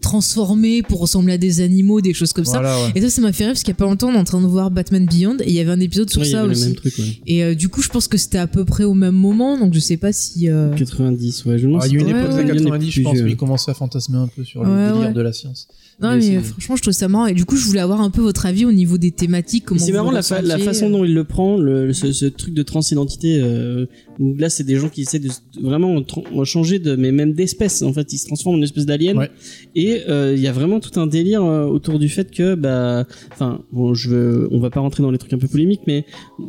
transformer 0.00 0.82
pour 0.82 1.00
ressembler 1.00 1.34
à 1.34 1.38
des 1.38 1.60
animaux, 1.60 1.69
des 2.02 2.14
choses 2.14 2.32
comme 2.32 2.44
ça. 2.44 2.60
Ouais. 2.62 2.92
Et 2.94 3.00
ça, 3.00 3.10
ça 3.10 3.20
m'a 3.20 3.32
fait 3.32 3.44
rire 3.44 3.52
parce 3.52 3.62
qu'il 3.62 3.72
y 3.72 3.76
a 3.76 3.78
pas 3.78 3.84
longtemps, 3.84 4.08
on 4.08 4.14
est 4.14 4.18
en 4.18 4.24
train 4.24 4.40
de 4.40 4.46
voir 4.46 4.70
Batman 4.70 5.06
Beyond 5.06 5.36
et 5.40 5.48
il 5.48 5.52
y 5.54 5.60
avait 5.60 5.70
un 5.72 5.80
épisode 5.80 6.10
sur 6.10 6.20
Ouais, 6.20 6.26
il 6.26 6.30
y 6.30 6.32
ça 6.32 6.44
aussi. 6.44 6.64
même 6.66 6.74
truc, 6.74 6.94
ouais. 6.98 7.04
Et 7.26 7.44
euh, 7.44 7.54
du 7.54 7.68
coup, 7.68 7.82
je 7.82 7.88
pense 7.88 8.08
que 8.08 8.18
c'était 8.18 8.38
à 8.38 8.46
peu 8.46 8.64
près 8.64 8.84
au 8.84 8.94
même 8.94 9.14
moment, 9.14 9.58
donc 9.58 9.74
je 9.74 9.78
sais 9.80 9.96
pas 9.96 10.12
si. 10.12 10.48
euh, 10.48 10.74
90, 10.74 11.44
ouais. 11.46 11.58
Je 11.58 11.66
me 11.68 11.76
Ah, 11.80 11.86
il 11.86 11.92
y 11.92 11.96
a 11.96 11.98
eu 11.98 12.02
une 12.02 12.08
époque 12.08 12.32
ouais. 12.32 12.44
des 12.44 12.52
Batman 12.52 12.58
est 12.58 12.64
90, 12.70 12.90
je 12.90 13.02
pense, 13.02 13.12
où 13.12 13.16
vieux. 13.16 13.28
il 13.28 13.36
commençait 13.36 13.70
à 13.70 13.74
fantasmer 13.74 14.18
un 14.18 14.28
peu 14.28 14.44
sur 14.44 14.62
le 14.64 14.70
délire 14.70 15.08
ouais. 15.08 15.12
de 15.12 15.20
la 15.20 15.32
science. 15.32 15.68
Non, 16.02 16.10
Mais 16.16 16.18
mais 16.18 16.36
euh, 16.36 16.40
franchement, 16.40 16.76
je 16.76 16.82
trouve 16.82 16.94
ça 16.94 17.08
marrant. 17.08 17.26
Et 17.26 17.34
du 17.34 17.44
coup, 17.44 17.56
je 17.56 17.66
voulais 17.66 17.80
avoir 17.80 18.00
un 18.00 18.10
peu 18.10 18.22
votre 18.22 18.46
avis 18.46 18.64
au 18.64 18.72
niveau 18.72 18.96
des 18.96 19.10
thématiques. 19.10 19.64
Mais 19.64 19.76
Comment 19.76 19.80
c'est 19.86 19.92
marrant 19.92 20.10
la, 20.10 20.22
fa- 20.22 20.36
la 20.40 20.54
ressentiez. 20.54 20.64
façon 20.64 20.88
dont 20.90 21.04
il 21.04 21.12
le 21.14 21.24
prend, 21.24 21.58
le, 21.58 21.92
ce, 21.92 22.10
ce 22.12 22.24
truc 22.24 22.54
de 22.54 22.62
transidentité, 22.62 23.38
euh, 23.42 23.84
où 24.20 24.34
là 24.36 24.50
c'est 24.50 24.64
des 24.64 24.76
gens 24.76 24.88
qui 24.88 25.02
essaient 25.02 25.18
de 25.18 25.30
vraiment 25.60 26.00
changer 26.44 26.78
de, 26.78 26.94
mais 26.94 27.10
même 27.10 27.32
d'espèce. 27.32 27.82
En 27.82 27.92
fait, 27.92 28.12
ils 28.12 28.18
se 28.18 28.26
transforment 28.26 28.56
en 28.56 28.58
une 28.58 28.64
espèce 28.64 28.86
d'alien. 28.86 29.16
Ouais. 29.16 29.30
Et 29.74 30.02
euh, 30.08 30.34
il 30.36 30.40
y 30.42 30.46
a 30.46 30.52
vraiment 30.52 30.78
tout 30.78 31.00
un 31.00 31.06
délire 31.06 31.42
euh, 31.42 31.64
autour 31.64 31.98
du 31.98 32.08
fait 32.08 32.30
que, 32.30 32.54
bah, 32.54 33.06
enfin, 33.32 33.62
bon, 33.72 33.94
je 33.94 34.10
veux, 34.10 34.48
on 34.52 34.60
va 34.60 34.70
pas 34.70 34.80
rentrer 34.80 35.02
dans 35.02 35.10
les 35.10 35.18
trucs 35.18 35.32
un 35.32 35.38
peu 35.38 35.48
polémiques, 35.48 35.80
mais 35.86 36.04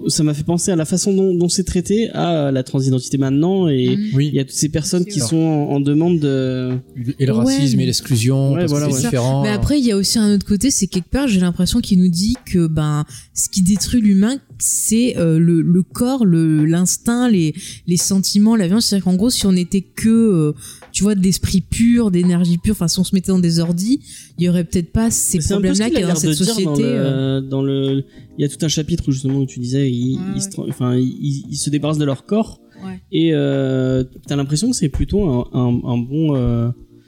ça 0.07 0.23
m'a 0.23 0.33
fait 0.33 0.43
penser 0.43 0.71
à 0.71 0.75
la 0.75 0.85
façon 0.85 1.13
dont, 1.13 1.33
dont 1.33 1.49
c'est 1.49 1.63
traité 1.63 2.09
à 2.11 2.51
la 2.51 2.63
transidentité 2.63 3.17
maintenant. 3.17 3.67
Et 3.67 3.95
Mhm. 3.95 4.09
Oui, 4.13 4.27
il 4.27 4.33
y 4.35 4.39
a 4.39 4.43
toutes 4.43 4.53
ces 4.55 4.69
personnes 4.69 5.05
qui 5.05 5.19
sont 5.19 5.37
en, 5.37 5.71
en 5.71 5.79
demande 5.79 6.19
de. 6.19 6.71
et 7.19 7.25
le 7.25 7.33
racisme 7.33 7.79
et 7.79 7.85
l'exclusion, 7.85 8.53
Ouais, 8.53 8.59
parce 8.61 8.71
voilà, 8.71 8.89
c'est 8.91 9.03
différent. 9.03 9.43
Mais 9.43 9.49
après, 9.49 9.79
il 9.79 9.85
y 9.85 9.91
a 9.91 9.97
aussi 9.97 10.19
un 10.19 10.33
autre 10.33 10.45
côté, 10.45 10.71
c'est 10.71 10.87
quelque 10.87 11.09
part, 11.09 11.27
j'ai 11.27 11.39
l'impression 11.39 11.79
qu'il 11.79 11.99
nous 11.99 12.09
dit 12.09 12.35
que 12.45 12.67
ben, 12.67 13.05
ce 13.33 13.49
qui 13.49 13.61
détruit 13.61 14.01
l'humain, 14.01 14.37
c'est 14.61 15.17
euh, 15.17 15.39
le, 15.39 15.61
le 15.61 15.83
corps, 15.83 16.23
le 16.25 16.65
l'instinct, 16.65 17.29
les 17.29 17.53
les 17.87 17.97
sentiments, 17.97 18.55
la 18.55 18.67
violence. 18.67 18.85
C'est-à-dire 18.85 19.05
qu'en 19.05 19.15
gros, 19.15 19.29
si 19.29 19.45
on 19.45 19.51
était 19.55 19.81
que, 19.81 20.09
euh, 20.09 20.53
tu 20.91 21.03
vois, 21.03 21.15
de 21.15 21.21
l'esprit 21.21 21.61
pur, 21.61 22.11
d'énergie 22.11 22.57
pure, 22.57 22.73
enfin, 22.73 22.87
si 22.87 22.99
on 22.99 23.03
se 23.03 23.13
mettait 23.15 23.31
dans 23.31 23.39
des 23.39 23.59
ordis, 23.59 23.99
il 24.37 24.45
y 24.45 24.49
aurait 24.49 24.63
peut-être 24.63 24.91
pas 24.91 25.11
ces 25.11 25.39
problèmes-là 25.39 25.89
qu'il 25.89 25.99
y 25.99 26.03
a 26.03 26.07
dans 26.07 26.15
cette 26.15 26.33
société. 26.35 26.63
dans 26.65 26.79
euh. 26.79 27.41
dans 27.41 27.61
le, 27.63 28.03
il 28.37 28.41
y 28.41 28.45
a 28.45 28.49
tout 28.49 28.63
un 28.65 28.69
chapitre 28.69 29.03
où 29.07 29.11
justement 29.11 29.39
où 29.39 29.45
tu 29.45 29.59
disais, 29.59 29.91
ils, 29.91 30.15
Ouais, 30.15 30.21
ils 30.35 30.41
se, 30.41 30.97
ils, 30.99 31.43
ils- 31.51 31.69
débarrassent 31.71 31.97
de 31.97 32.05
leur 32.05 32.25
corps. 32.25 32.59
Ouais. 32.83 32.99
Et 33.11 33.31
euh, 33.33 34.03
t'as 34.27 34.35
l'impression 34.35 34.71
que 34.71 34.75
c'est 34.75 34.89
plutôt 34.89 35.23
un, 35.29 35.47
un, 35.53 35.67
un 35.83 35.97
bon, 35.97 36.35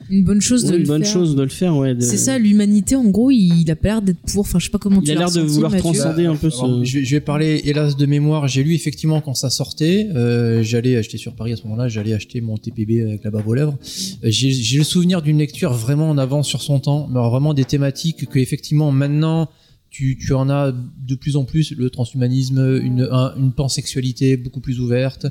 Une 0.09 0.23
bonne 0.23 0.41
chose 0.41 0.65
de 0.65 0.73
une 0.73 0.81
le 0.81 0.85
bonne 0.87 1.03
faire. 1.03 1.13
chose 1.13 1.35
de 1.35 1.41
le 1.43 1.49
faire, 1.49 1.75
ouais. 1.77 1.95
de- 1.95 2.01
C'est 2.01 2.17
ça, 2.17 2.37
l'humanité, 2.37 2.95
en 2.95 3.05
gros, 3.05 3.31
il 3.31 3.69
a 3.71 3.75
pas 3.75 3.87
l'air 3.89 4.01
d'être 4.01 4.19
pour. 4.31 4.41
Enfin, 4.41 4.59
je 4.59 4.65
sais 4.65 4.71
pas 4.71 4.77
comment 4.77 5.01
tu 5.01 5.07
Il 5.09 5.11
a 5.11 5.19
l'air 5.19 5.31
de 5.31 5.41
vouloir 5.41 5.71
Mathieu. 5.71 5.83
transcender 5.83 6.25
un 6.25 6.35
peu 6.35 6.47
Alors, 6.47 6.79
ce. 6.79 6.83
je, 6.83 6.99
vais- 6.99 7.05
je 7.05 7.15
vais 7.15 7.21
parler 7.21 7.61
hélas 7.65 7.95
de 7.95 8.05
mémoire. 8.05 8.47
J'ai 8.47 8.63
lu 8.63 8.73
effectivement 8.75 9.21
quand 9.21 9.33
ça 9.33 9.49
sortait. 9.49 10.07
Euh, 10.15 10.61
j'allais, 10.63 11.01
j'étais 11.03 11.17
sur 11.17 11.33
Paris 11.33 11.53
à 11.53 11.55
ce 11.55 11.63
moment-là. 11.63 11.87
J'allais 11.87 12.13
acheter 12.13 12.41
mon 12.41 12.57
TPB 12.57 13.01
avec 13.01 13.23
la 13.23 13.31
bave 13.31 13.47
aux 13.47 13.53
lèvres. 13.53 13.77
Euh, 14.23 14.27
J'ai 14.29 14.51
j'ai 14.51 14.77
le 14.77 14.83
souvenir 14.83 15.21
d'une 15.21 15.37
lecture 15.37 15.73
vraiment 15.73 16.09
en 16.09 16.17
avance 16.17 16.47
sur 16.47 16.61
son 16.61 16.79
temps, 16.79 17.07
mais 17.11 17.19
vraiment 17.19 17.53
des 17.53 17.65
thématiques 17.65 18.27
que 18.29 18.39
effectivement 18.39 18.91
maintenant 18.91 19.49
tu, 19.93 20.17
tu 20.17 20.33
en 20.33 20.49
as 20.49 20.71
de 20.73 21.13
plus 21.15 21.35
en 21.35 21.45
plus 21.45 21.71
le 21.71 21.89
transhumanisme, 21.91 22.79
une, 22.81 23.07
un- 23.11 23.35
une 23.37 23.53
pansexualité 23.53 24.37
beaucoup 24.37 24.59
plus 24.59 24.79
ouverte, 24.79 25.27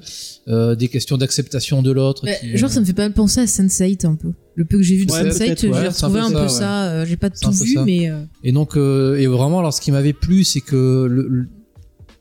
euh, 0.46 0.76
des 0.76 0.86
questions 0.86 1.16
d'acceptation 1.18 1.82
de 1.82 1.90
l'autre. 1.90 2.24
Bah, 2.24 2.30
genre, 2.54 2.70
ça 2.70 2.78
me 2.78 2.84
fait 2.84 2.92
pas 2.92 3.02
mal 3.02 3.12
penser 3.12 3.40
à 3.40 3.46
Sense8 3.46 4.06
un 4.06 4.14
peu. 4.14 4.32
Le 4.54 4.64
peu 4.64 4.76
que 4.76 4.84
j'ai 4.84 4.94
vu 4.94 5.04
de 5.06 5.10
Ouais, 5.12 5.24
Sense8, 5.24 5.38
peut-être, 5.38 5.60
j'ai 5.62 5.68
ouais, 5.70 5.88
retrouvé 5.88 6.20
un 6.20 6.30
peu 6.30 6.36
un 6.38 6.42
peu 6.44 6.48
ça, 6.48 6.58
ça. 6.58 6.84
euh, 6.92 7.04
j'ai 7.06 7.16
pas 7.16 7.28
tout 7.30 7.50
vu, 7.50 7.74
ça. 7.74 7.84
mais. 7.84 8.08
euh, 8.08 8.22
Et 8.44 8.52
donc, 8.52 8.76
euh, 8.76 9.16
et 9.18 9.26
vraiment, 9.26 9.58
alors 9.58 9.74
ce 9.74 9.80
qui 9.80 9.90
m'avait 9.90 10.12
plu, 10.12 10.44
c'est 10.44 10.60
que 10.60 11.06
le, 11.10 11.26
le- 11.28 11.48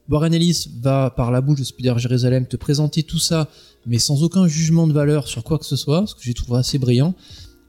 Warren 0.10 0.34
Ellis 0.34 0.68
va 0.82 1.14
par 1.16 1.30
la 1.32 1.42
bouche 1.42 1.60
de 1.60 1.64
Spider 1.64 1.94
Jérusalem 1.98 2.48
te 2.48 2.58
présenter 2.58 3.04
tout 3.04 3.20
ça, 3.20 3.50
mais 3.86 4.00
sans 4.00 4.24
aucun 4.24 4.48
jugement 4.48 4.88
de 4.88 4.94
valeur 4.94 5.28
sur 5.28 5.44
quoi 5.44 5.58
que 5.60 5.66
ce 5.66 5.76
soit, 5.76 6.06
ce 6.08 6.16
que 6.16 6.22
j'ai 6.24 6.34
trouvé 6.34 6.58
assez 6.60 6.80
brillant. 6.80 7.14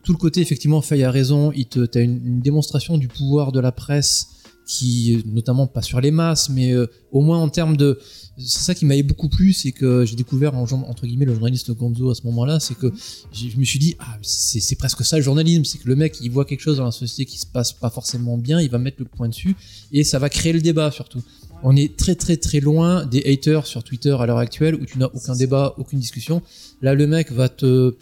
Tout 0.03 0.13
le 0.13 0.19
côté, 0.19 0.41
effectivement, 0.41 0.81
Faye 0.81 1.05
a 1.05 1.11
raison, 1.11 1.53
il 1.55 1.67
te, 1.67 1.85
t'as 1.87 2.01
une, 2.03 2.21
une 2.27 2.41
démonstration 2.41 2.99
du 2.99 3.07
pouvoir 3.07 3.53
de 3.53 3.61
la 3.61 3.71
presse 3.71 4.29
qui, 4.67 5.23
notamment 5.27 5.67
pas 5.67 5.83
sur 5.83 6.01
les 6.01 6.11
masses, 6.11 6.49
mais 6.49 6.73
euh, 6.73 6.87
au 7.11 7.21
moins 7.21 7.39
en 7.39 7.49
termes 7.49 7.77
de, 7.77 7.99
c'est 8.39 8.61
ça 8.61 8.75
qui 8.75 8.85
m'avait 8.85 9.03
beaucoup 9.03 9.29
plu, 9.29 9.53
c'est 9.53 9.73
que 9.73 10.05
j'ai 10.05 10.17
découvert 10.17 10.55
en, 10.55 10.65
entre 10.65 11.07
guillemets 11.07 11.25
le 11.25 11.35
journaliste 11.35 11.73
Gonzo 11.73 12.11
à 12.11 12.15
ce 12.15 12.23
moment-là, 12.27 12.61
c'est 12.61 12.75
que 12.75 12.93
je 13.33 13.57
me 13.57 13.65
suis 13.65 13.79
dit 13.79 13.97
ah 13.99 14.19
c'est 14.23 14.61
c'est 14.61 14.77
presque 14.77 15.05
ça 15.05 15.17
le 15.17 15.23
journalisme, 15.23 15.65
c'est 15.65 15.79
que 15.79 15.89
le 15.89 15.97
mec 15.97 16.19
il 16.23 16.31
voit 16.31 16.45
quelque 16.45 16.61
chose 16.61 16.79
dans 16.79 16.85
la 16.85 16.93
société 16.93 17.31
qui 17.31 17.39
se 17.39 17.47
passe 17.47 17.73
pas 17.73 17.91
forcément 17.91 18.39
bien, 18.39 18.61
il 18.61 18.71
va 18.71 18.79
mettre 18.79 18.99
le 19.01 19.05
point 19.05 19.29
dessus 19.29 19.57
et 19.93 20.05
ça 20.05 20.19
va 20.19 20.29
créer 20.29 20.53
le 20.53 20.61
débat 20.61 20.91
surtout. 20.91 21.23
On 21.65 21.77
est 21.77 21.97
très 21.97 22.15
très 22.15 22.37
très 22.37 22.61
loin 22.61 23.07
des 23.07 23.23
haters 23.25 23.67
sur 23.67 23.85
Twitter 23.85 24.17
à 24.19 24.27
l'heure 24.27 24.39
actuelle 24.39 24.75
où 24.75 24.85
tu 24.85 24.99
n'as 24.99 25.11
aucun 25.15 25.37
débat, 25.37 25.75
aucune 25.79 26.01
discussion. 26.01 26.43
Là 26.81 26.95
le 26.95 27.07
mec 27.07 27.31
va 27.31 27.49
te 27.49 27.95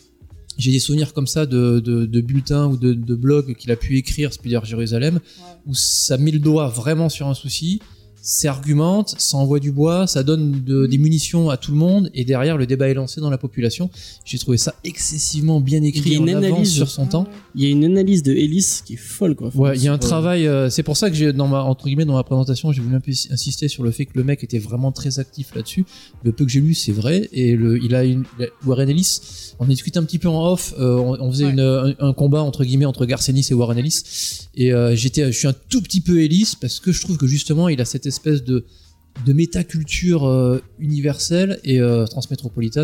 j'ai 0.60 0.72
des 0.72 0.78
souvenirs 0.78 1.12
comme 1.12 1.26
ça 1.26 1.46
de, 1.46 1.80
de, 1.80 2.06
de 2.06 2.20
bulletins 2.20 2.66
ou 2.66 2.76
de, 2.76 2.92
de 2.92 3.14
blogs 3.14 3.54
qu'il 3.54 3.70
a 3.70 3.76
pu 3.76 3.96
écrire, 3.96 4.32
Spider 4.32 4.60
Jérusalem, 4.64 5.20
où 5.66 5.74
ça 5.74 6.16
met 6.18 6.30
le 6.30 6.38
doigt 6.38 6.68
vraiment 6.68 7.08
sur 7.08 7.28
un 7.28 7.34
souci, 7.34 7.80
ça 8.22 8.50
argumente, 8.50 9.14
ça 9.18 9.36
envoie 9.38 9.60
du 9.60 9.72
bois, 9.72 10.06
ça 10.06 10.22
donne 10.22 10.62
de- 10.64 10.86
des 10.86 10.98
munitions 10.98 11.48
à 11.50 11.56
tout 11.56 11.70
le 11.72 11.78
monde, 11.78 12.10
et 12.14 12.24
derrière 12.24 12.56
le 12.58 12.66
débat 12.66 12.88
est 12.88 12.94
lancé 12.94 13.20
dans 13.20 13.30
la 13.30 13.38
population. 13.38 13.88
J'ai 14.24 14.38
trouvé 14.38 14.58
ça 14.58 14.74
excessivement 14.84 15.60
bien 15.60 15.78
Il 15.78 15.86
y 15.86 15.88
écrit, 15.88 16.16
a 16.16 16.20
en 16.20 16.26
avance 16.42 16.68
sur 16.68 16.90
son 16.90 17.06
temps. 17.06 17.26
Il 17.54 17.62
y 17.64 17.66
a 17.66 17.70
une 17.70 17.84
analyse 17.84 18.22
de 18.22 18.32
Ellis 18.32 18.80
qui 18.84 18.94
est 18.94 18.96
folle, 18.96 19.34
quoi. 19.34 19.50
Ouais, 19.54 19.76
il 19.76 19.82
y 19.82 19.88
a 19.88 19.92
un 19.92 19.96
Sur, 19.96 20.04
euh, 20.04 20.08
travail. 20.08 20.46
euh, 20.46 20.68
c'est 20.70 20.82
pour 20.82 20.96
ça 20.96 21.08
que 21.10 21.16
j'ai 21.16 21.32
dans 21.32 21.48
ma 21.48 21.62
entre 21.62 21.86
guillemets 21.86 22.04
dans 22.04 22.14
ma 22.14 22.22
présentation, 22.24 22.72
j'ai 22.72 22.82
voulu 22.82 22.96
un 22.96 23.00
peu 23.00 23.10
insister 23.30 23.68
sur 23.68 23.82
le 23.82 23.90
fait 23.90 24.04
que 24.04 24.12
le 24.16 24.24
mec 24.24 24.44
était 24.44 24.58
vraiment 24.58 24.92
très 24.92 25.18
actif 25.18 25.54
là-dessus. 25.54 25.84
Le 26.22 26.32
peu 26.32 26.44
que 26.44 26.50
j'ai 26.50 26.60
lu, 26.60 26.74
c'est 26.74 26.92
vrai. 26.92 27.28
Et 27.32 27.56
le, 27.56 27.82
il 27.82 27.94
a 27.94 28.04
une 28.04 28.24
Warren 28.66 28.88
Ellis. 28.88 29.20
On 29.58 29.64
a 29.64 29.68
discuté 29.68 29.98
un 29.98 30.04
petit 30.04 30.18
peu 30.18 30.28
en 30.28 30.52
off. 30.52 30.74
euh, 30.78 30.96
on, 30.96 31.20
on 31.20 31.30
faisait 31.32 31.44
Ouais. 31.46 31.52
une, 31.52 31.60
un, 31.60 31.94
un 32.00 32.12
combat 32.12 32.42
entre 32.42 32.64
guillemets 32.64 32.84
entre 32.84 33.06
Garcenis 33.06 33.46
et 33.50 33.54
Warren 33.54 33.78
Ellis. 33.78 34.02
Et 34.56 34.72
euh, 34.72 34.94
j'étais, 34.94 35.30
je 35.32 35.38
suis 35.38 35.48
un 35.48 35.54
tout 35.68 35.80
petit 35.80 36.00
peu 36.00 36.22
Ellis 36.22 36.52
parce 36.60 36.80
que 36.80 36.92
je 36.92 37.00
trouve 37.00 37.16
que 37.16 37.26
justement, 37.26 37.68
il 37.68 37.80
a 37.80 37.84
cette 37.84 38.06
espèce 38.10 38.44
de 39.24 39.32
métaculture 39.32 40.26
euh, 40.26 40.62
universelle 40.78 41.60
et 41.64 41.80
euh, 41.80 42.06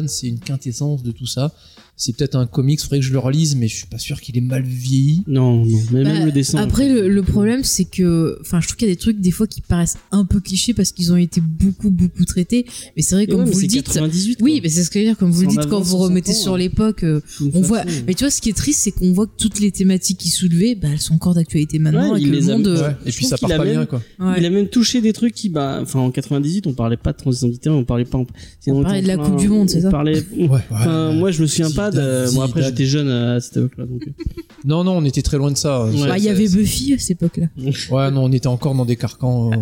c'est 0.09 0.29
une 0.29 0.41
quintessence 0.41 1.03
de 1.03 1.13
tout 1.13 1.27
ça. 1.27 1.53
C'est 1.99 2.15
peut-être 2.15 2.35
un 2.37 2.47
comics, 2.47 2.79
faudrait 2.81 2.99
que 2.99 3.05
je 3.07 3.13
le 3.13 3.19
relise, 3.19 3.57
mais 3.57 3.69
je 3.69 3.77
suis 3.77 3.87
pas 3.87 3.97
sûr 3.99 4.21
qu'il 4.21 4.37
est 4.37 4.43
mal 4.43 4.63
vieilli. 4.63 5.23
Non, 5.27 5.65
non, 5.65 5.79
mais 5.93 6.05
Bah, 6.05 6.13
même 6.13 6.27
le 6.27 6.33
dessin. 6.33 6.59
Après, 6.59 6.89
le, 6.91 7.09
le 7.09 7.23
problème, 7.23 7.65
c'est 7.65 7.85
que, 7.87 8.37
enfin, 8.43 8.61
je 8.61 8.67
trouve 8.67 8.77
qu'il 8.77 8.89
y 8.89 8.91
a 8.91 8.95
des 8.95 9.01
trucs 9.01 9.19
des 9.19 9.31
fois 9.31 9.47
qui 9.47 9.63
paraissent 9.63 9.97
un 10.13 10.27
peu 10.27 10.41
clichés 10.41 10.75
parce 10.75 10.93
qu'ils 10.93 11.11
ont 11.13 11.17
été 11.17 11.41
beaucoup, 11.41 11.89
beaucoup 11.91 12.27
traités. 12.27 12.67
Mais 12.97 13.03
c'est 13.03 13.15
vrai, 13.15 13.27
comme 13.27 13.41
ouais, 13.45 13.51
vous 13.51 13.59
le 13.61 13.67
dites. 13.67 13.87
98. 13.87 14.39
Oui, 14.43 14.61
mais 14.63 14.69
c'est 14.69 14.85
ce 14.85 14.91
que 14.91 14.99
je 14.99 15.05
veux 15.05 15.11
dire, 15.11 15.17
comme 15.17 15.31
vous 15.31 15.41
le 15.41 15.47
dites, 15.47 15.67
quand 15.69 15.81
vous 15.81 15.97
remettez 15.97 16.35
sur 16.35 16.53
ouais. 16.53 16.59
l'époque, 16.59 17.03
euh, 17.03 17.21
on 17.55 17.63
voit. 17.63 17.83
Mais 18.07 18.13
tu 18.13 18.25
vois, 18.25 18.31
ce 18.31 18.43
qui 18.43 18.51
est 18.51 18.57
triste, 18.57 18.81
c'est 18.83 18.91
qu'on 18.93 19.13
voit 19.13 19.27
que 19.27 19.37
toutes 19.39 19.59
les 19.61 19.71
thématiques 19.71 20.19
qui 20.19 20.29
soulevaient, 20.29 20.75
bah, 20.75 20.89
elles 20.93 21.01
sont 21.01 21.15
encore 21.15 21.33
d'actualité 21.35 21.79
maintenant 21.79 22.13
Ouais, 22.13 22.21
et 22.21 22.25
que 22.25 22.29
le 22.31 22.39
a- 22.39 22.53
monde. 22.59 22.67
Ouais, 22.67 22.97
Et 23.07 23.11
puis 23.13 23.25
ça 23.25 23.39
part 23.39 23.49
pas 23.49 23.59
même- 23.65 23.69
bien, 23.73 23.87
quoi. 23.87 24.03
Il 24.37 24.45
a 24.45 24.51
même 24.51 24.69
touché 24.69 25.01
des 25.01 25.15
trucs 25.15 25.33
qui, 25.35 25.49
bah, 25.49 25.79
enfin, 25.81 26.01
en 26.01 26.11
98, 26.11 26.67
on 26.67 26.75
parlait 26.75 26.99
pas 26.99 27.13
de 27.13 27.17
transidentité, 27.19 27.71
on 27.71 27.85
parlait 27.85 28.05
pas. 28.05 28.19
On 28.67 28.83
parlait 28.83 29.01
de 29.01 29.07
la 29.09 29.17
Coupe 29.17 29.37
du 29.37 29.49
Monde, 29.49 29.71
c'est 29.71 29.81
ça 29.81 29.91
moi, 29.91 31.31
je 31.31 31.41
me 31.41 31.47
souviens 31.47 31.71
pas 31.71 31.86
Zidane. 31.91 32.05
euh, 32.07 32.33
Bon 32.33 32.41
après 32.43 32.63
j'étais 32.63 32.87
jeune 32.87 33.09
à 33.09 33.41
cette 33.41 33.57
époque-là 33.59 33.87
donc. 33.87 34.03
euh. 34.07 34.11
Non, 34.65 34.83
non, 34.83 34.93
on 34.97 35.05
était 35.05 35.23
très 35.23 35.37
loin 35.37 35.53
de 35.53 35.57
ça. 35.57 35.85
Ouais. 35.85 36.09
Bah, 36.09 36.19
il 36.19 36.25
y 36.25 36.29
avait 36.29 36.49
Buffy 36.49 36.95
à 36.95 36.99
cette 36.99 37.23
époque-là. 37.23 37.47
Ouais, 37.91 38.11
non, 38.11 38.25
on 38.25 38.33
était 38.33 38.49
encore 38.49 38.75
dans 38.75 38.85
des 38.85 38.97
carcans 38.97 39.53
euh, 39.53 39.57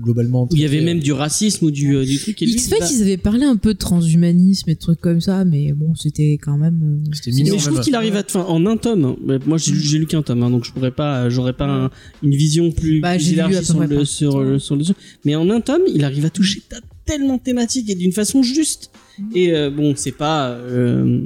globalement. 0.00 0.48
Il 0.52 0.60
y 0.60 0.64
avait 0.64 0.80
même 0.80 1.00
du 1.00 1.12
racisme 1.12 1.66
ou 1.66 1.70
du, 1.70 1.94
euh, 1.94 2.04
du 2.06 2.18
truc. 2.18 2.40
X-Files, 2.40 2.76
ils 2.96 3.02
avaient 3.02 3.16
parlé 3.18 3.44
un 3.44 3.56
peu 3.56 3.74
de 3.74 3.78
transhumanisme 3.78 4.70
et 4.70 4.74
de 4.74 4.78
trucs 4.78 5.00
comme 5.00 5.20
ça, 5.20 5.44
mais 5.44 5.72
bon, 5.72 5.94
c'était 5.94 6.38
quand 6.40 6.56
même. 6.56 7.02
euh, 7.06 7.10
C'était 7.12 7.32
Mais 7.36 7.42
mignon. 7.42 7.58
je 7.58 7.66
trouve 7.66 7.80
qu'il 7.80 7.94
arrive 7.94 8.16
à 8.16 8.20
enfin, 8.26 8.44
en 8.48 8.64
un 8.66 8.76
tome. 8.76 9.16
moi, 9.46 9.58
j'ai 9.58 9.98
lu 9.98 10.06
qu'un 10.06 10.22
tome, 10.22 10.42
hein, 10.42 10.50
donc 10.50 10.64
je 10.64 10.72
pourrais 10.72 10.90
pas, 10.92 11.28
j'aurais 11.28 11.52
pas 11.52 11.66
un- 11.66 11.90
une 12.22 12.34
vision 12.34 12.70
plus, 12.72 13.00
Bah, 13.00 13.14
plus 13.16 13.32
élargie 13.32 13.62
sur 13.64 13.80
le, 13.80 14.04
sur, 14.04 14.40
le, 14.40 14.58
sur 14.58 14.76
le. 14.76 14.84
Mais 15.24 15.34
en 15.34 15.50
un 15.50 15.60
tome, 15.60 15.82
il 15.92 16.04
arrive 16.04 16.24
à 16.24 16.30
toucher 16.30 16.62
tellement 17.04 17.36
de 17.36 17.42
thématiques 17.42 17.90
et 17.90 17.94
d'une 17.94 18.12
façon 18.12 18.42
juste. 18.42 18.90
Et 19.34 19.52
euh, 19.52 19.70
bon, 19.70 19.94
c'est 19.96 20.12
pas, 20.12 20.50
euh, 20.50 21.22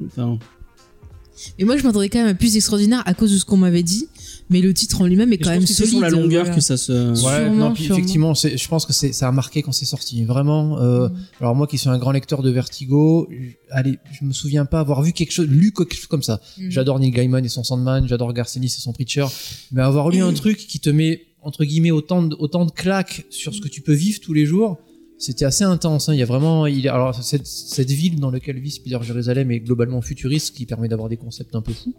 Et 1.59 1.65
moi, 1.65 1.77
je 1.79 1.83
m'attendais 1.85 2.09
quand 2.11 2.19
même 2.19 2.29
à 2.29 2.35
plus 2.35 2.57
extraordinaire 2.57 3.03
à 3.07 3.15
cause 3.15 3.33
de 3.33 3.39
ce 3.39 3.45
qu'on 3.47 3.57
m'avait 3.57 3.83
dit, 3.83 4.07
mais 4.51 4.61
le 4.61 4.75
titre 4.75 5.01
en 5.01 5.07
lui-même 5.07 5.33
est 5.33 5.37
je 5.37 5.41
quand 5.43 5.51
pense 5.51 5.53
même 5.59 5.63
que 5.63 5.69
c'est 5.69 5.75
solide. 5.75 5.91
sur 5.93 6.01
la 6.01 6.11
longueur 6.11 6.43
voilà. 6.45 6.55
que 6.55 6.61
ça 6.61 6.77
se. 6.77 7.11
Ouais, 7.11 7.15
Sûrement, 7.17 7.55
non, 7.69 7.73
puis 7.73 7.87
effectivement, 7.87 8.35
je 8.35 8.69
pense 8.69 8.85
que 8.85 8.93
c'est- 8.93 9.13
ça 9.13 9.29
a 9.29 9.33
marqué 9.33 9.63
quand 9.63 9.73
c'est 9.73 9.87
sorti. 9.87 10.23
Vraiment. 10.25 10.79
euh, 10.81 11.09
Mm. 11.09 11.13
Alors 11.41 11.55
moi, 11.57 11.67
qui 11.67 11.79
suis 11.79 11.89
un 11.89 11.99
grand 11.99 12.11
lecteur 12.13 12.43
de 12.43 12.51
Vertigo, 12.51 13.27
je- 13.31 13.37
allez, 13.71 13.99
je 14.13 14.25
me 14.27 14.33
souviens 14.33 14.67
pas 14.67 14.81
avoir 14.81 15.03
vu 15.03 15.13
quelque 15.13 15.33
chose, 15.33 15.47
lu 15.49 15.73
quelque 15.73 15.95
chose 15.95 16.07
comme 16.07 16.23
ça. 16.23 16.41
Mhm. 16.59 16.71
J'adore 16.71 16.99
Neil 17.01 17.11
Gaiman 17.11 17.43
et 17.45 17.49
son 17.49 17.65
Sandman, 17.65 18.07
j'adore 18.07 18.33
Garcinis 18.35 18.67
et 18.67 18.81
son 18.81 18.93
Preacher, 18.93 19.27
mais 19.73 19.81
avoir 19.83 20.11
lu 20.11 20.21
un 20.23 20.33
truc 20.35 20.59
qui 20.59 20.79
te 20.79 20.91
met 20.91 21.23
entre 21.43 21.65
guillemets 21.65 21.91
autant 21.91 22.23
de, 22.23 22.37
autant 22.39 22.67
de 22.67 22.71
claques 22.71 23.25
sur 23.31 23.55
ce 23.55 23.63
que 23.63 23.69
tu 23.69 23.81
peux 23.81 23.95
vivre 23.95 24.21
tous 24.21 24.35
les 24.35 24.45
jours, 24.45 24.79
c'était 25.21 25.45
assez 25.45 25.65
intense. 25.65 26.09
hein. 26.09 26.15
Il 26.15 26.19
y 26.19 26.23
a 26.23 26.27
vraiment, 26.27 26.67
il, 26.67 26.89
alors 26.89 27.15
cette, 27.15 27.47
cette 27.47 27.91
ville 27.91 28.19
dans 28.19 28.31
laquelle 28.31 28.59
vit 28.59 28.71
Spider 28.71 28.99
Jérusalem 29.03 29.51
est 29.53 29.61
globalement 29.61 30.01
futuriste, 30.01 30.49
ce 30.49 30.53
qui 30.53 30.67
permet 30.67 30.89
d'avoir 30.89 31.09
des 31.09 31.19
concepts 31.19 31.55
un 31.55 31.61
peu 31.61 31.73
fous. 31.73 31.95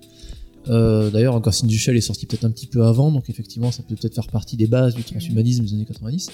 Euh, 0.69 1.09
D'ailleurs, 1.09 1.39
Ghost 1.39 1.63
in 1.63 1.67
est 1.69 2.01
sorti 2.01 2.25
peut-être 2.25 2.45
un 2.45 2.51
petit 2.51 2.67
peu 2.67 2.83
avant, 2.83 3.11
donc 3.11 3.29
effectivement, 3.29 3.71
ça 3.71 3.83
peut 3.83 3.95
peut-être 3.95 4.15
faire 4.15 4.27
partie 4.27 4.57
des 4.57 4.67
bases 4.67 4.95
du 4.95 5.03
transhumanisme 5.03 5.63
des 5.63 5.73
années 5.73 5.85
90. 5.85 6.29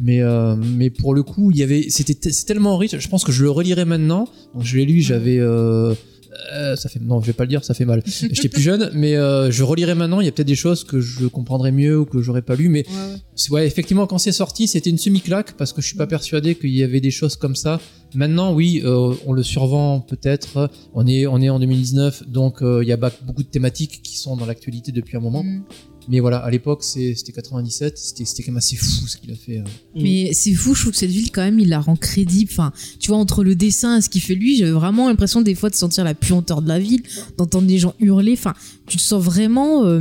Mais 0.00 0.20
euh, 0.20 0.56
mais 0.56 0.90
pour 0.90 1.14
le 1.14 1.22
coup, 1.22 1.50
il 1.52 1.56
y 1.56 1.62
avait, 1.62 1.86
c'était 1.88 2.14
tellement 2.14 2.76
riche. 2.76 2.98
Je 2.98 3.08
pense 3.08 3.24
que 3.24 3.32
je 3.32 3.42
le 3.44 3.50
relirai 3.50 3.84
maintenant. 3.84 4.28
Je 4.60 4.76
l'ai 4.76 4.84
lu, 4.84 5.00
j'avais 5.00 5.38
euh, 5.38 5.94
euh, 6.52 6.76
ça 6.76 6.88
fait 6.88 7.00
non, 7.00 7.20
je 7.20 7.26
vais 7.26 7.32
pas 7.32 7.44
le 7.44 7.48
dire, 7.48 7.64
ça 7.64 7.74
fait 7.74 7.84
mal. 7.84 8.02
J'étais 8.06 8.48
plus 8.48 8.62
jeune, 8.62 8.90
mais 8.94 9.16
euh, 9.16 9.50
je 9.50 9.62
relirai 9.62 9.94
maintenant. 9.94 10.20
Il 10.20 10.26
y 10.26 10.28
a 10.28 10.32
peut-être 10.32 10.46
des 10.46 10.54
choses 10.54 10.84
que 10.84 11.00
je 11.00 11.26
comprendrais 11.26 11.72
mieux 11.72 11.98
ou 12.00 12.04
que 12.04 12.20
j'aurais 12.22 12.42
pas 12.42 12.54
lu, 12.56 12.68
mais 12.68 12.84
Ouais, 12.88 13.50
ouais. 13.50 13.66
effectivement, 13.66 14.06
quand 14.06 14.18
c'est 14.18 14.32
sorti, 14.32 14.66
c'était 14.68 14.90
une 14.90 14.98
semi-claque 14.98 15.52
parce 15.56 15.72
que 15.72 15.80
je 15.82 15.86
suis 15.86 15.96
pas 15.96 16.06
persuadé 16.06 16.54
qu'il 16.54 16.70
y 16.70 16.82
avait 16.82 17.00
des 17.00 17.10
choses 17.10 17.36
comme 17.36 17.56
ça. 17.56 17.80
Maintenant, 18.14 18.54
oui, 18.54 18.80
euh, 18.84 19.14
on 19.26 19.32
le 19.32 19.42
survend 19.42 20.00
peut-être. 20.00 20.70
On 20.94 21.06
est, 21.06 21.26
on 21.26 21.40
est 21.40 21.48
en 21.50 21.58
2019, 21.58 22.28
donc 22.28 22.62
euh, 22.62 22.82
il 22.82 22.88
y 22.88 22.92
a 22.92 22.96
beaucoup 22.96 23.42
de 23.42 23.48
thématiques 23.48 24.00
qui 24.02 24.16
sont 24.16 24.36
dans 24.36 24.46
l'actualité 24.46 24.92
depuis 24.92 25.16
un 25.16 25.20
moment. 25.20 25.42
Mm. 25.42 25.62
Mais 26.08 26.20
voilà, 26.20 26.36
à 26.38 26.48
l'époque, 26.52 26.84
c'était 26.84 27.32
97, 27.32 27.98
c'était 27.98 28.24
c'était 28.24 28.44
quand 28.44 28.52
même 28.52 28.58
assez 28.58 28.76
fou 28.76 29.08
ce 29.08 29.16
qu'il 29.16 29.32
a 29.32 29.34
fait. 29.34 29.58
euh. 29.58 29.64
Mais 29.96 30.30
c'est 30.34 30.54
fou, 30.54 30.72
je 30.72 30.82
trouve 30.82 30.92
que 30.92 30.98
cette 30.98 31.10
ville, 31.10 31.32
quand 31.32 31.42
même, 31.42 31.58
il 31.58 31.68
la 31.68 31.80
rend 31.80 31.96
crédible. 31.96 32.48
Enfin, 32.52 32.72
tu 33.00 33.08
vois, 33.08 33.16
entre 33.18 33.42
le 33.42 33.56
dessin 33.56 33.98
et 33.98 34.00
ce 34.00 34.08
qu'il 34.08 34.20
fait 34.20 34.36
lui, 34.36 34.56
j'avais 34.56 34.70
vraiment 34.70 35.08
l'impression 35.08 35.40
des 35.40 35.56
fois 35.56 35.68
de 35.68 35.74
sentir 35.74 36.04
la 36.04 36.14
puanteur 36.14 36.62
de 36.62 36.68
la 36.68 36.78
ville, 36.78 37.02
d'entendre 37.38 37.66
des 37.66 37.78
gens 37.78 37.92
hurler. 37.98 38.34
Enfin, 38.34 38.54
tu 38.86 38.98
te 38.98 39.02
sens 39.02 39.20
vraiment. 39.20 39.84
euh, 39.84 39.98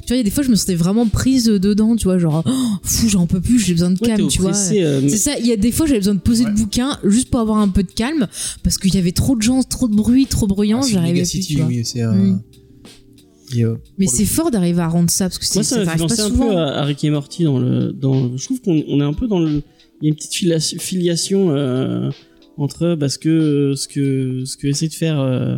tu 0.00 0.08
vois, 0.08 0.16
il 0.16 0.18
y 0.18 0.20
a 0.20 0.24
des 0.24 0.30
fois, 0.32 0.42
je 0.42 0.50
me 0.50 0.56
sentais 0.56 0.74
vraiment 0.74 1.06
prise 1.06 1.44
dedans, 1.44 1.94
tu 1.94 2.04
vois, 2.04 2.18
genre, 2.18 2.42
oh, 2.44 2.50
fou, 2.82 3.08
j'en 3.08 3.28
peux 3.28 3.40
plus, 3.40 3.60
j'ai 3.60 3.74
besoin 3.74 3.92
de 3.92 3.98
calme, 4.00 4.26
tu 4.26 4.40
vois. 4.42 4.50
euh, 4.72 5.00
mais- 5.02 5.08
C'est 5.08 5.18
ça, 5.18 5.38
il 5.38 5.46
y 5.46 5.52
a 5.52 5.56
des 5.56 5.70
fois 5.70 5.86
j'avais 5.86 6.00
besoin 6.00 6.16
de 6.16 6.20
poser 6.20 6.42
Ouais. 6.46 6.50
le 6.50 6.56
bouquin 6.56 6.98
juste 7.04 7.30
pour 7.30 7.38
avoir 7.44 7.58
un 7.58 7.68
peu 7.68 7.82
de 7.82 7.92
calme 7.92 8.26
parce 8.62 8.76
qu'il 8.78 8.94
y 8.94 8.98
avait 8.98 9.12
trop 9.12 9.36
de 9.36 9.42
gens, 9.42 9.62
trop 9.62 9.88
de 9.88 9.94
bruit, 9.94 10.26
trop 10.26 10.46
bruyant, 10.46 10.80
Ah, 10.82 10.86
c'est 10.86 10.92
j'arrivais 10.94 11.12
plus. 11.22 11.34
Megacity, 11.34 11.54
tu 11.54 11.56
vois. 11.60 11.66
oui, 11.68 11.84
c'est 11.84 12.02
un. 12.02 12.12
Mm. 12.14 12.42
Euh, 13.56 13.76
Mais 13.98 14.06
c'est 14.08 14.24
fort 14.24 14.50
d'arriver 14.50 14.80
à 14.80 14.88
rendre 14.88 15.10
ça 15.10 15.26
parce 15.26 15.38
que 15.38 15.44
c'est 15.44 15.56
Moi, 15.58 15.62
ça 15.64 15.76
fait 15.82 15.86
arrive 15.88 16.00
pas 16.02 16.08
penser 16.08 16.20
un 16.22 16.28
souvent. 16.28 16.48
peu 16.48 16.56
à, 16.56 16.78
à 16.80 16.84
Rick 16.84 17.04
et 17.04 17.10
Morty 17.10 17.44
dans 17.44 17.58
le, 17.60 17.92
dans, 17.92 18.36
je 18.36 18.44
trouve 18.46 18.60
qu'on 18.60 18.82
on 18.88 19.00
est 19.00 19.04
un 19.04 19.12
peu 19.12 19.28
dans 19.28 19.38
le, 19.38 19.62
il 20.00 20.04
y 20.04 20.06
a 20.06 20.08
une 20.08 20.14
petite 20.16 20.34
filiation, 20.34 20.78
filiation 20.80 21.50
euh, 21.50 22.10
entre 22.56 22.96
bah, 22.96 23.08
ce 23.08 23.18
que, 23.18 23.74
ce 23.76 23.86
que, 23.86 24.42
ce 24.44 24.56
que 24.56 24.66
essaie 24.66 24.88
de 24.88 24.94
faire 24.94 25.20
euh, 25.20 25.56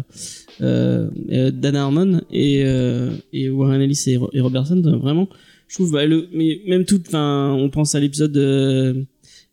euh, 0.61 1.09
euh, 1.30 1.51
Dan 1.51 1.76
Harmon 1.76 2.20
et, 2.30 2.62
euh, 2.66 3.12
et 3.32 3.49
Warren 3.49 3.80
Ellis 3.80 4.03
et, 4.09 4.18
et 4.32 4.41
Robertson. 4.41 4.82
euh, 4.84 4.97
Vraiment, 4.99 5.28
je 5.68 5.76
trouve, 5.76 5.93
bah, 5.93 6.05
le, 6.05 6.26
mais 6.34 6.61
même 6.66 6.84
tout, 6.84 7.01
enfin, 7.07 7.55
on 7.59 7.70
pense 7.70 7.95
à 7.95 8.01
l'épisode, 8.01 8.37
euh, 8.37 8.95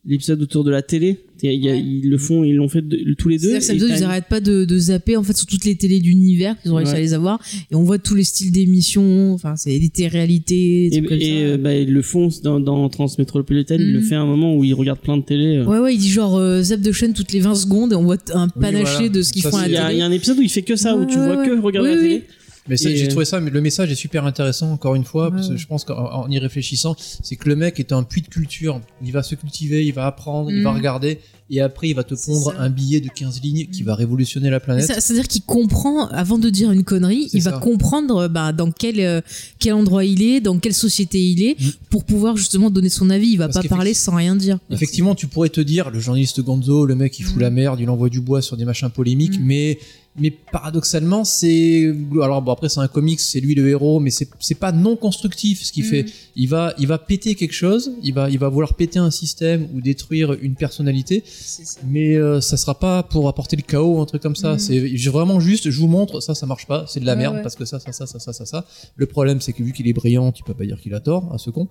l'épisode 0.05 0.41
autour 0.41 0.63
de 0.63 0.71
la 0.71 0.81
télé. 0.81 1.19
Il 1.41 1.51
y 1.63 1.69
a- 1.69 1.73
Ouais. 1.73 1.79
Ils 1.81 2.09
le 2.09 2.17
font, 2.17 2.43
ils 2.45 2.53
l'ont 2.55 2.69
fait 2.69 2.81
de- 2.81 3.13
tous 3.17 3.27
les 3.29 3.37
deux. 3.37 3.49
C'est-à-dire 3.49 3.59
que 3.59 3.65
ça 3.65 3.73
et 3.73 3.75
veut 3.75 3.79
dire 3.79 3.87
t'as 3.89 3.93
qu'ils 3.95 4.03
une- 4.03 4.09
arrêtent 4.09 4.29
pas 4.29 4.39
de, 4.39 4.63
de 4.65 4.77
zapper 4.79 5.17
en 5.17 5.23
fait 5.23 5.35
sur 5.35 5.45
toutes 5.45 5.65
les 5.65 5.75
télés 5.75 5.99
d'univers 5.99 6.55
qu'ils 6.61 6.71
ont 6.71 6.75
réussi 6.75 6.91
Ouais. 6.93 6.97
à 6.99 7.01
les 7.01 7.13
avoir 7.13 7.39
et 7.71 7.75
on 7.75 7.83
voit 7.83 7.97
tous 7.99 8.15
les 8.15 8.23
styles 8.23 8.51
d'émissions 8.51 9.33
enfin 9.33 9.55
c'est 9.57 9.77
des 9.77 9.89
téléréalités 9.89 10.89
des 10.89 10.97
Et, 10.97 10.99
trucs 10.99 11.09
comme 11.09 11.17
et, 11.19 11.21
ça. 11.25 11.31
euh, 11.35 11.57
bah, 11.57 11.75
ils 11.75 11.91
le 11.91 12.01
font 12.01 12.29
dans, 12.43 12.59
dans 12.61 12.87
Transmétropolitan, 12.89 13.75
il 13.77 13.91
le 13.93 13.99
Mhm. 13.99 14.05
fait 14.05 14.15
à 14.15 14.21
un 14.21 14.25
moment 14.25 14.55
où 14.55 14.63
il 14.63 14.73
regarde 14.73 14.99
plein 14.99 15.17
de 15.17 15.23
télé. 15.23 15.57
euh. 15.57 15.65
ouais 15.65 15.79
ouais 15.79 15.93
il 15.95 15.99
dit 15.99 16.09
genre 16.09 16.37
euh, 16.37 16.61
zap 16.61 16.79
de 16.81 16.91
chaîne 16.93 17.13
toutes 17.13 17.33
les 17.33 17.39
20 17.41 17.55
secondes 17.55 17.91
et 17.93 17.95
on 17.95 18.03
voit 18.03 18.17
un 18.33 18.47
panaché 18.47 18.85
voilà. 18.95 19.09
de 19.09 19.21
ce 19.21 19.33
qu'ils 19.33 19.43
font 19.43 19.57
à 19.57 19.67
la 19.67 19.85
a, 19.87 19.91
il 19.91 19.95
y 19.97 19.99
télé 19.99 20.01
a 20.01 20.05
un 20.05 20.11
épisode 20.11 20.37
où 20.37 20.41
il 20.41 20.49
fait 20.49 20.61
que 20.61 20.75
ça, 20.77 20.95
où 20.95 21.05
tu 21.05 21.17
Ouais, 21.17 21.25
vois 21.25 21.37
ouais. 21.41 21.47
que 21.47 21.59
regarder 21.61 21.89
Oui, 21.89 21.95
la 21.95 22.01
oui. 22.15 22.21
Mais 22.69 22.77
ça, 22.77 22.89
j'ai 22.93 23.05
euh, 23.05 23.09
trouvé 23.09 23.25
ça, 23.25 23.39
mais 23.41 23.49
le 23.49 23.59
message 23.61 23.91
est 23.91 23.95
super 23.95 24.25
intéressant, 24.25 24.71
encore 24.71 24.95
une 24.95 25.03
fois, 25.03 25.31
parce 25.31 25.49
que 25.49 25.57
je 25.57 25.67
pense 25.67 25.83
qu'en 25.83 25.95
en 26.23 26.29
y 26.29 26.39
réfléchissant, 26.39 26.95
c'est 26.97 27.35
que 27.35 27.49
le 27.49 27.55
mec 27.57 27.79
est 27.79 27.91
un 27.91 28.03
puits 28.03 28.21
de 28.21 28.27
culture. 28.27 28.79
Il 29.03 29.11
va 29.11 29.21
se 29.21 29.35
cultiver, 29.35 29.85
il 29.85 29.91
va 29.93 30.05
apprendre, 30.07 30.49
il 30.49 30.63
va 30.63 30.71
Mm. 30.71 30.75
regarder, 30.77 31.19
et 31.49 31.59
après, 31.59 31.89
il 31.89 31.93
va 31.93 32.03
te 32.05 32.15
pondre 32.15 32.53
un 32.57 32.69
billet 32.69 33.01
de 33.01 33.09
15 33.09 33.41
lignes 33.41 33.67
qui 33.67 33.83
Mm. 33.83 33.85
va 33.87 33.95
révolutionner 33.95 34.49
la 34.49 34.61
planète. 34.61 34.85
C'est-à-dire 34.85 35.27
qu'il 35.27 35.41
comprend, 35.43 36.07
avant 36.07 36.37
de 36.37 36.49
dire 36.49 36.71
une 36.71 36.83
connerie, 36.85 37.29
il 37.33 37.41
va 37.41 37.51
comprendre 37.53 38.15
euh, 38.23 38.27
bah, 38.29 38.53
dans 38.53 38.71
quel, 38.71 38.99
euh, 39.01 39.19
quel 39.59 39.73
endroit 39.73 40.05
il 40.05 40.21
est, 40.21 40.39
dans 40.39 40.57
quelle 40.59 40.73
société 40.73 41.19
il 41.19 41.43
est, 41.43 41.59
Mm. 41.59 41.69
pour 41.89 42.05
pouvoir 42.05 42.37
justement 42.37 42.69
donner 42.69 42.89
son 42.89 43.09
avis. 43.09 43.27
Il 43.31 43.37
va 43.37 43.49
Parce 43.49 43.61
pas 43.67 43.75
parler 43.75 43.93
sans 43.93 44.15
rien 44.15 44.35
dire. 44.37 44.57
Effectivement, 44.69 45.15
tu 45.15 45.27
pourrais 45.27 45.49
te 45.49 45.59
dire, 45.61 45.89
le 45.89 45.99
journaliste 45.99 46.39
Gonzo, 46.41 46.85
le 46.85 46.95
mec, 46.95 47.19
il 47.19 47.23
fout 47.25 47.41
la 47.41 47.49
merde, 47.49 47.79
il 47.81 47.89
envoie 47.89 48.09
du 48.09 48.21
bois 48.21 48.41
sur 48.41 48.55
des 48.55 48.63
machins 48.65 48.89
polémiques, 48.89 49.37
mais, 49.41 49.79
mais 50.15 50.29
paradoxalement, 50.51 51.23
c'est, 51.23 51.91
alors 52.21 52.41
bon, 52.43 52.51
après, 52.51 52.69
c'est 52.69 52.79
un 52.79 52.87
comics, 52.87 53.19
c'est 53.19 53.39
lui 53.39 53.55
le 53.55 53.67
héros, 53.67 53.99
mais 53.99 54.11
c'est, 54.11 54.29
c'est 54.39 54.53
pas 54.59 54.71
non 54.71 54.95
constructif 54.95 55.63
ce 55.63 55.71
qu'il 55.71 55.85
Mm. 55.85 55.89
fait. 55.89 56.05
Il 56.35 56.47
va, 56.49 56.73
il 56.77 56.85
va 56.87 56.97
péter 56.99 57.33
quelque 57.33 57.53
chose, 57.53 57.91
il 58.03 58.13
va, 58.13 58.29
il 58.29 58.37
va 58.37 58.47
vouloir 58.49 58.75
péter 58.75 58.99
un 58.99 59.09
système 59.11 59.67
ou 59.73 59.81
détruire 59.81 60.33
une 60.41 60.53
personnalité, 60.55 61.23
mais 61.87 62.15
euh, 62.15 62.41
ça 62.41 62.57
sera 62.57 62.77
pas 62.79 63.01
pour 63.03 63.27
apporter 63.27 63.55
le 63.55 63.63
chaos, 63.63 63.99
un 64.01 64.05
truc 64.05 64.21
comme 64.21 64.35
ça. 64.35 64.53
Mm. 64.53 64.59
C'est 64.59 65.09
vraiment 65.09 65.39
juste, 65.39 65.69
je 65.71 65.79
vous 65.79 65.87
montre, 65.87 66.19
ça, 66.21 66.35
ça 66.35 66.45
marche 66.45 66.67
pas, 66.67 66.85
c'est 66.87 66.99
de 66.99 67.05
la 67.05 67.13
Ouais, 67.13 67.19
merde 67.19 67.35
ouais. 67.37 67.41
parce 67.41 67.55
que 67.55 67.65
ça, 67.65 67.79
ça, 67.79 67.91
ça, 67.91 68.05
ça, 68.05 68.19
ça, 68.19 68.33
ça, 68.33 68.45
ça. 68.45 68.65
Le 68.95 69.05
problème, 69.07 69.41
c'est 69.41 69.53
que 69.53 69.63
vu 69.63 69.73
qu'il 69.73 69.87
est 69.87 69.93
brillant, 69.93 70.31
tu 70.31 70.43
peux 70.43 70.53
pas 70.53 70.65
dire 70.65 70.79
qu'il 70.79 70.93
a 70.93 70.99
tort 70.99 71.31
à 71.33 71.37
ce 71.39 71.49
con. 71.49 71.67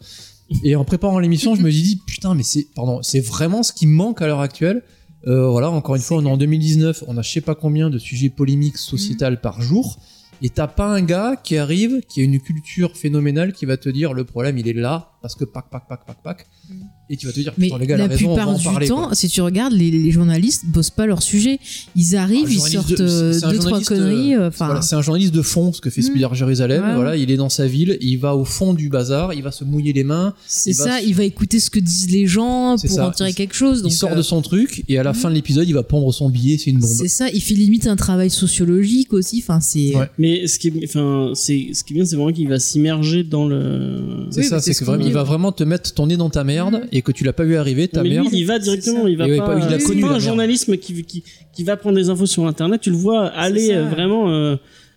Et 0.65 0.75
en 0.77 0.85
préparant 0.85 1.19
l'émission, 1.19 1.55
je 1.55 1.63
me 1.63 1.71
suis 1.71 1.83
dit, 1.83 1.97
putain, 2.07 2.35
mais 2.35 2.43
c'est, 2.43 2.67
pardon, 2.75 3.01
c'est 3.03 3.21
vraiment 3.21 3.63
ce 3.63 3.73
qui 3.73 3.87
manque 3.87 4.21
à 4.21 4.27
l'heure 4.27 4.41
actuelle. 4.41 4.83
Euh, 5.27 5.49
voilà, 5.49 5.71
encore 5.71 5.95
une 5.95 6.03
fois, 6.03 6.19
on 6.19 6.27
est 6.27 6.31
en 6.31 6.37
2019, 6.37 7.05
on 7.07 7.17
a 7.17 7.23
je 7.23 7.31
sais 7.31 7.41
pas 7.41 7.55
combien 7.55 7.91
de 7.91 7.99
sujets 7.99 8.31
polémiques 8.31 8.79
sociétales 8.79 9.41
par 9.41 9.61
jour. 9.61 9.99
Et 10.43 10.51
t'as 10.51 10.67
pas 10.67 10.87
un 10.87 11.03
gars 11.03 11.37
qui 11.37 11.57
arrive, 11.57 12.01
qui 12.09 12.21
a 12.21 12.25
une 12.25 12.41
culture 12.41 12.97
phénoménale, 12.97 13.53
qui 13.53 13.65
va 13.65 13.77
te 13.77 13.89
dire 13.89 14.13
le 14.13 14.25
problème 14.25 14.59
il 14.59 14.67
est 14.69 14.73
là, 14.73 15.12
parce 15.23 15.35
que 15.37 15.45
pac, 15.45 15.67
pac, 15.71 15.89
pac, 15.89 16.05
pac, 16.07 16.17
pac. 16.23 16.47
Mm. 16.69 16.75
Et 17.11 17.17
tu 17.17 17.27
vas 17.27 17.33
te 17.33 17.41
dire, 17.41 17.53
Mais 17.59 17.67
putain, 17.67 17.79
les 17.79 17.87
gars, 17.87 17.97
la 17.97 18.07
la 18.09 18.15
raison, 18.15 18.27
on 18.31 18.35
va 18.35 18.43
plupart 18.43 18.55
en 18.55 18.59
du 18.59 18.65
parler. 18.65 18.89
temps, 18.89 19.07
quoi. 19.07 19.15
si 19.15 19.29
tu 19.29 19.41
regardes, 19.41 19.73
les, 19.73 19.91
les 19.91 20.11
journalistes 20.11 20.65
bossent 20.67 20.91
pas 20.91 21.07
leur 21.07 21.23
sujet. 21.23 21.59
Ils 21.95 22.17
arrivent, 22.17 22.47
Un 22.49 22.51
ils 22.51 22.61
sortent 22.61 22.91
de- 22.93 22.97
euh, 23.07 23.33
deux 23.33 23.39
trois 23.41 23.53
journaliste, 23.55 23.89
conneries. 23.89 24.35
euh, 24.35 24.41
euh, 24.47 24.51
Voilà, 24.57 24.83
c'est 24.83 24.97
un 24.97 25.03
journaliste 25.03 25.35
de 25.35 25.43
fond, 25.43 25.73
ce 25.73 25.81
que 25.81 25.91
fait 25.91 26.01
Mm. 26.01 26.05
Spider 26.05 26.29
Jérusalem. 26.33 26.83
Ouais. 26.85 26.95
Voilà, 26.95 27.17
il 27.17 27.31
est 27.31 27.37
dans 27.37 27.49
sa 27.51 27.67
ville, 27.67 27.99
il 28.01 28.17
va 28.17 28.35
au 28.35 28.45
fond 28.45 28.73
du 28.75 28.89
bazar, 28.89 29.35
il 29.35 29.43
va 29.43 29.53
se 29.53 29.65
mouiller 29.65 29.93
les 29.93 30.05
mains, 30.05 30.35
c'est 30.47 30.73
ça. 30.73 31.01
Il 31.01 31.15
va 31.15 31.25
écouter 31.25 31.61
ce 31.61 31.71
que 31.71 31.79
disent 31.81 32.11
les 32.11 32.27
gens 32.27 32.77
pour 32.81 32.91
ça. 32.91 33.07
en 33.09 33.11
tirer 33.11 33.31
Il- 33.31 33.35
quelque 33.35 33.55
chose. 33.55 33.83
Donc, 33.83 33.93
il 33.93 33.95
sort 33.95 34.13
euh, 34.13 34.17
de 34.17 34.23
son 34.23 34.41
truc, 34.43 34.85
et 34.89 34.99
à 34.99 35.03
la 35.03 35.13
Mm. 35.13 35.15
fin 35.15 35.29
de 35.31 35.35
l'épisode, 35.35 35.69
il 35.69 35.75
va 35.75 35.83
pendre 35.83 36.11
son 36.13 36.31
billet, 36.31 36.57
c'est 36.59 36.71
une 36.71 36.79
bombe. 36.81 36.89
C'est 36.91 37.09
ça. 37.09 37.29
Il 37.31 37.41
fait 37.43 37.55
limite 37.55 37.87
un 37.87 37.97
travail 37.97 38.31
sociologique 38.31 39.13
aussi. 39.13 39.39
Enfin, 39.43 39.61
c'est. 39.61 39.95
Ouais. 39.97 40.09
Mais 40.19 40.47
ce 40.47 40.59
qui 40.59 40.69
est, 40.69 40.85
enfin, 40.85 41.33
c'est, 41.35 41.69
ce 41.75 41.85
qui 41.85 41.93
est 41.93 41.97
bien, 41.97 42.05
c'est 42.05 42.17
vraiment 42.17 42.33
qu'il 42.33 42.49
va 42.49 42.59
s'immerger 42.59 43.23
dans 43.25 43.47
le. 43.47 44.27
C'est 44.31 44.43
ça, 44.45 44.61
c'est 44.61 44.75
que 44.75 44.85
vraiment, 44.85 45.05
il 45.13 45.15
va 45.15 45.23
vraiment 45.23 45.53
te 45.53 45.65
mettre 45.65 45.93
ton 45.95 46.07
nez 46.07 46.17
dans 46.17 46.31
ta 46.31 46.43
merde 46.45 46.87
et 46.93 47.03
que 47.03 47.13
tu 47.13 47.23
l'as 47.25 47.33
pas 47.33 47.45
vu 47.45 47.57
arriver, 47.57 47.89
ta 47.89 48.03
mais 48.03 48.11
merde. 48.11 48.29
lui, 48.31 48.39
il 48.41 48.47
va 48.47 48.59
directement, 48.59 49.07
il 49.07 49.17
va 49.17 49.29
Et 49.29 49.37
pas. 49.37 49.47
pas- 49.47 49.59
il 49.59 49.75
a 49.75 49.79
connu 49.79 50.01
pas 50.03 50.09
un 50.09 50.19
journalisme 50.19 50.77
qui, 50.77 51.03
qui, 51.05 51.23
qui 51.55 51.65
va 51.65 51.77
prendre 51.77 51.97
des 51.97 52.09
infos 52.11 52.27
sur 52.27 52.47
Internet. 52.47 52.81
Tu 52.81 52.91
le 52.91 52.97
vois 52.97 53.27
aller 53.27 53.73
euh, 53.73 53.85
vraiment. 53.89 54.31
euh, 54.31 54.57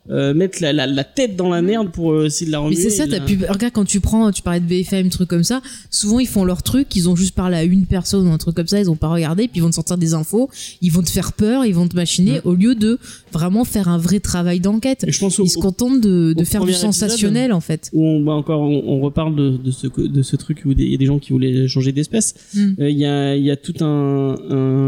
euh, 0.10 0.34
mettre 0.34 0.62
la, 0.62 0.72
la, 0.74 0.86
la 0.88 1.04
tête 1.04 1.36
dans 1.36 1.50
la 1.50 1.62
merde 1.62 1.92
pour 1.92 2.12
euh, 2.12 2.26
essayer 2.26 2.46
de 2.48 2.52
la 2.52 2.60
Mais 2.60 2.66
remuer. 2.66 2.82
c'est 2.82 2.90
ça, 2.90 3.08
t'as 3.08 3.20
pu, 3.20 3.38
regarde 3.50 3.74
quand 3.74 3.86
tu 3.86 4.00
prends, 4.00 4.32
tu 4.32 4.42
parlais 4.42 4.60
de 4.60 4.66
BFM, 4.66 5.10
trucs 5.10 5.28
comme 5.30 5.44
ça, 5.44 5.62
souvent 5.90 6.20
ils 6.20 6.28
font 6.28 6.44
leur 6.46 6.62
truc, 6.64 6.96
ils 6.96 7.10
ont 7.10 7.16
juste 7.16 7.36
parlé 7.36 7.58
à 7.58 7.64
une 7.64 7.86
personne 7.86 8.28
ou 8.28 8.32
un 8.32 8.38
truc 8.38 8.56
comme 8.56 8.68
ça, 8.68 8.80
ils 8.80 8.90
ont 8.90 8.96
pas 8.96 9.08
regardé, 9.08 9.48
puis 9.48 9.58
ils 9.58 9.62
vont 9.62 9.70
te 9.70 9.76
sortir 9.76 9.98
des 9.98 10.14
infos, 10.14 10.50
ils 10.82 10.92
vont 10.92 11.02
te 11.02 11.10
faire 11.10 11.34
peur, 11.34 11.66
ils 11.66 11.74
vont 11.74 11.88
te 11.88 11.96
machiner, 11.96 12.42
au 12.44 12.54
lieu 12.54 12.76
de 12.76 13.00
vraiment 13.32 13.64
faire 13.66 13.88
un 13.90 13.98
vrai 13.98 14.20
travail 14.20 14.60
d'enquête. 14.60 15.04
Et 15.08 15.12
je 15.12 15.20
pense 15.20 15.40
au, 15.40 15.46
Ils 15.46 15.50
se 15.50 15.58
contentent 15.58 16.02
de, 16.02 16.34
faire 16.44 16.64
du 16.64 16.70
épisode, 16.72 16.92
sensationnel 16.94 17.52
en 17.54 17.60
fait. 17.62 17.90
où 17.94 18.06
on, 18.06 18.20
bah 18.22 18.34
encore 18.34 18.62
on, 18.62 18.84
on 18.88 19.00
reparle 19.02 19.36
de, 19.36 19.58
de 19.58 19.72
ce 19.72 19.88
de 19.88 20.22
ce 20.22 20.36
truc 20.36 20.62
où 20.66 20.74
des- 20.74 20.84
il 20.84 20.92
y 20.92 20.96
a 20.96 20.98
des 20.98 21.06
gens 21.06 21.20
qui 21.20 21.32
voulaient 21.32 21.68
changer 21.68 21.92
d'espèce. 21.92 22.36
Mm. 22.54 22.60
Euh, 22.80 22.90
Il 22.90 22.98
y 22.98 23.06
a 23.06 23.36
il 23.36 23.44
y 23.44 23.52
a 23.52 23.56
tout 23.58 23.74
un, 23.84 24.36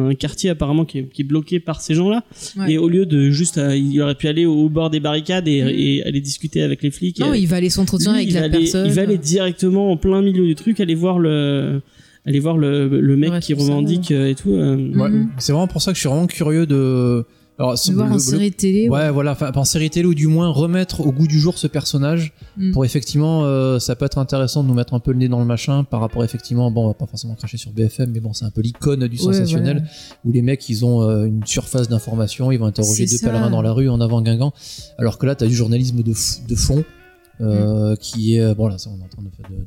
un 0.10 0.14
quartier 0.16 0.50
apparemment 0.50 0.86
qui 0.86 1.00
est, 1.00 1.04
qui 1.12 1.22
est 1.22 1.26
bloqué 1.26 1.60
par 1.60 1.82
ces 1.82 1.94
gens-là. 1.96 2.24
Ouais. 2.58 2.74
Et 2.74 2.78
au 2.78 2.88
lieu 2.90 3.06
de 3.06 3.30
juste, 3.32 3.58
euh, 3.58 3.76
il 3.76 4.00
aurait 4.02 4.16
pu 4.16 4.28
aller 4.28 4.46
au 4.46 4.70
bord 4.70 4.90
des 4.90 5.00
barricades 5.08 5.48
et, 5.48 5.64
Mm. 5.64 5.68
et 5.84 6.04
aller 6.08 6.22
discuter 6.22 6.62
avec 6.62 6.82
les 6.84 6.92
flics. 6.92 7.20
Non, 7.20 7.34
et- 7.34 7.40
il 7.40 7.48
va 7.48 7.58
aller 7.58 7.70
s'entretenir 7.70 8.16
avec 8.16 8.28
il 8.30 8.34
la 8.34 8.44
aller- 8.44 8.58
personne. 8.60 8.86
Il 8.88 8.94
va 8.94 9.02
aller 9.04 9.18
directement 9.18 9.92
en 9.92 9.98
plein 9.98 10.22
milieu 10.22 10.46
du 10.46 10.56
truc, 10.56 10.80
aller 10.80 10.96
voir 10.96 11.18
le 11.20 11.82
aller 12.26 12.40
voir 12.42 12.58
le, 12.58 13.00
le 13.10 13.16
mec 13.16 13.40
qui 13.40 13.54
revendique 13.54 14.12
euh, 14.12 14.30
et 14.32 14.36
tout. 14.36 14.52
euh, 14.52 14.76
Ouais. 15.02 15.10
Mhm. 15.10 15.30
C'est 15.38 15.54
vraiment 15.54 15.68
pour 15.68 15.82
ça 15.82 15.92
que 15.92 15.96
je 15.96 16.02
suis 16.02 16.10
vraiment 16.10 16.28
curieux 16.28 16.66
de. 16.66 17.24
Alors, 17.60 17.74
de 17.74 17.92
voir 17.94 18.06
le- 18.06 18.12
en 18.12 18.16
le- 18.16 18.20
série 18.22 18.52
télé. 18.52 18.88
Ouais, 18.88 19.10
voilà, 19.10 19.32
enfin, 19.32 19.52
en 19.56 19.64
série 19.64 19.90
télé 19.90 20.06
ou 20.08 20.14
du 20.14 20.28
moins 20.28 20.50
remettre 20.50 21.02
au 21.02 21.12
goût 21.12 21.26
du 21.28 21.40
jour 21.40 21.58
ce 21.58 21.66
personnage 21.68 22.34
Mm. 22.56 22.72
pour 22.72 22.86
effectivement, 22.86 23.46
euh, 23.46 23.80
ça 23.80 23.96
peut 23.96 24.06
être 24.06 24.20
intéressant 24.20 24.62
de 24.64 24.68
nous 24.68 24.76
mettre 24.76 24.94
un 24.94 25.00
peu 25.00 25.12
le 25.12 25.18
nez 25.18 25.28
dans 25.28 25.40
le 25.40 25.46
machin 25.46 25.84
par 25.84 26.00
rapport 26.02 26.24
effectivement, 26.24 26.70
bon, 26.70 26.86
on 26.86 26.88
va 26.90 26.94
pas 26.94 27.08
forcément 27.08 27.34
cracher 27.36 27.58
sur 27.58 27.72
BFM, 27.72 28.12
mais 28.12 28.20
bon, 28.20 28.34
c'est 28.34 28.46
un 28.46 28.52
peu 28.52 28.62
l'icône 28.62 29.08
du 29.08 29.18
Ouais, 29.18 29.24
sensationnel 29.24 29.78
voilà. 29.78 29.92
où 30.26 30.32
les 30.32 30.42
mecs 30.44 30.70
ils 30.70 30.86
ont 30.86 31.02
euh, 31.02 31.26
une 31.26 31.46
surface 31.46 31.90
d'information, 31.90 32.52
ils 32.52 32.58
vont 32.58 32.66
interroger 32.68 33.06
deux 33.06 33.18
ça. 33.18 33.28
pèlerins 33.28 33.50
dans 33.50 33.62
la 33.64 33.72
rue 33.72 33.90
en 33.90 34.02
avant 34.02 34.22
Guingamp, 34.22 34.54
alors 35.00 35.18
que 35.18 35.26
là 35.26 35.34
t'as 35.36 35.48
du 35.48 35.56
journalisme 35.56 36.04
de, 36.04 36.14
fond 36.56 36.84
euh, 37.42 37.96
qui 37.96 38.36
est, 38.36 38.56
bon 38.56 38.68
là, 38.68 38.78
ça, 38.78 38.90
on 38.96 39.00
est 39.00 39.04
en 39.04 39.08
train 39.08 39.22
de, 39.24 39.30
faire- 39.30 39.50
de, 39.50 39.56
de, 39.56 39.64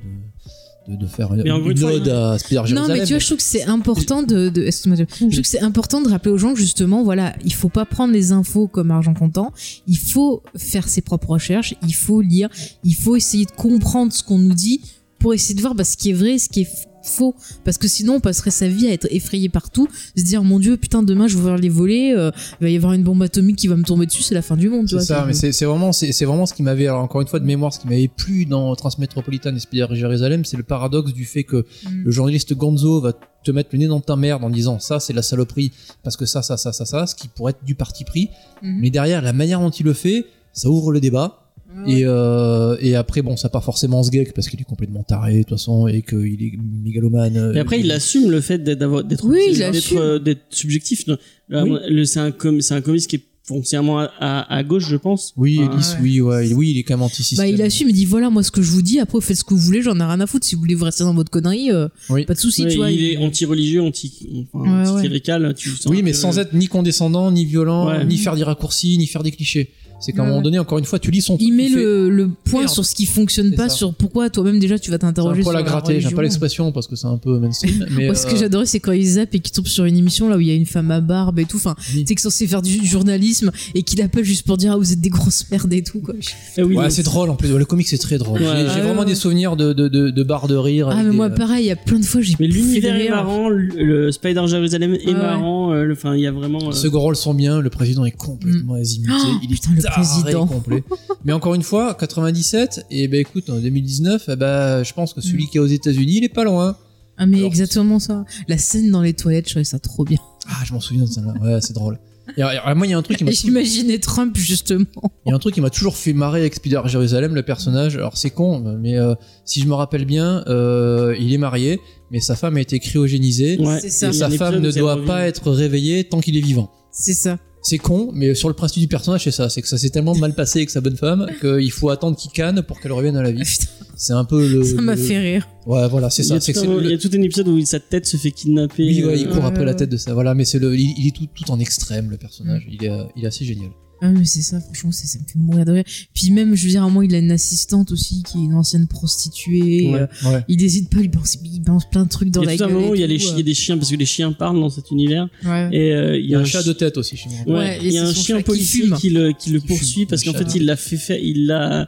de, 0.91 0.97
de 0.97 1.07
faire 1.07 1.32
une, 1.32 1.43
Mais 1.43 1.51
une 1.51 1.84
ode 1.84 2.09
à 2.09 2.38
Spider 2.38 2.62
Non, 2.74 2.86
mais 2.88 3.05
tu 3.05 3.12
vois, 3.12 3.18
je 3.18 3.26
trouve 3.26 3.38
que 3.38 3.43
c'est 3.45 3.64
important 3.64 4.22
de, 4.22 4.49
de 4.49 4.66
je 4.70 5.05
trouve 5.34 5.43
que 5.43 5.49
c'est 5.49 5.61
important 5.61 6.01
de 6.03 6.09
rappeler 6.09 6.30
aux 6.32 6.38
gens 6.38 6.53
que 6.55 6.61
justement, 6.61 7.03
voilà, 7.05 7.34
il 7.45 7.53
faut 7.55 7.68
pas 7.68 7.84
prendre 7.84 8.12
les 8.12 8.32
infos 8.32 8.66
comme 8.68 8.91
argent 8.91 9.14
comptant. 9.14 9.53
Il 9.86 9.99
faut 9.99 10.43
faire 10.57 10.88
ses 10.88 11.01
propres 11.01 11.30
recherches. 11.30 11.74
Il 11.82 11.95
faut 11.95 12.20
lire. 12.20 12.49
Il 12.84 12.95
faut 12.95 13.16
essayer 13.16 13.45
de 13.47 13.51
comprendre 13.53 14.12
ce 14.12 14.22
qu'on 14.22 14.38
nous 14.38 14.55
dit 14.55 14.80
pour 15.18 15.34
essayer 15.34 15.55
de 15.55 15.61
voir 15.61 15.74
bah, 15.74 15.84
ce 15.84 15.97
qui 15.97 16.11
est 16.11 16.14
vrai, 16.14 16.38
ce 16.38 16.49
qui 16.49 16.62
est 16.62 16.64
f- 16.64 16.86
faux. 17.03 17.35
Parce 17.65 17.79
que 17.79 17.89
sinon, 17.89 18.15
on 18.15 18.21
passerait 18.21 18.51
sa 18.51 18.69
vie 18.69 18.89
à 18.89 18.93
être 18.93 19.07
effrayé 19.11 19.49
partout, 19.49 19.89
se 20.17 20.23
dire, 20.23 20.43
mon 20.45 20.59
Dieu, 20.59 20.77
putain, 20.77 21.03
demain, 21.03 21.29
je 21.29 21.35
vais 21.37 21.41
ouvrir 21.41 21.57
les 21.57 21.69
volets, 21.69 22.13
euh, 22.15 22.31
il 22.61 22.65
va 22.65 22.71
y 22.71 22.77
avoir 22.77 22.93
une 22.93 23.03
bombe 23.03 23.23
atomique 23.23 23.57
qui 23.57 23.69
va 23.69 23.77
me 23.77 23.85
tomber 23.85 24.07
dessus, 24.07 24.23
c'est 24.23 24.35
la 24.35 24.43
fin 24.43 24.57
du 24.57 24.69
monde. 24.69 24.83
tu 24.87 24.91
C'est 24.91 24.95
vois, 24.97 25.05
ça, 25.05 25.25
mais 25.27 25.33
c'est 25.33 25.65
vraiment, 25.65 25.93
c'est 25.93 26.25
vraiment 26.25 26.47
ce 26.47 26.55
qui 26.55 26.63
m'avait, 26.63 26.87
alors 26.87 27.03
encore 27.03 27.21
une 27.21 27.29
fois 27.29 27.41
de 27.41 27.45
mémoire, 27.47 27.73
ce 27.73 27.81
qui 27.81 27.87
m'avait 27.89 28.09
plu 28.09 28.45
dans 28.47 28.75
Transmétropolitane 28.77 29.57
et 29.57 29.61
Spider 29.61 29.87
Jérusalem, 29.93 30.45
c'est 30.45 30.57
le 30.57 30.63
paradoxe 30.63 31.13
du 31.13 31.25
fait 31.25 31.45
que 31.45 31.65
Mm. 31.85 32.03
le 32.05 32.11
journaliste 32.11 32.53
Gonzo 32.55 33.01
va 33.01 33.13
te 33.45 33.51
mettre 33.51 33.71
le 33.73 33.79
nez 33.79 33.87
dans 33.87 34.01
ta 34.01 34.17
merde 34.17 34.45
en 34.45 34.51
disant 34.51 34.79
ça 34.79 35.01
c'est 35.01 35.13
la 35.13 35.23
saloperie 35.23 35.73
parce 36.03 36.17
que 36.17 36.27
ça, 36.27 36.43
ça, 36.43 36.57
ça, 36.57 36.73
ça, 36.73 36.85
ça, 36.85 37.07
ce 37.07 37.15
qui 37.15 37.29
pourrait 37.29 37.53
être 37.53 37.65
du 37.65 37.75
parti 37.75 38.05
pris. 38.05 38.29
Mhm. 38.63 38.79
Mais 38.81 38.91
derrière, 38.91 39.23
la 39.23 39.33
manière 39.33 39.61
dont 39.61 39.71
il 39.71 39.85
le 39.87 39.93
fait, 39.95 40.27
ça 40.53 40.69
ouvre 40.69 40.93
le 40.93 41.01
débat. 41.01 41.39
Et, 41.87 42.03
euh, 42.05 42.77
et 42.81 42.95
après, 42.95 43.23
bon, 43.23 43.37
ça 43.37 43.49
part 43.49 43.64
forcément 43.64 44.03
ce 44.03 44.11
geek 44.11 44.33
parce 44.35 44.49
qu'il 44.49 44.61
est 44.61 44.64
complètement 44.64 45.03
taré, 45.03 45.35
de 45.39 45.39
toute 45.45 45.51
façon, 45.51 45.87
et 45.89 46.03
qu'il 46.03 46.43
est 46.43 46.53
mégalomane. 46.85 47.37
euh, 47.37 47.55
Et 47.55 47.59
après, 47.61 47.81
il 47.81 47.91
assume 47.91 48.31
le 48.31 48.41
fait 48.41 48.59
d'être 48.62 48.87
Oui, 49.25 49.39
il 49.51 49.59
d'être 49.59 49.73
l'assume. 49.75 50.18
d'être 50.18 50.43
subjectif. 50.51 51.05
Oui. 51.51 52.07
C'est 52.07 52.21
un 52.21 52.31
com 52.33 52.61
c'est 52.61 52.75
un 52.75 52.81
comics 52.81 53.07
qui 53.07 53.16
est 53.16 53.25
foncièrement 53.45 53.99
à, 53.99 54.05
à, 54.21 54.55
à 54.57 54.62
gauche, 54.62 54.87
je 54.89 54.95
pense. 54.97 55.33
Oui, 55.37 55.59
Enfin, 55.61 55.77
ouais. 55.95 55.99
oui, 56.03 56.21
ouais, 56.21 56.49
il- 56.49 56.55
oui, 56.55 56.71
il 56.71 56.79
est 56.79 56.83
quand 56.85 56.95
même 56.95 57.03
anti-système. 57.03 57.45
Bah, 57.47 57.51
il 57.53 57.61
assume, 57.62 57.89
il 57.89 57.95
dit 57.95 58.05
voilà, 58.05 58.31
moi, 58.31 58.45
ce 58.45 58.53
que 58.53 58.62
je 58.62 58.71
vous 58.71 58.83
dis, 58.83 59.01
après, 59.01 59.21
faites 59.21 59.39
ce 59.39 59.43
que 59.45 59.55
vous 59.55 59.61
voulez, 59.61 59.83
j'en 59.83 59.99
ai 59.99 60.05
rien 60.05 60.21
à 60.21 60.27
foutre. 60.29 60.47
Si 60.47 60.55
vous 60.55 60.61
voulez 60.61 60.77
vous 60.77 60.85
rester 60.85 61.03
dans 61.03 61.14
votre 61.14 61.31
connerie, 61.33 61.73
euh, 61.73 61.89
Oui. 62.11 62.25
pas 62.27 62.35
de 62.35 62.39
souci, 62.39 62.62
ouais, 62.64 62.68
tu 62.71 62.77
vois. 62.77 62.91
il 62.93 63.03
est 63.05 63.16
anti-religieux, 63.16 63.83
anti, 63.83 64.47
enfin, 64.55 64.64
Ouais, 64.64 64.83
ouais. 64.83 64.89
anti-clérical. 64.89 65.55
Tu 65.57 65.71
sens 65.71 65.87
Oui, 65.91 66.03
mais 66.05 66.12
que- 66.12 66.16
sans 66.16 66.39
être 66.39 66.53
ni 66.53 66.68
condescendant, 66.68 67.33
ni 67.33 67.45
violent, 67.45 67.89
Ouais. 67.89 68.05
ni 68.05 68.18
faire 68.18 68.37
des 68.37 68.45
raccourcis, 68.45 68.97
ni 68.99 69.07
faire 69.09 69.25
des 69.25 69.33
clichés. 69.33 69.71
C'est 70.01 70.13
qu'à 70.13 70.23
un 70.23 70.27
moment 70.27 70.41
donné, 70.43 70.59
encore 70.59 70.79
une 70.79 70.85
fois, 70.85 70.99
tu 70.99 71.11
lis 71.11 71.21
son 71.23 71.37
truc. 71.37 71.47
il 71.47 71.55
met 71.55 71.69
le, 71.69 72.09
le 72.11 72.29
point 72.45 72.61
Merde. 72.61 72.73
sur 72.73 72.85
ce 72.87 72.95
qui 72.95 73.07
fonctionne 73.07 73.51
C'est 73.51 73.57
pas, 73.57 73.69
ça. 73.69 73.77
sur 73.77 73.95
pourquoi 73.95 74.31
toi-même 74.31 74.59
déjà 74.59 74.79
tu 74.79 74.91
vas 74.91 74.95
C'est 74.97 75.01
t'interroger 75.01 75.47
à 75.49 75.53
la 75.53 75.63
gratter, 75.63 76.01
j'aime 76.01 76.15
pas 76.15 76.23
l'expression 76.23 76.73
parce 76.73 76.87
que 76.87 76.97
c'est 76.97 77.07
un 77.07 77.17
peu 77.19 77.39
mainstream. 77.39 77.87
mais 77.97 78.07
Moi, 78.07 78.15
ce 78.15 78.27
que 78.27 78.33
euh, 78.35 78.37
j'adorais, 78.39 78.67
c'est 78.67 78.81
quand 78.81 78.93
il 78.93 79.07
zappe 79.07 79.35
et 79.35 79.41
qu'il 79.41 79.53
tombe 79.53 79.67
sur 79.67 79.85
une 79.85 79.97
émission 79.97 80.29
là 80.29 80.37
où 80.37 80.41
il 80.41 80.47
y 80.49 80.51
a 80.51 80.55
une 80.55 80.67
femme 80.67 80.91
à 80.91 81.01
barbe 81.01 81.39
et 81.39 81.45
tout. 81.45 81.59
Enfin, 81.59 81.75
Oui. 81.95 82.01
tu 82.03 82.07
sais 82.09 82.15
que 82.15 82.21
censé 82.23 82.47
faire 82.47 82.63
du 82.63 82.85
journalisme 82.87 83.51
et 83.75 83.83
qu'il 83.83 84.01
appelle 84.03 84.25
juste 84.25 84.47
pour 84.47 84.57
dire 84.57 84.73
ah, 84.73 84.77
vous 84.77 84.93
êtes 84.93 85.01
des 85.01 85.11
grosses 85.11 85.45
merdes 85.51 85.73
et 85.73 85.83
tout 85.83 86.01
quoi. 86.01 86.15
Ah 86.57 86.63
oui, 86.65 86.77
Ouais, 86.77 86.91
c'est 86.91 87.03
drôle 87.03 87.29
en 87.31 87.37
plus. 87.37 87.49
Le 87.57 87.65
comic 87.65 87.87
c'est 87.89 87.99
très 87.99 88.17
drôle. 88.19 88.41
Ouais, 88.41 88.47
J'ai- 88.47 88.81
ouais, 88.81 88.81
vraiment 88.87 89.05
des 89.05 89.15
souvenirs 89.15 89.57
de, 89.57 89.73
de, 89.73 89.89
de, 89.89 90.11
de 90.11 90.23
barres 90.23 90.49
de 90.49 90.57
rire. 90.57 90.89
Ah 90.91 91.03
mais 91.03 91.11
des, 91.11 91.17
moi 91.17 91.27
euh, 91.27 91.35
pareil, 91.35 91.65
il 91.65 91.69
y 91.69 91.73
a 91.73 91.77
plein 91.77 91.99
de 91.99 92.05
fois 92.05 92.21
j'ai 92.23 92.35
Mais 92.41 92.47
l'univers 92.47 92.97
est 92.97 93.11
marrant, 93.11 93.49
le, 93.51 94.11
Spider 94.13 94.43
Jérusalem 94.47 94.95
est 94.95 95.13
marrant. 95.13 95.73
euh, 95.73 95.85
le- 95.85 95.93
Enfin, 95.93 96.15
il 96.15 96.23
y 96.23 96.27
a 96.27 96.33
vraiment. 96.33 96.73
Ce 96.73 96.87
rôles 96.89 97.17
sont 97.17 97.35
bien, 97.35 97.61
le 97.61 97.69
président 97.71 98.05
est 98.07 98.11
complètement 98.11 98.75
azimuté, 98.75 99.13
Oh, 99.23 99.37
il 99.43 99.53
est 99.53 99.63
président. 99.91 100.47
complet. 100.47 100.82
Mais 101.24 101.32
encore 101.32 101.55
une 101.55 101.62
fois, 101.62 101.95
97, 101.95 102.86
et 102.91 103.09
ben 103.09 103.20
écoute, 103.20 103.51
en 103.51 103.59
2019, 103.59 104.24
eh 104.28 104.36
ben, 104.36 104.82
je 104.82 104.93
pense 104.93 105.12
que 105.12 105.20
celui 105.20 105.47
qui 105.49 105.59
est 105.59 105.61
aux 105.61 105.66
États-Unis, 105.66 106.18
il 106.18 106.24
est 106.24 106.28
pas 106.28 106.45
loin. 106.45 106.76
Ah 107.16 107.26
mais 107.26 107.38
Alors, 107.38 107.49
exactement 107.49 107.99
ça. 107.99 108.24
La 108.49 108.57
scène 108.57 108.91
dans 108.91 109.03
les 109.03 109.12
toilettes, 109.12 109.47
je 109.47 109.53
trouvais 109.53 109.64
ça 109.64 109.78
trop 109.78 110.05
bien. 110.05 110.18
Ah, 110.49 110.62
je 110.64 110.72
m'en 110.72 110.80
souviens 110.80 111.05
de 111.05 111.09
ça 111.09 111.20
là. 111.20 111.34
Ouais, 111.43 111.61
c'est 111.61 111.74
drôle. 111.74 111.99
Et 112.36 112.43
alors, 112.43 112.64
alors, 112.64 112.76
moi, 112.76 112.86
il 112.86 112.91
y 112.91 112.93
a 112.93 112.99
un 112.99 113.03
truc 113.03 113.18
qui 113.18 113.24
m'a 113.24 113.30
j'imaginais 113.32 113.99
Trump 113.99 114.36
justement. 114.36 114.86
Il 115.26 115.30
y 115.30 115.32
a 115.32 115.34
un 115.34 115.38
truc 115.38 115.55
qui 115.55 115.61
m'a 115.61 115.70
toujours 115.70 115.97
fait 115.97 116.12
marrer 116.12 116.41
avec 116.41 116.55
Spider 116.55 116.80
Jérusalem, 116.86 117.34
le 117.34 117.43
personnage. 117.43 117.97
Alors 117.97 118.16
c'est 118.16 118.30
con, 118.30 118.61
mais 118.80 118.97
euh, 118.97 119.14
si 119.45 119.61
je 119.61 119.66
me 119.66 119.74
rappelle 119.74 120.05
bien, 120.05 120.45
euh, 120.47 121.14
il 121.18 121.32
est 121.34 121.38
marié, 121.38 121.80
mais 122.11 122.20
sa 122.20 122.36
femme 122.36 122.57
a 122.57 122.61
été 122.61 122.78
cryogénisée. 122.78 123.59
ouais. 123.59 123.80
C'est 123.80 123.91
ça. 123.91 124.07
Et 124.07 124.11
Il 124.11 124.18
y 124.18 124.22
a 124.22 124.30
sa 124.30 124.36
femme 124.36 124.61
ne 124.61 124.70
ça 124.70 124.80
doit 124.80 125.05
pas 125.05 125.26
être 125.26 125.51
réveillée 125.51 126.05
tant 126.05 126.20
qu'il 126.20 126.36
est 126.36 126.43
vivant. 126.43 126.70
C'est 126.93 127.14
ça. 127.14 127.38
C'est 127.63 127.77
con, 127.79 128.11
mais 128.15 128.35
sur 128.35 128.49
le 128.49 128.55
principe 128.55 128.81
du 128.81 128.89
personnage, 128.89 129.25
c'est 129.25 129.31
ça. 129.31 129.51
C'est 129.51 129.61
que 129.61 129.69
ça 129.69 129.77
s'est 129.77 129.91
tellement 129.91 130.15
mal 130.15 130.35
passé 130.35 130.61
avec 130.61 130.71
sa 130.71 130.81
bonne 130.81 130.97
femme 130.97 131.27
qu'il 131.41 131.71
faut 131.71 131.91
attendre 131.91 132.17
qu'il 132.17 132.31
canne 132.31 132.63
pour 132.63 132.81
qu'elle 132.81 132.93
revienne 132.93 133.17
à 133.17 133.23
la 133.23 133.33
vie. 133.33 133.43
Putain, 133.45 133.67
C'est 133.97 134.13
un 134.15 134.25
peu 134.25 134.49
le. 134.49 134.63
ça 134.65 134.81
m'a 134.81 134.95
le- 134.95 135.01
fait 135.03 135.19
rire. 135.19 135.47
Ouais, 135.67 135.87
voilà, 135.89 136.09
c'est 136.09 136.23
Il 136.23 136.25
y, 136.25 136.41
ça. 136.41 136.53
il 136.81 136.91
y 136.91 136.95
a 136.95 136.99
tout 136.99 137.11
un 137.13 137.21
épisode 137.23 137.49
où 137.49 137.65
sa 137.67 137.79
tête 137.79 138.07
se 138.07 138.17
fait 138.17 138.31
kidnapper. 138.31 138.83
Oui, 138.87 139.05
ouais, 139.05 139.21
il 139.21 139.27
euh, 139.29 139.33
court 139.35 139.45
après 139.45 139.65
la 139.67 139.73
ouais. 139.73 139.77
tête 139.77 139.91
de 139.91 139.99
ça. 139.99 140.15
Voilà, 140.15 140.35
mais 140.35 140.47
c'est 140.47 140.59
le, 140.59 140.75
il, 140.75 140.95
il 140.99 141.09
est 141.09 141.15
tout, 141.15 141.27
tout 141.35 141.51
en 141.51 141.61
extrême 141.61 142.09
le 142.11 142.17
personnage. 142.17 142.67
Il 142.71 142.83
est, 142.83 142.91
euh, 142.91 143.05
il 143.15 143.25
est 143.25 143.29
assez 143.29 143.45
génial. 143.45 143.71
Ah 144.03 144.11
mais 144.11 144.25
c'est 144.25 144.43
ça, 144.43 144.61
franchement, 144.61 144.93
c'est- 144.93 145.07
ça 145.07 145.19
me 145.19 145.25
fait 145.25 145.39
mourir 145.39 145.65
de 145.65 145.73
rire. 145.73 145.85
Puis 146.15 146.31
même, 146.31 146.55
je 146.55 146.65
veux 146.65 146.71
dire, 146.71 146.83
à 146.83 146.85
un 146.87 146.89
moment, 146.89 147.03
il 147.03 147.15
a 147.15 147.19
une 147.19 147.31
assistante 147.31 147.93
aussi 147.93 148.23
qui 148.23 148.39
est 148.39 148.45
une 148.45 148.55
ancienne 148.55 148.87
prostituée. 148.87 149.91
Ouais. 149.91 150.01
euh, 150.01 150.07
Ouais. 150.31 150.45
il 150.49 150.59
n'hésite 150.59 150.89
pas, 150.91 151.01
il 151.01 151.11
balance, 151.11 151.37
il 151.45 151.61
balance 151.61 151.89
plein 151.91 152.05
de 152.05 152.09
trucs 152.09 152.31
dans 152.31 152.43
Il 152.43 152.45
y 152.45 152.47
la 152.47 152.53
a 152.53 152.57
tout 152.57 152.65
un 152.65 152.67
gueule. 152.69 152.77
moment 152.77 152.89
où 152.91 152.95
et 152.95 152.99
il 152.99 153.01
y 153.01 153.05
a, 153.05 153.07
les 153.07 153.23
y 153.25 153.29
euh. 153.29 153.43
des 153.43 153.55
chiens, 153.55 153.77
parce 153.77 153.91
que 153.91 153.97
les 153.97 154.07
chiens 154.07 154.33
parlent 154.33 154.59
dans 154.61 154.71
cet 154.71 154.91
univers. 154.91 155.29
Ouais. 155.45 155.69
Et 155.73 155.93
euh, 155.93 156.19
il 156.19 156.27
y 156.31 156.35
a 156.35 156.39
un 156.41 156.45
chat 156.45 156.63
de 156.63 156.73
tête 156.73 156.97
aussi 156.97 157.17
chez 157.17 157.29
moi. 157.29 157.39
Ouais, 157.47 157.53
Ouais, 157.69 157.79
il 157.83 157.93
y 157.93 157.99
a 157.99 158.05
un 158.07 158.15
chien 158.15 158.39
qui 158.39 158.45
policier 158.45 158.91
qui, 158.99 159.11
le, 159.11 159.33
qui 159.33 159.51
le 159.51 159.61
Qui 159.61 159.67
poursuit 159.67 159.87
fume, 160.01 160.07
parce 160.07 160.23
qu'en 160.25 160.33
fait 160.33 160.55
il 160.55 160.65
l'a 160.65 160.77
fait 160.77 160.97
faire, 160.97 161.19
il 161.23 161.47
l'a, 161.47 161.87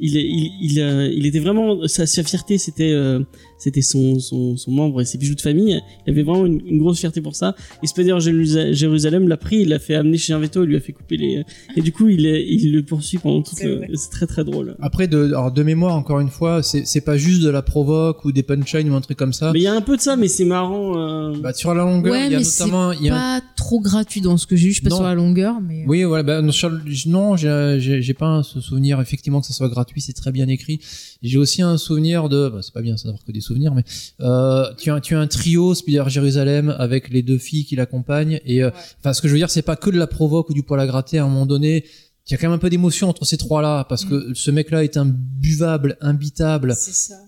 il, 0.00 0.16
il, 0.16 0.50
il, 0.60 0.80
euh, 0.80 1.08
il 1.16 1.24
était 1.26 1.38
vraiment 1.38 1.86
sa, 1.86 2.04
sa 2.06 2.22
fierté 2.24 2.58
c'était 2.58 2.90
euh, 2.92 3.20
c'était 3.64 3.82
son, 3.82 4.18
son, 4.20 4.56
son 4.56 4.70
membre 4.70 5.00
et 5.00 5.04
ses 5.04 5.18
bijoux 5.18 5.34
de 5.34 5.40
famille. 5.40 5.80
Il 6.06 6.10
avait 6.10 6.22
vraiment 6.22 6.46
une, 6.46 6.60
une 6.66 6.78
grosse 6.78 7.00
fierté 7.00 7.20
pour 7.20 7.34
ça. 7.34 7.54
Et 7.82 7.86
Spider 7.86 8.16
Jérusa- 8.20 8.72
Jérusalem 8.72 9.26
l'a 9.28 9.36
pris, 9.36 9.62
il 9.62 9.68
l'a 9.68 9.78
fait 9.78 9.94
amener 9.94 10.18
chez 10.18 10.32
un 10.34 10.38
veto, 10.38 10.62
il 10.64 10.68
lui 10.68 10.76
a 10.76 10.80
fait 10.80 10.92
couper 10.92 11.16
les 11.16 11.42
et 11.76 11.80
du 11.80 11.92
coup 11.92 12.08
il, 12.08 12.26
est- 12.26 12.46
il 12.46 12.72
le 12.72 12.82
poursuit 12.84 13.18
pendant 13.18 13.42
C'est 13.44 13.66
le, 13.66 13.76
vrai. 13.76 13.88
c'est 13.94 14.10
très 14.10 14.26
très 14.26 14.44
drôle. 14.44 14.76
Après, 14.80 15.08
de, 15.08 15.24
alors 15.24 15.50
de 15.50 15.62
mémoire, 15.62 15.94
encore 15.96 16.20
une 16.20 16.28
fois, 16.30 16.62
c'est 16.62 16.86
c'est 16.86 17.00
pas 17.00 17.16
juste 17.16 17.42
de 17.42 17.48
la 17.48 17.62
provoque 17.62 18.24
ou 18.24 18.32
des 18.32 18.42
punchlines 18.42 18.90
ou 18.90 18.94
un 18.94 19.00
truc 19.00 19.16
comme 19.16 19.32
ça. 19.32 19.52
Mais 19.52 19.60
il 19.60 19.62
y 19.62 19.66
a 19.66 19.74
un 19.74 19.80
peu 19.80 19.96
de 19.96 20.02
ça, 20.02 20.16
mais 20.16 20.28
c'est 20.28 20.44
marrant. 20.44 20.98
euh, 20.98 21.34
Bah, 21.40 21.52
sur 21.54 21.74
la 21.74 21.84
longueur, 21.84 22.12
Ouais, 22.12 22.26
il 22.26 22.32
y 22.32 22.34
a 22.34 22.38
mais 22.38 22.44
c'est 22.44 22.64
notamment. 22.64 22.92
il 22.92 23.02
y 23.06 23.08
a 23.08 23.14
un- 23.16 23.40
Pas 23.40 23.46
trop 23.56 23.80
gratuit 23.80 24.20
dans 24.20 24.36
ce 24.36 24.46
que 24.46 24.56
j'ai 24.56 24.66
lu, 24.66 24.72
je 24.72 24.80
suis 24.80 24.84
pas 24.88 24.94
sur 24.94 25.02
la 25.04 25.14
longueur, 25.14 25.60
mais. 25.60 25.84
Oui, 25.86 26.02
voilà. 26.04 26.22
Bah, 26.22 26.42
non, 26.42 26.52
non, 27.06 27.36
j'ai 27.36 28.14
pas 28.14 28.26
un 28.26 28.42
ce 28.42 28.60
souvenir 28.60 29.00
effectivement 29.00 29.40
que 29.40 29.46
ça 29.46 29.52
soit 29.54 29.68
gratuit. 29.68 30.00
C'est 30.00 30.12
très 30.12 30.32
bien 30.32 30.48
écrit. 30.48 30.80
J'ai 31.22 31.38
aussi 31.38 31.62
un 31.62 31.76
souvenir 31.78 32.28
de. 32.28 32.48
Bah, 32.48 32.60
c'est 32.62 32.74
pas 32.74 32.82
bien 32.82 32.96
ça 32.96 33.08
d'avoir 33.08 33.24
que 33.24 33.32
des 33.32 33.40
souvenirs, 33.40 33.53
mais 33.54 33.84
euh, 34.20 34.72
tu 34.78 34.90
as 34.90 35.00
tu 35.00 35.14
as 35.14 35.20
un 35.20 35.26
trio 35.26 35.74
Spider 35.74 36.04
Jérusalem 36.08 36.74
avec 36.78 37.10
les 37.10 37.22
deux 37.22 37.38
filles 37.38 37.64
qui 37.64 37.76
l'accompagnent 37.76 38.40
et 38.44 38.62
euh, 38.62 38.70
enfin 38.98 39.12
ce 39.12 39.22
que 39.22 39.28
je 39.28 39.32
veux 39.32 39.38
dire 39.38 39.50
c'est 39.50 39.62
pas 39.62 39.76
que 39.76 39.90
de 39.90 39.98
la 39.98 40.06
provoque 40.06 40.50
ou 40.50 40.54
du 40.54 40.62
poil 40.62 40.80
à 40.80 40.86
gratter. 40.86 41.18
À 41.18 41.24
un 41.24 41.28
moment 41.28 41.46
donné, 41.46 41.84
il 42.26 42.32
y 42.32 42.34
a 42.34 42.38
quand 42.38 42.46
même 42.46 42.56
un 42.56 42.58
peu 42.58 42.70
d'émotion 42.70 43.08
entre 43.08 43.24
ces 43.24 43.36
trois 43.36 43.60
là 43.60 43.84
parce 43.84 44.04
que 44.04 44.32
ce 44.34 44.50
mec 44.50 44.70
là 44.70 44.82
est 44.82 44.96
imbuvable, 44.96 45.96
imbitable. 46.00 46.74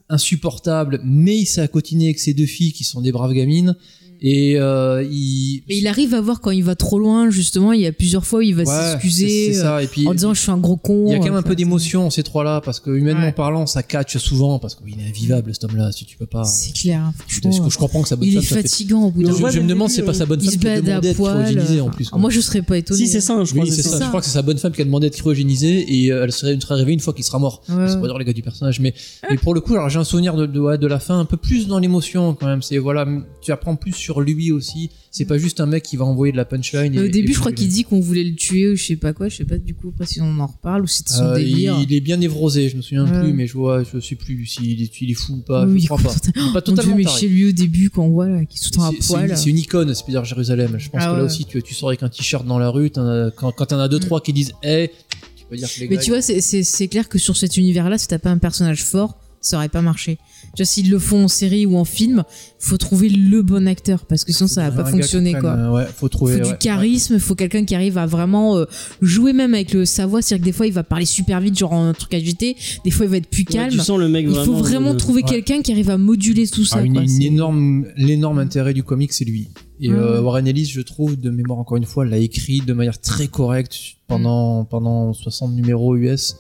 Insupportable, 0.09 1.01
mais 1.05 1.39
il 1.39 1.47
s'est 1.47 1.61
accotiner 1.61 2.07
avec 2.07 2.19
ces 2.19 2.35
deux 2.35 2.47
filles 2.47 2.73
qui 2.73 2.85
sont 2.85 3.01
des 3.01 3.13
braves 3.13 3.33
gamines. 3.33 3.77
Et 4.21 4.59
euh, 4.59 5.05
il. 5.11 5.63
Mais 5.69 5.77
il 5.79 5.87
arrive 5.87 6.15
à 6.15 6.21
voir 6.21 6.41
quand 6.41 6.51
il 6.51 6.65
va 6.65 6.75
trop 6.75 6.99
loin, 6.99 7.31
justement. 7.31 7.73
Il 7.73 7.81
y 7.81 7.87
a 7.87 7.93
plusieurs 7.93 8.25
fois 8.25 8.39
où 8.41 8.43
il 8.43 8.55
va 8.55 8.63
Ouais, 8.63 8.91
s'excuser 8.93 9.59
euh, 9.59 9.87
en 10.07 10.15
disant 10.15 10.35
je 10.35 10.41
suis 10.41 10.51
un 10.51 10.57
gros 10.59 10.77
con. 10.77 11.05
il 11.09 11.13
y 11.13 11.15
a 11.15 11.19
quand 11.19 11.25
même 11.25 11.35
un 11.35 11.39
euh, 11.39 11.43
peu 11.43 11.55
d'émotion 11.57 12.11
ces 12.11 12.23
trois-là 12.23 12.61
parce 12.65 12.81
que 12.81 12.91
humainement 12.91 13.27
Ouais. 13.27 13.33
parlant, 13.33 13.67
ça 13.67 13.83
catch 13.83 14.17
souvent 14.19 14.59
parce 14.59 14.75
qu'il 14.75 14.99
est 15.01 15.09
invivable 15.09 15.53
cet 15.55 15.65
homme-là. 15.65 15.93
Si 15.93 16.05
tu 16.05 16.17
peux 16.17 16.27
pas. 16.27 16.45
C'est 16.45 16.73
clair. 16.75 17.01
hein, 17.01 17.15
Je, 17.29 17.41
comprends 17.79 18.03
que 18.03 18.09
sa 18.09 18.17
bonne 18.17 18.29
Il 18.29 18.33
est 18.37 18.41
femme. 18.43 18.45
ça 18.45 18.55
fait- 18.57 18.63
fatigant 18.69 19.05
au 19.05 19.11
bout 19.11 19.23
Je, 19.23 19.27
d'un 19.27 19.33
voit 19.33 19.51
je 19.51 19.61
me 19.61 19.69
demande, 19.69 19.89
début, 19.89 19.97
c'est 19.97 20.05
pas 20.07 20.15
sa 20.15 20.27
bonne 20.27 20.41
Il 20.43 20.51
femme 20.51 20.59
qui 20.61 20.69
a 20.69 20.77
demandé 20.81 20.93
à 20.93 21.01
d'être 21.01 21.17
cryogénisée 21.23 21.81
en 21.81 21.91
plus. 21.91 22.09
ah, 22.13 22.19
moi, 22.19 22.31
je 22.31 22.41
serais 22.41 22.63
pas 22.63 22.79
étonné. 22.79 22.99
Si, 23.01 23.09
c'est 23.09 23.21
ça, 23.21 23.43
je 23.45 23.53
crois. 23.53 23.65
Oui, 23.65 23.71
c'est 23.71 23.83
ça. 23.83 23.99
Je 24.01 24.09
crois 24.09 24.21
que 24.21 24.27
c'est 24.27 24.33
sa 24.33 24.43
bonne 24.43 24.59
femme 24.59 24.73
qui 24.73 24.83
a 24.83 24.85
demandé 24.85 25.07
d'être 25.11 25.19
cryogénisée 25.19 25.81
et 25.81 26.09
elle 26.09 26.33
serait, 26.33 26.59
arrivée 26.71 26.93
une 26.93 27.01
fois 27.01 27.13
qu'il 27.13 27.25
sera 27.25 27.39
mort. 27.39 27.63
C'est 27.67 28.01
pas 28.01 28.07
dire 28.07 28.19
les 28.19 28.25
gars 28.25 28.33
du 28.33 28.43
personnage, 28.43 28.81
mais, 28.81 28.95
pour 29.43 29.55
le 29.55 29.61
coup, 29.61 29.75
alors 29.75 29.89
j'ai 29.89 29.99
un 29.99 30.05
souvenir 30.05 30.35
de, 30.37 30.87
la 30.87 30.99
fin 30.99 31.19
un 31.19 31.25
peu 31.25 31.37
plus 31.37 31.67
dans 31.69 31.79
l'émotion 31.79 32.35
quand 32.35 32.47
même. 32.47 32.63
C'est 32.63 32.79
voilà, 32.79 33.07
tu 33.41 33.53
apprends 33.53 33.77
plus 33.77 33.93
sur 34.07 34.21
lui 34.21 34.53
aussi. 34.53 34.91
C'est 35.11 35.25
pas 35.25 35.39
juste 35.39 35.61
un 35.61 35.67
mec 35.67 35.83
qui 35.83 35.97
va 35.97 36.05
envoyer 36.05 36.31
de 36.33 36.37
la 36.37 36.45
punchline. 36.45 36.95
Et- 36.95 36.99
au 37.01 37.05
et 37.05 37.09
début, 37.09 37.33
je 37.35 37.41
crois 37.41 37.51
qu'il 37.53 37.69
dit 37.69 37.83
qu'on 37.85 38.01
voulait 38.01 38.23
le 38.25 38.35
tuer 38.37 38.71
ou 38.71 38.77
je 38.77 38.85
sais 38.85 38.97
pas 38.97 39.13
quoi. 39.13 39.29
Je 39.29 39.37
sais 39.37 39.45
pas 39.45 39.59
du 39.59 39.75
coup 39.75 39.89
après 39.89 40.07
si 40.07 40.21
on 40.21 40.39
en 40.39 40.47
reparle 40.47 40.83
ou 40.83 40.87
si 40.87 41.03
c'est 41.07 41.15
son 41.17 41.25
euh, 41.25 41.37
délire. 41.37 41.77
il, 41.81 41.91
il 41.91 41.97
est 41.97 42.01
bien 42.01 42.17
névrosé, 42.19 42.69
je 42.69 42.77
me 42.77 42.83
souviens 42.83 43.05
Ouais. 43.11 43.21
plus, 43.23 43.33
mais 43.33 43.47
je 43.47 43.55
vois, 43.55 43.83
je 43.83 43.99
sais 44.01 44.15
plus 44.15 44.47
s'il 44.47 44.81
est, 44.83 45.01
il 45.01 45.11
est 45.11 45.15
fou 45.15 45.35
ou 45.35 45.41
pas. 45.43 45.67
Oui, 45.67 45.81
je 45.81 45.87
crois 45.87 45.99
pas. 45.99 46.15
est 46.15 46.53
pas 46.53 46.63
totalement 46.71 46.95
mais 46.97 47.05
chez 47.07 47.29
lui 47.29 47.49
au 47.49 47.53
début 47.53 47.91
quand 47.91 48.05
on 48.05 48.11
voit 48.11 48.45
qu'il 48.45 48.61
se 48.61 48.71
tend 48.71 48.85
à 48.85 48.93
poil. 49.07 49.31
une- 49.31 49.37
C'est 49.37 49.51
une 49.51 49.59
icône, 49.59 49.93
c'est 49.95 50.07
dire 50.09 50.25
Jérusalem. 50.25 50.77
Je 50.79 50.89
pense 50.91 51.01
Ah 51.03 51.07
que 51.07 51.13
là 51.13 51.19
ouais. 51.21 51.27
aussi, 51.27 51.45
tu, 51.45 51.63
tu 51.63 51.75
sors 51.75 51.89
avec 51.89 52.03
un 52.03 52.09
t-shirt 52.09 52.47
dans 52.47 52.59
la 52.59 52.69
rue, 52.71 52.91
as- 52.97 53.31
quand, 53.37 53.51
quand 53.53 53.67
t'en 53.67 53.79
as 53.81 53.89
deux, 53.89 53.97
Mm. 53.99 54.01
trois 54.01 54.21
qui 54.21 54.33
disent 54.33 54.53
Hey, 54.63 54.91
tu 55.37 55.45
peux 55.51 55.57
dire 55.57 55.69
que 55.73 55.81
les 55.81 55.89
Mais 55.89 55.97
gars, 55.97 56.03
tu 56.03 56.11
vois, 56.11 56.23
c'est 56.23 56.89
clair 56.89 57.09
que 57.09 57.19
sur 57.19 57.37
cet 57.37 57.57
univers-là, 57.57 57.99
si 57.99 58.07
t'as 58.09 58.19
pas 58.19 58.31
un 58.31 58.39
personnage 58.39 58.83
fort, 58.85 59.19
ça 59.41 59.57
aurait 59.57 59.69
pas 59.69 59.83
marché. 59.83 60.19
Tu 60.57 60.63
vois, 60.63 60.67
s'ils 60.67 60.91
le 60.91 60.99
font 60.99 61.25
en 61.25 61.29
série 61.29 61.67
ou 61.67 61.77
en 61.77 61.85
film, 61.85 62.25
faut 62.59 62.79
trouver 62.79 63.09
le 63.11 63.43
bon 63.43 63.69
acteur 63.69 64.07
parce 64.07 64.25
que 64.25 64.33
sinon 64.33 64.49
ça 64.49 64.69
va 64.71 64.83
pas 64.83 64.91
fonctionner 64.91 65.33
prenne, 65.33 65.43
quoi. 65.43 65.51
euh, 65.53 65.71
ouais, 65.73 65.85
faut 65.95 66.09
trouver. 66.09 66.39
faut 66.39 66.45
ouais, 66.45 66.53
du 66.53 66.59
charisme, 66.59 67.19
faut 67.19 67.35
quelqu'un 67.35 67.65
qui 67.65 67.75
arrive 67.75 67.99
à 67.99 68.07
vraiment 68.07 68.57
euh, 68.57 68.65
jouer 69.03 69.33
même 69.35 69.55
avec 69.55 69.73
le 69.75 69.85
sa 69.85 70.07
voix. 70.07 70.23
C'est-à-dire 70.23 70.43
que 70.43 70.47
des 70.47 70.53
fois 70.53 70.67
il 70.67 70.73
va 70.73 70.83
parler 70.83 71.05
super 71.05 71.41
vite, 71.41 71.59
genre 71.59 71.75
un 71.75 71.93
truc 71.93 72.15
agité. 72.15 72.57
Des 72.85 72.91
fois 72.91 73.07
il 73.07 73.11
va 73.11 73.19
être 73.19 73.29
plus 73.29 73.45
Ouais, 73.49 73.53
calme. 73.55 73.71
tu 73.71 73.79
sens 73.79 73.99
le 73.99 74.09
mec 74.09 74.27
il 74.29 74.35
faut 74.35 74.55
vraiment 74.55 74.91
euh, 74.93 74.95
trouver 74.97 75.23
ouais. 75.23 75.29
quelqu'un 75.29 75.63
qui 75.63 75.71
arrive 75.73 75.91
à 75.91 75.99
moduler 75.99 76.47
tout 76.49 76.65
ça. 76.65 76.79
Ah, 76.81 76.83
une, 76.85 76.95
quoi. 76.95 77.03
une 77.03 77.09
C'est- 77.09 77.25
énorme, 77.25 77.87
l'énorme 77.97 78.39
intérêt 78.39 78.73
du 78.75 78.83
comic, 78.83 79.13
c'est 79.13 79.25
lui. 79.27 79.49
Et 79.79 79.91
Ouais. 79.91 79.95
euh, 79.99 80.23
Warren 80.23 80.47
Ellis, 80.49 80.65
je 80.65 80.81
trouve, 80.81 81.17
de 81.21 81.29
mémoire 81.31 81.59
encore 81.59 81.77
une 81.77 81.85
fois, 81.85 82.07
l'a 82.07 82.17
écrit 82.17 82.61
de 82.63 82.73
manière 82.73 82.99
très 82.99 83.27
correcte 83.29 83.77
pendant 84.09 84.65
pendant 84.65 85.13
60 85.13 85.53
numéros 85.55 85.97
US, 85.97 86.37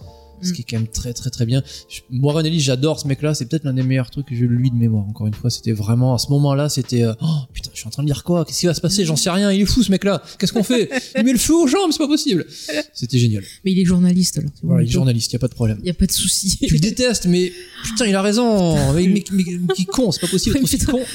ce 0.46 0.52
Mm. 0.52 0.54
qui 0.54 0.60
est 0.62 0.64
quand 0.70 0.76
même 0.78 0.88
très 0.88 1.12
très 1.12 1.30
très 1.30 1.44
bien. 1.46 1.62
Je- 1.88 2.00
Warren 2.20 2.46
Ellis, 2.46 2.60
j'adore 2.60 2.98
ce 3.00 3.06
mec-là. 3.08 3.34
C'est 3.34 3.46
peut-être 3.46 3.64
l'un 3.64 3.74
des 3.74 3.82
meilleurs 3.82 4.10
trucs 4.10 4.26
que 4.26 4.34
j'ai 4.34 4.46
lu 4.46 4.70
de 4.70 4.74
mémoire. 4.76 5.04
Encore 5.08 5.26
une 5.26 5.34
fois, 5.34 5.50
c'était 5.50 5.72
vraiment 5.72 6.14
à 6.14 6.18
ce 6.18 6.28
moment-là, 6.30 6.68
c'était 6.68 7.02
euh, 7.02 7.12
oh 7.22 7.26
putain, 7.52 7.70
je 7.74 7.78
suis 7.78 7.86
en 7.86 7.90
train 7.90 8.02
de 8.02 8.08
lire 8.08 8.24
quoi? 8.24 8.44
Qu'est-ce 8.44 8.60
qui 8.60 8.66
va 8.66 8.74
se 8.74 8.80
passer? 8.80 9.04
J'en 9.04 9.16
sais 9.16 9.30
rien. 9.30 9.50
Il 9.52 9.60
est 9.60 9.66
fou 9.66 9.82
ce 9.82 9.90
mec-là. 9.90 10.22
Qu'est-ce 10.38 10.52
qu'on 10.52 10.62
fait? 10.62 10.88
Il 11.18 11.24
met 11.24 11.32
le 11.32 11.38
feu 11.38 11.54
aux 11.54 11.66
jambes, 11.66 11.90
c'est 11.92 11.98
pas 11.98 12.08
possible. 12.08 12.46
C'était 12.94 13.18
génial. 13.18 13.42
Mais 13.64 13.72
il 13.72 13.78
est 13.78 13.84
journaliste 13.84 14.38
alors. 14.38 14.50
Voilà, 14.62 14.82
il 14.82 14.88
est 14.88 14.92
journaliste, 14.92 15.32
y 15.32 15.36
a 15.36 15.38
pas 15.38 15.48
de 15.48 15.54
problème. 15.54 15.78
Il 15.82 15.86
y 15.86 15.90
a 15.90 15.94
pas 15.94 16.06
de 16.06 16.12
souci. 16.12 16.56
Tu 16.66 16.74
le 16.74 16.80
détestes, 16.80 17.26
mais 17.26 17.52
putain, 17.84 18.06
il 18.06 18.14
a 18.14 18.22
raison. 18.22 18.92
Mais, 18.94 19.06
mais, 19.08 19.24
mais, 19.32 19.44
mais 19.60 19.74
qui 19.74 19.84
con, 19.86 20.12
c'est 20.12 20.20
pas 20.20 20.26
possible. 20.28 20.56
Ouais, 20.56 20.62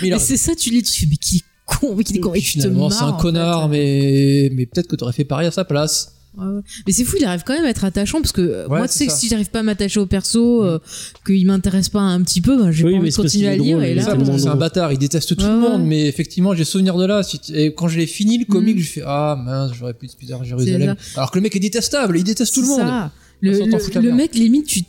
mais 0.01 0.09
con, 0.11 0.19
c'est 0.19 0.37
ça, 0.37 0.55
tu 0.55 0.69
lis, 0.69 0.83
tu 0.83 1.01
fais 1.01 1.07
mais 1.09 1.15
qui 1.17 1.37
est 1.37 1.43
con, 1.65 1.95
mais 1.95 2.03
qui 2.03 2.15
est 2.17 2.19
con. 2.19 2.33
Et 2.33 2.41
Finalement, 2.41 2.89
c'est 2.89 3.03
un 3.03 3.09
en 3.09 3.17
connard, 3.17 3.63
fait. 3.63 3.69
mais, 3.69 4.49
mais 4.55 4.65
peut-être 4.65 4.87
que 4.87 4.95
t'aurais 4.95 5.13
fait 5.13 5.23
pareil 5.25 5.47
à 5.47 5.51
sa 5.51 5.63
place. 5.65 6.13
Ouais. 6.37 6.61
Mais 6.87 6.93
c'est 6.93 7.03
fou, 7.03 7.17
il 7.19 7.25
arrive 7.25 7.43
quand 7.45 7.53
même 7.53 7.65
à 7.65 7.69
être 7.69 7.83
attachant 7.83 8.21
parce 8.21 8.31
que 8.31 8.41
euh, 8.41 8.67
Ouais, 8.67 8.77
moi, 8.77 8.87
tu 8.87 8.93
sais 8.97 9.05
que 9.07 9.11
si 9.11 9.27
j'arrive 9.27 9.49
pas 9.49 9.59
à 9.59 9.63
m'attacher 9.63 9.99
au 9.99 10.05
perso, 10.05 10.63
euh, 10.63 10.79
qu'il 11.25 11.45
m'intéresse 11.45 11.89
pas 11.89 11.99
un 11.99 12.21
petit 12.21 12.39
peu, 12.39 12.57
ben, 12.57 12.71
j'ai 12.71 12.85
Oui, 12.85 12.91
pas 12.91 12.95
mais 12.97 13.01
envie 13.03 13.09
de 13.11 13.15
continuer 13.15 13.47
à 13.49 13.57
lire. 13.57 13.83
Et 13.83 13.93
là, 13.95 14.03
c'est 14.37 14.47
un 14.47 14.55
bâtard, 14.55 14.93
il 14.93 14.97
déteste 14.97 15.35
tout 15.35 15.43
Ouais, 15.43 15.49
le 15.49 15.57
monde, 15.57 15.81
ouais. 15.81 15.87
mais 15.87 16.07
effectivement, 16.07 16.55
j'ai 16.55 16.63
souvenir 16.63 16.95
de 16.97 17.05
là. 17.05 17.21
Si 17.23 17.39
et 17.53 17.73
quand 17.73 17.87
je 17.89 17.97
l'ai 17.97 18.07
fini, 18.07 18.37
le 18.37 18.45
comic, 18.45 18.77
Mm. 18.77 18.79
je 18.79 18.87
fais 18.87 19.03
Ah 19.05 19.37
mince, 19.43 19.71
j'aurais 19.77 19.93
pu 19.93 20.07
te 20.07 20.25
dire 20.25 20.41
Jérusalem. 20.43 20.95
Alors 21.17 21.31
que 21.31 21.37
le 21.37 21.43
mec 21.43 21.55
est 21.55 21.59
détestable, 21.59 22.17
il 22.17 22.23
déteste 22.23 22.53
tout 22.53 22.61
le 22.61 22.67
monde. 22.67 22.79
ça. 22.79 23.11
Le, 23.41 24.11
mec, 24.13 24.35
limite, 24.35 24.65
tu 24.67 24.83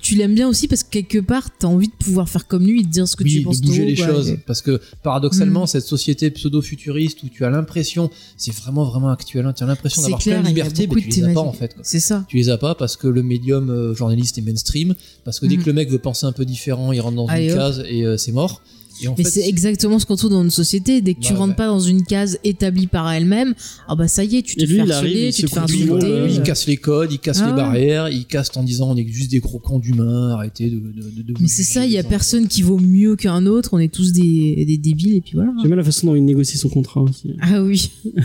tu 0.00 0.14
l'aimes 0.14 0.34
bien 0.34 0.48
aussi 0.48 0.68
parce 0.68 0.84
que 0.84 0.90
quelque 0.90 1.18
part, 1.18 1.48
t'as 1.58 1.66
envie 1.66 1.88
de 1.88 1.92
pouvoir 1.92 2.28
faire 2.28 2.46
comme 2.46 2.64
lui 2.66 2.80
et 2.80 2.84
de 2.84 2.88
dire 2.88 3.08
ce 3.08 3.16
que 3.16 3.24
oui, 3.24 3.30
tu 3.32 3.38
de 3.40 3.44
penses 3.44 3.60
bouger 3.60 3.82
tout, 3.82 3.88
les 3.88 3.94
quoi. 3.96 4.06
choses. 4.06 4.36
Parce 4.46 4.62
que 4.62 4.80
paradoxalement, 5.02 5.64
Mm. 5.64 5.66
cette 5.66 5.84
société 5.84 6.30
pseudo-futuriste 6.30 7.22
où 7.24 7.28
tu 7.28 7.44
as 7.44 7.50
l'impression, 7.50 8.10
c'est 8.36 8.54
vraiment 8.54 8.84
vraiment 8.84 9.10
actuel, 9.10 9.44
hein, 9.46 9.52
tu 9.52 9.64
as 9.64 9.66
l'impression 9.66 10.02
d'avoir 10.02 10.20
plein 10.20 10.40
de 10.42 10.46
libertés, 10.48 10.86
mais 10.86 11.00
tu 11.02 11.08
de 11.08 11.14
les 11.26 11.30
as 11.30 11.34
pas 11.34 11.40
en 11.40 11.52
fait. 11.52 11.74
C'est 11.82 12.00
ça. 12.00 12.24
Tu 12.28 12.36
les 12.36 12.48
as 12.48 12.58
pas 12.58 12.74
parce 12.74 12.96
que 12.96 13.08
le 13.08 13.22
médium 13.22 13.70
euh, 13.70 13.94
journaliste 13.94 14.38
est 14.38 14.42
mainstream, 14.42 14.94
parce 15.24 15.40
que 15.40 15.46
dès 15.46 15.56
Mm. 15.56 15.60
que 15.62 15.66
le 15.66 15.72
mec 15.72 15.90
veut 15.90 15.98
penser 15.98 16.26
un 16.26 16.32
peu 16.32 16.44
différent, 16.44 16.92
il 16.92 17.00
rentre 17.00 17.16
dans 17.16 17.26
une 17.28 17.50
hop. 17.50 17.56
case 17.56 17.84
et 17.88 18.04
euh, 18.06 18.16
c'est 18.16 18.32
mort. 18.32 18.62
Et 19.02 19.08
en 19.08 19.14
Mais 19.16 19.24
c'est 19.24 19.48
exactement 19.48 19.98
ce 19.98 20.06
qu'on 20.06 20.16
trouve 20.16 20.30
dans 20.30 20.42
une 20.44 20.50
société. 20.50 21.00
Dès 21.00 21.14
que 21.14 21.20
tu 21.20 21.32
Ouais, 21.32 21.38
rentres 21.38 21.50
ouais. 21.50 21.56
pas 21.56 21.66
dans 21.68 21.80
une 21.80 22.02
case 22.04 22.38
établie 22.44 22.86
par 22.86 23.10
elle-même, 23.10 23.54
ah 23.88 23.94
bah 23.96 24.08
ça 24.08 24.24
y 24.24 24.36
est, 24.36 24.42
tu 24.42 24.56
te 24.56 24.64
lui, 24.64 24.76
fais 24.76 24.90
harceler, 24.90 25.32
tu 25.32 25.42
te 25.42 25.50
fais 25.50 25.58
insulter. 25.58 25.90
euh, 26.04 26.26
Lui, 26.26 26.34
il 26.34 26.40
euh. 26.40 26.42
casse 26.42 26.66
les 26.66 26.76
codes, 26.76 27.12
il 27.12 27.18
casse 27.18 27.38
Ah 27.42 27.46
les 27.46 27.50
ouais. 27.52 27.56
barrières, 27.56 28.08
il 28.08 28.26
casse 28.26 28.50
en 28.56 28.62
disant 28.62 28.90
on 28.90 28.96
est 28.96 29.06
juste 29.06 29.30
des 29.30 29.38
gros 29.40 29.58
cons 29.58 29.78
d'humains, 29.78 30.30
arrêtez 30.32 30.68
de, 30.70 30.78
de, 30.78 30.82
de, 31.16 31.22
de 31.22 31.32
vous 31.32 31.38
Mais 31.40 31.48
c'est 31.48 31.62
ça, 31.62 31.86
il 31.86 31.92
y 31.92 31.98
a 31.98 32.02
personne 32.02 32.48
qui 32.48 32.62
vaut 32.62 32.78
mieux 32.78 33.16
qu'un 33.16 33.46
autre, 33.46 33.70
on 33.72 33.78
est 33.78 33.92
tous 33.92 34.12
des, 34.12 34.64
des 34.66 34.76
débiles 34.78 35.14
et 35.14 35.20
puis 35.20 35.32
voilà. 35.34 35.52
J'aime 35.58 35.68
bien 35.68 35.76
la 35.76 35.84
façon 35.84 36.06
dont 36.08 36.14
il 36.14 36.24
négocie 36.24 36.58
son 36.58 36.68
contrat 36.68 37.00
aussi. 37.02 37.34
Ah 37.40 37.62
oui. 37.62 37.90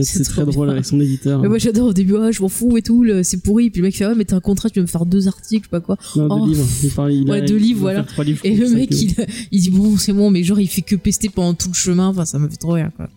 C'est 0.00 0.22
très 0.24 0.44
drôle 0.44 0.66
bien. 0.68 0.72
avec 0.74 0.84
son 0.86 0.98
éditeur. 1.00 1.40
Mais 1.42 1.48
moi 1.48 1.58
j'adore 1.58 1.88
au 1.88 1.92
début, 1.92 2.14
ah, 2.16 2.30
je 2.30 2.40
m'en 2.40 2.48
fous 2.48 2.76
et 2.76 2.82
tout, 2.82 3.04
c'est 3.22 3.42
pourri. 3.42 3.70
Puis 3.70 3.80
le 3.80 3.88
mec 3.88 3.96
fait, 3.96 4.06
ouais, 4.06 4.14
mais 4.14 4.24
t'as 4.24 4.36
un 4.36 4.40
contrat, 4.40 4.70
tu 4.70 4.78
vas 4.80 4.82
me 4.82 4.86
faire 4.86 5.04
deux 5.06 5.28
articles, 5.28 5.64
je 5.70 5.76
sais 5.76 5.80
pas 5.80 5.80
quoi. 5.80 5.96
Non, 6.16 6.28
deux 6.28 6.42
Oh. 6.42 6.46
livres. 6.46 6.66
Il 6.82 6.90
parle, 6.90 7.12
il 7.12 7.28
a- 7.28 7.32
Ouais, 7.32 7.42
deux 7.42 7.56
livres, 7.56 7.80
voilà. 7.80 8.06
livres 8.24 8.40
Et 8.44 8.56
le 8.56 8.68
mec, 8.70 8.90
il, 8.90 9.14
il 9.50 9.60
dit, 9.60 9.70
bon, 9.70 9.96
c'est 9.96 10.12
bon, 10.12 10.30
mais 10.30 10.42
genre, 10.44 10.60
il 10.60 10.66
fait 10.68 10.82
que 10.82 10.96
pester 10.96 11.28
pendant 11.28 11.54
tout 11.54 11.68
le 11.68 11.74
chemin. 11.74 12.08
Enfin, 12.08 12.24
ça 12.24 12.38
m'a 12.38 12.48
fait 12.48 12.56
trop 12.56 12.72
rire, 12.72 12.90
quoi. 12.96 13.08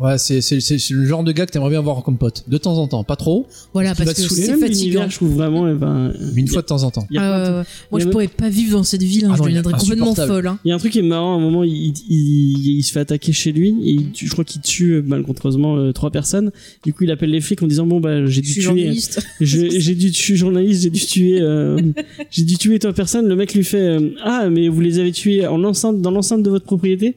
Ouais, 0.00 0.16
c'est 0.16 0.40
c'est- 0.40 0.60
c'est- 0.60 0.78
c'est 0.78 0.94
le 0.94 1.04
genre 1.04 1.24
de 1.24 1.32
gars 1.32 1.44
que 1.44 1.50
t'aimerais 1.50 1.70
bien 1.70 1.80
voir 1.80 2.04
comme 2.04 2.18
pote. 2.18 2.44
De 2.46 2.56
temps 2.56 2.78
en 2.78 2.86
temps, 2.86 3.02
pas 3.02 3.16
trop, 3.16 3.46
Voilà, 3.74 3.96
parce 3.96 4.12
que 4.14 4.22
c'est 4.22 4.48
Même 4.52 4.60
fatigant. 4.60 5.08
je 5.08 5.16
trouve 5.16 5.34
vraiment. 5.34 5.68
eh 5.68 5.74
ben, 5.74 6.12
mais 6.34 6.40
une 6.42 6.46
fois 6.46 6.62
de 6.62 6.66
temps 6.68 6.84
en 6.84 6.90
temps. 6.92 7.06
ouais. 7.10 7.18
Moi, 7.18 7.98
je 8.00 8.06
a- 8.06 8.10
pourrais 8.10 8.28
pas 8.28 8.48
vivre 8.48 8.76
dans 8.78 8.84
cette 8.84 9.02
ville, 9.02 9.24
hein, 9.24 9.30
Ah 9.32 9.36
je 9.36 9.42
non, 9.42 9.48
il 9.48 9.54
y 9.54 9.58
a 9.58 9.62
deviendrais 9.62 9.80
complètement 9.80 10.14
folle. 10.14 10.46
Hein. 10.46 10.58
Il 10.64 10.68
y 10.68 10.72
a 10.72 10.76
un 10.76 10.78
truc 10.78 10.92
qui 10.92 11.00
est 11.00 11.02
marrant, 11.02 11.34
à 11.34 11.38
un 11.38 11.40
moment, 11.40 11.64
il, 11.64 11.72
il, 11.72 11.94
il- 12.08 12.76
il 12.78 12.82
se 12.84 12.92
fait 12.92 13.00
attaquer 13.00 13.32
chez 13.32 13.50
lui, 13.50 13.70
et 13.82 13.90
il 13.90 14.10
tue- 14.12 14.26
je 14.26 14.32
crois 14.32 14.44
qu'il 14.44 14.60
tue 14.60 14.92
euh, 14.92 15.02
malencontreusement 15.02 15.76
euh, 15.76 15.92
trois 15.92 16.10
personnes. 16.12 16.52
Du 16.84 16.92
coup, 16.92 17.02
il 17.02 17.10
appelle 17.10 17.30
les 17.30 17.40
flics 17.40 17.60
en 17.62 17.66
disant 17.66 17.84
Bon, 17.86 17.98
bah, 17.98 18.24
j'ai 18.26 18.34
Je 18.34 18.40
dû 18.40 18.46
suis 18.52 18.60
tuer. 18.60 18.62
journaliste. 18.62 19.20
je- 19.40 19.68
J'ai 19.80 19.94
dû 19.96 20.12
tuer 20.12 20.36
journaliste, 20.36 20.82
j'ai 20.82 20.90
dû 20.90 21.00
tuer, 21.00 21.40
euh, 21.40 21.76
j'ai 22.30 22.44
dû 22.44 22.56
tuer 22.56 22.78
trois 22.78 22.92
personnes. 22.92 23.26
Le 23.26 23.34
mec 23.34 23.52
lui 23.52 23.64
fait 23.64 23.80
euh, 23.80 24.10
Ah, 24.22 24.48
mais 24.48 24.68
vous 24.68 24.80
les 24.80 25.00
avez 25.00 25.10
tués 25.10 25.44
en 25.46 25.64
enceinte, 25.64 26.00
dans 26.00 26.10
l'enceinte 26.12 26.44
de 26.44 26.50
votre 26.50 26.66
propriété? 26.66 27.16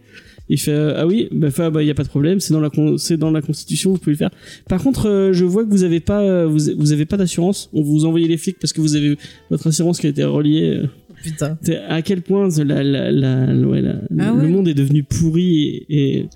Il 0.54 0.60
fait 0.60 0.72
euh, 0.72 0.94
ah 1.02 1.08
oui 1.08 1.28
bah 1.32 1.48
il 1.58 1.70
bah, 1.72 1.82
y 1.84 1.90
a 1.90 1.94
pas 1.96 2.04
de 2.04 2.10
problème 2.10 2.40
c'est 2.40 2.54
dans 2.54 2.60
la 2.60 2.70
c'est 2.98 3.18
dans 3.18 3.32
la 3.32 3.42
constitution 3.42 3.92
vous 3.92 3.98
pouvez 3.98 4.12
le 4.12 4.18
faire 4.18 4.30
par 4.68 4.84
contre 4.84 5.08
euh, 5.10 5.34
je 5.34 5.46
vois 5.46 5.64
que 5.64 5.70
vous 5.70 5.84
avez 5.84 6.00
pas 6.02 6.22
euh, 6.22 6.46
vous, 6.48 6.60
vous 6.78 6.92
avez 6.92 7.06
pas 7.06 7.18
d'assurance 7.18 7.70
on 7.74 7.82
vous 7.82 8.06
envoyez 8.06 8.28
les 8.28 8.38
flics 8.38 8.58
parce 8.60 8.74
que 8.74 8.82
vous 8.82 8.96
avez 8.96 9.18
votre 9.50 9.68
assurance 9.68 10.00
qui 10.00 10.08
a 10.08 10.10
été 10.10 10.24
reliée 10.24 10.78
euh, 10.82 10.88
Putain. 11.24 11.56
À 11.88 12.02
quel 12.02 12.24
point 12.24 12.50
la, 12.66 12.82
la, 12.84 13.12
la, 13.12 13.54
ouais, 13.54 13.80
la- 13.82 13.96
Ah 14.20 14.32
le 14.36 14.42
ouais. 14.42 14.48
monde 14.48 14.68
est 14.68 14.74
devenu 14.74 15.04
pourri 15.04 15.86
et, 15.88 16.18
et, 16.18 16.30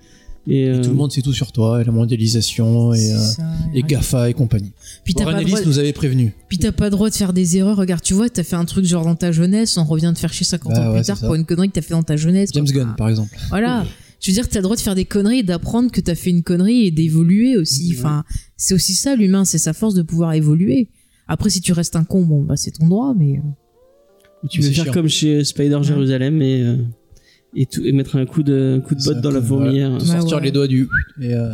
et, 0.48 0.70
euh, 0.70 0.84
Tout 0.84 0.90
le 0.92 0.96
monde 0.96 1.12
sait 1.12 1.24
tout 1.24 1.34
sur 1.34 1.52
toi, 1.52 1.82
et 1.82 1.84
la 1.84 1.92
mondialisation, 1.92 2.94
et, 2.94 3.12
euh, 3.12 3.18
ça, 3.18 3.42
et 3.74 3.78
ouais. 3.82 3.88
GAFA 3.88 4.30
et 4.30 4.34
compagnie. 4.36 4.72
Puis 5.04 5.16
t'as 5.16 5.24
Warren 5.24 5.38
pas, 5.38 5.42
le 5.42 5.48
Ellis 5.48 5.56
droit- 5.56 5.66
nous 5.66 5.80
avait 5.80 5.92
prévenu. 5.92 6.34
puis 6.48 6.60
t'as 6.60 6.72
pas 6.72 6.84
le 6.86 6.92
droit 6.92 7.10
de 7.10 7.16
faire 7.16 7.34
des 7.34 7.58
erreurs. 7.58 7.78
Regarde, 7.78 8.04
tu 8.04 8.14
vois, 8.14 8.30
t'as 8.30 8.44
fait 8.44 8.56
un 8.58 8.66
truc 8.66 8.86
genre 8.86 9.04
dans 9.06 9.16
ta 9.16 9.32
jeunesse, 9.32 9.76
on 9.80 9.86
revient 9.86 10.12
te 10.14 10.20
faire 10.20 10.32
chier 10.32 10.46
50 10.46 10.72
Bah 10.74 10.80
ans 10.82 10.92
ouais, 10.92 10.98
plus 11.00 11.06
tard 11.08 11.20
pour 11.20 11.34
une 11.34 11.46
connerie 11.46 11.70
que 11.70 11.74
t'as 11.74 11.82
fait 11.82 11.96
dans 11.96 12.04
ta 12.04 12.16
jeunesse. 12.16 12.52
James 12.54 12.66
quoi. 12.72 12.84
Gunn, 12.84 12.94
par 12.96 13.10
exemple. 13.10 13.36
Voilà. 13.50 13.86
Je 14.22 14.32
veux 14.32 14.34
dire, 14.34 14.48
t'as 14.50 14.60
le 14.60 14.64
droit 14.64 14.76
de 14.76 14.82
faire 14.82 14.96
des 14.96 15.06
conneries 15.06 15.40
et 15.40 15.44
d'apprendre 15.44 15.92
que 15.92 16.02
t'as 16.02 16.16
fait 16.16 16.30
une 16.30 16.44
connerie 16.44 16.86
et 16.88 16.92
d'évoluer 16.92 17.58
aussi. 17.58 17.92
Ouais. 17.92 17.98
Enfin, 18.00 18.24
c'est 18.58 18.74
aussi 18.74 18.94
ça, 18.94 19.16
l'humain, 19.16 19.46
c'est 19.46 19.58
sa 19.58 19.74
force 19.74 19.94
de 19.94 20.02
pouvoir 20.02 20.34
évoluer. 20.34 20.88
Après, 21.28 21.50
si 21.50 21.62
tu 21.62 21.74
restes 21.74 21.96
un 21.96 22.04
con, 22.04 22.22
bon, 22.24 22.44
bah, 22.44 22.56
c'est 22.56 22.72
ton 22.72 22.88
droit, 22.88 23.14
mais. 23.18 23.38
euh, 23.38 24.48
tu 24.50 24.62
veux 24.62 24.70
faire 24.72 24.84
chiant. 24.86 24.94
comme 24.94 25.08
chez 25.10 25.44
Spider 25.44 25.76
Ouais. 25.76 25.84
Jérusalem 25.84 26.42
et 26.42 26.62
euh, 26.62 26.78
et, 27.58 27.66
tout, 27.66 27.82
et 27.86 27.92
mettre 27.94 28.18
un 28.18 28.26
coup 28.26 28.44
de 28.44 28.82
coup 28.86 28.96
de 28.96 29.04
botte 29.04 29.22
dans 29.22 29.32
la 29.32 29.42
fourmilière 29.42 29.90
voilà, 29.92 30.04
Ouais, 30.04 30.20
sortir 30.20 30.38
ouais. 30.38 30.44
les 30.44 30.52
doigts 30.52 30.68
du. 30.68 30.88
Et, 31.22 31.34
euh, 31.34 31.50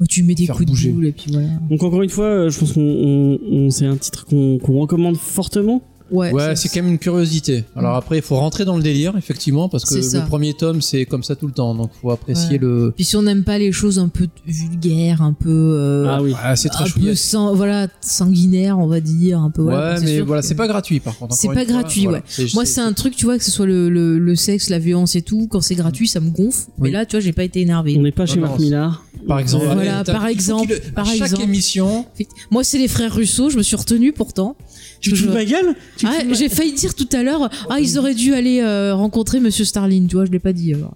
oh, 0.00 0.04
tu 0.08 0.22
mets 0.22 0.34
des 0.36 0.46
coups 0.46 0.64
bouger. 0.68 0.88
de 0.90 0.94
boule 0.94 1.06
et 1.06 1.12
puis 1.12 1.32
voilà. 1.32 1.48
donc 1.68 1.82
encore 1.82 2.02
une 2.02 2.08
fois 2.08 2.26
euh, 2.26 2.50
je 2.50 2.58
pense 2.58 2.72
qu'on 2.72 2.80
on, 2.80 3.38
on- 3.50 3.70
c'est 3.70 3.84
un 3.84 3.96
titre 3.96 4.24
qu'on 4.26 4.58
qu'on 4.58 4.78
recommande 4.78 5.16
fortement 5.16 5.82
Ouais, 6.10 6.32
Ouais, 6.32 6.56
c'est 6.56 6.68
quand 6.68 6.82
même 6.82 6.88
une 6.92 6.98
curiosité. 6.98 7.64
Alors 7.76 7.94
après, 7.94 8.16
il 8.18 8.22
faut 8.22 8.36
rentrer 8.36 8.64
dans 8.64 8.76
le 8.76 8.82
délire, 8.82 9.16
effectivement, 9.16 9.68
parce 9.68 9.84
que 9.84 9.94
le 9.94 10.26
premier 10.26 10.54
tome, 10.54 10.82
c'est 10.82 11.04
comme 11.06 11.22
ça 11.22 11.36
tout 11.36 11.46
le 11.46 11.52
temps. 11.52 11.74
Donc, 11.74 11.90
faut 12.00 12.10
apprécier 12.10 12.52
Ouais. 12.52 12.58
le. 12.58 12.92
Puis 12.96 13.04
si 13.04 13.16
on 13.16 13.22
n'aime 13.22 13.44
pas 13.44 13.58
les 13.58 13.72
choses 13.72 13.98
un 13.98 14.08
peu 14.08 14.26
vulgaires, 14.46 15.22
un 15.22 15.32
peu. 15.32 15.48
euh, 15.50 16.06
ah 16.08 16.22
oui 16.22 16.34
Ah, 16.42 16.56
c'est 16.56 16.68
très 16.68 16.84
un 16.84 16.88
peu 17.00 17.14
sang- 17.14 17.54
voilà, 17.54 17.88
sanguinaire, 18.00 18.78
on 18.78 18.86
va 18.86 19.00
dire, 19.00 19.38
un 19.40 19.50
peu. 19.50 19.62
voilà, 19.62 19.94
ouais, 19.94 19.98
c'est 19.98 20.04
mais 20.04 20.20
voilà, 20.20 20.42
que- 20.42 20.48
c'est 20.48 20.54
pas 20.54 20.66
gratuit 20.68 21.00
par 21.00 21.16
contre. 21.16 21.34
C'est 21.34 21.48
pas 21.48 21.54
fois, 21.54 21.64
gratuit, 21.64 22.04
voilà. 22.04 22.22
ouais. 22.38 22.46
Moi, 22.54 22.64
c'est 22.64 22.80
un 22.80 22.92
truc, 22.92 23.14
tu 23.16 23.24
vois, 23.26 23.38
que 23.38 23.44
ce 23.44 23.50
soit 23.50 23.66
le, 23.66 23.88
le, 23.88 24.18
le 24.18 24.36
sexe, 24.36 24.68
la 24.70 24.78
violence 24.78 25.14
et 25.16 25.22
tout, 25.22 25.46
quand 25.50 25.60
c'est 25.60 25.74
gratuit, 25.74 26.08
ça 26.08 26.20
me 26.20 26.30
gonfle. 26.30 26.66
Mais 26.78 26.90
là, 26.90 27.06
tu 27.06 27.16
vois, 27.16 27.20
j'ai 27.20 27.32
pas 27.32 27.44
été 27.44 27.60
énervé. 27.60 27.96
on 27.98 28.02
n'est 28.02 28.12
pas 28.12 28.26
chez 28.26 28.40
Marc 28.40 28.58
Millard 28.58 29.04
Par 29.28 29.38
exemple, 29.38 29.64
Voilà, 29.66 30.02
par 30.04 30.26
exemple, 30.26 30.80
par 30.94 31.06
à 31.08 31.12
chaque 31.14 31.22
exemple. 31.32 31.42
émission, 31.44 32.06
Moi, 32.50 32.64
c'est 32.64 32.78
les 32.78 32.88
frères 32.88 33.14
Russo, 33.14 33.50
je 33.50 33.56
me 33.58 33.62
suis 33.62 33.76
retenue 33.76 34.12
pourtant. 34.12 34.56
Tu 35.00 35.14
ma 35.28 35.44
gueule 35.44 35.74
Ah, 36.04 36.24
ma- 36.24 36.34
j'ai 36.34 36.48
failli 36.48 36.72
dire 36.72 36.94
tout 36.94 37.08
à 37.12 37.22
l'heure, 37.22 37.48
ah, 37.68 37.80
ils 37.80 37.98
auraient 37.98 38.14
dû 38.14 38.34
aller 38.34 38.60
euh, 38.60 38.94
rencontrer 38.94 39.40
Monsieur 39.40 39.64
Starling, 39.64 40.06
tu 40.08 40.16
vois, 40.16 40.24
je 40.26 40.30
l'ai 40.30 40.38
pas 40.38 40.52
dit. 40.52 40.74
alors. 40.74 40.94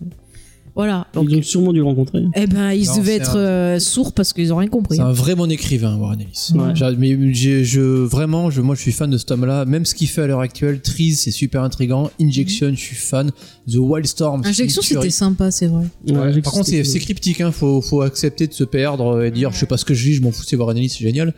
Voilà. 0.77 1.07
Donc, 1.15 1.29
Ils 1.31 1.39
ont 1.39 1.43
sûrement 1.43 1.73
dû 1.73 1.79
le 1.79 1.85
rencontrer. 1.85 2.25
eh 2.35 2.47
ben, 2.49 2.73
ils 2.73 2.87
Non, 2.87 2.97
devaient 2.97 3.15
être 3.15 3.37
un- 3.37 3.41
euh, 3.41 3.79
sourds 3.79 4.13
parce 4.13 4.33
qu'ils 4.33 4.53
ont 4.53 4.57
rien 4.57 4.69
compris. 4.69 4.97
C'est 4.97 5.03
un 5.03 5.13
vrai 5.13 5.37
bon 5.37 5.49
écrivain, 5.51 5.97
Warren 5.97 6.21
Ellis. 6.21 6.49
Ouais. 6.55 6.97
Mais 6.99 7.33
j'ai- 7.33 7.65
je, 7.65 7.81
vraiment, 7.81 8.51
je, 8.51 8.61
moi, 8.61 8.75
je 8.75 8.81
suis 8.81 8.91
fan 8.91 9.09
de 9.09 9.17
cet 9.17 9.31
homme-là. 9.31 9.65
Même 9.67 9.85
ce 9.87 9.95
qu'il 9.95 10.09
fait 10.09 10.23
à 10.23 10.27
l'heure 10.27 10.41
actuelle, 10.41 10.81
Trees, 10.81 11.13
c'est 11.15 11.31
super 11.31 11.63
intrigant. 11.63 12.11
Injection, 12.21 12.71
je 12.71 12.81
suis 12.81 12.97
fan. 12.97 13.31
The 13.71 13.77
Wildstorm, 13.77 14.43
c'est 14.43 14.49
Injection, 14.51 14.83
c'était 14.83 15.11
sympa, 15.11 15.51
c'est 15.53 15.69
vrai. 15.69 15.85
Ouais, 16.09 16.13
Ouais, 16.17 16.33
j'ai 16.33 16.43
par 16.43 16.53
contre, 16.53 16.67
c'est 16.67 16.99
cryptique, 16.99 17.41
hein. 17.41 17.53
faut, 17.53 17.81
faut 17.81 18.03
accepter 18.03 18.47
de 18.49 18.53
se 18.53 18.65
perdre 18.65 19.23
et 19.23 19.31
dire 19.31 19.53
je 19.53 19.59
sais 19.59 19.67
pas 19.67 19.77
ce 19.77 19.85
que 19.85 19.95
je 19.95 20.09
lis, 20.09 20.15
je 20.15 20.23
m'en 20.23 20.33
fous, 20.33 20.43
c'est 20.47 20.57
Warren 20.57 20.77
Ellis, 20.77 20.89
c'est 20.91 21.05
génial. 21.05 21.35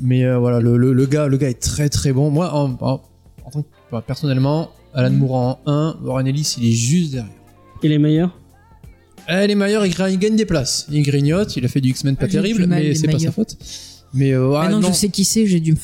Mais 0.00 0.24
euh, 0.24 0.38
voilà, 0.38 0.60
le, 0.60 0.76
le, 0.76 0.92
le 0.92 1.06
gars, 1.06 1.26
le 1.26 1.36
gars 1.36 1.50
est 1.50 1.60
très 1.60 1.88
très 1.88 2.12
bon. 2.12 2.30
Moi, 2.30 2.54
en, 2.54 2.70
en, 2.80 3.00
en 3.44 3.50
tant 3.50 3.62
que, 3.62 3.68
enfin, 3.90 4.02
personnellement, 4.06 4.70
Alan 4.94 5.10
Moore 5.10 5.34
en 5.34 5.58
1, 5.66 5.96
Warren 6.04 6.26
Ellis, 6.28 6.54
il 6.60 6.68
est 6.68 6.72
juste 6.72 7.12
derrière. 7.12 7.32
Et 7.82 7.88
les 7.88 7.98
meilleurs 7.98 8.38
Eh, 9.30 9.46
les 9.46 9.54
Mayer, 9.54 9.78
il, 9.84 9.92
gra- 9.92 10.10
il 10.10 10.18
gagne 10.18 10.36
des 10.36 10.46
places. 10.46 10.86
Il 10.90 11.02
grignote, 11.02 11.56
il 11.56 11.64
a 11.64 11.68
fait 11.68 11.80
du 11.80 11.90
X-Men 11.90 12.16
pas 12.16 12.24
Ah, 12.24 12.28
j'ai 12.28 12.38
terrible, 12.38 12.62
du 12.62 12.66
mal, 12.66 12.78
mais 12.82 12.88
les 12.88 12.94
c'est 12.94 13.08
pas 13.08 13.18
sa 13.18 13.30
faute. 13.32 13.56
Mais 14.14 14.32
euh, 14.32 14.54
ah, 14.54 14.62
Ah 14.64 14.68
non, 14.70 14.80
non. 14.80 14.88
je 14.88 14.94
sais 14.94 15.08
qui 15.10 15.24
c'est, 15.24 15.46
j'ai 15.46 15.60
du 15.60 15.72
mal. 15.72 15.82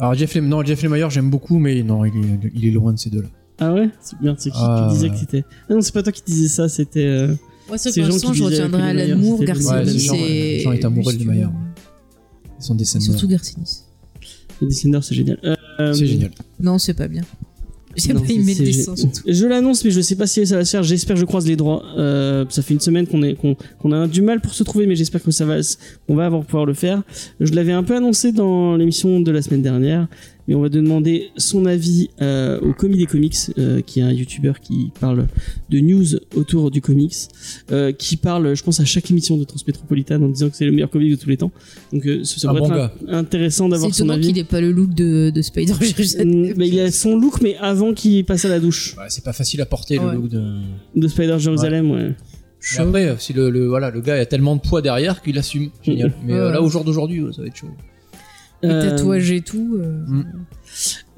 Alors 0.00 0.14
Jeff, 0.14 0.32
Lem- 0.34 0.46
non, 0.48 0.64
Jeff 0.64 0.80
Lemire, 0.82 1.10
j'aime 1.10 1.28
beaucoup, 1.28 1.58
mais 1.58 1.82
non, 1.82 2.04
il 2.04 2.12
est, 2.16 2.50
il 2.54 2.66
est 2.66 2.70
loin 2.70 2.92
de 2.92 2.98
ces 2.98 3.10
deux-là. 3.10 3.28
Ah 3.58 3.74
ouais? 3.74 3.90
C'est 4.00 4.16
bien, 4.20 4.36
c'est 4.38 4.50
qui 4.50 4.56
Ah. 4.60 4.86
qui 4.88 4.94
disait 4.94 5.08
que 5.10 5.16
c'était. 5.16 5.44
Ah 5.68 5.74
non, 5.74 5.80
c'est 5.80 5.92
pas 5.92 6.04
toi 6.04 6.12
qui 6.12 6.22
disais 6.24 6.46
ça, 6.46 6.68
c'était. 6.68 7.04
euh, 7.04 7.34
Moi, 7.66 7.76
pour 7.82 7.92
Jean 7.92 8.02
l'instant, 8.06 8.30
qui 8.30 8.38
je 8.38 8.44
retiendrai 8.44 8.80
que 8.80 8.86
Alan 9.00 9.18
Moore, 9.18 9.38
c'était 9.40 9.52
Ouais, 9.52 9.56
Garcinis 9.84 10.22
et. 10.22 10.62
Est 10.62 10.84
amoureux 10.84 11.12
de 11.14 11.24
Mayer. 11.24 11.46
Son 12.60 12.74
Et 12.74 12.78
dessin 12.78 13.00
Surtout 13.00 13.26
Garcinis. 13.26 13.80
Les 14.60 14.68
Descenders, 14.68 15.02
c'est 15.02 15.14
génial. 15.16 15.38
Euh, 15.80 15.92
C'est 15.94 16.06
génial. 16.06 16.30
Non, 16.60 16.78
c'est 16.78 16.94
pas 16.94 17.08
bien. 17.08 17.22
J'ai 17.96 18.12
Non, 18.12 18.20
pas 18.20 18.30
aimé 18.32 18.54
c'est- 18.54 18.60
le 18.60 18.66
dessin, 18.66 18.94
c'est- 18.96 19.02
surtout. 19.02 19.20
Je 19.26 19.46
l'annonce, 19.46 19.84
mais 19.84 19.90
je 19.90 20.00
sais 20.00 20.14
pas 20.16 20.26
si 20.26 20.46
ça 20.46 20.56
va 20.56 20.64
se 20.64 20.70
faire. 20.70 20.82
J'espère 20.82 21.14
que 21.14 21.20
je 21.20 21.24
croise 21.26 21.46
les 21.46 21.56
droits. 21.56 21.82
Euh, 21.96 22.44
ça 22.48 22.62
fait 22.62 22.74
une 22.74 22.80
semaine 22.80 23.06
qu'on 23.06 23.22
est, 23.22 23.34
qu'on, 23.34 23.56
qu'on 23.80 23.92
a 23.92 24.06
du 24.06 24.22
mal 24.22 24.40
pour 24.40 24.54
se 24.54 24.62
trouver, 24.62 24.86
mais 24.86 24.94
j'espère 24.94 25.22
que 25.22 25.30
ça 25.30 25.44
va, 25.46 25.56
on 26.08 26.14
va 26.14 26.26
avoir 26.26 26.44
pouvoir 26.44 26.66
le 26.66 26.74
faire. 26.74 27.02
Je 27.40 27.52
l'avais 27.54 27.72
un 27.72 27.82
peu 27.82 27.96
annoncé 27.96 28.30
dans 28.32 28.76
l'émission 28.76 29.20
de 29.20 29.30
la 29.32 29.42
semaine 29.42 29.62
dernière, 29.62 30.06
mais 30.48 30.54
on 30.54 30.60
va 30.62 30.68
demander 30.70 31.28
son 31.36 31.66
avis 31.66 32.08
euh, 32.20 32.58
au 32.60 32.72
Commis 32.72 32.96
des 32.98 33.06
Comics, 33.06 33.36
euh, 33.58 33.80
qui 33.82 34.00
est 34.00 34.02
un 34.02 34.10
YouTuber 34.12 34.54
qui 34.60 34.90
parle 34.98 35.26
de 35.70 35.78
news 35.78 36.06
autour 36.34 36.70
du 36.70 36.80
comics, 36.80 37.14
euh, 37.70 37.92
qui 37.92 38.16
parle, 38.16 38.56
je 38.56 38.62
pense, 38.64 38.80
à 38.80 38.84
chaque 38.84 39.08
émission 39.10 39.36
de 39.36 39.44
Transmétropolitane 39.44 40.24
en 40.24 40.28
disant 40.28 40.48
que 40.48 40.56
c'est 40.56 40.64
le 40.64 40.72
meilleur 40.72 40.90
comic 40.90 41.10
de 41.12 41.16
tous 41.16 41.28
les 41.28 41.36
temps. 41.36 41.52
Donc, 41.92 42.04
euh, 42.06 42.22
bon 42.44 42.56
être 42.56 42.72
un- 43.08 43.18
intéressant 43.18 43.68
d'avoir 43.68 43.90
son 43.94 44.04
étonnant 44.04 44.14
avis. 44.14 44.28
qu'il 44.28 44.38
ait 44.38 44.44
pas 44.44 44.60
le 44.60 44.72
look 44.72 44.94
de, 44.94 45.30
de 45.30 45.42
Spider. 45.42 45.74
Mm, 45.74 46.54
mais 46.56 46.68
il 46.68 46.80
a 46.80 46.90
son 46.90 47.16
look, 47.18 47.40
mais 47.42 47.56
avant 47.58 47.92
qu'il 47.92 48.24
passe 48.24 48.44
à 48.44 48.48
la 48.48 48.58
douche 48.58 48.96
Ouais, 48.96 49.04
c'est 49.10 49.22
pas 49.24 49.32
facile 49.34 49.60
à 49.60 49.66
porter 49.66 49.98
Ouais. 49.98 50.06
le 50.14 50.20
look 50.20 50.28
de. 50.30 50.42
de 50.96 51.08
Spider 51.08 51.38
Jérusalem, 51.38 51.90
ouais. 51.90 52.10
Mais 52.72 52.78
après, 52.80 53.16
si 53.20 53.32
le, 53.32 53.50
le- 53.50 53.68
voilà, 53.68 53.90
le 53.90 54.00
gars 54.00 54.14
a 54.14 54.26
tellement 54.26 54.56
de 54.56 54.60
poids 54.60 54.82
derrière 54.82 55.22
qu'il 55.22 55.38
assume. 55.38 55.70
Génial. 55.82 56.12
Mais 56.26 56.32
euh, 56.32 56.46
Ouais. 56.46 56.52
là, 56.54 56.62
au 56.62 56.68
jour 56.68 56.82
d'aujourd'hui, 56.84 57.22
ça 57.36 57.42
va 57.42 57.48
être 57.48 57.56
chaud. 57.56 57.68
Les 58.62 58.68
Euh, 58.70 58.90
tatouages 58.90 59.30
et 59.30 59.40
tout. 59.40 59.76
euh, 59.80 60.04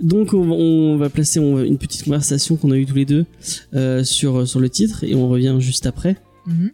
Donc 0.00 0.34
on, 0.34 0.50
on 0.50 0.96
va 0.96 1.08
placer 1.10 1.40
on- 1.40 1.62
une 1.62 1.78
petite 1.78 2.04
conversation 2.04 2.56
qu'on 2.56 2.70
a 2.70 2.76
eue 2.76 2.86
tous 2.86 2.94
les 2.94 3.04
deux 3.06 3.24
euh, 3.74 4.04
sur, 4.04 4.46
sur 4.46 4.60
le 4.60 4.68
titre 4.68 5.04
et 5.04 5.14
on 5.14 5.28
revient 5.28 5.56
juste 5.58 5.86
après. 5.86 6.16
mhm. 6.46 6.70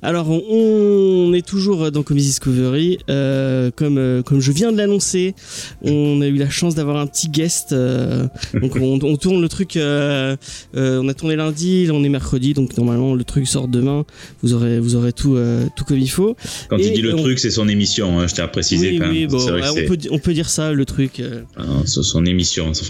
Alors 0.00 0.30
on, 0.30 1.32
est 1.34 1.46
toujours 1.46 1.90
dans 1.90 2.02
Comics 2.02 2.24
Discovery. 2.24 2.98
Euh, 3.10 3.70
comme, 3.74 3.98
euh, 3.98 4.22
comme 4.22 4.40
je 4.40 4.52
viens 4.52 4.72
de 4.72 4.76
l'annoncer, 4.78 5.34
on 5.82 6.20
a 6.22 6.26
eu 6.26 6.36
la 6.36 6.48
chance 6.50 6.74
d'avoir 6.74 6.96
un 6.96 7.06
petit 7.06 7.28
guest. 7.28 7.72
euh, 7.72 8.26
donc 8.60 8.76
on, 8.76 8.98
on 9.02 9.16
tourne 9.16 9.40
le 9.42 9.48
truc. 9.48 9.76
euh, 9.76 10.36
euh, 10.76 11.00
on 11.02 11.08
a 11.08 11.14
tourné 11.14 11.36
lundi, 11.36 11.86
là 11.86 11.94
on 11.94 12.04
est 12.04 12.08
mercredi, 12.08 12.54
donc 12.54 12.76
normalement 12.76 13.14
le 13.14 13.24
truc 13.24 13.46
sort 13.46 13.68
demain. 13.68 14.04
Vous 14.42 14.54
aurez, 14.54 14.80
vous 14.80 14.94
aurez 14.96 15.12
tout, 15.12 15.36
euh, 15.36 15.66
tout 15.76 15.84
comme 15.84 15.98
il 15.98 16.10
faut. 16.10 16.36
Quand 16.68 16.78
Et 16.78 16.86
il 16.88 16.92
dit 16.94 17.02
le 17.02 17.14
on- 17.14 17.18
truc, 17.22 17.38
c'est 17.38 17.50
son 17.50 17.68
émission, 17.68 18.18
hein, 18.20 18.26
je 18.26 18.34
tiens 18.34 18.44
à 18.44 18.48
préciser 18.48 18.90
oui, 18.90 18.98
quand 18.98 19.10
oui, 19.10 19.20
même. 19.22 19.30
bon, 19.30 19.38
vrai 19.38 19.68
on, 19.70 19.88
peut, 19.88 19.98
on 20.10 20.18
peut 20.18 20.32
dire 20.32 20.48
ça, 20.48 20.72
le 20.72 20.84
truc. 20.84 21.20
euh. 21.20 21.42
ah 21.56 21.62
c'est 21.84 22.02
son 22.02 22.24
émission, 22.24 22.72
c'est 22.74 22.86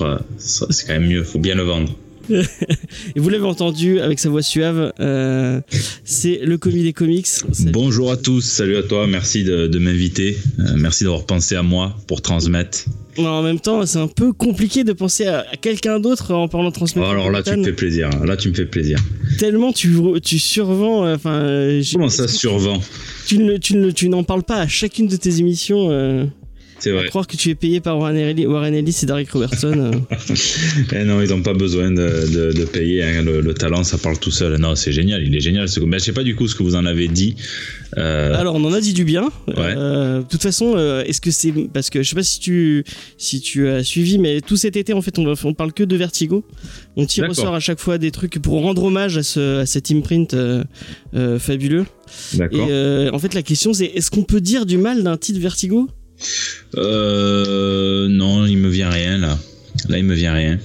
quand 0.86 0.92
même 0.92 1.06
mieux, 1.06 1.22
faut 1.24 1.38
bien 1.38 1.54
le 1.54 1.62
vendre. 1.62 1.94
Et 2.30 3.20
vous 3.20 3.28
l'avez 3.28 3.44
entendu 3.44 4.00
avec 4.00 4.18
sa 4.18 4.28
voix 4.28 4.42
suave, 4.42 4.92
euh, 5.00 5.60
c'est 6.04 6.40
le 6.42 6.56
commis 6.58 6.82
des 6.82 6.92
comics. 6.92 7.26
Bonjour 7.72 8.10
à 8.12 8.16
tous, 8.16 8.40
salut 8.42 8.76
à 8.76 8.82
toi, 8.82 9.06
merci 9.06 9.44
de, 9.44 9.66
de 9.66 9.78
m'inviter, 9.78 10.36
euh, 10.60 10.74
merci 10.76 11.04
d'avoir 11.04 11.24
pensé 11.26 11.56
à 11.56 11.62
moi 11.62 11.96
pour 12.06 12.22
transmettre. 12.22 12.84
Mais 13.18 13.26
en 13.26 13.42
même 13.42 13.60
temps, 13.60 13.84
c'est 13.84 13.98
un 13.98 14.06
peu 14.08 14.32
compliqué 14.32 14.84
de 14.84 14.92
penser 14.94 15.26
à, 15.26 15.40
à 15.52 15.56
quelqu'un 15.56 16.00
d'autre 16.00 16.32
en 16.32 16.48
parlant 16.48 16.68
de 16.68 16.74
Oh, 16.74 16.78
transmettre. 16.78 17.08
alors 17.08 17.30
là, 17.30 17.42
tu 17.42 17.54
me 17.56 17.64
fais 17.64 17.72
plaisir, 17.72 18.08
là 18.24 18.36
tu 18.36 18.48
me 18.48 18.54
fais 18.54 18.64
plaisir. 18.66 18.98
Tellement 19.38 19.72
tu, 19.72 19.90
tu 20.22 20.38
survends. 20.38 21.04
euh, 21.04 21.16
Enfin, 21.16 21.34
euh, 21.34 21.82
Comment 21.92 22.08
ça 22.08 22.28
survend 22.28 22.80
tu 23.26 23.38
ne, 23.38 23.56
tu 23.56 23.76
ne, 23.76 23.90
tu 23.90 24.08
n'en 24.08 24.24
parles 24.24 24.42
pas 24.42 24.56
à 24.60 24.66
chacune 24.68 25.06
de 25.08 25.16
tes 25.16 25.38
émissions. 25.40 25.90
C'est 26.82 26.90
à 26.90 26.94
vrai. 26.94 27.08
croire 27.08 27.26
que 27.28 27.36
tu 27.36 27.48
es 27.50 27.54
payé 27.54 27.80
par 27.80 27.96
Warren 27.98 28.16
Ellis, 28.16 28.46
Warren 28.46 28.74
Ellis 28.74 28.98
et 29.02 29.06
Derek 29.06 29.30
Robertson. 29.30 29.72
euh. 29.92 30.16
Eh 30.92 31.04
non, 31.04 31.20
ils 31.22 31.28
n'ont 31.30 31.42
pas 31.42 31.54
besoin 31.54 31.90
de, 31.92 31.94
de- 32.32 32.52
de 32.52 32.64
payer. 32.64 33.02
hein, 33.04 33.22
Le, 33.22 33.40
le 33.40 33.54
talent, 33.54 33.84
ça 33.84 33.98
parle 33.98 34.18
tout 34.18 34.30
seul. 34.32 34.58
Non, 34.58 34.74
c'est 34.74 34.90
génial, 34.92 35.22
il 35.22 35.34
est 35.34 35.40
génial. 35.40 35.68
ce- 35.68 35.78
Mais 35.80 35.98
je 36.00 36.04
sais 36.04 36.12
pas 36.12 36.24
du 36.24 36.34
coup 36.34 36.48
ce 36.48 36.54
que 36.56 36.62
vous 36.64 36.74
en 36.74 36.84
avez 36.84 37.06
dit. 37.08 37.36
Euh, 37.98 38.34
Alors, 38.34 38.54
on 38.56 38.64
en 38.64 38.72
a 38.72 38.80
dit 38.80 38.94
du 38.94 39.04
bien. 39.04 39.24
Ouais. 39.46 39.54
Euh, 39.76 40.18
de 40.22 40.26
toute 40.26 40.42
façon, 40.42 40.72
euh, 40.76 41.04
est-ce 41.04 41.20
que 41.20 41.30
c'est 41.30 41.52
parce 41.72 41.88
que 41.90 42.02
je 42.02 42.08
sais 42.08 42.16
pas 42.16 42.22
si 42.22 42.40
tu 42.40 42.84
si 43.18 43.40
tu 43.40 43.68
as 43.68 43.84
suivi, 43.84 44.18
mais 44.18 44.40
tout 44.40 44.56
cet 44.56 44.76
été, 44.76 44.92
en 44.92 45.02
fait, 45.02 45.18
on, 45.18 45.34
on 45.44 45.54
parle 45.54 45.72
que 45.72 45.84
de 45.84 45.94
Vertigo. 45.96 46.44
On 46.96 47.06
tire 47.06 47.24
au 47.24 47.28
D'accord. 47.28 47.44
sort 47.44 47.54
à 47.54 47.60
chaque 47.60 47.78
fois 47.80 47.98
des 47.98 48.10
trucs 48.10 48.38
pour 48.40 48.60
rendre 48.60 48.82
hommage 48.82 49.16
à, 49.18 49.22
ce, 49.22 49.60
à 49.60 49.66
cet 49.66 49.90
imprint 49.92 50.34
fabuleux. 51.38 51.84
Et 52.40 53.08
en 53.12 53.18
fait, 53.18 53.34
la 53.34 53.42
question, 53.42 53.72
c'est 53.72 53.86
est-ce 53.86 54.10
qu'on 54.10 54.24
peut 54.24 54.40
dire 54.40 54.66
du 54.66 54.78
mal 54.78 55.02
d'un 55.02 55.16
titre 55.16 55.38
Vertigo? 55.38 55.88
Euh, 56.76 58.08
non, 58.08 58.46
il 58.46 58.56
me 58.58 58.68
vient 58.68 58.90
rien 58.90 59.18
là. 59.18 59.38
Là, 59.88 59.98
il 59.98 60.04
me 60.04 60.14
vient 60.14 60.34
rien. 60.34 60.58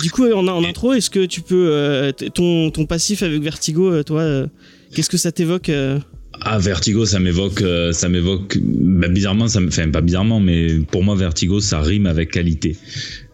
Du 0.00 0.10
coup, 0.10 0.24
en, 0.30 0.46
en 0.46 0.64
intro, 0.64 0.92
est-ce 0.92 1.10
que 1.10 1.26
tu 1.26 1.40
peux 1.40 1.70
euh, 1.72 2.12
ton 2.34 2.70
ton 2.70 2.86
passif 2.86 3.22
avec 3.22 3.42
Vertigo, 3.42 3.90
euh, 3.92 4.02
toi, 4.04 4.20
euh, 4.20 4.46
qu'est-ce 4.94 5.10
que 5.10 5.16
ça 5.16 5.32
t'évoque 5.32 5.70
Ah, 6.42 6.58
Vertigo, 6.58 7.04
ça 7.06 7.18
m'évoque, 7.18 7.62
ça 7.92 8.08
m'évoque. 8.08 8.56
bah, 8.62 9.08
bizarrement, 9.08 9.48
ça 9.48 9.60
me, 9.60 9.68
enfin 9.68 9.88
pas 9.90 10.00
bizarrement, 10.00 10.38
mais 10.38 10.78
pour 10.92 11.02
moi, 11.02 11.16
Vertigo, 11.16 11.60
ça 11.60 11.80
rime 11.80 12.06
avec 12.06 12.30
qualité. 12.30 12.76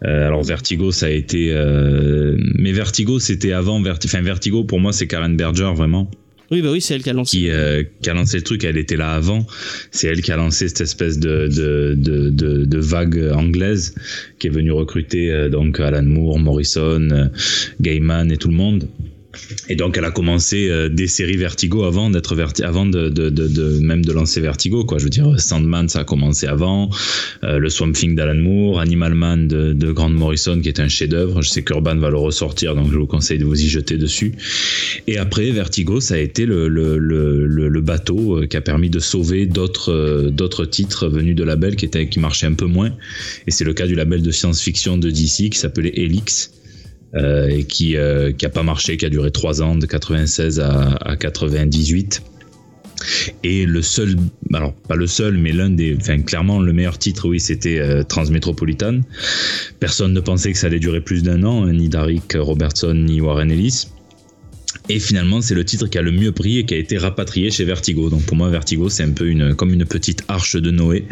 Euh, 0.03 0.27
alors 0.27 0.43
Vertigo, 0.43 0.91
ça 0.91 1.05
a 1.05 1.09
été, 1.09 1.51
euh, 1.51 2.35
mais 2.55 2.71
Vertigo, 2.71 3.19
c'était 3.19 3.51
avant. 3.53 3.79
Verti... 3.81 4.07
Enfin, 4.07 4.21
Vertigo, 4.21 4.63
pour 4.63 4.79
moi, 4.79 4.93
c'est 4.93 5.05
Karen 5.07 5.37
Berger 5.37 5.71
vraiment. 5.75 6.09
Oui, 6.49 6.61
bah 6.61 6.69
oui, 6.71 6.79
c'est 6.79 6.95
elle 6.95 7.03
qui 7.03 7.09
a 7.09 7.13
lancé. 7.13 7.37
qui, 7.37 7.49
euh, 7.49 7.83
qui 8.01 8.09
a 8.09 8.13
lancé 8.13 8.37
le 8.37 8.43
truc, 8.43 8.63
elle 8.63 8.77
était 8.77 8.95
là 8.95 9.13
avant. 9.13 9.45
C'est 9.91 10.07
elle 10.07 10.21
qui 10.21 10.31
a 10.31 10.37
lancé 10.37 10.67
cette 10.69 10.81
espèce 10.81 11.19
de, 11.19 11.47
de, 11.47 11.95
de, 11.97 12.65
de, 12.65 12.79
vague 12.79 13.31
anglaise 13.33 13.95
qui 14.39 14.47
est 14.47 14.49
venue 14.49 14.71
recruter 14.71 15.29
euh, 15.29 15.49
donc 15.49 15.79
Alan 15.79 16.03
Moore, 16.03 16.39
Morrison, 16.39 17.09
euh, 17.11 17.25
Gaiman 17.81 18.31
et 18.31 18.37
tout 18.37 18.47
le 18.47 18.55
monde. 18.55 18.87
Et 19.69 19.75
donc 19.75 19.97
elle 19.97 20.05
a 20.05 20.11
commencé 20.11 20.69
euh, 20.69 20.89
des 20.89 21.07
séries 21.07 21.37
Vertigo 21.37 21.83
avant 21.83 22.09
d'être 22.09 22.35
verti 22.35 22.63
avant 22.63 22.85
de, 22.85 23.79
même 23.79 24.03
de 24.03 24.11
lancer 24.11 24.41
Vertigo 24.41 24.85
quoi. 24.85 24.97
Je 24.97 25.03
veux 25.05 25.09
dire 25.09 25.39
Sandman 25.39 25.89
ça 25.89 25.99
a 25.99 26.03
commencé 26.03 26.47
avant, 26.47 26.89
euh, 27.43 27.57
le 27.59 27.69
Swamp 27.69 27.91
Thing 27.91 28.15
d'Alan 28.15 28.39
Moore, 28.41 28.79
Animal 28.79 29.13
Man 29.13 29.47
de, 29.47 29.73
de 29.73 29.91
Grant 29.91 30.09
Morrison 30.09 30.59
qui 30.61 30.69
est 30.69 30.79
un 30.79 30.87
chef-d'œuvre. 30.87 31.41
Je 31.41 31.49
sais 31.49 31.63
qu'Urban 31.63 31.95
va 31.97 32.09
le 32.09 32.17
ressortir 32.17 32.75
donc 32.75 32.91
je 32.91 32.97
vous 32.97 33.07
conseille 33.07 33.39
de 33.39 33.45
vous 33.45 33.61
y 33.61 33.69
jeter 33.69 33.97
dessus. 33.97 34.33
Et 35.07 35.17
après, 35.17 35.49
Vertigo, 35.51 35.99
ça 35.99 36.15
a 36.15 36.17
été 36.17 36.45
le, 36.45 37.81
bateau 37.81 38.39
euh, 38.39 38.47
qui 38.47 38.57
a 38.57 38.61
permis 38.61 38.89
de 38.89 38.99
sauver 38.99 39.45
d'autres 39.45 40.29
d'autres 40.29 40.65
titres 40.65 41.07
venus 41.07 41.35
de 41.35 41.43
labels 41.43 41.75
qui, 41.75 41.85
étaient, 41.85 42.07
qui 42.09 42.19
marchaient 42.19 42.47
un 42.47 42.53
peu 42.53 42.65
moins. 42.65 42.91
Et 43.47 43.51
c'est 43.51 43.63
le 43.63 43.73
cas 43.73 43.87
du 43.87 43.95
label 43.95 44.21
de 44.21 44.31
science-fiction 44.31 44.97
de 44.97 45.09
DC 45.09 45.49
qui 45.49 45.57
s'appelait 45.57 45.93
Helix. 45.95 46.51
Euh, 47.15 47.47
et 47.47 47.63
qui 47.63 47.95
euh, 47.95 48.31
qui 48.31 48.47
pas 48.47 48.63
marché, 48.63 48.97
qui 48.97 49.05
a 49.05 49.09
duré 49.09 49.31
trois 49.31 49.61
ans 49.61 49.75
de 49.75 49.85
96 49.85 50.59
à, 50.59 50.95
à 50.95 51.15
98. 51.15 52.21
Et 53.43 53.65
le 53.65 53.81
seul, 53.81 54.15
alors 54.53 54.73
pas 54.73 54.95
le 54.95 55.07
seul, 55.07 55.37
mais 55.37 55.51
l'un 55.51 55.69
des, 55.69 55.95
enfin 55.99 56.19
clairement 56.21 56.59
le 56.59 56.73
meilleur 56.73 56.97
titre, 56.97 57.29
oui, 57.29 57.39
c'était 57.39 57.79
euh. 57.79 58.03
Personne 59.79 60.13
ne 60.13 60.19
pensait 60.19 60.51
que 60.51 60.57
ça 60.57 60.67
allait 60.67 60.79
durer 60.79 61.01
plus 61.01 61.23
d'un 61.23 61.43
an, 61.43 61.65
hein, 61.65 61.73
ni 61.73 61.89
Derek 61.89 62.35
Robertson 62.35 62.93
ni 62.93 63.21
Warren 63.21 63.51
Ellis. 63.51 63.87
Et 64.89 64.99
finalement, 64.99 65.41
c'est 65.41 65.55
le 65.55 65.65
titre 65.65 65.87
qui 65.87 65.97
a 65.97 66.01
le 66.01 66.11
mieux 66.11 66.31
pris 66.31 66.59
et 66.59 66.65
qui 66.65 66.73
a 66.73 66.77
été 66.77 66.97
rapatrié 66.97 67.51
chez 67.51 67.65
Vertigo. 67.65 68.09
Donc 68.09 68.23
pour 68.23 68.37
moi, 68.37 68.49
Vertigo, 68.49 68.89
c'est 68.89 69.03
un 69.03 69.11
peu 69.11 69.27
une, 69.27 69.53
comme 69.53 69.73
une 69.73 69.85
petite 69.85 70.23
arche 70.27 70.55
de 70.55 70.71
Noé 70.71 71.05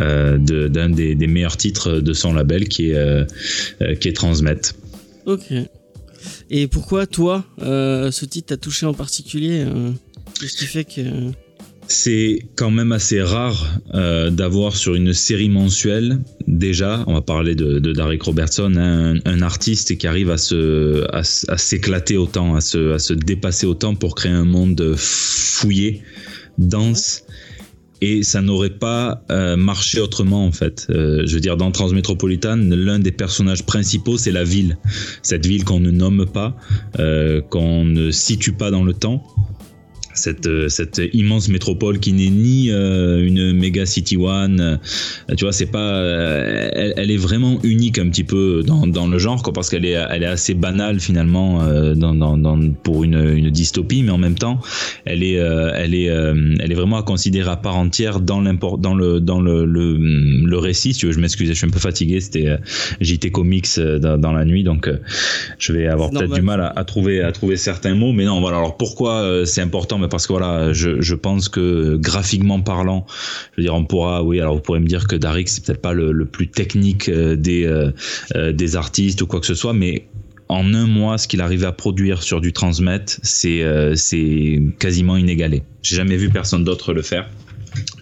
euh, 0.00 0.38
d'un 0.38 0.88
des, 0.88 1.14
meilleurs 1.26 1.56
titres 1.56 2.00
de 2.00 2.12
son 2.12 2.32
label 2.32 2.68
qui 2.68 2.90
est, 2.90 2.94
euh, 2.94 3.24
qui 4.00 4.08
est 4.08 4.12
Transmet. 4.14 4.60
Ok. 5.26 5.52
Et 6.50 6.66
pourquoi 6.66 7.06
toi, 7.06 7.44
euh, 7.60 8.10
ce 8.10 8.24
titre 8.24 8.48
t'a 8.48 8.56
touché 8.56 8.86
en 8.86 8.94
particulier 8.94 9.64
euh, 9.66 9.90
Qu'est-ce 10.40 10.56
qui 10.56 10.66
fait 10.66 10.84
que 10.84 11.02
c'est 11.88 12.40
quand 12.56 12.72
même 12.72 12.90
assez 12.90 13.22
rare 13.22 13.78
euh, 13.94 14.30
d'avoir 14.30 14.74
sur 14.74 14.96
une 14.96 15.12
série 15.12 15.48
mensuelle, 15.48 16.18
déjà, 16.48 17.04
on 17.06 17.14
va 17.14 17.22
parler 17.22 17.54
de, 17.54 17.78
de 17.78 17.92
Derek 17.92 18.20
Robertson, 18.22 18.74
hein, 18.76 19.14
un, 19.14 19.20
un 19.24 19.40
artiste 19.40 19.96
qui 19.96 20.06
arrive 20.08 20.30
à 20.30 20.36
se 20.36 21.06
à 21.12 21.22
s'éclater 21.22 22.16
autant, 22.16 22.56
à 22.56 22.60
se, 22.60 22.94
à 22.94 22.98
se 22.98 23.12
dépasser 23.12 23.66
autant 23.66 23.94
pour 23.94 24.16
créer 24.16 24.32
un 24.32 24.44
monde 24.44 24.94
fouillé, 24.96 26.02
dense. 26.58 27.22
Et 28.02 28.22
ça 28.22 28.42
n'aurait 28.42 28.70
pas 28.70 29.22
euh, 29.30 29.56
marché 29.56 30.00
autrement 30.00 30.46
en 30.46 30.52
fait. 30.52 30.86
Euh, 30.90 31.22
je 31.26 31.34
veux 31.34 31.40
dire, 31.40 31.56
dans 31.56 31.70
Transmétropolitane, 31.70 32.74
l'un 32.74 32.98
des 32.98 33.12
personnages 33.12 33.64
principaux, 33.64 34.18
c'est 34.18 34.32
la 34.32 34.44
ville. 34.44 34.76
Cette 35.22 35.46
ville 35.46 35.64
qu'on 35.64 35.80
ne 35.80 35.90
nomme 35.90 36.26
pas, 36.26 36.56
euh, 36.98 37.40
qu'on 37.40 37.84
ne 37.84 38.10
situe 38.10 38.52
pas 38.52 38.70
dans 38.70 38.84
le 38.84 38.92
temps. 38.92 39.24
Cette, 40.16 40.46
euh, 40.46 40.68
cette 40.68 41.00
immense 41.12 41.48
métropole 41.48 42.00
qui 42.00 42.12
n'est 42.12 42.30
ni 42.30 42.70
euh, 42.70 43.24
une 43.24 43.52
méga 43.52 43.86
city 43.86 44.16
one, 44.16 44.60
euh, 44.60 45.34
tu 45.36 45.44
vois, 45.44 45.52
c'est 45.52 45.66
pas, 45.66 46.00
elle, 46.02 46.94
elle 46.96 47.10
est 47.10 47.16
vraiment 47.16 47.58
unique 47.62 47.98
un 47.98 48.08
petit 48.08 48.24
peu 48.24 48.62
dans, 48.66 48.86
dans 48.86 49.06
le 49.06 49.18
genre, 49.18 49.42
quoi, 49.42 49.52
parce 49.52 49.68
qu'elle 49.70 49.84
est, 49.84 49.90
elle 50.10 50.22
est 50.22 50.26
assez 50.26 50.54
banale 50.54 51.00
finalement 51.00 51.62
dans, 51.94 52.14
dans, 52.14 52.36
dans- 52.38 52.56
pour 52.82 53.04
une, 53.04 53.14
une 53.36 53.50
dystopie, 53.50 54.02
mais 54.02 54.10
en 54.10 54.18
même 54.18 54.36
temps, 54.36 54.60
elle 55.04 55.22
est, 55.22 55.34
elle 55.34 55.94
est, 55.94 56.04
elle 56.06 56.72
est 56.72 56.74
vraiment 56.74 56.96
à 56.96 57.02
considérer 57.02 57.50
à 57.50 57.56
part 57.56 57.76
entière 57.76 58.20
dans 58.20 58.40
l'import, 58.40 58.78
dans 58.78 58.94
le, 58.94 59.20
dans 59.20 59.40
le, 59.40 59.64
le, 59.66 59.96
le 59.98 60.58
récit. 60.58 60.94
Si 60.94 61.00
tu 61.00 61.06
veux, 61.06 61.12
je 61.12 61.20
m'excuse, 61.20 61.48
je 61.48 61.54
suis 61.54 61.66
un 61.66 61.70
peu 61.70 61.78
fatigué. 61.78 62.20
C'était 62.20 62.56
JT 63.00 63.30
Comics 63.30 63.78
dans, 63.78 64.18
dans 64.18 64.32
la 64.32 64.44
nuit, 64.44 64.64
donc 64.64 64.88
je 65.58 65.72
vais 65.72 65.86
avoir 65.86 66.10
peut-être 66.20 66.34
du 66.34 66.42
mal 66.42 66.60
à, 66.60 66.68
à 66.74 66.84
trouver, 66.84 67.20
à 67.20 67.32
trouver 67.32 67.56
certains 67.56 67.94
mots. 67.94 68.12
Mais 68.12 68.24
non, 68.24 68.40
voilà. 68.40 68.58
Alors 68.58 68.76
pourquoi 68.76 69.42
c'est 69.44 69.60
important? 69.60 69.98
Parce 70.08 70.26
que 70.26 70.32
voilà, 70.32 70.72
je, 70.72 71.14
pense 71.14 71.48
que 71.48 71.96
graphiquement 71.96 72.60
parlant, 72.60 73.06
je 73.52 73.60
veux 73.60 73.62
dire, 73.64 73.74
on 73.74 73.84
pourra, 73.84 74.22
oui. 74.22 74.40
Alors 74.40 74.54
vous 74.54 74.60
pourrez 74.60 74.80
me 74.80 74.86
dire 74.86 75.06
que 75.06 75.16
Darik 75.16 75.48
c'est 75.48 75.64
peut-être 75.64 75.80
pas 75.80 75.92
le, 75.92 76.26
plus 76.26 76.48
technique 76.48 77.08
euh, 77.08 77.36
des 77.36 77.64
euh, 77.64 77.92
euh, 78.34 78.52
des 78.52 78.76
artistes 78.76 79.22
ou 79.22 79.26
quoi 79.26 79.40
que 79.40 79.46
ce 79.46 79.54
soit, 79.54 79.72
mais 79.72 80.06
en 80.48 80.74
un 80.74 80.86
mois, 80.86 81.18
ce 81.18 81.26
qu'il 81.26 81.40
arrivait 81.40 81.66
à 81.66 81.72
produire 81.72 82.22
sur 82.22 82.40
du 82.40 82.52
transmet, 82.52 83.04
c'est 83.22 83.64
c'est 83.96 84.62
quasiment 84.78 85.16
inégalé. 85.16 85.64
J'ai 85.82 85.96
jamais 85.96 86.16
vu 86.16 86.30
personne 86.30 86.62
d'autre 86.62 86.92
le 86.92 87.02
faire. 87.02 87.28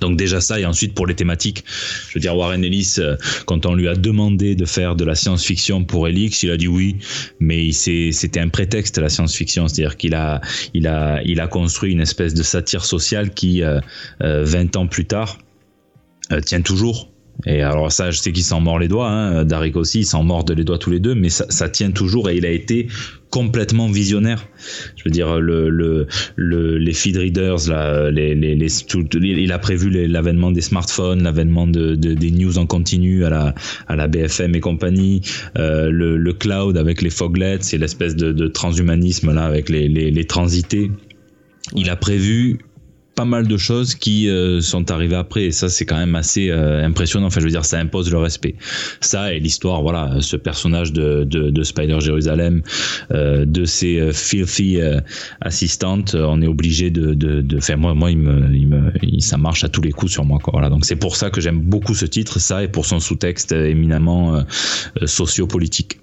Donc 0.01 0.17
déjà 0.17 0.41
ça, 0.41 0.59
et 0.59 0.67
ensuite 0.67 0.95
pour 0.95 1.07
les 1.07 1.15
thématiques, 1.15 1.65
je 2.09 2.15
veux 2.15 2.21
dire 2.21 2.37
Warren 2.37 2.65
Ellis, 2.65 2.97
euh, 2.99 3.17
quand 3.47 3.65
on 3.67 3.75
lui 3.75 3.89
a 3.89 3.95
demandé 3.95 4.55
de 4.55 4.65
faire 4.65 4.97
de 4.97 5.05
la 5.05 5.15
science-fiction 5.15 5.85
pour 5.85 6.09
Elix, 6.09 6.43
il 6.43 6.51
a 6.51 6.57
dit 6.57 6.69
oui, 6.69 6.97
mais 7.41 7.73
c'était 7.73 8.41
un 8.41 8.49
prétexte 8.49 8.99
la 9.05 9.09
science-fiction, 9.09 9.69
c'est-à-dire 9.69 9.97
qu'il 9.97 10.15
a, 10.15 10.41
il 10.73 10.87
a, 10.87 11.47
construit 11.47 11.93
une 11.93 12.01
espèce 12.01 12.35
de 12.35 12.43
satire 12.43 12.85
sociale 12.85 13.31
qui, 13.31 13.63
euh, 13.63 13.81
euh, 14.23 14.45
20 14.45 14.77
ans 14.77 14.87
plus 14.87 15.05
tard, 15.05 15.39
euh, 16.33 16.41
tient 16.41 16.63
toujours. 16.63 17.11
Et 17.47 17.63
alors 17.63 17.93
ça, 17.93 18.11
je 18.11 18.19
sais 18.19 18.33
qu'il 18.33 18.45
s'en 18.45 18.61
mord 18.61 18.79
les 18.79 18.89
doigts, 18.89 19.11
hein, 19.11 19.47
aussi, 19.75 20.01
il 20.01 20.07
s'en 20.07 20.23
mord 20.23 20.45
les 20.57 20.65
doigts 20.65 20.79
tous 20.79 20.91
les 20.91 21.01
deux, 21.01 21.15
mais 21.15 21.29
ça 21.29 21.69
tient 21.69 21.91
toujours 21.91 22.31
et 22.31 22.37
il 22.37 22.47
a 22.47 22.51
été 22.51 22.89
complètement 23.35 23.91
visionnaire. 23.91 24.47
Je 24.95 25.03
veux 25.05 25.11
dire, 25.11 25.41
le, 25.41 25.69
le, 25.69 26.07
le, 26.37 26.79
les 26.79 26.93
feed 26.93 27.17
readers, 27.17 27.69
là, 27.69 28.09
les, 28.13 28.33
les, 28.37 28.55
les, 28.55 28.69
tout- 28.89 29.09
il 29.21 29.51
a 29.51 29.59
prévu 29.59 29.91
l'avènement 30.07 30.53
des 30.53 30.61
smartphones, 30.61 31.25
l'avènement 31.25 31.67
de, 31.67 31.97
de- 31.97 32.15
des 32.15 32.31
news 32.31 32.59
en 32.59 32.67
continu 32.67 33.25
à 33.25 33.31
la, 33.31 33.55
à 33.89 33.97
la 33.97 34.07
BFM 34.07 34.55
et 34.55 34.61
compagnie, 34.61 35.21
euh, 35.59 35.91
le, 35.91 36.17
le 36.17 36.33
cloud 36.33 36.79
avec 36.79 37.03
les 37.03 37.11
foglets, 37.11 37.59
c'est 37.61 37.77
l'espèce 37.77 38.15
de, 38.15 38.31
de 38.31 38.47
transhumanisme 38.47 39.35
là 39.35 39.45
avec 39.47 39.69
les, 39.69 39.89
les, 39.89 40.13
les 40.13 40.25
transités. 40.27 40.93
Il 41.75 41.91
a 41.91 41.97
prévu 41.97 42.59
pas 43.15 43.25
mal 43.25 43.47
de 43.47 43.57
choses 43.57 43.95
qui 43.95 44.29
euh, 44.29 44.61
sont 44.61 44.91
arrivées 44.91 45.17
après. 45.17 45.45
Et 45.45 45.53
ça 45.53 45.69
c'est 45.69 45.85
quand 45.87 45.97
même 45.97 46.15
assez 46.15 46.51
euh, 46.51 46.85
impressionnant. 46.85 47.27
Enfin 47.27 47.41
je 47.41 47.45
veux 47.47 47.51
dire 47.51 47.65
ça 47.65 47.79
impose 47.79 48.11
le 48.11 48.19
respect. 48.19 48.55
Ça 49.01 49.33
et 49.33 49.41
l'histoire 49.41 49.83
voilà 49.83 50.17
ce 50.21 50.37
personnage 50.37 50.93
de, 50.93 51.25
de, 51.25 51.51
de 51.51 51.63
Spider 51.63 52.01
Jérusalem 52.01 52.63
euh, 53.13 53.45
de 53.45 53.65
ses 53.65 53.99
euh, 53.99 54.13
filthy 54.13 54.81
euh, 54.81 55.01
assistantes 55.41 56.15
euh, 56.15 56.27
on 56.29 56.43
est 56.43 56.47
obligé 56.47 56.91
de 56.91 57.15
de, 57.15 57.41
de 57.41 57.61
faire 57.61 57.79
moi 57.79 57.95
moi 57.95 58.11
il 58.11 58.19
me, 58.19 58.55
il 58.55 58.67
me 58.69 58.93
il- 59.03 59.23
ça 59.23 59.37
marche 59.37 59.65
à 59.65 59.69
tous 59.69 59.83
les 59.83 59.93
coups 59.93 60.13
sur 60.13 60.25
moi 60.25 60.39
quoi. 60.43 60.53
Voilà. 60.53 60.69
Donc 60.71 60.85
c'est 60.85 60.97
pour 60.97 61.17
ça 61.17 61.31
que 61.31 61.41
j'aime 61.41 61.61
beaucoup 61.61 61.95
ce 61.95 62.07
titre 62.07 62.39
ça 62.41 62.63
et 62.65 62.69
pour 62.69 62.85
son 62.87 63.01
sous-texte 63.01 63.53
éminemment 63.53 64.43
socio-politique 65.05 65.99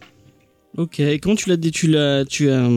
Ok, 0.77 1.01
et 1.01 1.19
quand 1.19 1.35
tu 1.35 1.49
l'as 1.49 1.57
tu 1.57 1.87
l'as 1.87 2.23
tu 2.23 2.49
as 2.49 2.69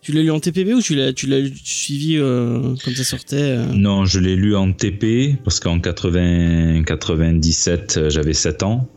tu 0.00 0.12
l'as 0.12 0.22
lu 0.22 0.30
en 0.30 0.38
TPB 0.38 0.74
ou 0.74 0.80
tu 0.80 0.94
l'as 0.94 1.12
tu 1.12 1.26
l'as 1.26 1.40
suivi 1.64 2.16
euh, 2.18 2.76
comme 2.84 2.94
ça 2.94 3.02
sortait 3.02 3.36
euh? 3.40 3.66
Non, 3.74 4.04
je 4.04 4.20
l'ai 4.20 4.36
lu 4.36 4.54
en 4.54 4.70
TP 4.72 5.34
parce 5.42 5.58
qu'en 5.58 5.80
80, 5.80 6.84
97, 6.84 7.96
euh, 7.96 8.10
j'avais 8.10 8.32
7 8.32 8.62
ans. 8.62 8.88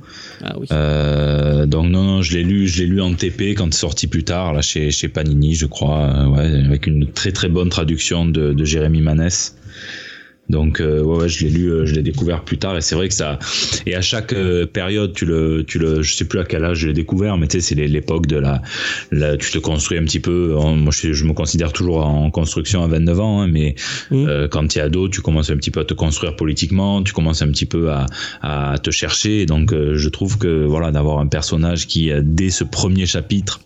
Ah 0.43 0.55
oui. 0.59 0.67
Euh, 0.71 1.65
donc 1.65 1.89
non, 1.89 2.03
non, 2.03 2.21
je 2.21 2.37
l'ai 2.37 2.43
lu, 2.43 2.67
je 2.67 2.83
l'ai 2.83 2.87
lu 2.87 3.01
en 3.01 3.15
TP 3.15 3.55
quand 3.57 3.73
c'est 3.73 3.79
sorti 3.79 4.05
plus 4.05 4.23
tard, 4.23 4.53
là 4.53 4.61
chez, 4.61 4.91
chez 4.91 5.07
Panini, 5.07 5.55
je 5.55 5.65
crois, 5.65 6.05
euh, 6.05 6.27
ouais, 6.27 6.65
avec 6.65 6.85
une 6.85 7.11
très 7.11 7.31
très 7.31 7.49
bonne 7.49 7.69
traduction 7.69 8.25
de, 8.25 8.53
de 8.53 8.65
Jérémy 8.65 9.01
Manès. 9.01 9.55
Donc 10.49 10.81
euh, 10.81 11.01
ouais, 11.03 11.17
ouais, 11.17 11.29
je 11.29 11.43
l'ai 11.45 11.51
lu, 11.51 11.67
euh, 11.71 11.85
je 11.85 11.93
l'ai 11.93 12.01
découvert 12.01 12.43
plus 12.43 12.57
tard 12.57 12.75
et 12.75 12.81
c'est 12.81 12.95
vrai 12.95 13.07
que 13.07 13.13
ça. 13.13 13.37
Et 13.85 13.95
à 13.95 14.01
chaque 14.01 14.33
euh, 14.33 14.65
période, 14.65 15.13
tu 15.13 15.25
le, 15.25 15.63
tu 15.67 15.77
le, 15.79 16.01
je 16.01 16.13
sais 16.15 16.25
plus 16.25 16.39
à 16.39 16.43
quel 16.43 16.63
âge 16.65 16.79
je 16.79 16.87
l'ai 16.87 16.93
découvert, 16.93 17.37
mais 17.37 17.47
tu 17.47 17.57
sais, 17.59 17.61
c'est 17.61 17.75
l'é- 17.75 17.87
l'époque 17.87 18.25
de 18.27 18.37
la, 18.37 18.61
la, 19.11 19.37
tu 19.37 19.51
te 19.51 19.59
construis 19.59 19.97
un 19.99 20.03
petit 20.05 20.19
peu. 20.19 20.55
en- 20.57 20.75
moi, 20.75 20.91
je, 20.95 21.13
je 21.13 21.25
me 21.25 21.33
considère 21.33 21.71
toujours 21.71 22.05
en 22.05 22.31
construction 22.31 22.83
à 22.83 22.87
29 22.87 23.19
ans, 23.19 23.41
hein, 23.41 23.47
mais 23.47 23.75
Mhm. 24.11 24.27
euh, 24.27 24.47
quand 24.47 24.67
tu 24.67 24.79
es 24.79 24.81
ado, 24.81 25.07
tu 25.09 25.21
commences 25.21 25.49
un 25.51 25.57
petit 25.57 25.71
peu 25.71 25.81
à 25.81 25.85
te 25.85 25.93
construire 25.93 26.35
politiquement, 26.35 27.03
tu 27.03 27.13
commences 27.13 27.41
un 27.41 27.49
petit 27.51 27.65
peu 27.67 27.91
à, 27.91 28.05
à 28.41 28.77
te 28.79 28.89
chercher. 28.91 29.45
Donc, 29.45 29.71
euh, 29.71 29.95
je 29.97 30.09
trouve 30.09 30.37
que 30.39 30.65
voilà, 30.65 30.91
d'avoir 30.91 31.19
un 31.19 31.27
personnage 31.27 31.85
qui, 31.87 32.09
dès 32.23 32.49
ce 32.49 32.63
premier 32.63 33.05
chapitre, 33.05 33.59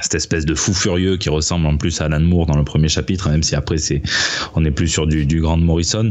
cette 0.00 0.14
espèce 0.14 0.46
de 0.46 0.54
fou 0.54 0.72
furieux 0.72 1.16
qui 1.16 1.28
ressemble 1.28 1.66
en 1.66 1.76
plus 1.76 2.00
à 2.00 2.04
Alan 2.04 2.20
Moore 2.20 2.46
dans 2.46 2.56
le 2.56 2.64
premier 2.64 2.88
chapitre, 2.88 3.28
même 3.28 3.42
si 3.42 3.54
après 3.54 3.78
c'est, 3.78 4.02
on 4.54 4.64
est 4.64 4.70
plus 4.70 4.88
sur 4.88 5.06
du, 5.06 5.26
du 5.26 5.40
Grand 5.40 5.56
Morrison 5.56 6.10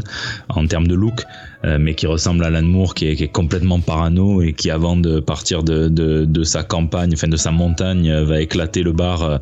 en 0.49 0.68
termes 0.68 0.88
de 0.88 0.95
look, 0.95 1.23
euh, 1.65 1.77
mais 1.80 1.95
qui 1.95 2.06
ressemble 2.06 2.43
à 2.43 2.47
Alan 2.47 2.61
Moore, 2.61 2.93
qui 2.93 3.07
est, 3.07 3.15
qui 3.15 3.23
est 3.23 3.31
complètement 3.31 3.80
parano 3.80 4.41
et 4.41 4.53
qui 4.53 4.69
avant 4.69 4.95
de 4.95 5.19
partir 5.19 5.64
de, 5.64 5.88
de, 5.88 6.26
de 6.26 6.43
sa 6.43 6.64
campagne, 6.64 7.11
enfin 7.14 7.27
de 7.27 7.38
sa 7.38 7.51
montagne, 7.51 8.10
euh, 8.10 8.26
va 8.26 8.41
éclater 8.41 8.84
le 8.84 8.91
bar, 8.91 9.23
euh, 9.23 9.38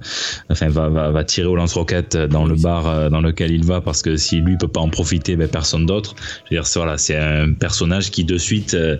enfin 0.49 0.69
va, 0.69 0.87
va, 0.89 1.11
va 1.11 1.23
tirer 1.23 1.47
au 1.47 1.55
lance-roquette 1.55 2.15
dans 2.15 2.45
le 2.45 2.55
bar 2.55 2.87
euh, 2.87 3.09
dans 3.09 3.21
lequel 3.21 3.51
il 3.51 3.65
va 3.65 3.81
parce 3.81 4.01
que 4.01 4.17
si 4.17 4.39
lui 4.39 4.57
peut 4.57 4.67
pas 4.67 4.81
en 4.81 4.89
profiter, 4.89 5.35
ben 5.35 5.47
personne 5.47 5.85
d'autre. 5.85 6.15
Je 6.45 6.55
veux 6.55 6.61
dire, 6.61 6.69
voilà, 6.75 6.97
c'est 6.97 7.17
un 7.17 7.53
personnage 7.53 8.11
qui 8.11 8.23
de 8.23 8.37
suite, 8.37 8.73
euh, 8.73 8.97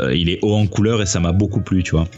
euh, 0.00 0.14
il 0.14 0.28
est 0.28 0.38
haut 0.42 0.54
en 0.54 0.66
couleur 0.66 1.02
et 1.02 1.06
ça 1.06 1.20
m'a 1.20 1.32
beaucoup 1.32 1.60
plu, 1.60 1.82
tu 1.82 1.92
vois. 1.92 2.08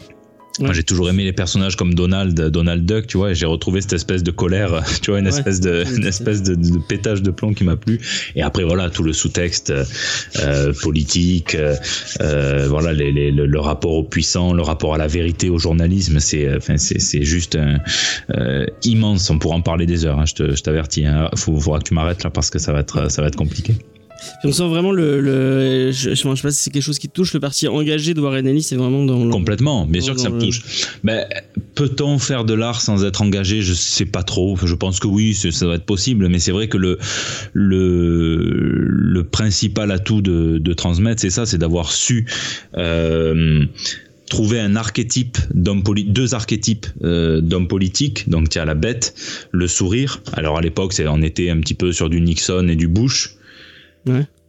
Moi, 0.61 0.69
Ouais. 0.69 0.75
j'ai 0.75 0.83
toujours 0.83 1.09
aimé 1.09 1.23
les 1.23 1.33
personnages 1.33 1.75
comme 1.75 1.93
Donald, 1.95 2.39
Donald 2.49 2.85
Duck, 2.85 3.07
tu 3.07 3.17
vois, 3.17 3.31
et 3.31 3.35
j'ai 3.35 3.45
retrouvé 3.47 3.81
cette 3.81 3.93
espèce 3.93 4.23
de 4.23 4.31
colère, 4.31 4.83
tu 5.01 5.11
vois, 5.11 5.19
une 5.19 5.25
Ouais. 5.25 5.31
espèce 5.31 5.59
de, 5.59 5.83
une 5.97 6.05
espèce 6.05 6.43
de, 6.43 6.55
de 6.55 6.77
pétage 6.87 7.21
de 7.21 7.31
plomb 7.31 7.53
qui 7.53 7.63
m'a 7.63 7.75
plu. 7.75 7.99
Et 8.35 8.41
après, 8.41 8.63
voilà, 8.63 8.89
tout 8.89 9.03
le 9.03 9.11
sous-texte 9.13 9.73
euh, 10.39 10.73
politique, 10.81 11.55
euh, 11.55 11.75
euh, 12.21 12.67
voilà, 12.69 12.93
les, 12.93 13.11
les- 13.11 13.31
le, 13.31 13.45
le 13.47 13.59
rapport 13.59 13.93
au 13.93 14.03
puissant, 14.03 14.53
le 14.53 14.61
rapport 14.61 14.93
à 14.93 14.97
la 14.97 15.07
vérité, 15.07 15.49
au 15.49 15.57
journalisme, 15.57 16.19
c'est, 16.19 16.47
euh, 16.47 16.57
enfin, 16.57 16.77
c'est, 16.77 16.99
c'est 17.01 17.23
juste 17.23 17.55
un, 17.55 17.79
euh, 18.35 18.65
immense. 18.83 19.29
On 19.29 19.39
pourra 19.39 19.55
en 19.55 19.61
parler 19.61 19.85
des 19.85 20.05
heures. 20.05 20.19
hein, 20.19 20.25
je, 20.25 20.35
te, 20.35 20.55
je 20.55 20.61
t'avertis. 20.61 21.05
Hein. 21.05 21.29
Faut, 21.35 21.57
faudra 21.59 21.79
que 21.79 21.85
tu 21.87 21.93
m'arrêtes 21.93 22.23
là 22.23 22.29
parce 22.29 22.49
que 22.49 22.59
ça 22.59 22.71
va 22.71 22.79
être, 22.81 23.09
ça 23.11 23.21
va 23.21 23.27
être 23.29 23.35
compliqué. 23.35 23.73
Puis 24.39 24.49
on 24.49 24.51
sent 24.51 24.67
vraiment 24.67 24.91
le, 24.91 25.19
le 25.19 25.91
je, 25.91 26.11
je 26.11 26.15
sais 26.15 26.41
pas 26.41 26.51
si 26.51 26.63
c'est 26.63 26.71
quelque 26.71 26.83
chose 26.83 26.99
qui 26.99 27.07
te 27.07 27.13
touche 27.13 27.33
le 27.33 27.39
parti 27.39 27.67
engagé 27.67 28.13
de 28.13 28.21
Warren 28.21 28.45
Ellis 28.45 28.63
c'est 28.63 28.75
vraiment 28.75 29.03
dans 29.05 29.23
le 29.23 29.31
Complètement, 29.31 29.85
bien 29.85 30.01
sûr 30.01 30.15
que 30.15 30.21
ça 30.21 30.29
me 30.29 30.39
touche. 30.39 30.61
Mais 31.03 31.27
peut-on 31.75 32.19
faire 32.19 32.45
de 32.45 32.53
l'art 32.53 32.81
sans 32.81 33.03
être 33.03 33.21
engagé? 33.21 33.61
Je 33.61 33.73
sais 33.73 34.05
pas 34.05 34.23
trop. 34.23 34.57
Je 34.63 34.75
pense 34.75 34.99
que 34.99 35.07
oui, 35.07 35.33
ça 35.33 35.65
doit 35.65 35.75
être 35.75 35.85
possible. 35.85 36.27
Mais 36.27 36.39
c'est 36.39 36.51
vrai 36.51 36.67
que 36.67 36.77
le 36.77 36.97
le 37.53 38.37
le 38.41 39.23
principal 39.23 39.91
atout 39.91 40.21
de, 40.21 40.57
de 40.57 40.73
transmettre, 40.73 41.21
c'est 41.21 41.29
ça, 41.29 41.45
c'est 41.45 41.57
d'avoir 41.57 41.91
su. 41.91 42.25
Euh, 42.77 43.65
trouver 44.29 44.61
un 44.61 44.77
archétype 44.77 45.37
d'homme 45.53 45.83
deux 45.83 46.33
archétypes 46.33 46.87
euh, 47.03 47.41
d'homme 47.41 47.67
politique 47.67 48.29
donc 48.29 48.47
tu 48.47 48.59
as 48.59 48.65
la 48.65 48.75
bête 48.75 49.13
le 49.51 49.67
sourire 49.67 50.21
alors 50.31 50.57
à 50.57 50.61
l'époque 50.61 50.93
on 51.05 51.21
était 51.21 51.49
un 51.49 51.59
petit 51.59 51.73
peu 51.73 51.91
sur 51.91 52.09
du 52.09 52.21
Nixon 52.21 52.69
et 52.69 52.77
du 52.77 52.87
Bush 52.87 53.35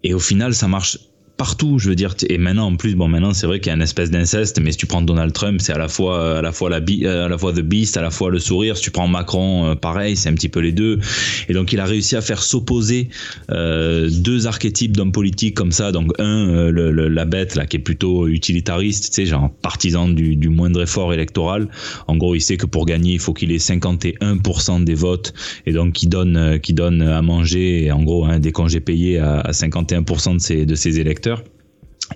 Et 0.02 0.14
au 0.14 0.18
final 0.18 0.54
ça 0.54 0.68
marche 0.68 0.98
partout. 1.42 1.80
Je 1.80 1.88
veux 1.88 1.96
dire, 1.96 2.14
et 2.28 2.38
maintenant 2.38 2.68
en 2.68 2.76
plus, 2.76 2.94
bon, 2.94 3.08
maintenant 3.08 3.32
c'est 3.32 3.48
vrai 3.48 3.58
qu'il 3.58 3.66
y 3.66 3.72
a 3.72 3.74
une 3.74 3.82
espèce 3.82 4.12
d'inceste, 4.12 4.60
mais 4.60 4.70
si 4.70 4.78
tu 4.78 4.86
prends 4.86 5.02
Donald 5.02 5.32
Trump, 5.32 5.60
c'est 5.60 5.72
à 5.72 5.78
la 5.78 5.88
fois 5.88 6.38
à 6.38 6.40
la 6.40 6.52
fois 6.52 6.70
la 6.70 6.76
à 6.76 7.28
la 7.28 7.36
fois 7.36 7.52
the 7.52 7.62
beast, 7.62 7.96
à 7.96 8.00
la 8.00 8.12
fois 8.12 8.30
le 8.30 8.38
sourire. 8.38 8.76
Si 8.76 8.84
tu 8.84 8.92
prends 8.92 9.08
Macron, 9.08 9.74
pareil, 9.74 10.16
c'est 10.16 10.28
un 10.28 10.34
petit 10.34 10.48
peu 10.48 10.60
les 10.60 10.70
deux. 10.70 11.00
Et 11.48 11.52
donc 11.52 11.72
il 11.72 11.80
a 11.80 11.84
réussi 11.84 12.14
à 12.14 12.20
faire 12.20 12.40
s'opposer 12.44 13.08
deux 13.48 14.46
archétypes 14.46 14.96
d'hommes 14.96 15.10
politiques 15.10 15.56
comme 15.56 15.72
ça. 15.72 15.90
Donc 15.90 16.12
un, 16.20 16.70
la 16.70 17.24
bête 17.24 17.56
là, 17.56 17.66
qui 17.66 17.76
est 17.76 17.80
plutôt 17.80 18.28
utilitariste, 18.28 19.06
tu 19.06 19.14
sais, 19.14 19.26
genre 19.26 19.50
partisan 19.62 20.08
du, 20.08 20.48
moindre 20.48 20.82
effort 20.82 21.12
électoral. 21.12 21.68
En 22.06 22.16
gros, 22.16 22.36
il 22.36 22.40
sait 22.40 22.56
que 22.56 22.66
pour 22.66 22.86
gagner, 22.86 23.14
il 23.14 23.18
faut 23.18 23.34
qu'il 23.34 23.50
ait 23.50 23.56
51% 23.56 24.84
des 24.84 24.94
votes 24.94 25.34
et 25.66 25.72
donc 25.72 25.94
qui 25.94 26.06
donne, 26.06 26.60
qui 26.60 26.72
donne 26.72 27.02
à 27.02 27.20
manger, 27.20 27.90
en 27.90 28.04
gros, 28.04 28.26
hein, 28.26 28.38
des 28.38 28.52
congés 28.52 28.80
payés 28.80 29.18
à, 29.18 29.40
à 29.40 29.50
51% 29.50 30.34
de 30.36 30.38
ses, 30.38 30.66
de 30.66 30.74
ses 30.76 31.00
électeurs 31.00 31.31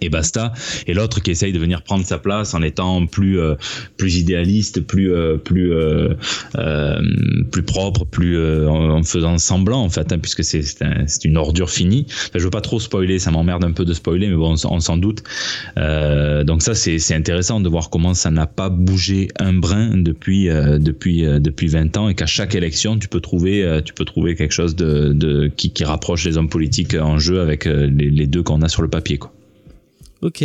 et 0.01 0.09
basta. 0.09 0.53
Et 0.87 0.95
l'autre 0.95 1.21
qui 1.21 1.31
essaye 1.31 1.53
de 1.53 1.59
venir 1.59 1.83
prendre 1.83 2.05
sa 2.05 2.19
place 2.19 2.55
en 2.55 2.63
étant 2.63 3.07
plus 3.07 3.41
euh, 3.41 3.55
plus 3.97 4.19
idéaliste 4.19 4.81
plus 4.81 5.13
euh, 5.13 5.37
plus 5.37 5.73
euh, 5.73 6.15
plus 7.51 7.63
propre 7.63 8.05
plus 8.05 8.39
en, 8.67 9.03
faisant 9.03 9.39
semblant 9.39 9.83
en 9.83 9.89
fait 9.89 10.13
hein, 10.13 10.19
puisque 10.19 10.45
c'est 10.45 10.63
c'est 10.63 11.25
une 11.25 11.37
ordure 11.37 11.71
finie. 11.71 12.07
Enfin, 12.09 12.39
je 12.39 12.45
veux 12.45 12.51
pas 12.51 12.61
trop 12.61 12.81
spoiler 12.81 13.19
ça 13.19 13.31
m'emmerde 13.31 13.65
un 13.65 13.73
peu 13.73 13.85
de 13.85 13.95
spoiler 13.95 14.29
mais 14.29 14.37
bon 14.37 14.57
on, 14.65 14.81
s'en 14.81 14.97
doute. 14.97 15.23
Donc 15.77 16.63
ça 16.63 16.75
c'est 16.75 16.99
c'est 16.99 17.15
intéressant 17.15 17.61
de 17.61 17.69
voir 17.69 17.91
comment 17.91 18.15
ça 18.15 18.31
n'a 18.31 18.47
pas 18.47 18.69
bougé 18.69 19.29
un 19.39 19.55
brin 19.55 19.97
depuis 19.97 20.47
depuis 20.47 21.23
depuis 21.23 21.69
20 21.69 21.97
ans 21.97 22.09
et 22.09 22.15
qu'à 22.15 22.27
chaque 22.27 22.55
élection 22.55 22.99
tu 22.99 23.09
peux 23.09 23.21
trouver 23.21 23.81
tu 23.85 23.93
peux 23.93 24.05
trouver 24.05 24.35
quelque 24.35 24.53
chose 24.53 24.77
de, 24.77 25.13
de 25.13 25.51
qui, 25.55 25.71
qui 25.71 25.85
rapproche 25.85 26.25
les 26.25 26.37
hommes 26.37 26.49
politiques 26.49 26.95
en 26.95 27.19
jeu 27.19 27.41
avec 27.41 27.65
les, 27.65 27.89
les 27.89 28.27
deux 28.27 28.43
qu'on 28.43 28.63
a 28.63 28.69
sur 28.69 28.83
le 28.83 28.89
papier 28.89 29.19
quoi 29.19 29.36
Ok. 30.23 30.45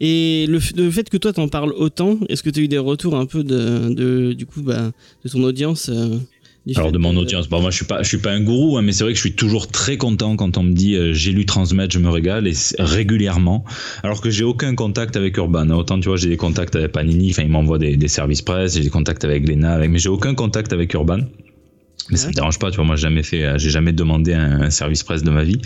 Et 0.00 0.46
le, 0.48 0.60
fait 0.90 1.08
que 1.10 1.16
toi 1.16 1.32
t'en 1.32 1.48
parles 1.48 1.72
autant, 1.72 2.18
est-ce 2.28 2.42
que 2.42 2.50
tu 2.50 2.60
as 2.60 2.62
eu 2.62 2.68
des 2.68 2.78
retours 2.78 3.16
un 3.16 3.26
peu 3.26 3.42
de, 3.44 3.92
de 3.92 4.32
du 4.32 4.46
coup 4.46 4.62
bah, 4.62 4.92
de 5.24 5.30
ton 5.30 5.42
audience 5.42 5.88
euh, 5.88 6.18
alors 6.76 6.92
de 6.92 6.98
mon 6.98 7.16
audience, 7.16 7.48
bon 7.48 7.62
moi 7.62 7.70
je 7.70 7.76
suis 7.76 7.86
pas 7.86 8.02
je 8.02 8.08
suis 8.08 8.18
pas 8.18 8.32
un 8.32 8.42
gourou, 8.42 8.76
hein, 8.76 8.82
mais 8.82 8.92
c'est 8.92 9.02
vrai 9.02 9.12
que 9.12 9.16
je 9.16 9.22
suis 9.22 9.32
toujours 9.32 9.68
très 9.68 9.96
content 9.96 10.36
quand 10.36 10.58
on 10.58 10.62
me 10.62 10.72
dit 10.72 10.96
euh, 10.96 11.14
j'ai 11.14 11.32
lu 11.32 11.46
Transmet, 11.46 11.88
je 11.90 11.98
me 11.98 12.10
régale 12.10 12.46
et 12.46 12.52
régulièrement. 12.78 13.64
Alors 14.02 14.20
que 14.20 14.28
j'ai 14.28 14.44
aucun 14.44 14.74
contact 14.74 15.16
avec 15.16 15.36
Urban. 15.38 15.70
Autant 15.70 15.98
tu 15.98 16.08
vois 16.08 16.18
j'ai 16.18 16.28
des 16.28 16.36
contacts 16.36 16.76
avec 16.76 16.92
Panini, 16.92 17.30
enfin 17.30 17.44
il 17.44 17.48
m'envoie 17.48 17.78
des, 17.78 17.96
des 17.96 18.08
services 18.08 18.42
presse, 18.42 18.74
j'ai 18.74 18.82
des 18.82 18.90
contacts 18.90 19.24
avec 19.24 19.48
Lena, 19.48 19.72
avec, 19.72 19.90
mais 19.90 19.98
j'ai 19.98 20.10
aucun 20.10 20.34
contact 20.34 20.72
avec 20.74 20.92
Urban. 20.92 21.20
Mais 22.10 22.16
ça 22.16 22.28
me 22.28 22.32
dérange 22.32 22.58
pas, 22.58 22.70
tu 22.70 22.76
vois. 22.76 22.84
Moi, 22.84 22.96
j'ai 22.96 23.02
jamais 23.02 23.22
fait, 23.22 23.44
euh, 23.44 23.58
j'ai 23.58 23.70
jamais 23.70 23.92
demandé 23.92 24.32
un, 24.32 24.70
service 24.70 25.02
presse 25.02 25.22
de 25.22 25.30
ma 25.30 25.44
vie. 25.44 25.60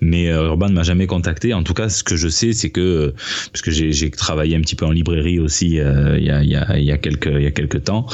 Mais 0.00 0.30
euh, 0.30 0.46
Urban 0.46 0.70
m'a 0.70 0.82
jamais 0.82 1.06
contacté. 1.06 1.54
En 1.54 1.62
tout 1.62 1.74
cas, 1.74 1.88
ce 1.88 2.02
que 2.02 2.16
je 2.16 2.28
sais, 2.28 2.52
c'est 2.52 2.70
que, 2.70 2.80
euh, 2.80 3.14
parce 3.52 3.62
que 3.62 3.70
j'ai 3.70 4.10
travaillé 4.10 4.56
un 4.56 4.60
petit 4.60 4.76
peu 4.76 4.86
en 4.86 4.90
librairie 4.90 5.38
aussi 5.38 5.78
euh, 5.78 6.18
il 6.18 6.24
y, 6.24 6.30
a, 6.30 6.42
y, 6.42 6.56
a, 6.56 6.78
y 6.78 6.92
a 6.92 6.98
quelques 6.98 7.26
il 7.26 7.42
y 7.42 7.46
a 7.46 7.50
quelques 7.50 7.84
temps. 7.84 8.06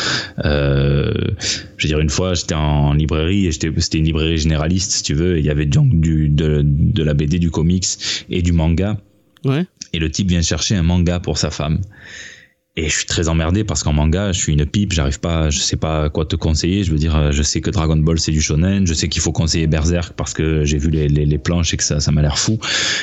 Euh, 0.45 1.13
je 1.77 1.87
veux 1.87 1.89
dire, 1.89 2.01
une 2.01 2.11
fois, 2.11 2.35
j'étais 2.35 2.55
en 2.55 2.93
librairie 2.95 3.47
et 3.47 3.53
c'était 3.53 3.99
une 3.99 4.05
librairie 4.05 4.39
généraliste, 4.39 4.93
si 4.93 5.03
tu 5.03 5.15
veux. 5.15 5.39
Il 5.39 5.45
y 5.45 5.51
avait 5.51 5.67
donc 5.67 6.01
du 6.01 6.29
de, 6.29 6.63
de 6.65 7.03
la 7.03 7.15
BD, 7.15 7.39
du 7.39 7.51
comics 7.51 7.87
et 8.31 8.43
du 8.43 8.53
manga. 8.53 8.99
Ouais. 9.45 9.67
Et 9.93 9.99
le 9.99 10.11
type 10.11 10.29
vient 10.29 10.43
chercher 10.43 10.77
un 10.77 10.83
manga 10.83 11.21
pour 11.21 11.39
sa 11.39 11.51
femme. 11.51 11.81
Et 12.75 12.89
je 12.89 12.97
suis 12.97 13.05
très 13.05 13.29
emmerdé 13.29 13.65
parce 13.65 13.83
qu'en 13.83 13.93
manga, 13.93 14.33
je 14.33 14.41
suis 14.41 14.55
une 14.55 14.65
pipe, 14.65 14.95
j'arrive 14.95 15.21
pas, 15.21 15.51
je 15.51 15.59
sais 15.59 15.77
pas 15.77 16.09
quoi 16.09 16.25
te 16.25 16.37
conseiller. 16.37 16.85
Je 16.85 16.91
veux 16.91 16.97
dire, 16.97 17.31
je 17.31 17.43
sais 17.43 17.61
que 17.61 17.69
Dragon 17.69 17.99
Ball 17.99 18.19
c'est 18.19 18.33
du 18.33 18.41
shonen, 18.41 18.87
je 18.87 18.95
sais 18.95 19.11
qu'il 19.11 19.21
faut 19.21 19.31
conseiller 19.31 19.67
Berserk 19.67 20.15
parce 20.15 20.33
que 20.33 20.65
j'ai 20.65 20.79
vu 20.79 20.89
les, 20.89 21.07
les, 21.07 21.39
planches 21.39 21.75
et 21.75 21.77
que 21.77 21.85
ça, 21.85 22.01
ça 22.01 22.11
m'a 22.13 22.23
l'air 22.23 22.39
fou. 22.39 22.59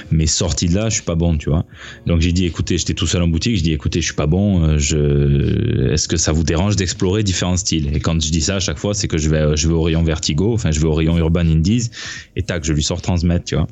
Mais 0.09 0.25
sorti 0.25 0.65
de 0.69 0.73
là, 0.73 0.89
je 0.89 0.95
suis 0.95 1.03
pas 1.03 1.13
bon, 1.13 1.37
tu 1.37 1.51
vois. 1.51 1.65
Donc 2.07 2.19
j'ai 2.19 2.31
dit, 2.31 2.45
écoutez, 2.45 2.79
j'étais 2.79 2.95
tout 2.95 3.05
seul 3.05 3.21
en 3.21 3.27
boutique, 3.27 3.57
je 3.57 3.61
dis, 3.61 3.71
écoutez, 3.71 4.01
je 4.01 4.05
suis 4.05 4.15
pas 4.15 4.25
bon. 4.25 4.63
Euh, 4.63 4.79
je, 4.79 5.91
est-ce 5.93 6.07
que 6.07 6.17
ça 6.17 6.31
vous 6.31 6.43
dérange 6.43 6.75
d'explorer 6.75 7.21
différents 7.21 7.57
styles? 7.57 7.95
Et 7.95 7.99
quand 7.99 8.19
je 8.19 8.31
dis 8.31 8.41
ça 8.41 8.55
à 8.55 8.59
chaque 8.59 8.79
fois, 8.79 8.95
c'est 8.95 9.07
que 9.07 9.19
je 9.19 9.29
vais, 9.29 9.55
je 9.55 9.67
vais 9.67 9.75
au 9.75 9.83
rayon 9.83 10.01
Vertigo, 10.01 10.51
enfin 10.51 10.71
je 10.71 10.79
vais 10.79 10.87
au 10.87 10.95
rayon 10.95 11.15
Urban 11.19 11.41
Indies 11.41 11.91
et 12.35 12.41
tac, 12.41 12.63
je 12.63 12.73
lui 12.73 12.81
sors 12.81 13.03
transmettre, 13.03 13.45
tu 13.45 13.55
vois. 13.55 13.67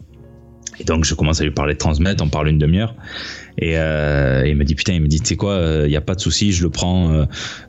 Et 0.79 0.83
donc 0.83 1.05
je 1.05 1.15
commence 1.15 1.41
à 1.41 1.43
lui 1.43 1.51
parler 1.51 1.73
de 1.73 1.79
transmettre, 1.79 2.23
on 2.23 2.29
parle 2.29 2.49
une 2.49 2.59
demi-heure. 2.59 2.93
Et 3.59 3.77
euh, 3.77 4.43
il 4.47 4.55
me 4.55 4.63
dit 4.63 4.75
putain, 4.75 4.93
il 4.93 5.01
me 5.01 5.07
dit 5.07 5.19
tu 5.19 5.27
sais 5.27 5.35
quoi, 5.35 5.55
il 5.55 5.63
euh, 5.63 5.87
y 5.87 5.95
a 5.95 6.01
pas 6.01 6.13
de 6.13 6.19
souci, 6.19 6.51
je 6.51 6.61
le 6.61 6.69
prends 6.69 7.11
euh, 7.11 7.25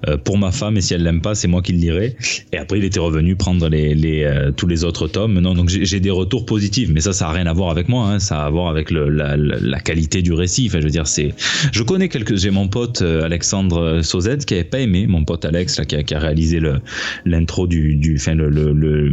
euh, 0.07 0.17
pour 0.19 0.37
ma 0.37 0.53
femme 0.53 0.77
et 0.77 0.83
si 0.83 0.93
elle 0.93 1.03
l'aime 1.03 1.23
pas, 1.23 1.35
c'est 1.35 1.49
moi 1.49 1.63
qui 1.63 1.73
le 1.73 1.79
lirai. 1.79 2.17
Et 2.53 2.59
après 2.59 2.79
il 2.79 2.85
était 2.85 3.01
revenu 3.01 3.37
prendre 3.37 3.69
les, 3.69 3.95
les 3.95 4.25
euh, 4.25 4.51
tous 4.53 4.67
les 4.67 4.85
autres 4.85 5.09
tomes. 5.09 5.39
Non, 5.41 5.55
donc 5.55 5.71
j'ai 5.71 6.01
des 6.01 6.11
retours 6.11 6.45
positifs, 6.45 6.91
mais 6.93 7.01
ça 7.01 7.15
ça 7.15 7.29
a 7.29 7.33
rien 7.33 7.47
à 7.47 7.55
voir 7.55 7.71
avec 7.71 7.89
moi, 7.89 8.07
hein, 8.07 8.19
ça 8.19 8.43
a 8.43 8.47
à 8.49 8.51
voir 8.51 8.69
avec 8.69 8.91
le, 8.91 9.09
la, 9.09 9.37
la, 9.37 9.81
qualité 9.81 10.21
du 10.21 10.33
récit. 10.33 10.67
Enfin 10.69 10.81
je 10.81 10.85
veux 10.85 10.91
dire 10.91 11.07
c'est, 11.07 11.35
je 11.73 11.83
connais 11.83 12.09
quelques, 12.09 12.37
j'ai 12.37 12.51
mon 12.51 12.69
pote 12.69 13.01
Alexandre 13.01 14.01
Sauzet 14.03 14.39
qui 14.39 14.55
avait 14.55 14.65
pas 14.65 14.81
aimé, 14.81 15.07
mon 15.07 15.25
pote 15.25 15.47
Alex 15.47 15.79
là 15.79 15.87
qui 15.87 15.97
a, 15.97 16.03
qui 16.03 16.15
a 16.15 16.19
réalisé 16.19 16.61
le 16.61 16.81
l'intro 17.25 17.67
du 17.67 17.97
du, 17.97 18.17
enfin 18.17 18.35
le 18.35 18.51
le, 18.51 18.73
le 18.73 19.13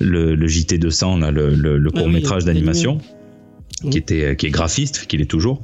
le, 0.00 0.34
le 0.34 0.48
JT 0.48 0.78
200 0.78 1.18
là, 1.18 1.30
le, 1.30 1.50
le, 1.54 1.76
le 1.76 1.90
court 1.90 2.08
métrage 2.08 2.44
d'animation 2.44 2.98
qui 3.90 3.98
était 3.98 4.36
qui 4.36 4.46
est 4.46 4.50
graphiste, 4.50 5.06
qu'il 5.06 5.20
est 5.20 5.30
toujours. 5.30 5.62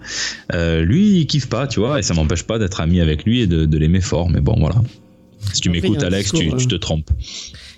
Euh, 0.54 0.82
lui, 0.82 1.20
il 1.20 1.26
kiffe 1.26 1.48
pas, 1.48 1.66
tu 1.66 1.80
vois, 1.80 1.98
et 1.98 2.02
ça 2.02 2.14
m'empêche 2.14 2.42
pas 2.42 2.58
d'être 2.58 2.80
ami 2.80 3.00
avec 3.00 3.24
lui 3.24 3.40
et 3.40 3.46
de, 3.46 3.64
de 3.64 3.78
l'aimer 3.78 4.00
fort. 4.00 4.30
Mais 4.30 4.40
bon, 4.40 4.56
voilà. 4.58 4.82
Si 5.52 5.60
tu 5.60 5.70
m'écoutes, 5.70 6.02
Alex, 6.02 6.32
tu, 6.32 6.54
tu, 6.56 6.66
te 6.66 6.74
trompes. 6.74 7.10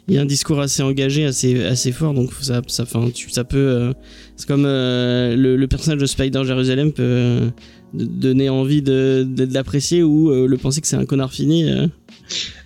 Il 0.09 0.15
y 0.15 0.19
a 0.19 0.23
un 0.23 0.27
discours 0.27 0.61
assez 0.61 0.83
engagé, 0.83 1.25
assez 1.25 1.63
assez 1.63 1.93
fort, 1.93 2.13
donc 2.13 2.33
ça 2.41 2.61
ça, 2.67 2.85
tu, 3.15 3.31
ça 3.31 3.45
peut. 3.45 3.57
Euh, 3.57 3.93
c'est 4.37 4.49
comme 4.49 4.65
euh, 4.67 5.37
le, 5.37 5.57
le, 5.57 5.69
personnage 5.69 6.01
de 6.01 6.07
Spider 6.07 6.43
Jérusalem 6.45 6.93
peut 6.93 7.03
euh, 7.05 7.51
donner 7.95 8.49
envie 8.49 8.83
de, 8.83 9.25
de, 9.29 9.45
de 9.45 9.55
l'apprécier 9.55 10.03
ou 10.03 10.31
euh, 10.31 10.49
le 10.49 10.57
penser 10.57 10.81
que 10.81 10.89
c'est 10.89 10.97
un 10.97 11.05
connard 11.05 11.33
fini. 11.33 11.71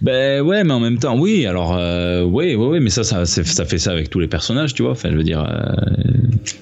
Ben 0.00 0.42
ouais, 0.42 0.64
mais 0.64 0.72
en 0.72 0.80
même 0.80 0.98
temps, 0.98 1.18
oui. 1.18 1.46
Alors, 1.46 1.76
euh, 1.76 2.22
oui, 2.22 2.54
oui, 2.54 2.66
oui, 2.66 2.80
mais 2.80 2.90
ça, 2.90 3.04
ça, 3.04 3.24
ça 3.26 3.64
fait 3.64 3.78
ça 3.78 3.92
avec 3.92 4.10
tous 4.10 4.20
les 4.20 4.28
personnages, 4.28 4.74
tu 4.74 4.82
vois. 4.82 4.92
Enfin, 4.92 5.10
je 5.10 5.16
veux 5.16 5.24
dire, 5.24 5.40
euh, 5.40 5.74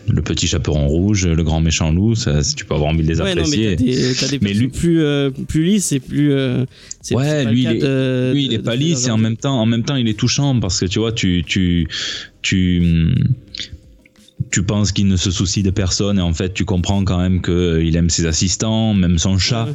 le 0.09 0.23
petit 0.23 0.47
chaperon 0.47 0.87
rouge, 0.87 1.27
le 1.27 1.43
grand 1.43 1.61
méchant 1.61 1.93
loup, 1.93 2.15
ça, 2.15 2.41
tu 2.43 2.65
peux 2.65 2.75
avoir 2.75 2.91
envie 2.91 3.03
de 3.03 3.09
les 3.09 3.21
apprécier. 3.21 3.69
Ouais, 3.69 3.77
non, 3.77 3.85
mais 3.85 4.15
t'as 4.15 4.29
des, 4.29 4.39
mais 4.41 4.55
lui, 4.55 4.69
plus, 4.69 5.03
euh, 5.03 5.31
plus 5.31 5.65
lisse 5.65 5.93
et 5.93 6.01
plus. 6.01 6.33
Euh, 6.33 6.65
ouais, 7.11 7.45
lui, 7.45 7.63
il 7.63 7.71
est, 7.71 7.79
de, 7.79 8.33
lui, 8.33 8.47
il 8.47 8.55
est 8.55 8.59
pas 8.61 8.77
lisse 8.77 9.07
et 9.07 9.11
en 9.11 9.19
même 9.19 9.37
temps, 9.37 9.61
en 9.61 9.67
même 9.67 9.85
temps, 9.85 9.97
il 9.97 10.09
est 10.09 10.19
touchant 10.19 10.59
parce 10.61 10.81
que 10.81 10.87
tu 10.87 10.99
vois, 10.99 11.13
tu, 11.13 11.45
tu, 11.47 11.89
tu 12.43 12.83
tu 14.51 14.63
penses 14.63 14.93
qu'il 14.93 15.09
ne 15.09 15.17
se 15.17 15.33
soucie 15.33 15.65
de 15.65 15.71
personne 15.71 16.19
et 16.19 16.23
en 16.23 16.33
fait 16.33 16.55
tu 16.55 16.65
comprends 16.65 17.03
quand 17.05 17.19
même 17.19 17.43
qu'il 17.43 17.97
aime 17.97 18.09
ses 18.09 18.27
assistants, 18.27 18.95
même 18.95 19.19
son 19.19 19.37
chat. 19.37 19.69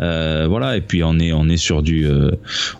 Euh, 0.00 0.46
voilà, 0.48 0.76
et 0.76 0.80
puis 0.80 1.02
on 1.02 1.18
est 1.18 1.32
on 1.32 1.48
est 1.48 1.56
sur 1.56 1.82
du 1.82 2.06
euh, 2.06 2.30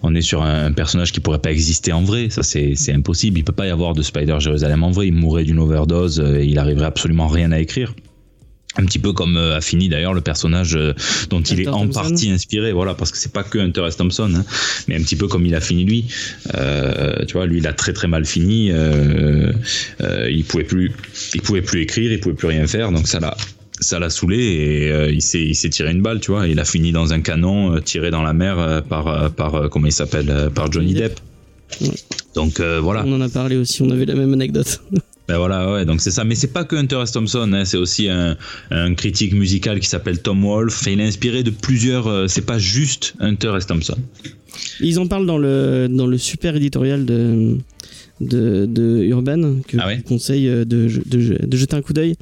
on 0.02 0.14
est 0.14 0.20
sur 0.20 0.42
un 0.42 0.72
personnage 0.72 1.12
qui 1.12 1.20
pourrait 1.20 1.40
pas 1.40 1.50
exister 1.50 1.92
en 1.92 2.02
vrai, 2.02 2.30
ça 2.30 2.42
c'est 2.42 2.74
c'est 2.76 2.92
impossible. 2.92 3.38
Il 3.38 3.44
peut 3.44 3.52
pas 3.52 3.66
y 3.66 3.70
avoir 3.70 3.94
de 3.94 4.02
Spider 4.02 4.36
Jérusalem 4.38 4.82
en 4.84 4.90
vrai. 4.90 5.08
Il 5.08 5.14
mourrait 5.14 5.44
d'une 5.44 5.58
overdose, 5.58 6.20
euh, 6.20 6.42
il 6.42 6.58
arriverait 6.58 6.86
absolument 6.86 7.26
rien 7.26 7.50
à 7.52 7.58
écrire. 7.58 7.94
Un 8.76 8.84
petit 8.84 9.00
peu 9.00 9.12
comme 9.12 9.36
a 9.36 9.60
fini 9.60 9.88
d'ailleurs 9.88 10.14
le 10.14 10.20
personnage 10.20 10.78
dont 11.30 11.40
il 11.40 11.60
est 11.62 11.68
en 11.68 11.88
partie 11.88 12.30
inspiré, 12.30 12.70
voilà, 12.70 12.94
parce 12.94 13.10
que 13.10 13.18
c'est 13.18 13.32
pas 13.32 13.42
que 13.42 13.58
Hunter 13.58 13.84
S. 13.88 13.96
Thompson, 13.96 14.30
hein, 14.36 14.44
mais 14.86 14.94
un 14.94 15.02
petit 15.02 15.16
peu 15.16 15.26
comme 15.26 15.44
il 15.46 15.54
a 15.56 15.60
fini 15.60 15.84
lui. 15.84 16.04
Euh, 16.54 17.24
tu 17.26 17.32
vois, 17.32 17.46
lui 17.46 17.58
il 17.58 17.66
a 17.66 17.72
très 17.72 17.92
très 17.92 18.06
mal 18.06 18.24
fini. 18.24 18.70
Euh, 18.70 19.52
euh, 20.02 20.30
il 20.30 20.44
pouvait 20.44 20.62
plus, 20.62 20.92
il 21.34 21.40
pouvait 21.40 21.62
plus 21.62 21.80
écrire, 21.80 22.12
il 22.12 22.20
pouvait 22.20 22.36
plus 22.36 22.46
rien 22.46 22.66
faire, 22.68 22.92
donc 22.92 23.08
ça 23.08 23.18
l'a 23.18 23.36
ça 23.80 23.98
l'a 23.98 24.10
saoulé 24.10 24.38
et 24.38 24.90
euh, 24.90 25.10
il 25.10 25.22
s'est 25.22 25.42
il 25.42 25.54
s'est 25.54 25.70
tiré 25.70 25.90
une 25.90 26.02
balle 26.02 26.20
tu 26.20 26.30
vois 26.30 26.46
il 26.46 26.58
a 26.58 26.64
fini 26.64 26.92
dans 26.92 27.12
un 27.12 27.20
canon 27.20 27.74
euh, 27.74 27.80
tiré 27.80 28.10
dans 28.10 28.22
la 28.22 28.32
mer 28.32 28.58
euh, 28.58 28.80
par 28.80 29.30
par 29.32 29.70
comment 29.70 29.86
il 29.86 29.92
s'appelle 29.92 30.50
par 30.54 30.70
Johnny 30.70 30.94
Depp 30.94 31.20
ouais. 31.80 31.88
donc 32.34 32.60
voilà 32.60 33.04
on 33.06 33.12
en 33.12 33.20
a 33.20 33.28
parlé 33.28 33.56
aussi 33.56 33.82
on 33.82 33.90
avait 33.90 34.06
la 34.06 34.14
même 34.14 34.32
anecdote 34.32 34.82
ben 35.28 35.36
voilà, 35.36 35.70
ouais, 35.70 35.84
donc 35.84 36.00
c'est 36.00 36.10
ça. 36.10 36.24
Mais 36.24 36.34
c'est 36.34 36.54
pas 36.54 36.64
que 36.64 36.74
Hunter 36.74 37.02
S. 37.02 37.12
Thompson, 37.12 37.52
hein, 37.52 37.66
c'est 37.66 37.76
aussi 37.76 38.08
un, 38.08 38.38
un, 38.70 38.94
critique 38.94 39.34
musical 39.34 39.78
qui 39.78 39.86
s'appelle 39.86 40.22
Tom 40.22 40.42
Wolfe. 40.42 40.84
il 40.86 41.02
est 41.02 41.06
inspiré 41.06 41.42
de 41.42 41.50
plusieurs. 41.50 42.30
c'est 42.30 42.46
pas 42.46 42.58
juste 42.58 43.12
Hunter 43.20 43.52
S. 43.58 43.66
Thompson. 43.66 43.98
Ils 44.80 44.98
en 44.98 45.06
parlent 45.06 45.26
dans 45.26 45.36
le 45.36 45.86
dans 45.90 46.06
le 46.06 46.16
super 46.16 46.56
éditorial 46.56 47.04
de 47.04 47.58
de, 48.22 48.66
de 48.66 49.04
Urban 49.04 49.56
que 49.66 49.76
ah 49.78 49.86
ouais? 49.86 49.96
je 49.96 49.98
vous 49.98 50.08
conseille 50.08 50.46
de, 50.46 50.64
de, 50.64 51.46
de, 51.46 51.56
jeter 51.56 51.76
un 51.76 51.82
coup 51.82 51.92
d'œil 51.92 52.16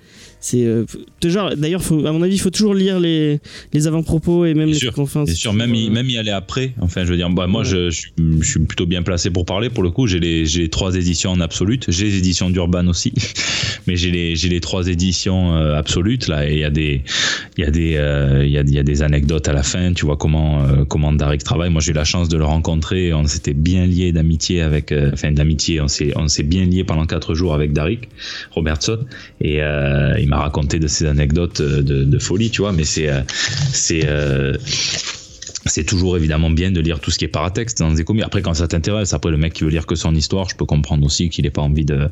c'est 0.47 0.65
euh, 0.65 0.85
genre 1.25 1.57
d'ailleurs 1.57 1.83
à 1.91 2.13
mon 2.13 2.23
avis 2.23 2.35
il 2.35 2.41
faut 2.41 2.51
toujours 2.51 2.73
lire 2.73 3.01
les, 3.01 3.41
les 3.73 3.87
avant-propos 3.89 4.45
et 4.45 4.55
même 4.55 4.67
bien 4.67 4.75
les 4.75 4.79
sûr, 4.79 4.93
confins 4.93 5.25
bien 5.25 5.35
sûr 5.35 5.53
même, 5.53 5.75
y, 5.75 5.91
même 5.91 6.09
y 6.09 6.19
aller 6.19 6.31
après. 6.31 6.73
Enfin 6.81 7.05
je 7.05 7.11
veux 7.11 7.17
dire 7.17 7.29
bah, 7.31 7.49
moi 7.49 7.63
ouais. 7.63 7.69
je, 7.69 7.91
je, 7.91 8.09
je, 8.41 8.49
suis 8.49 8.61
plutôt 8.61 8.87
bien 8.87 9.03
placé 9.03 9.31
pour 9.31 9.45
parler 9.45 9.71
pour 9.71 9.83
le 9.83 9.91
coup. 9.91 10.07
J'ai 10.07 10.21
les, 10.21 10.45
les 10.45 10.69
trois 10.69 10.95
éditions 10.95 11.33
en 11.33 11.41
absolute. 11.41 11.87
J'ai 11.89 12.05
les 12.05 12.19
éditions 12.19 12.49
d'Urban 12.49 12.87
aussi. 12.87 13.13
Mais 13.89 13.97
j'ai 13.97 14.13
les, 14.13 14.35
les 14.35 14.61
trois 14.61 14.87
éditions 14.87 15.57
euh, 15.57 15.75
absolutes 15.75 16.29
là. 16.29 16.49
Et 16.49 16.53
il 16.55 16.59
y 16.61 16.65
a 16.65 16.71
des 16.71 17.03
il 17.59 17.65
y 17.65 17.67
a 17.67 17.71
des 17.71 17.97
euh, 17.97 18.45
il 18.45 18.53
y, 18.53 18.59
a, 18.59 18.63
y 18.63 18.79
a 18.79 18.83
des 18.85 19.03
anecdotes 19.03 19.49
à 19.49 19.53
la 19.53 19.65
fin. 19.65 19.93
Tu 19.95 20.07
vois 20.07 20.17
comment 20.17 20.63
euh, 20.63 20.85
comment 20.85 21.13
Darik 21.13 21.43
travaille. 21.43 21.71
Moi 21.71 21.81
j'ai 21.81 21.91
eu 21.91 21.95
la 21.95 22.05
chance 22.05 22.29
de 22.29 22.37
le 22.37 22.45
rencontrer. 22.45 23.13
On 23.13 23.27
s'était 23.27 23.55
bien 23.55 23.85
lié 23.85 24.13
d'amitié 24.13 24.63
avec 24.63 24.93
euh, 24.93 25.11
enfin 25.13 25.33
d'amitié. 25.33 25.81
On 25.81 25.89
s'est 25.89 26.13
on 26.15 26.29
s'est 26.29 26.45
bien 26.45 26.65
lié 26.65 26.85
pendant 26.85 27.07
quatre 27.07 27.35
jours 27.35 27.53
avec 27.53 27.73
Darik 27.73 28.09
Robertson. 28.53 29.01
Et 29.41 29.57
il 29.57 30.29
m'a 30.29 30.36
m'a 30.37 30.43
raconté 30.43 30.79
de 30.79 30.87
ces 30.87 31.07
anecdotes 31.07 31.61
euh, 31.61 31.83
de, 31.83 32.05
de 32.05 32.19
folie, 32.19 32.51
tu 32.51 32.63
vois. 32.63 32.73
Mais 32.73 32.85
c'est 32.85 33.09
euh, 33.09 33.21
c'est 33.73 34.03
euh, 34.07 34.55
c'est 35.67 35.85
toujours 35.85 36.17
évidemment 36.17 36.51
bien 36.51 36.71
de 36.71 36.81
lire 36.81 37.01
tout 37.01 37.11
ce 37.11 37.19
qui 37.19 37.25
est 37.25 37.29
paratexte 37.29 37.79
dans 37.81 37.93
des 37.93 38.05
comics. 38.05 38.23
Après, 38.25 38.43
quand 38.43 38.55
ça 38.55 38.69
t'intéresse, 38.69 39.13
après 39.15 39.31
le 39.31 39.37
mec 39.37 39.53
qui 39.53 39.65
veut 39.65 39.71
lire 39.71 39.87
que 39.87 39.95
son 39.97 40.15
histoire, 40.15 40.49
je 40.49 40.57
peux 40.57 40.65
comprendre 40.67 41.05
aussi 41.05 41.29
qu'il 41.29 41.45
ait 41.47 41.51
pas 41.51 41.63
envie 41.63 41.85
de. 41.85 42.09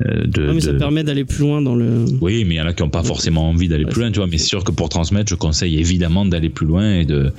de, 0.00 0.48
Ah, 0.50 0.52
mais 0.52 0.60
ça 0.60 0.72
de- 0.72 0.78
permet 0.78 1.04
d'aller 1.04 1.24
plus 1.24 1.38
loin 1.40 1.62
dans 1.62 1.74
le. 1.74 2.04
Oui, 2.20 2.44
mais 2.44 2.56
il 2.56 2.58
y 2.58 2.60
en 2.60 2.66
a 2.66 2.72
qui 2.74 2.82
n'ont 2.82 2.90
pas 2.90 3.02
forcément 3.02 3.48
envie 3.48 3.68
d'aller 3.68 3.84
Ouais, 3.84 3.90
plus 3.90 4.00
loin, 4.02 4.10
tu 4.10 4.18
vois. 4.18 4.26
Mais 4.26 4.36
c'est 4.38 4.46
sûr 4.48 4.62
que 4.64 4.72
pour 4.72 4.88
transmettre, 4.90 5.30
je 5.30 5.36
conseille 5.36 5.78
évidemment 5.78 6.26
d'aller 6.26 6.50
plus 6.50 6.66
loin 6.66 6.94
et 6.96 7.04
de, 7.06 7.32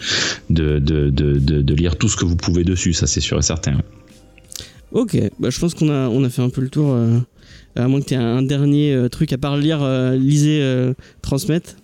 de, 0.49 0.79
de, 0.79 1.09
de, 1.11 1.33
de, 1.37 1.61
de 1.61 1.73
lire 1.75 1.97
tout 1.97 2.09
ce 2.09 2.15
que 2.17 2.25
vous 2.25 2.37
pouvez 2.37 2.63
dessus, 2.63 2.93
ça 2.93 3.05
c'est 3.07 3.21
sûr 3.21 3.37
et 3.37 3.41
certain. 3.43 3.81
Ok, 4.91 5.17
bah, 5.39 5.49
je 5.49 5.59
pense 5.59 5.73
qu'on 5.73 5.89
a, 5.89 6.07
on 6.07 6.23
a 6.23 6.29
fait 6.29 6.41
un 6.41 6.49
peu 6.49 6.61
le 6.61 6.69
tour. 6.69 6.93
euh, 6.93 7.19
à 7.75 7.87
moins 7.87 8.01
que 8.01 8.05
tu 8.05 8.15
un 8.15 8.41
dernier 8.41 8.93
euh, 8.93 9.09
truc, 9.09 9.33
à 9.33 9.37
part 9.37 9.57
lire, 9.57 9.83
euh, 9.83 10.15
lisez, 10.15 10.61
euh, 10.61 10.93
transmettre. 11.21 11.75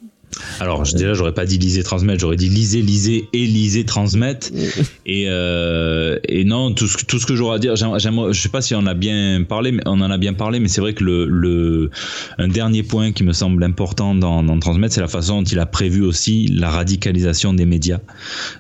Alors 0.59 0.85
je- 0.85 0.95
déjà, 0.95 1.13
j'aurais 1.13 1.33
pas 1.33 1.45
dit 1.45 1.57
lisez, 1.57 1.83
transmettre, 1.83 2.19
j'aurais 2.21 2.35
dit 2.37 2.49
lisez, 2.49 2.81
lisez 2.81 3.27
et 3.33 3.45
lisez, 3.45 3.85
transmettre. 3.85 4.49
Et, 5.05 5.25
euh, 5.27 6.19
et 6.29 6.43
non, 6.45 6.73
tout 6.73 6.87
ce, 6.87 6.95
que- 6.97 7.05
tout 7.05 7.19
ce 7.19 7.25
que 7.25 7.35
j'aurais 7.35 7.55
à 7.55 7.59
dire, 7.59 7.75
je 7.75 8.39
sais 8.41 8.49
pas 8.49 8.61
si 8.61 8.75
on 8.75 8.79
en 8.79 8.85
a 8.87 8.93
bien 8.93 9.43
parlé, 9.47 9.71
mais 9.71 9.81
on 9.87 9.99
en 9.99 10.11
a 10.11 10.17
bien 10.17 10.33
parlé, 10.33 10.59
mais 10.59 10.67
c'est 10.67 10.79
vrai 10.79 10.93
que 10.93 11.03
le, 11.03 11.25
le, 11.25 11.89
un 12.37 12.47
dernier 12.47 12.83
point 12.83 13.11
qui 13.11 13.23
me 13.23 13.33
semble 13.33 13.63
important 13.63 14.13
dans, 14.15 14.43
dans 14.43 14.57
Transmettre, 14.59 14.93
c'est 14.93 15.01
la 15.01 15.07
façon 15.07 15.41
dont 15.41 15.43
il 15.49 15.59
a 15.59 15.65
prévu 15.65 16.01
aussi 16.03 16.47
la 16.47 16.69
radicalisation 16.69 17.53
des 17.53 17.65
médias. 17.65 17.99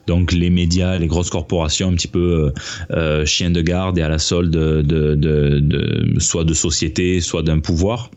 Donc 0.07 0.31
les 0.33 0.49
médias, 0.49 0.97
les 0.97 1.07
grosses 1.07 1.29
corporations, 1.29 1.89
un 1.89 1.93
petit 1.93 2.07
peu 2.07 2.19
euh, 2.19 2.51
euh, 2.97 3.25
chiens 3.25 3.51
de 3.51 3.61
garde 3.61 3.97
et 3.99 4.01
à 4.01 4.09
la 4.09 4.19
solde 4.19 4.51
de, 4.51 4.81
de, 4.81 5.15
de, 5.15 5.59
de- 5.59 6.19
soit 6.19 6.43
de 6.43 6.53
société, 6.53 7.21
soit 7.21 7.43
d'un 7.43 7.59
pouvoir. 7.59 8.09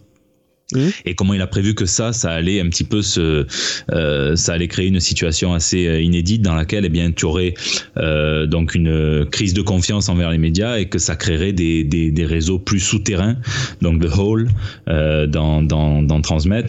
Mhm. 0.73 0.91
Et 1.05 1.15
comment 1.15 1.35
il 1.35 1.43
a 1.43 1.47
prévu 1.47 1.74
que 1.74 1.86
ça, 1.86 2.12
ça 2.12 2.31
allait 2.31 2.61
un 2.61 2.69
petit 2.69 2.85
peu 2.85 3.03
se, 3.03 3.47
euh, 3.93 4.36
ça 4.36 4.55
allait 4.55 4.69
créer 4.69 4.86
une 4.86 5.01
situation 5.01 5.53
assez 5.53 5.86
euh, 5.86 6.01
inédite 6.01 6.43
dans 6.43 6.55
laquelle, 6.55 6.85
eh 6.85 6.89
bien, 6.89 7.11
tu 7.12 7.27
aurais 7.27 7.55
euh, 7.99 8.47
donc 8.47 8.74
une 8.74 9.27
crise 9.31 9.53
de 9.55 9.62
confiance 9.62 10.09
envers 10.09 10.31
les 10.31 10.39
médias 10.39 10.78
et 10.78 10.86
que 10.86 10.99
ça 10.99 11.16
créerait 11.16 11.53
des, 11.53 11.85
des, 11.85 12.11
des 12.11 12.27
réseaux 12.27 12.59
plus 12.59 12.81
souterrains, 12.81 13.36
donc 13.82 14.03
the 14.03 14.19
hole 14.19 14.49
euh, 14.89 15.27
dans, 15.27 15.62
dans, 15.62 16.03
dans 16.03 16.20
Transmet 16.20 16.66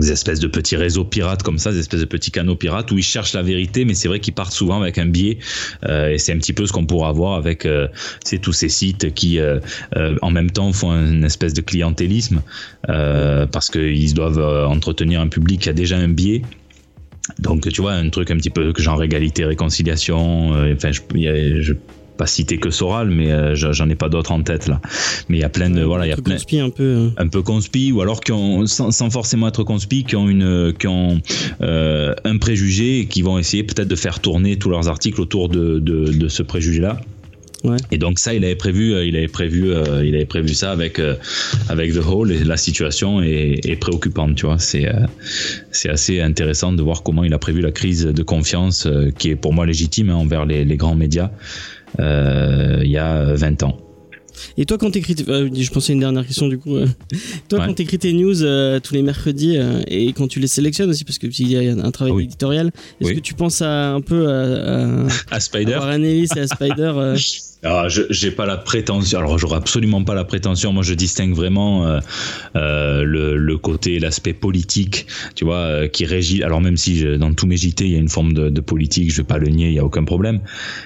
des 0.00 0.12
espèces 0.12 0.40
de 0.40 0.46
petits 0.46 0.76
réseaux 0.76 1.04
pirates 1.04 1.42
comme 1.42 1.58
ça, 1.58 1.72
des 1.72 1.78
espèces 1.78 2.00
de 2.00 2.06
petits 2.06 2.30
canaux 2.30 2.56
pirates 2.56 2.90
où 2.90 2.98
ils 2.98 3.04
cherchent 3.04 3.34
la 3.34 3.42
vérité, 3.42 3.84
mais 3.84 3.94
c'est 3.94 4.08
vrai 4.08 4.20
qu'ils 4.20 4.34
partent 4.34 4.52
souvent 4.52 4.80
avec 4.80 4.98
un 4.98 5.06
biais, 5.06 5.38
euh, 5.86 6.10
et 6.10 6.18
c'est 6.18 6.32
un 6.32 6.38
petit 6.38 6.52
peu 6.52 6.66
ce 6.66 6.72
qu'on 6.72 6.86
pourra 6.86 7.08
avoir 7.08 7.34
avec 7.34 7.66
euh, 7.66 7.88
tous 8.42 8.52
ces 8.52 8.68
sites 8.68 9.14
qui, 9.14 9.38
euh, 9.38 9.60
euh, 9.96 10.16
en 10.22 10.30
même 10.30 10.50
temps, 10.50 10.72
font 10.72 10.92
une 10.92 11.24
espèce 11.24 11.54
de 11.54 11.60
clientélisme 11.60 12.42
parce 12.86 13.70
qu'ils 13.70 14.14
doivent 14.14 14.68
entretenir 14.68 15.20
un 15.20 15.28
public 15.28 15.62
qui 15.62 15.68
a 15.68 15.72
déjà 15.72 15.96
un 15.96 16.08
biais. 16.08 16.42
Donc, 17.38 17.66
tu 17.72 17.80
vois, 17.80 17.92
un 17.92 18.10
truc 18.10 18.30
un 18.30 18.36
petit 18.36 18.50
peu 18.50 18.72
genre 18.76 19.02
égalité, 19.02 19.44
réconciliation. 19.44 20.50
Enfin, 20.74 20.90
je 20.92 21.72
pas 22.16 22.26
citer 22.26 22.58
que 22.58 22.70
Soral, 22.70 23.10
mais 23.10 23.30
euh, 23.32 23.54
j'en 23.54 23.88
ai 23.88 23.94
pas 23.94 24.08
d'autres 24.08 24.32
en 24.32 24.42
tête 24.42 24.68
là. 24.68 24.80
Mais 25.28 25.38
il 25.38 25.40
y 25.40 25.44
a 25.44 25.48
plein 25.48 25.70
de 25.70 25.82
voilà, 25.82 26.06
il 26.06 26.10
y 26.10 26.12
a 26.12 26.16
plein 26.16 26.34
conspi 26.34 26.58
un 26.60 26.70
peu. 26.70 26.82
euh. 26.82 27.08
un 27.16 27.28
peu 27.28 27.42
conspi 27.42 27.92
ou 27.92 28.00
alors 28.00 28.20
qui 28.20 28.32
ont 28.32 28.66
sans, 28.66 28.90
sans 28.90 29.10
forcément 29.10 29.48
être 29.48 29.64
conspi 29.64 30.04
qui 30.04 30.16
ont 30.16 30.28
une 30.28 30.72
qui 30.78 30.86
ont 30.86 31.20
euh, 31.62 32.14
un 32.24 32.38
préjugé 32.38 33.00
et 33.00 33.06
qui 33.06 33.22
vont 33.22 33.38
essayer 33.38 33.64
peut-être 33.64 33.88
de 33.88 33.96
faire 33.96 34.20
tourner 34.20 34.56
tous 34.58 34.70
leurs 34.70 34.88
articles 34.88 35.20
autour 35.20 35.48
de, 35.48 35.78
de, 35.78 36.12
de 36.12 36.28
ce 36.28 36.42
préjugé 36.42 36.80
là 36.80 37.00
Ouais. 37.66 37.78
et 37.90 37.96
donc 37.96 38.18
ça 38.18 38.34
il 38.34 38.44
avait 38.44 38.56
prévu 38.56 38.92
il 39.08 39.16
avait 39.16 39.26
prévu 39.26 39.72
euh, 39.72 40.04
il 40.04 40.14
avait 40.14 40.26
prévu 40.26 40.52
ça 40.52 40.70
avec 40.70 40.98
euh, 40.98 41.14
avec 41.70 41.94
The 41.94 42.00
Hole 42.06 42.30
et 42.30 42.44
la 42.44 42.58
situation 42.58 43.22
est, 43.22 43.60
est 43.64 43.76
préoccupante 43.76 44.34
tu 44.34 44.44
vois 44.44 44.58
c'est 44.58 44.86
euh, 44.86 45.06
c'est 45.70 45.88
assez 45.88 46.20
intéressant 46.20 46.74
de 46.74 46.82
voir 46.82 47.02
comment 47.02 47.24
il 47.24 47.32
a 47.32 47.38
prévu 47.38 47.62
la 47.62 47.72
crise 47.72 48.04
de 48.04 48.22
confiance 48.22 48.86
qui 49.16 49.30
est 49.30 49.36
pour 49.36 49.54
moi 49.54 49.64
légitime 49.64 50.10
hein, 50.10 50.16
envers 50.16 50.44
les, 50.44 50.66
les 50.66 50.76
grands 50.76 50.94
médias 50.94 51.30
il 51.98 52.90
y 52.90 52.98
a 52.98 53.34
20 53.34 53.62
ans 53.62 53.78
Et 54.56 54.64
toi, 54.66 54.78
quand 54.78 54.90
t'écris, 54.90 55.14
euh, 55.28 55.48
je 55.52 55.70
pensais 55.70 55.92
à 55.92 55.94
une 55.94 56.00
dernière 56.00 56.26
question 56.26 56.48
du 56.48 56.58
coup. 56.58 56.74
euh. 56.76 56.86
Toi, 57.48 57.60
Ouais. 57.60 57.66
quand 57.66 57.74
t'écris 57.74 57.98
tes 57.98 58.12
news 58.12 58.42
euh, 58.42 58.80
tous 58.80 58.94
les 58.94 59.02
mercredis 59.02 59.56
euh, 59.58 59.80
et 59.86 60.12
quand 60.12 60.26
tu 60.28 60.40
les 60.40 60.46
sélectionnes 60.48 60.90
aussi, 60.90 61.04
parce 61.04 61.18
que 61.18 61.26
il 61.28 61.52
y 61.52 61.56
a 61.56 61.72
un 61.72 61.90
travail 61.92 62.12
Ah 62.12 62.16
oui. 62.16 62.24
éditorial, 62.24 62.72
est-ce 63.00 63.10
Oui. 63.10 63.14
que 63.16 63.20
tu 63.20 63.34
penses 63.34 63.62
à 63.62 63.92
un 63.92 64.00
peu 64.00 64.28
à, 64.28 64.42
à, 64.42 65.06
à 65.30 65.36
à 65.36 65.40
Spider 65.40 65.76
Warren 65.76 66.04
Ellis 66.04 66.28
et 66.36 66.40
à 66.40 66.46
Spider 66.48 66.92
euh, 66.96 67.16
Alors, 67.64 67.88
je 67.88 68.02
j'ai 68.10 68.30
pas 68.30 68.44
la 68.46 68.56
prétention. 68.58 69.18
Alors, 69.18 69.38
j'aurais 69.38 69.56
absolument 69.56 70.04
pas 70.04 70.14
la 70.14 70.24
prétention. 70.24 70.72
Moi, 70.72 70.82
je 70.82 70.92
distingue 70.94 71.34
vraiment 71.34 71.86
euh, 71.86 72.00
euh, 72.56 73.02
le, 73.04 73.36
le 73.36 73.58
côté, 73.58 73.98
l'aspect 73.98 74.34
politique, 74.34 75.06
tu 75.34 75.44
vois, 75.44 75.56
euh, 75.56 75.88
qui 75.88 76.04
régit. 76.04 76.42
Alors, 76.42 76.60
même 76.60 76.76
si 76.76 76.98
je- 76.98 77.16
dans 77.16 77.32
tous 77.32 77.46
mes 77.46 77.56
JT, 77.56 77.86
il 77.86 77.92
y 77.92 77.96
a 77.96 77.98
une 77.98 78.10
forme 78.10 78.34
de, 78.34 78.50
de 78.50 78.60
politique, 78.60 79.10
je 79.10 79.16
vais 79.18 79.24
pas 79.26 79.38
le 79.38 79.48
nier, 79.48 79.68
il 79.68 79.74
y 79.74 79.78
a 79.78 79.84
aucun 79.84 80.04
problème. 80.04 80.40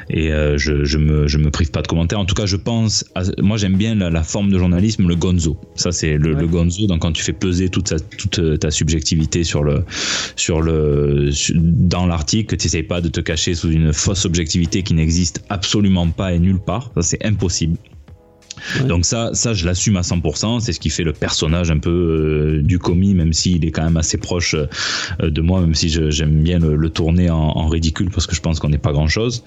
Et 0.09 0.28
je, 0.56 0.84
je 0.84 0.98
me 0.98 1.26
je 1.26 1.38
me 1.38 1.50
prive 1.50 1.70
pas 1.72 1.82
de 1.82 1.88
commentaires. 1.88 2.20
En 2.20 2.24
tout 2.26 2.36
cas, 2.36 2.46
je 2.46 2.56
pense. 2.56 3.05
à- 3.16 3.22
moi, 3.42 3.56
j'aime 3.56 3.76
bien 3.76 3.96
la, 3.96 4.09
la 4.10 4.22
forme 4.22 4.50
de 4.50 4.59
journalisme, 4.59 5.09
le 5.09 5.16
gonzo. 5.16 5.59
Ça, 5.74 5.90
c'est 5.90 6.16
le, 6.16 6.34
Ouais. 6.34 6.40
le 6.42 6.46
gonzo. 6.46 6.86
Donc, 6.86 7.00
quand 7.02 7.12
tu 7.12 7.22
fais 7.24 7.32
peser 7.32 7.70
toute, 7.70 7.88
sa- 7.88 7.98
toute 8.00 8.60
ta 8.60 8.70
subjectivité 8.70 9.42
sur 9.42 9.64
le 9.64 9.84
sur 10.36 10.60
le 10.62 11.30
sur- 11.32 11.56
dans 11.59 12.06
l'article, 12.06 12.46
que 12.50 12.56
tu 12.56 12.66
n'essayes 12.66 12.82
pas 12.84 13.00
de 13.00 13.09
te 13.09 13.20
cacher 13.20 13.55
sous 13.55 13.70
une 13.70 13.92
fausse 13.92 14.24
objectivité 14.26 14.82
qui 14.84 14.94
n'existe 14.94 15.42
absolument 15.48 16.06
pas 16.09 16.32
et 16.34 16.38
nulle 16.38 16.60
part. 16.60 16.68
Ça, 16.95 17.03
c'est 17.03 17.24
impossible. 17.24 17.78
Donc 18.86 19.05
ça, 19.05 19.30
ça 19.32 19.55
je 19.55 19.66
l'assume 19.66 19.97
à 19.97 20.02
100%. 20.02 20.60
C'est 20.60 20.72
ce 20.72 20.80
qui 20.80 20.90
fait 20.90 21.05
le 21.05 21.12
personnage 21.12 21.70
un 21.70 21.78
peu 21.78 21.90
euh, 21.90 22.62
du 22.62 22.78
commis, 22.78 23.14
même 23.14 23.32
s'il 23.32 23.64
est 23.64 23.70
quand 23.70 23.85
même 23.85 23.97
assez 23.97 24.18
proche 24.18 24.55
euh, 24.55 25.30
de 25.30 25.40
moi, 25.40 25.60
même 25.60 25.74
si 25.74 25.89
j'aime 25.89 26.43
bien 26.43 26.59
le, 26.59 26.89
tourner 26.90 27.30
en, 27.30 27.68
ridicule 27.68 28.10
parce 28.10 28.26
que 28.26 28.35
je 28.35 28.40
pense 28.40 28.60
qu'on 28.60 28.70
n'est 28.70 28.78
pas 28.78 28.93
grand-chose. 28.93 29.44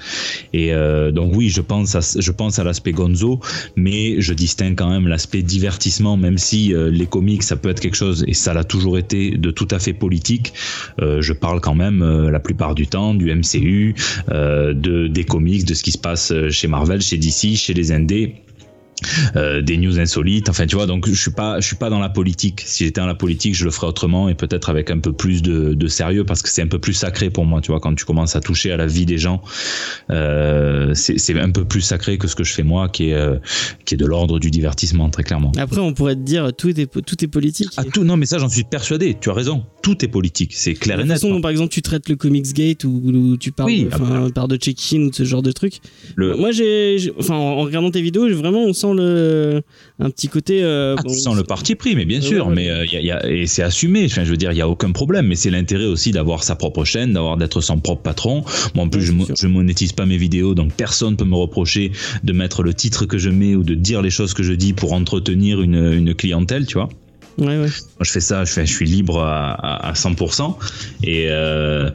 Et 0.53 0.73
euh, 0.73 1.11
donc 1.11 1.33
oui, 1.35 1.49
je 1.49 1.61
pense 1.61 1.95
à, 1.95 2.01
je 2.19 2.31
pense 2.31 2.59
à 2.59 2.63
l'aspect 2.63 2.91
Gonzo, 2.91 3.39
mais 3.75 4.21
je 4.21 4.33
distingue 4.33 4.75
quand 4.75 4.89
même 4.89 5.07
l'aspect 5.07 5.41
divertissement, 5.41 6.17
même 6.17 6.38
si 6.38 6.73
les 6.75 7.05
comics 7.05 7.43
ça 7.43 7.55
peut 7.55 7.69
être 7.69 7.79
quelque 7.79 7.97
chose 7.97 8.23
et 8.27 8.33
ça 8.33 8.53
l'a 8.53 8.63
toujours 8.63 8.97
été 8.97 9.38
de 9.38 9.51
tout 9.51 9.67
à 9.71 9.79
fait 9.79 9.93
politique. 9.93 10.53
Je 10.99 11.33
parle 11.33 11.61
quand 11.61 11.75
même 11.75 12.03
la 12.29 12.39
plupart 12.39 12.75
du 12.75 12.88
temps 12.88 13.13
du 13.13 13.33
MCU, 13.33 13.95
de 14.29 15.07
des 15.07 15.23
comics, 15.23 15.65
de 15.65 15.73
ce 15.73 15.83
qui 15.83 15.91
se 15.91 15.97
passe 15.97 16.33
chez 16.49 16.67
Marvel, 16.67 17.01
chez 17.01 17.17
DC, 17.17 17.55
chez 17.55 17.73
les 17.73 17.91
indés. 17.91 18.35
Euh, 19.36 19.61
des 19.61 19.78
news 19.78 19.99
insolites 19.99 20.49
enfin 20.49 20.65
tu 20.65 20.76
vois 20.76 20.86
donc 20.86 21.07
je 21.07 21.19
suis 21.19 21.32
pas 21.32 21.60
je 21.60 21.65
suis 21.68 21.76
pas 21.76 21.90
dans 21.90 21.99
la 21.99 22.10
politique. 22.10 22.61
Si 22.65 22.84
j'étais 22.86 23.02
dans 23.02 23.07
la 23.07 23.15
politique 23.15 23.56
je 23.56 23.65
le 23.65 23.72
ferais 23.72 23.88
autrement 23.88 24.30
et 24.30 24.36
peut-être 24.36 24.69
avec 24.69 24.90
un 24.91 24.99
peu 24.99 25.11
plus 25.14 25.41
de, 25.41 25.73
de 25.73 25.88
sérieux 25.88 26.23
parce 26.26 26.41
que 26.41 26.49
c'est 26.49 26.61
un 26.61 26.68
peu 26.68 26.80
plus 26.80 26.94
sacré 26.94 27.30
pour 27.30 27.45
moi 27.45 27.61
tu 27.61 27.72
vois 27.72 27.80
quand 27.80 27.94
tu 27.95 28.06
commences 28.06 28.36
à 28.36 28.41
toucher 28.41 28.72
à 28.72 28.78
la 28.78 28.86
vie 28.88 29.06
des 29.06 29.18
gens 29.18 29.41
euh, 30.10 30.94
c'est 30.95 31.40
un 31.40 31.52
peu 31.52 31.65
plus 31.65 31.82
sacré 31.82 32.18
que 32.18 32.28
ce 32.28 32.36
que 32.36 32.44
je 32.44 32.53
fais 32.53 32.64
moi 32.64 32.90
qui 32.90 33.10
est 33.10 33.14
euh, 33.14 33.38
qui 33.86 33.95
est 33.95 33.98
de 33.98 34.06
l'ordre 34.06 34.40
du 34.40 34.52
divertissement 34.52 35.10
très 35.10 35.23
clairement. 35.23 35.52
Après, 35.57 35.80
on 35.80 35.94
pourrait 35.94 36.15
te 36.15 36.22
dire 36.22 36.52
tout 36.57 36.69
est 36.80 36.88
tout 37.06 37.23
est 37.23 37.28
politique. 37.28 37.69
ah, 37.78 37.84
tout, 37.86 38.03
non 38.03 38.18
mais 38.18 38.26
ça 38.26 38.38
j'en 38.40 38.49
suis 38.49 38.64
persuadé. 38.64 39.18
Tu 39.19 39.30
as 39.30 39.34
raison. 39.34 39.64
Tout 39.82 40.03
est 40.06 40.07
politique. 40.07 40.53
C'est 40.56 40.73
clair 40.73 40.98
la 40.98 41.03
et 41.03 41.07
net. 41.07 41.15
façon 41.15 41.30
dont, 41.32 41.41
par 41.41 41.52
exemple, 41.52 41.72
tu 41.73 41.82
traites 41.82 42.07
le 42.10 42.15
Comics 42.15 42.53
Gate 42.53 42.84
ou, 42.84 43.36
tu 43.40 43.52
parles, 43.52 43.69
Oui, 43.69 43.88
enfin, 43.91 44.30
par 44.30 44.48
de 44.48 44.56
check-in 44.57 45.02
ou 45.02 45.10
de 45.10 45.15
ce 45.15 45.23
genre 45.23 45.41
de 45.41 45.52
truc. 45.52 45.80
Le- 46.15 46.36
Moi, 46.36 46.52
j'ai, 46.52 47.11
enfin, 47.18 47.36
en 47.36 47.52
en 47.61 47.61
regardant 47.64 47.91
tes 47.91 48.02
vidéos, 48.02 48.28
j'ai 48.28 48.36
vraiment, 48.36 48.64
on 48.64 48.73
sent 48.73 48.90
le, 48.93 49.61
un 49.99 50.09
petit 50.09 50.27
côté. 50.27 50.63
euh, 50.63 50.95
Ah, 50.97 51.01
bon, 51.03 51.11
tu 51.13 51.19
sens 51.19 51.35
le 51.35 51.43
parti 51.43 51.76
pris, 51.76 51.95
mais 51.95 52.05
bien 52.05 52.19
Ouais, 52.19 52.26
sûr, 52.26 52.47
ouais, 52.47 52.55
mais 52.55 52.69
euh, 52.69 52.85
y 52.85 52.95
a- 52.97 53.01
y 53.01 53.11
a- 53.11 53.30
et 53.30 53.47
c'est 53.47 53.63
assumé. 53.63 54.05
Enfin, 54.05 54.23
je 54.23 54.31
veux 54.31 54.38
dire, 54.38 54.51
il 54.51 54.57
y 54.57 54.61
a 54.61 54.68
aucun 54.69 54.91
problème. 54.91 55.27
Mais 55.27 55.35
c'est 55.35 55.49
l'intérêt 55.49 55.85
aussi 55.85 56.11
d'avoir 56.11 56.43
sa 56.43 56.55
propre 56.55 56.84
chaîne, 56.85 57.13
d'avoir 57.13 57.38
d'être 57.38 57.61
son 57.61 57.80
propre 57.80 58.01
patron. 58.01 58.43
Moi, 58.76 58.85
en 58.85 58.89
plus, 58.89 59.01
je, 59.01 59.13
je 59.39 59.47
monétise 59.47 59.91
pas 59.93 60.05
mes 60.05 60.18
vidéos, 60.18 60.53
donc 60.55 60.73
personne 60.73 61.15
peut 61.18 61.26
me 61.26 61.35
reprocher 61.35 61.91
de 62.23 62.34
mettre 62.34 62.63
le 62.63 62.73
titre 62.73 63.05
que 63.05 63.18
je 63.18 63.30
mets 63.30 63.55
ou 63.55 63.63
de 63.63 63.73
dire 63.76 64.01
les 64.01 64.09
choses 64.09 64.34
que 64.34 64.43
je 64.43 64.53
dis 64.53 64.73
pour 64.73 64.93
entretenir 64.93 65.61
une, 65.61 65.93
une 65.93 66.13
clientèle, 66.15 66.65
tu 66.65 66.76
vois. 66.76 66.89
Ouais, 67.38 67.47
ouais. 67.47 67.57
Moi, 67.57 67.69
je 68.01 68.11
fais 68.11 68.19
ça, 68.19 68.43
je, 68.43 68.51
fais, 68.51 68.65
je 68.65 68.73
suis 68.73 68.85
libre 68.85 69.19
à, 69.19 69.51
à, 69.53 69.89
à 69.89 69.93
100%. 69.93 70.55
Et 71.03 71.27
euh, 71.30 71.89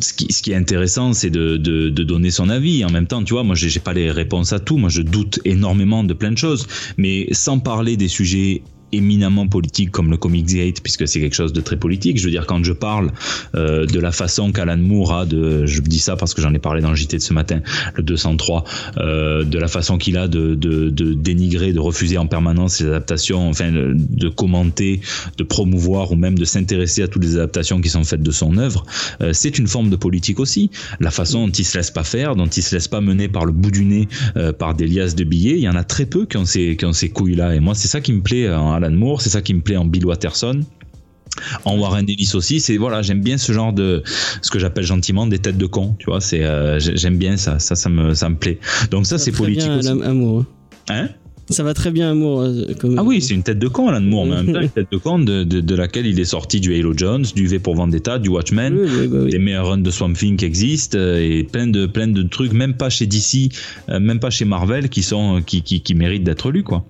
ce, 0.00 0.12
qui, 0.12 0.52
est 0.52 0.54
intéressant, 0.54 1.12
c'est 1.12 1.30
de, 1.30 1.56
de, 1.56 1.90
donner 2.02 2.30
son 2.30 2.48
avis. 2.48 2.84
En 2.84 2.90
même 2.90 3.06
temps, 3.06 3.22
tu 3.22 3.34
vois, 3.34 3.42
moi, 3.42 3.54
j'ai 3.54 3.80
pas 3.80 3.92
les 3.92 4.10
réponses 4.10 4.52
à 4.52 4.60
tout. 4.60 4.76
Moi, 4.76 4.88
je 4.88 5.02
doute 5.02 5.40
énormément 5.44 6.04
de 6.04 6.14
plein 6.14 6.30
de 6.30 6.38
choses. 6.38 6.66
Mais 6.96 7.26
sans 7.32 7.58
parler 7.58 7.96
des 7.96 8.08
sujets 8.08 8.62
éminemment 8.92 9.48
politiques 9.48 9.90
comme 9.90 10.10
le 10.10 10.16
Comics 10.16 10.46
Gate, 10.46 10.80
puisque 10.82 11.08
c'est 11.08 11.20
quelque 11.20 11.34
chose 11.34 11.52
de 11.52 11.60
très 11.60 11.76
politique. 11.76 12.18
Je 12.18 12.24
veux 12.24 12.30
dire, 12.30 12.46
quand 12.46 12.62
je 12.62 12.72
parle 12.72 13.10
euh, 13.54 13.86
de 13.86 13.98
la 13.98 14.12
façon 14.12 14.52
qu'Alan 14.52 14.76
Moore 14.76 15.14
a 15.14 15.26
de, 15.26 15.66
je 15.66 15.80
dis 15.80 15.98
ça 15.98 16.16
parce 16.16 16.34
que 16.34 16.42
j'en 16.42 16.52
ai 16.52 16.58
parlé 16.58 16.82
dans 16.82 16.90
le 16.90 16.96
JT 16.96 17.16
de 17.16 17.22
ce 17.22 17.32
matin, 17.32 17.60
le 17.94 18.02
203, 18.02 18.64
euh, 18.98 19.44
de 19.44 19.58
la 19.58 19.68
façon 19.68 19.96
qu'il 19.96 20.16
a 20.18 20.28
de, 20.28 20.54
de, 20.54 20.90
dénigrer, 21.14 21.72
de 21.72 21.80
refuser 21.80 22.18
en 22.18 22.26
permanence 22.26 22.80
les 22.80 22.86
adaptations, 22.86 23.48
enfin, 23.48 23.70
de 23.72 24.28
commenter, 24.28 25.00
de 25.38 25.42
promouvoir 25.42 26.12
ou 26.12 26.16
même 26.16 26.38
de 26.38 26.44
s'intéresser 26.44 27.02
à 27.02 27.08
toutes 27.08 27.24
les 27.24 27.36
adaptations 27.36 27.80
qui 27.80 27.88
sont 27.88 28.04
faites 28.04 28.22
de 28.22 28.30
son 28.30 28.58
œuvre, 28.58 28.84
euh, 29.22 29.32
c'est 29.32 29.58
une 29.58 29.66
forme 29.66 29.88
de 29.88 29.96
politique 29.96 30.38
aussi. 30.38 30.70
La 31.00 31.10
façon 31.10 31.46
dont 31.46 31.52
il 31.52 31.64
se 31.64 31.78
laisse 31.78 31.90
pas 31.90 32.04
faire, 32.04 32.36
dont 32.36 32.46
il 32.46 32.62
se 32.62 32.74
laisse 32.74 32.88
pas 32.88 33.00
mener 33.00 33.28
par 33.28 33.46
le 33.46 33.52
bout 33.52 33.70
du 33.70 33.84
nez 33.84 34.08
par 34.58 34.74
des 34.74 34.86
liasses 34.86 35.14
de 35.14 35.24
billets, 35.24 35.56
il 35.56 35.62
y 35.62 35.68
en 35.68 35.76
a 35.76 35.84
très 35.84 36.06
peu 36.06 36.26
qui 36.26 36.36
ont 36.36 36.44
ces, 36.44 36.76
ces 36.92 37.08
couilles-là. 37.08 37.54
Et 37.54 37.60
moi, 37.60 37.74
c'est 37.74 37.88
ça 37.88 38.00
qui 38.00 38.12
me 38.12 38.20
plaît 38.20 38.50
en 38.50 38.81
Alan 38.84 38.94
Moore, 38.94 39.20
c'est 39.22 39.30
ça 39.30 39.40
qui 39.42 39.54
me 39.54 39.60
plaît 39.60 39.76
en 39.76 39.84
Bill 39.84 40.06
Watterson. 40.06 40.60
En 41.64 41.78
Warren 41.78 42.04
Ellis 42.08 42.32
aussi, 42.34 42.60
c'est 42.60 42.76
voilà, 42.76 43.00
j'aime 43.00 43.22
bien 43.22 43.38
ce 43.38 43.52
genre 43.52 43.72
de 43.72 44.02
ce 44.42 44.50
que 44.50 44.58
j'appelle 44.58 44.84
gentiment 44.84 45.26
des 45.26 45.38
têtes 45.38 45.56
de 45.56 45.64
con, 45.66 45.96
tu 45.98 46.06
vois, 46.06 46.20
c'est 46.20 46.44
euh, 46.44 46.78
j'ai- 46.78 46.96
j'aime 46.96 47.16
bien 47.16 47.38
ça, 47.38 47.58
ça 47.58 47.74
ça 47.74 47.88
me 47.88 48.12
ça 48.12 48.28
me 48.28 48.36
plaît. 48.36 48.58
Donc 48.90 49.06
ça 49.06 49.16
c'est 49.16 49.30
Très 49.32 49.38
politique 49.44 49.66
bien, 49.66 49.78
aussi. 49.78 49.88
Amour. 49.88 50.44
hein? 50.90 51.08
Ça 51.48 51.62
va 51.64 51.72
très 51.74 51.90
bien, 51.90 52.10
Amour. 52.12 52.42
euh, 52.42 52.66
Comme... 52.78 52.98
Ah 52.98 53.02
oui, 53.02 53.20
c'est 53.22 53.34
une 53.34 53.42
tête 53.42 53.58
de 53.58 53.66
con 53.68 53.88
Alan 53.88 54.00
Moore, 54.02 54.26
mais 54.26 54.36
en 54.36 54.42
même 54.44 54.52
temps 54.54 54.60
une 54.60 54.68
tête 54.74 54.88
de 54.92 54.96
con 54.98 55.18
de, 55.20 55.42
de, 55.44 55.60
de 55.60 55.74
laquelle 55.74 56.06
il 56.06 56.20
est 56.20 56.24
sorti 56.26 56.60
du 56.60 56.74
Halo 56.78 56.92
Jones, 56.96 57.24
du 57.34 57.46
V 57.46 57.58
pour 57.58 57.74
Vendetta, 57.76 58.18
du 58.18 58.28
Watchmen, 58.28 58.74
Oui, 58.78 58.88
oui, 59.00 59.06
bah 59.08 59.18
oui. 59.24 59.30
des 59.30 59.38
meilleurs 59.38 59.68
runs 59.68 59.78
de 59.78 59.90
Swamp 59.90 60.12
Thing 60.12 60.36
qui 60.36 60.44
existent 60.44 60.98
euh, 60.98 61.16
et 61.18 61.44
plein 61.44 61.66
de 61.66 61.86
plein 61.86 62.08
de 62.08 62.22
trucs, 62.24 62.52
même 62.52 62.74
pas 62.74 62.90
chez 62.90 63.06
DC, 63.06 63.50
même 63.88 64.20
pas 64.20 64.30
chez 64.30 64.44
Marvel, 64.44 64.90
qui 64.90 65.02
sont 65.02 65.42
qui 65.44 65.62
qui, 65.62 65.80
qui 65.80 65.94
méritent 65.94 66.24
d'être 66.24 66.50
lus 66.50 66.62
quoi. 66.62 66.84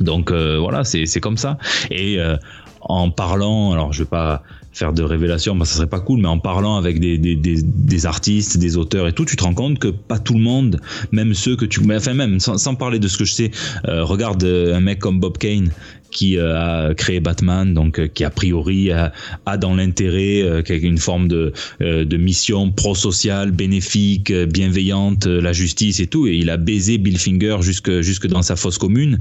Donc 0.00 0.30
euh, 0.30 0.58
voilà, 0.58 0.84
c'est 0.84 1.20
comme 1.20 1.36
ça. 1.36 1.58
Et 1.90 2.18
euh, 2.18 2.36
en 2.80 3.10
parlant, 3.10 3.72
alors 3.72 3.92
je 3.92 4.02
vais 4.02 4.08
pas 4.08 4.42
faire 4.72 4.92
de 4.92 5.02
révélations, 5.02 5.58
que 5.58 5.64
ça 5.64 5.76
serait 5.76 5.88
pas 5.88 6.00
cool, 6.00 6.20
mais 6.20 6.28
en 6.28 6.38
parlant 6.38 6.76
avec 6.76 7.00
des, 7.00 7.18
des, 7.18 7.34
des, 7.34 7.60
des 7.62 8.06
artistes, 8.06 8.56
des 8.56 8.76
auteurs 8.76 9.08
et 9.08 9.12
tout, 9.12 9.24
tu 9.24 9.36
te 9.36 9.42
rends 9.42 9.54
compte 9.54 9.78
que 9.78 9.88
pas 9.88 10.18
tout 10.18 10.34
le 10.34 10.40
monde, 10.40 10.80
même 11.10 11.34
ceux 11.34 11.56
que 11.56 11.64
tu, 11.64 11.80
mais 11.80 11.96
enfin 11.96 12.14
même 12.14 12.38
sans, 12.38 12.56
sans 12.56 12.74
parler 12.76 12.98
de 12.98 13.08
ce 13.08 13.18
que 13.18 13.24
je 13.24 13.32
sais, 13.32 13.50
euh, 13.88 14.04
regarde 14.04 14.44
euh, 14.44 14.76
un 14.76 14.80
mec 14.80 15.00
comme 15.00 15.18
Bob 15.18 15.38
Kane 15.38 15.70
qui 16.10 16.36
euh, 16.36 16.56
a 16.56 16.94
créé 16.94 17.20
Batman, 17.20 17.72
donc 17.74 17.98
euh, 17.98 18.06
qui 18.08 18.24
a 18.24 18.30
priori 18.30 18.90
a, 18.90 19.12
a 19.46 19.56
dans 19.56 19.74
l'intérêt 19.74 20.42
euh, 20.42 20.62
qui 20.62 20.74
une 20.74 20.98
forme 20.98 21.28
de, 21.28 21.52
de 21.80 22.16
mission 22.16 22.70
pro-sociale, 22.70 23.50
bénéfique, 23.50 24.32
bienveillante, 24.32 25.26
la 25.26 25.52
justice 25.52 26.00
et 26.00 26.06
tout, 26.06 26.26
et 26.26 26.36
il 26.36 26.48
a 26.50 26.56
baisé 26.56 26.96
Bill 26.98 27.18
Finger 27.18 27.58
jusque 27.60 28.00
jusque 28.00 28.26
dans 28.26 28.42
sa 28.42 28.56
fosse 28.56 28.78
commune, 28.78 29.18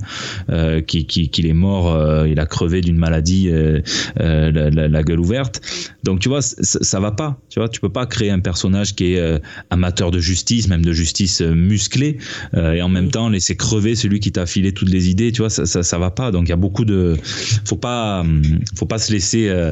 euh, 0.49 0.81
qui 0.81 1.05
qui 1.05 1.29
qu'il 1.29 1.45
est 1.47 1.53
mort, 1.53 1.91
euh, 1.93 2.27
il 2.27 2.39
a 2.39 2.45
crevé 2.45 2.81
d'une 2.81 2.97
maladie, 2.97 3.49
euh, 3.49 3.81
la, 4.17 4.69
la- 4.69 4.87
la 4.87 5.03
gueule 5.03 5.19
ouverte. 5.19 5.61
Donc 6.03 6.19
tu 6.19 6.29
vois, 6.29 6.41
ça 6.41 6.99
va 6.99 7.11
pas, 7.11 7.39
tu 7.49 7.59
vois, 7.59 7.67
tu 7.69 7.79
peux 7.81 7.89
pas 7.91 8.05
créer 8.05 8.29
un 8.31 8.39
personnage 8.39 8.95
qui 8.95 9.13
est 9.13 9.41
amateur 9.69 10.11
de 10.11 10.19
justice, 10.19 10.67
même 10.67 10.85
de 10.85 10.93
justice 10.93 11.41
musclée, 11.41 12.17
et 12.55 12.81
en 12.81 12.89
même 12.89 13.09
temps 13.11 13.29
laisser 13.29 13.55
crever 13.55 13.95
celui 13.95 14.19
qui 14.19 14.31
t'a 14.31 14.45
filé 14.45 14.71
toutes 14.71 14.89
les 14.89 15.09
idées, 15.09 15.31
tu 15.31 15.41
vois, 15.41 15.49
ça, 15.49 15.65
ça, 15.65 15.83
ça 15.83 15.97
va 15.97 16.11
pas. 16.11 16.31
Donc 16.31 16.47
il 16.47 16.49
y 16.49 16.53
a 16.53 16.57
beaucoup 16.57 16.78
de, 16.85 17.15
faut 17.65 17.75
pas, 17.75 18.23
faut 18.75 18.85
pas 18.85 18.97
se 18.97 19.11
laisser, 19.11 19.49
euh, 19.49 19.71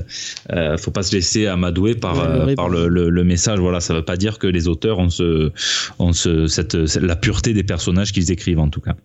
euh, 0.51 0.77
faut 0.77 0.91
pas 0.91 1.03
se 1.03 1.15
laisser 1.15 1.47
amadouer 1.47 1.95
par, 1.95 2.17
Ouais, 2.17 2.23
euh, 2.25 2.45
le 2.45 2.55
par 2.55 2.69
le, 2.69 2.87
le, 2.87 3.09
le 3.09 3.23
message. 3.23 3.59
Voilà, 3.59 3.79
ça 3.79 3.93
veut 3.93 4.05
pas 4.05 4.17
dire 4.17 4.39
que 4.39 4.47
les 4.47 4.67
auteurs 4.67 4.99
ont 4.99 5.09
ce, 5.09 5.51
ont 5.99 6.13
ce, 6.13 6.47
cette, 6.47 6.73
la 6.73 7.15
pureté 7.15 7.53
des 7.53 7.63
personnages 7.63 8.11
qu'ils 8.11 8.31
écrivent 8.31 8.59
en 8.59 8.69
tout 8.69 8.81
cas. 8.81 8.95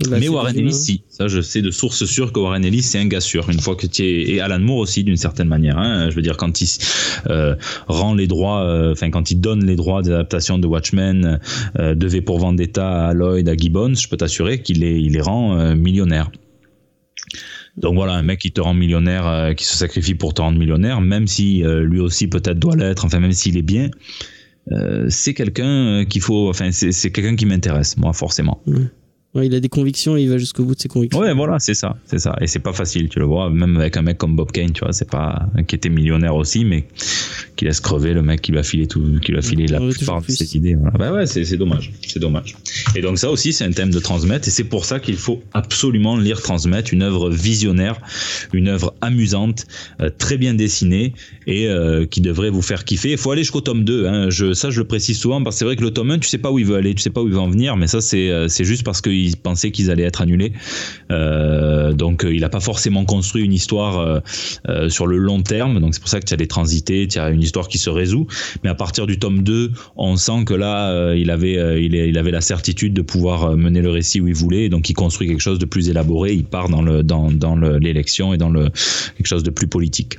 Bah, 0.00 0.16
Mais 0.18 0.28
Warren 0.28 0.58
Ellis, 0.58 0.72
si. 0.72 1.02
Ça, 1.08 1.28
je 1.28 1.40
sais 1.40 1.62
de 1.62 1.70
source 1.70 2.04
sûre 2.04 2.32
que 2.32 2.40
Warren 2.40 2.64
Ellis, 2.64 2.82
c'est 2.82 2.98
un 2.98 3.06
gars 3.06 3.20
sûr. 3.20 3.48
Une 3.48 3.60
fois 3.60 3.76
que 3.76 3.86
tu 3.86 4.02
es, 4.02 4.28
et 4.32 4.40
Alan 4.40 4.58
Moore 4.58 4.78
aussi, 4.78 5.04
d'une 5.04 5.16
certaine 5.16 5.46
manière. 5.46 5.78
Hein. 5.78 6.10
Je 6.10 6.16
veux 6.16 6.22
dire, 6.22 6.36
quand 6.36 6.60
il 6.60 6.68
euh, 7.28 7.54
rend 7.86 8.12
les 8.12 8.26
droits, 8.26 8.64
euh, 8.64 8.90
enfin, 8.90 9.10
quand 9.10 9.30
il 9.30 9.40
donne 9.40 9.64
les 9.64 9.76
droits 9.76 10.02
des 10.02 10.10
adaptations 10.10 10.58
de 10.58 10.66
Watchmen, 10.66 11.38
euh, 11.78 11.94
de 11.94 12.06
V 12.08 12.22
pour 12.22 12.40
Vendetta 12.40 13.06
à 13.06 13.14
Lloyd, 13.14 13.48
à 13.48 13.56
Gibbons, 13.56 13.94
je 13.94 14.08
peux 14.08 14.16
t'assurer 14.16 14.62
qu'il 14.62 14.80
les, 14.80 14.98
il 14.98 15.12
les 15.12 15.20
rend 15.20 15.56
euh, 15.56 15.76
millionnaires. 15.76 16.32
Donc 17.76 17.94
voilà, 17.94 18.14
un 18.14 18.22
mec 18.22 18.40
qui 18.40 18.52
te 18.52 18.60
rend 18.60 18.74
millionnaire, 18.74 19.26
euh, 19.26 19.52
qui 19.54 19.64
se 19.64 19.76
sacrifie 19.76 20.14
pour 20.14 20.34
te 20.34 20.42
rendre 20.42 20.58
millionnaire, 20.58 21.00
même 21.00 21.26
si 21.26 21.64
euh, 21.64 21.82
lui 21.82 22.00
aussi 22.00 22.28
peut-être 22.28 22.58
doit 22.58 22.76
l'être, 22.76 23.04
enfin 23.04 23.20
même 23.20 23.32
s'il 23.32 23.56
est 23.56 23.62
bien, 23.62 23.90
euh, 24.72 25.06
c'est 25.08 25.34
quelqu'un 25.34 26.04
qu'il 26.04 26.22
faut, 26.22 26.48
enfin 26.48 26.70
c'est 26.72 26.92
c'est 26.92 27.10
quelqu'un 27.10 27.36
qui 27.36 27.46
m'intéresse, 27.46 27.96
moi 27.96 28.12
forcément. 28.12 28.62
Ouais, 29.34 29.46
il 29.46 29.54
a 29.54 29.60
des 29.60 29.68
convictions 29.68 30.16
et 30.16 30.22
il 30.22 30.30
va 30.30 30.38
jusqu'au 30.38 30.64
bout 30.64 30.74
de 30.74 30.80
ses 30.80 30.88
convictions. 30.88 31.20
Ouais, 31.20 31.34
voilà, 31.34 31.58
c'est 31.58 31.74
ça, 31.74 31.96
c'est 32.06 32.20
ça. 32.20 32.36
Et 32.40 32.46
c'est 32.46 32.60
pas 32.60 32.72
facile, 32.72 33.08
tu 33.08 33.18
le 33.18 33.24
vois, 33.24 33.50
même 33.50 33.76
avec 33.76 33.96
un 33.96 34.02
mec 34.02 34.16
comme 34.18 34.36
Bob 34.36 34.52
Kane, 34.52 34.72
tu 34.72 34.84
vois, 34.84 34.92
c'est 34.92 35.10
pas 35.10 35.48
qui 35.66 35.74
était 35.74 35.88
millionnaire 35.88 36.36
aussi, 36.36 36.64
mais 36.64 36.86
qui 37.56 37.64
laisse 37.64 37.80
crever 37.80 38.14
le 38.14 38.22
mec 38.22 38.42
qui 38.42 38.52
lui 38.52 38.58
a 38.58 38.62
filé 38.62 38.86
tout, 38.86 39.02
qui 39.20 39.32
lui 39.32 39.38
a 39.38 39.42
filé 39.42 39.66
la 39.66 39.80
veut 39.80 39.90
plupart 39.90 40.22
de 40.22 40.30
ses 40.30 40.56
idées. 40.56 40.76
Voilà. 40.76 40.98
Bah 40.98 41.12
ouais, 41.12 41.26
c'est 41.26 41.56
dommage, 41.56 41.92
c'est 42.06 42.20
dommage. 42.20 42.56
Et 42.94 43.00
donc 43.00 43.18
ça 43.18 43.30
aussi, 43.30 43.52
c'est 43.52 43.64
un 43.64 43.72
thème 43.72 43.90
de 43.90 43.98
transmettre, 43.98 44.46
et 44.46 44.50
c'est 44.50 44.64
pour 44.64 44.84
ça 44.84 45.00
qu'il 45.00 45.16
faut 45.16 45.42
absolument 45.52 46.16
lire 46.16 46.40
Transmettre, 46.44 46.92
une 46.92 47.02
œuvre 47.02 47.30
visionnaire, 47.30 47.98
une 48.52 48.68
œuvre 48.68 48.94
amusante, 49.00 49.66
euh, 50.00 50.10
très 50.16 50.36
bien 50.36 50.52
dessinée 50.52 51.14
et 51.46 51.68
euh, 51.68 52.04
qui 52.04 52.20
devrait 52.20 52.50
vous 52.50 52.60
faire 52.60 52.84
kiffer. 52.84 53.12
Il 53.12 53.18
faut 53.18 53.30
aller 53.30 53.42
jusqu'au 53.42 53.62
tome 53.62 53.84
2. 53.84 54.06
Hein. 54.06 54.30
Je, 54.30 54.52
ça, 54.52 54.68
je 54.68 54.80
le 54.80 54.86
précise 54.86 55.18
souvent 55.18 55.42
parce 55.42 55.56
que 55.56 55.58
c'est 55.60 55.64
vrai 55.64 55.76
que 55.76 55.82
le 55.82 55.90
tome 55.90 56.10
1, 56.10 56.18
tu 56.18 56.28
sais 56.28 56.38
pas 56.38 56.50
où 56.50 56.58
il 56.58 56.66
veut 56.66 56.76
aller, 56.76 56.94
tu 56.94 57.02
sais 57.02 57.10
pas 57.10 57.22
où 57.22 57.28
il 57.28 57.34
va 57.34 57.40
en 57.40 57.48
venir, 57.48 57.76
mais 57.76 57.86
ça, 57.86 58.02
c'est 58.02 58.30
euh, 58.30 58.48
c'est 58.48 58.64
juste 58.64 58.84
parce 58.84 59.00
qu'ils 59.24 59.36
pensaient 59.36 59.70
qu'ils 59.70 59.90
allaient 59.90 60.04
être 60.04 60.20
annulés. 60.20 60.52
Euh, 61.10 61.92
donc, 61.92 62.24
euh, 62.24 62.34
il 62.34 62.44
a 62.44 62.48
pas 62.48 62.60
forcément 62.60 63.04
construit 63.04 63.44
une 63.44 63.52
histoire 63.52 64.22
euh, 64.68 64.88
sur 64.88 65.06
le 65.06 65.18
long 65.18 65.42
terme. 65.42 65.80
Donc, 65.80 65.94
c'est 65.94 66.00
pour 66.00 66.08
ça 66.08 66.20
que 66.20 66.26
tu 66.26 66.34
as 66.34 66.36
des 66.36 66.46
transités, 66.46 67.08
tu 67.08 67.18
as 67.18 67.30
une 67.30 67.42
histoire 67.42 67.68
qui 67.68 67.78
se 67.78 67.90
résout. 67.90 68.26
Mais 68.62 68.70
à 68.70 68.74
partir 68.74 69.06
du 69.06 69.18
tome 69.18 69.42
2, 69.42 69.72
on 69.96 70.16
sent 70.16 70.44
que 70.46 70.54
là, 70.54 71.14
il, 71.14 71.30
avait, 71.30 71.84
il, 71.84 72.18
avait 72.18 72.30
la 72.30 72.40
certitude 72.40 72.94
de 72.94 73.02
pouvoir 73.02 73.56
mener 73.56 73.80
le 73.80 73.90
récit 73.90 74.20
où 74.20 74.28
il 74.28 74.34
voulait. 74.34 74.68
Donc, 74.68 74.88
il 74.90 74.94
construit 74.94 75.28
quelque 75.28 75.42
chose 75.42 75.58
de 75.58 75.66
plus 75.66 75.88
élaboré. 75.88 76.34
Il 76.34 76.44
part 76.44 76.68
dans 76.68 76.82
le 76.82 77.02
dans, 77.02 77.30
dans 77.30 77.56
l'élection 77.56 78.34
et 78.34 78.38
dans 78.38 78.50
le 78.50 78.70
quelque 79.16 79.26
chose 79.26 79.42
de 79.42 79.50
plus 79.50 79.66
politique. 79.66 80.18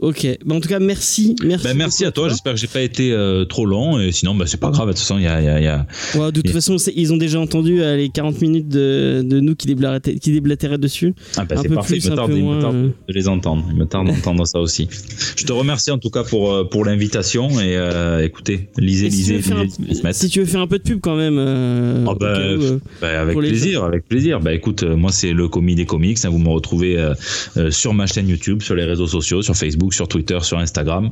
Ok. 0.00 0.26
Bah, 0.44 0.56
en 0.56 0.60
tout 0.60 0.68
cas, 0.68 0.80
merci. 0.80 1.34
Merci, 1.44 1.64
Ben, 1.64 1.76
merci 1.76 2.04
à 2.04 2.10
toi. 2.10 2.28
J'espère 2.28 2.54
que 2.54 2.58
j'ai 2.58 2.66
pas 2.66 2.80
été 2.82 3.12
euh, 3.12 3.44
trop 3.44 3.64
long. 3.64 3.98
Et 4.00 4.12
sinon, 4.12 4.34
ben, 4.34 4.44
c'est 4.44 4.60
pas 4.60 4.70
grave. 4.70 4.88
De 4.88 4.92
toute 4.92 5.00
façon, 5.00 5.16
il 5.18 5.24
y 5.24 5.26
a, 5.26 5.40
il 5.40 5.44
y 5.44 5.48
a- 5.48 5.60
il 5.60 5.64
y 5.64 5.68
a- 5.68 5.86
Ouais, 6.16 6.26
de 6.32 6.40
toute 6.40 6.50
Et- 6.50 6.52
façon, 6.52 6.76
c'est- 6.78 6.92
ils 6.96 7.12
ont 7.12 7.16
déjà 7.16 7.38
entendu 7.40 7.80
euh, 7.80 7.96
les 7.96 8.08
40 8.10 8.40
minutes 8.42 8.68
de, 8.68 9.22
de 9.24 9.40
nous 9.40 9.54
qui 9.54 9.68
qui 10.20 10.32
déblatéraient 10.32 10.78
dessus. 10.78 11.14
Ah 11.36 11.44
ben, 11.44 11.58
c'est 11.62 11.68
parfait. 11.68 11.94
plus, 11.94 12.04
il 12.06 12.10
me 12.10 12.16
tarde, 12.16 12.30
peu 12.30 12.36
il 12.36 12.42
me 12.42 12.48
moins, 12.48 12.60
tarde 12.60 12.74
euh. 12.76 12.88
de 13.08 13.12
les 13.14 13.28
entendre. 13.28 13.64
Il 13.70 13.76
me 13.76 13.86
tarde 13.86 14.08
d'entendre 14.08 14.46
ça 14.46 14.58
aussi. 14.60 14.88
Je 15.36 15.44
te 15.44 15.52
remercie 15.52 15.90
en 15.90 15.98
tout 15.98 16.10
cas 16.10 16.24
pour 16.24 16.68
pour 16.68 16.84
l'invitation 16.84 17.48
et 17.60 17.76
euh, 17.76 18.24
écoutez, 18.24 18.68
lisez, 18.76 19.06
Et 19.06 19.10
si, 19.10 19.24
tu 19.24 19.32
lisez, 19.32 19.52
un, 20.06 20.12
si 20.12 20.28
tu 20.28 20.40
veux 20.40 20.46
faire 20.46 20.60
un 20.60 20.66
peu 20.66 20.78
de 20.78 20.82
pub 20.82 21.00
quand 21.00 21.16
même. 21.16 21.38
Ah 21.38 22.14
bah, 22.18 22.38
où, 22.56 22.80
avec 23.04 23.36
les 23.36 23.48
plaisir, 23.48 23.84
avec 23.84 24.06
plaisir. 24.08 24.40
Écoute, 24.50 24.82
moi 24.82 25.12
c'est 25.12 25.32
le 25.32 25.48
commis 25.48 25.74
des 25.76 25.86
comics. 25.86 26.18
hein, 26.24 26.28
vous 26.30 26.38
me 26.38 26.48
retrouvez 26.50 26.96
sur 27.70 27.94
ma 27.94 28.06
chaîne 28.06 28.28
YouTube, 28.28 28.60
sur 28.62 28.74
les 28.74 28.84
réseaux 28.84 29.06
sociaux, 29.06 29.40
sur 29.42 29.56
Facebook, 29.56 29.83
sur 29.92 30.08
Twitter, 30.08 30.38
sur 30.40 30.58
Instagram. 30.58 31.10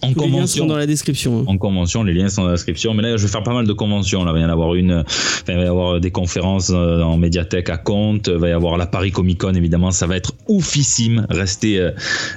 En 0.00 0.08
les 0.08 0.14
liens 0.14 0.22
convention. 0.22 0.46
seront 0.46 0.66
dans 0.66 0.76
la 0.76 0.86
description. 0.86 1.44
en 1.46 1.58
convention, 1.58 2.02
les 2.02 2.12
liens 2.12 2.28
sont 2.28 2.42
dans 2.42 2.48
la 2.48 2.54
description. 2.54 2.92
Mais 2.92 3.02
là, 3.02 3.16
je 3.16 3.22
vais 3.22 3.30
faire 3.30 3.42
pas 3.42 3.54
mal 3.54 3.66
de 3.66 3.72
conventions. 3.72 4.24
Là, 4.24 4.32
il 4.32 4.34
va 4.34 4.40
y 4.40 4.44
en 4.44 4.48
avoir 4.48 4.74
une, 4.74 4.90
euh, 4.90 5.02
il 5.48 5.54
va 5.54 5.62
y 5.62 5.66
avoir 5.66 6.00
des 6.00 6.10
conférences 6.10 6.70
euh, 6.70 7.02
en 7.02 7.16
médiathèque 7.16 7.70
à 7.70 7.76
Comte. 7.76 8.28
Il 8.28 8.38
va 8.38 8.48
y 8.48 8.52
avoir 8.52 8.76
la 8.76 8.86
Paris 8.86 9.12
Comic 9.12 9.38
Con, 9.38 9.54
évidemment. 9.54 9.92
Ça 9.92 10.06
va 10.06 10.16
être 10.16 10.32
oufissime. 10.48 11.26
Restez, 11.30 11.78
euh, 11.78 11.92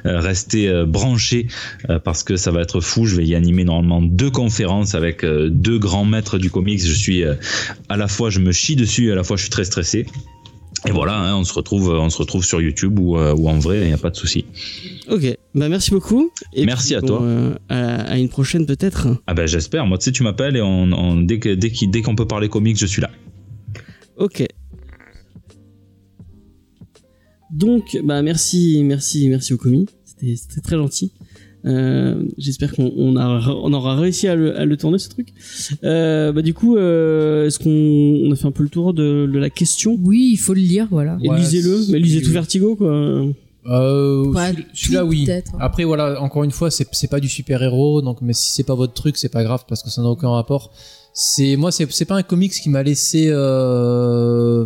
euh, 0.06 0.20
restez 0.20 0.70
euh, 0.70 0.86
branchés 0.86 1.48
euh, 1.90 1.98
parce 1.98 2.24
que 2.24 2.36
ça 2.36 2.52
va 2.52 2.62
être 2.62 2.82
fou. 2.82 3.06
Je 3.06 3.16
vais 3.16 3.26
y 3.26 3.34
animer 3.34 3.64
normalement 3.64 4.02
deux 4.02 4.32
conférences 4.32 4.94
avec 4.94 5.24
euh, 5.24 5.50
deux 5.50 5.80
grands 5.80 6.06
maîtres 6.06 6.38
du 6.38 6.52
comics. 6.52 6.86
Je 6.86 6.94
suis 6.94 7.24
euh, 7.24 7.34
à 7.90 7.98
la 7.98 8.08
fois, 8.08 8.30
je 8.30 8.40
me 8.40 8.52
chie 8.52 8.76
dessus, 8.76 9.10
et 9.10 9.12
à 9.12 9.16
la 9.16 9.24
fois, 9.24 9.38
je 9.38 9.42
suis 9.42 9.52
très 9.52 9.66
stressé. 9.66 10.06
Et 10.88 10.92
voilà, 10.92 11.18
hein, 11.18 11.36
on 11.36 11.44
se 11.44 11.54
retrouve, 11.54 11.90
on 11.90 12.10
se 12.10 12.18
retrouve 12.18 12.46
sur 12.46 12.62
YouTube 12.62 13.00
ou, 13.00 13.18
euh, 13.18 13.34
ou 13.36 13.50
en 13.50 13.58
vrai, 13.58 13.82
il 13.82 13.88
n'y 13.88 13.94
a 13.94 13.98
pas 13.98 14.12
de 14.12 14.16
souci. 14.16 14.46
Ok. 15.10 15.36
Bah, 15.56 15.68
merci 15.70 15.92
beaucoup. 15.92 16.32
Et 16.54 16.66
Merci 16.66 16.88
puis, 16.90 16.96
à 16.96 17.02
bon, 17.02 17.08
toi. 17.08 17.22
euh, 17.24 17.56
à, 17.70 18.02
à 18.12 18.18
une 18.18 18.30
prochaine 18.30 18.66
peut-être. 18.66 19.08
Ah 19.28 19.34
ben 19.34 19.48
j'espère. 19.48 19.86
Moi, 19.88 19.98
tu 19.98 20.06
sais, 20.06 20.12
tu 20.12 20.22
m'appelles 20.24 20.56
et 20.58 20.62
on, 20.62 20.92
on- 20.94 21.22
dès 21.22 21.40
qu'on 22.04 22.16
peut 22.16 22.28
parler 22.28 22.50
comics, 22.50 22.78
je 22.78 22.86
suis 22.86 23.02
là. 23.02 23.10
Ok. 24.18 24.46
Donc, 27.52 27.98
bah 28.04 28.22
merci, 28.22 28.82
merci, 28.84 29.30
merci 29.30 29.54
au 29.54 29.58
commis. 29.58 29.86
C'était 30.06 30.62
très 30.62 30.76
gentil. 30.78 31.12
Euh, 31.66 32.24
j'espère 32.38 32.74
qu'on 32.74 32.92
on 32.96 33.18
a, 33.18 33.48
on 33.50 33.74
aura 33.74 33.96
réussi 33.96 34.28
à 34.28 34.36
le, 34.36 34.58
à 34.58 34.66
le 34.66 34.78
tourner 34.78 35.00
ce 35.00 35.10
truc. 35.10 35.30
Euh, 35.84 36.32
bah 36.32 36.42
du 36.42 36.54
coup, 36.54 36.78
euh, 36.78 37.48
est-ce 37.48 37.58
qu'on 37.60 38.28
on 38.28 38.32
a 38.32 38.36
fait 38.36 38.46
un 38.46 38.52
peu 38.52 38.64
le 38.64 38.70
tour 38.70 38.94
de, 38.94 39.30
de 39.32 39.40
la 39.40 39.50
question 39.50 39.98
Oui, 40.04 40.30
il 40.34 40.38
faut 40.38 40.54
le 40.54 40.62
lire, 40.62 40.88
voilà. 40.92 41.18
Et 41.24 41.30
Ouais, 41.30 41.38
lisez-le, 41.40 41.92
mais 41.92 42.00
lisez 42.00 42.22
tout. 42.22 42.32
Vertigo 42.32 42.76
quoi. 42.76 43.26
Euh, 43.68 44.56
celui-là, 44.74 45.06
oui. 45.06 45.26
peut-être. 45.26 45.54
Après, 45.60 45.84
voilà, 45.86 46.22
encore 46.22 46.44
une 46.44 46.52
fois, 46.52 46.70
c'est 46.70 46.88
c'est 46.92 47.10
pas 47.10 47.20
du 47.20 47.30
super-héros, 47.30 48.02
donc, 48.02 48.22
mais 48.22 48.34
si 48.34 48.52
c'est 48.52 48.64
pas 48.64 48.76
votre 48.76 48.94
truc, 48.94 49.18
c'est 49.18 49.30
pas 49.30 49.44
grave 49.44 49.64
parce 49.68 49.82
que 49.82 49.90
ça 49.90 50.02
n'a 50.04 50.10
aucun 50.10 50.30
rapport. 50.30 50.72
C'est, 51.14 51.56
moi, 51.56 51.72
c'est 51.72 51.92
c'est 51.92 52.06
pas 52.06 52.16
un 52.16 52.24
comics 52.24 52.52
qui 52.52 52.70
m'a 52.70 52.84
laissé, 52.84 53.28
euh, 53.30 54.66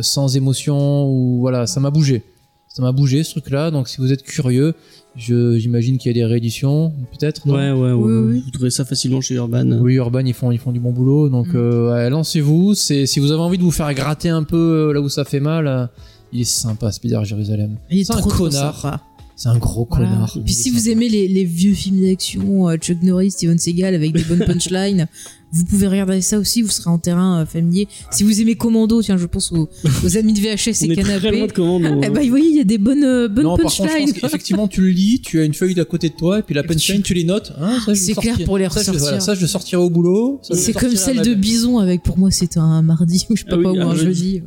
sans 0.00 0.36
émotion 0.36 1.08
ou, 1.08 1.40
voilà, 1.40 1.66
ça 1.66 1.80
m'a 1.80 1.90
bougé. 1.90 2.22
Ça 2.68 2.82
m'a 2.82 2.92
bougé, 2.92 3.24
ce 3.24 3.30
truc-là, 3.32 3.70
donc 3.70 3.88
si 3.88 3.96
vous 3.98 4.12
êtes 4.12 4.22
curieux, 4.22 4.74
j'imagine 5.16 5.98
qu'il 5.98 6.10
y 6.10 6.20
a 6.20 6.22
des 6.22 6.24
rééditions, 6.24 6.92
peut-être, 7.18 7.46
Ouais, 7.46 7.70
ouais, 7.72 7.72
ouais. 7.72 7.92
Oui, 7.92 8.12
ouais. 8.12 8.32
oui. 8.34 8.42
Vous 8.44 8.50
trouvez 8.50 8.70
ça 8.70 8.84
facilement 8.84 9.20
chez 9.20 9.34
Urban. 9.34 9.66
Oui, 9.80 9.94
Urban, 9.94 10.20
ils 10.20 10.34
font, 10.34 10.50
ils 10.52 10.58
font 10.58 10.72
du 10.72 10.80
bon 10.80 10.90
boulot. 10.92 11.28
Donc, 11.28 11.48
Mm. 11.48 11.56
euh, 11.56 11.92
ouais, 11.92 12.10
lancez-vous. 12.10 12.74
C'est, 12.74 13.06
si 13.06 13.20
vous 13.20 13.32
avez 13.32 13.40
envie 13.42 13.58
de 13.58 13.62
vous 13.62 13.70
faire 13.70 13.92
gratter 13.94 14.28
un 14.28 14.42
peu 14.42 14.56
euh, 14.88 14.92
là 14.92 15.00
où 15.00 15.08
ça 15.08 15.24
fait 15.24 15.40
mal, 15.40 15.66
euh, 15.66 15.86
il 16.32 16.42
est 16.42 16.44
sympa, 16.44 16.92
Spider 16.92 17.20
Jérusalem. 17.24 17.76
Il 17.90 18.00
est 18.00 18.04
C'est 18.04 18.12
un 18.14 18.18
trop, 18.18 18.30
trop 18.30 18.44
connard. 18.44 18.76
sympa. 18.78 19.00
C'est 19.38 19.50
un 19.50 19.58
gros 19.58 19.86
Voilà. 19.90 20.06
connard. 20.08 20.38
Puis 20.46 20.54
si 20.54 20.70
vous 20.70 20.88
aimez 20.88 21.10
les, 21.10 21.28
les 21.28 21.44
vieux 21.44 21.74
films 21.74 22.00
d'action, 22.00 22.70
euh, 22.70 22.76
Chuck 22.78 23.02
Norris, 23.02 23.32
Steven 23.32 23.58
Seagal 23.58 23.94
avec 23.94 24.12
des 24.12 24.22
bonnes 24.22 24.38
punchlines, 24.46 25.08
vous 25.52 25.64
pouvez 25.66 25.86
regarder 25.88 26.22
ça 26.22 26.38
aussi, 26.38 26.62
vous 26.62 26.70
serez 26.70 26.88
en 26.88 26.98
terrain 26.98 27.42
euh, 27.42 27.44
familier. 27.46 27.86
Si 28.10 28.24
vous 28.24 28.40
aimez 28.40 28.54
Commando, 28.54 29.02
tiens, 29.02 29.18
je 29.18 29.26
pense 29.26 29.52
aux, 29.52 29.68
aux 30.04 30.16
amis 30.16 30.32
de 30.32 30.40
VHS 30.40 30.84
On 30.84 30.86
et 30.86 30.92
est 30.92 31.02
très 31.02 31.18
loin 31.18 31.20
Canapé. 31.20 31.46
de 31.48 31.52
commande. 31.52 31.84
on- 31.84 32.00
Eh 32.02 32.08
ben, 32.08 32.22
vous 32.22 32.30
voyez, 32.30 32.48
il 32.48 32.56
y 32.56 32.60
a 32.60 32.64
des 32.64 32.78
bonnes, 32.78 33.04
euh, 33.04 33.28
bonnes 33.28 33.44
Non, 33.44 33.56
contre, 33.58 33.76
punchlines. 33.76 34.10
pense 34.10 34.20
qu'effectivement, 34.22 34.68
tu 34.68 34.80
le 34.80 34.88
lis, 34.88 35.20
tu 35.20 35.38
as 35.38 35.44
une 35.44 35.52
feuille 35.52 35.74
d'à 35.74 35.84
côté 35.84 36.08
de 36.08 36.14
toi, 36.14 36.38
et 36.38 36.42
puis 36.42 36.54
la 36.54 36.62
punchline, 36.62 37.02
tu 37.02 37.12
les 37.12 37.24
notes. 37.24 37.52
Hein, 37.60 37.76
C'est 37.94 38.14
clair 38.14 38.38
pour 38.46 38.56
les 38.56 38.64
ça, 38.70 38.70
je- 38.70 38.78
ressortir. 38.78 39.00
voilà, 39.02 39.20
ça, 39.20 39.34
je 39.34 39.42
le 39.42 39.46
sortirai 39.48 39.82
au 39.82 39.90
boulot. 39.90 40.40
C'est 40.50 40.72
comme 40.72 40.96
celle 40.96 41.20
de. 41.20 41.34
Bison 41.34 41.78
avec 41.78 42.02
pour 42.02 42.16
moi 42.18 42.30
c'est 42.30 42.56
un 42.56 42.80
mardi 42.80 43.26
ou 43.28 43.36
je 43.36 43.42
sais 43.42 43.48
pas 43.48 43.56
Ah 43.56 43.58
oui, 43.58 43.64
quoi 43.64 43.72
ou 43.74 43.80
un 43.80 43.90
un 43.90 43.94
jeudi. 43.94 44.36
jeudi. 44.36 44.42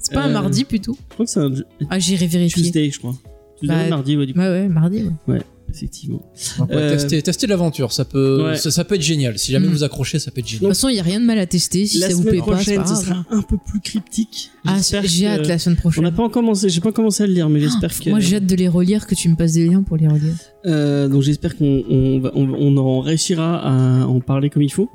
C'est 0.00 0.12
pas 0.14 0.22
un 0.24 0.30
Euh, 0.30 0.32
mardi 0.32 0.64
plutôt 0.64 0.96
Je 1.10 1.14
crois 1.14 1.26
que 1.26 1.30
c'est 1.30 1.38
un 1.40 1.52
Ah 1.90 1.98
j'irai 2.00 2.26
vérifier. 2.26 2.62
Tuesday, 2.64 2.90
je 2.90 2.98
crois. 2.98 3.16
Tuesday, 3.58 3.76
Bah, 3.84 3.88
mardi, 3.96 4.16
ouais, 4.16 4.26
du 4.26 4.34
coup. 4.34 4.40
Ouais 4.40 4.48
ouais 4.48 4.68
mardi. 4.68 5.10
ouais. 5.26 5.40
Effectivement. 5.70 6.22
Donc, 6.58 6.70
ouais, 6.70 6.76
Euh, 6.76 7.46
l'aventure, 7.48 7.92
ça 7.92 8.04
peut, 8.04 8.44
Ouais. 8.44 8.56
ça, 8.56 8.70
ça 8.70 8.84
peut 8.84 8.94
être 8.96 9.02
génial. 9.02 9.38
Si 9.38 9.52
jamais 9.52 9.66
Mm. 9.68 9.70
vous 9.70 9.84
accrochez, 9.84 10.18
ça 10.18 10.30
peut 10.30 10.40
être 10.40 10.46
De 10.46 10.50
génial. 10.50 10.60
toute 10.60 10.68
façon 10.76 10.88
il 10.88 10.96
y 10.96 11.00
a 11.00 11.02
rien 11.02 11.20
de 11.20 11.24
mal 11.26 11.38
à 11.38 11.46
tester 11.46 11.86
si 11.86 11.98
la 11.98 12.08
ça 12.10 12.14
vous 12.16 12.22
plaît 12.22 12.38
pas. 12.38 12.44
c'est 12.58 12.74
prochaine, 12.74 12.76
pas 12.82 12.86
ce 12.96 13.04
sera 13.04 13.24
un 13.30 13.42
peu 13.42 13.56
plus 13.64 13.80
cryptique. 13.80 14.50
Ah 14.66 14.78
j'ai 15.04 15.26
hâte 15.26 15.46
la 15.46 15.58
semaine 15.58 15.76
On 15.78 15.80
prochaine. 15.80 16.04
n'a 16.04 16.10
pas 16.12 16.22
encore 16.22 16.32
commencé, 16.32 16.68
j'ai 16.68 16.80
pas 16.80 16.92
commencé 16.92 17.22
à 17.22 17.26
le 17.26 17.32
lire, 17.32 17.48
mais 17.48 17.60
j'espère 17.60 17.96
que. 17.98 18.10
Moi 18.10 18.20
j'ai 18.20 18.36
hâte 18.36 18.46
de 18.46 18.54
les 18.56 18.68
relire 18.68 19.06
que 19.06 19.14
tu 19.14 19.28
me 19.28 19.36
passes 19.36 19.52
des 19.52 19.66
liens 19.66 19.82
pour 19.82 19.96
les 19.96 20.06
relire. 20.08 20.34
Euh, 20.66 21.08
donc 21.08 21.22
j'espère 21.22 21.56
qu'on 21.56 21.84
on, 21.88 22.22
on, 22.34 22.48
on 22.58 22.76
en 22.76 23.00
réussira 23.00 23.60
à 24.02 24.06
en 24.06 24.20
parler 24.20 24.50
comme 24.50 24.62
il 24.62 24.72
faut. 24.72 24.90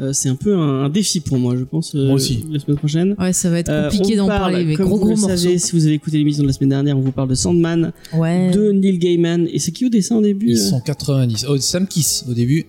Euh, 0.00 0.12
c'est 0.14 0.28
un 0.30 0.36
peu 0.36 0.54
un, 0.54 0.84
un 0.84 0.88
défi 0.88 1.20
pour 1.20 1.38
moi, 1.38 1.54
je 1.58 1.64
pense. 1.64 1.94
euh, 1.94 2.06
Moi 2.06 2.14
aussi. 2.14 2.44
La 2.50 2.58
semaine 2.58 2.78
prochaine. 2.78 3.14
Ouais 3.18 3.32
ça 3.32 3.50
va 3.50 3.58
être 3.58 3.90
compliqué 3.90 4.14
on 4.14 4.22
d'en 4.22 4.28
parle, 4.28 4.52
parler 4.52 4.64
mais 4.64 4.74
comme 4.76 4.86
gros 4.86 4.96
vous 4.98 5.14
gros 5.14 5.28
le 5.28 5.36
savez, 5.36 5.58
si 5.58 5.72
vous 5.72 5.84
avez 5.84 5.94
écouté 5.94 6.16
l'émission 6.18 6.42
de 6.42 6.46
la 6.48 6.52
semaine 6.54 6.70
dernière, 6.70 6.96
on 6.96 7.00
vous 7.02 7.12
parle 7.12 7.28
de 7.28 7.34
Sandman, 7.34 7.92
Ouais. 8.16 8.50
de 8.52 8.70
Neil 8.72 8.98
Gaiman. 8.98 9.46
Et 9.52 9.58
c'est 9.58 9.72
qui 9.72 9.84
au 9.84 9.88
dessin 9.88 10.09
au 10.18 10.22
début 10.22 10.46
Ils 10.50 10.58
euh 10.58 10.68
sont 10.70 10.80
90. 10.80 11.46
Oh, 11.48 11.56
Sam 11.58 11.86
Kiss 11.86 12.24
au 12.28 12.34
début. 12.34 12.66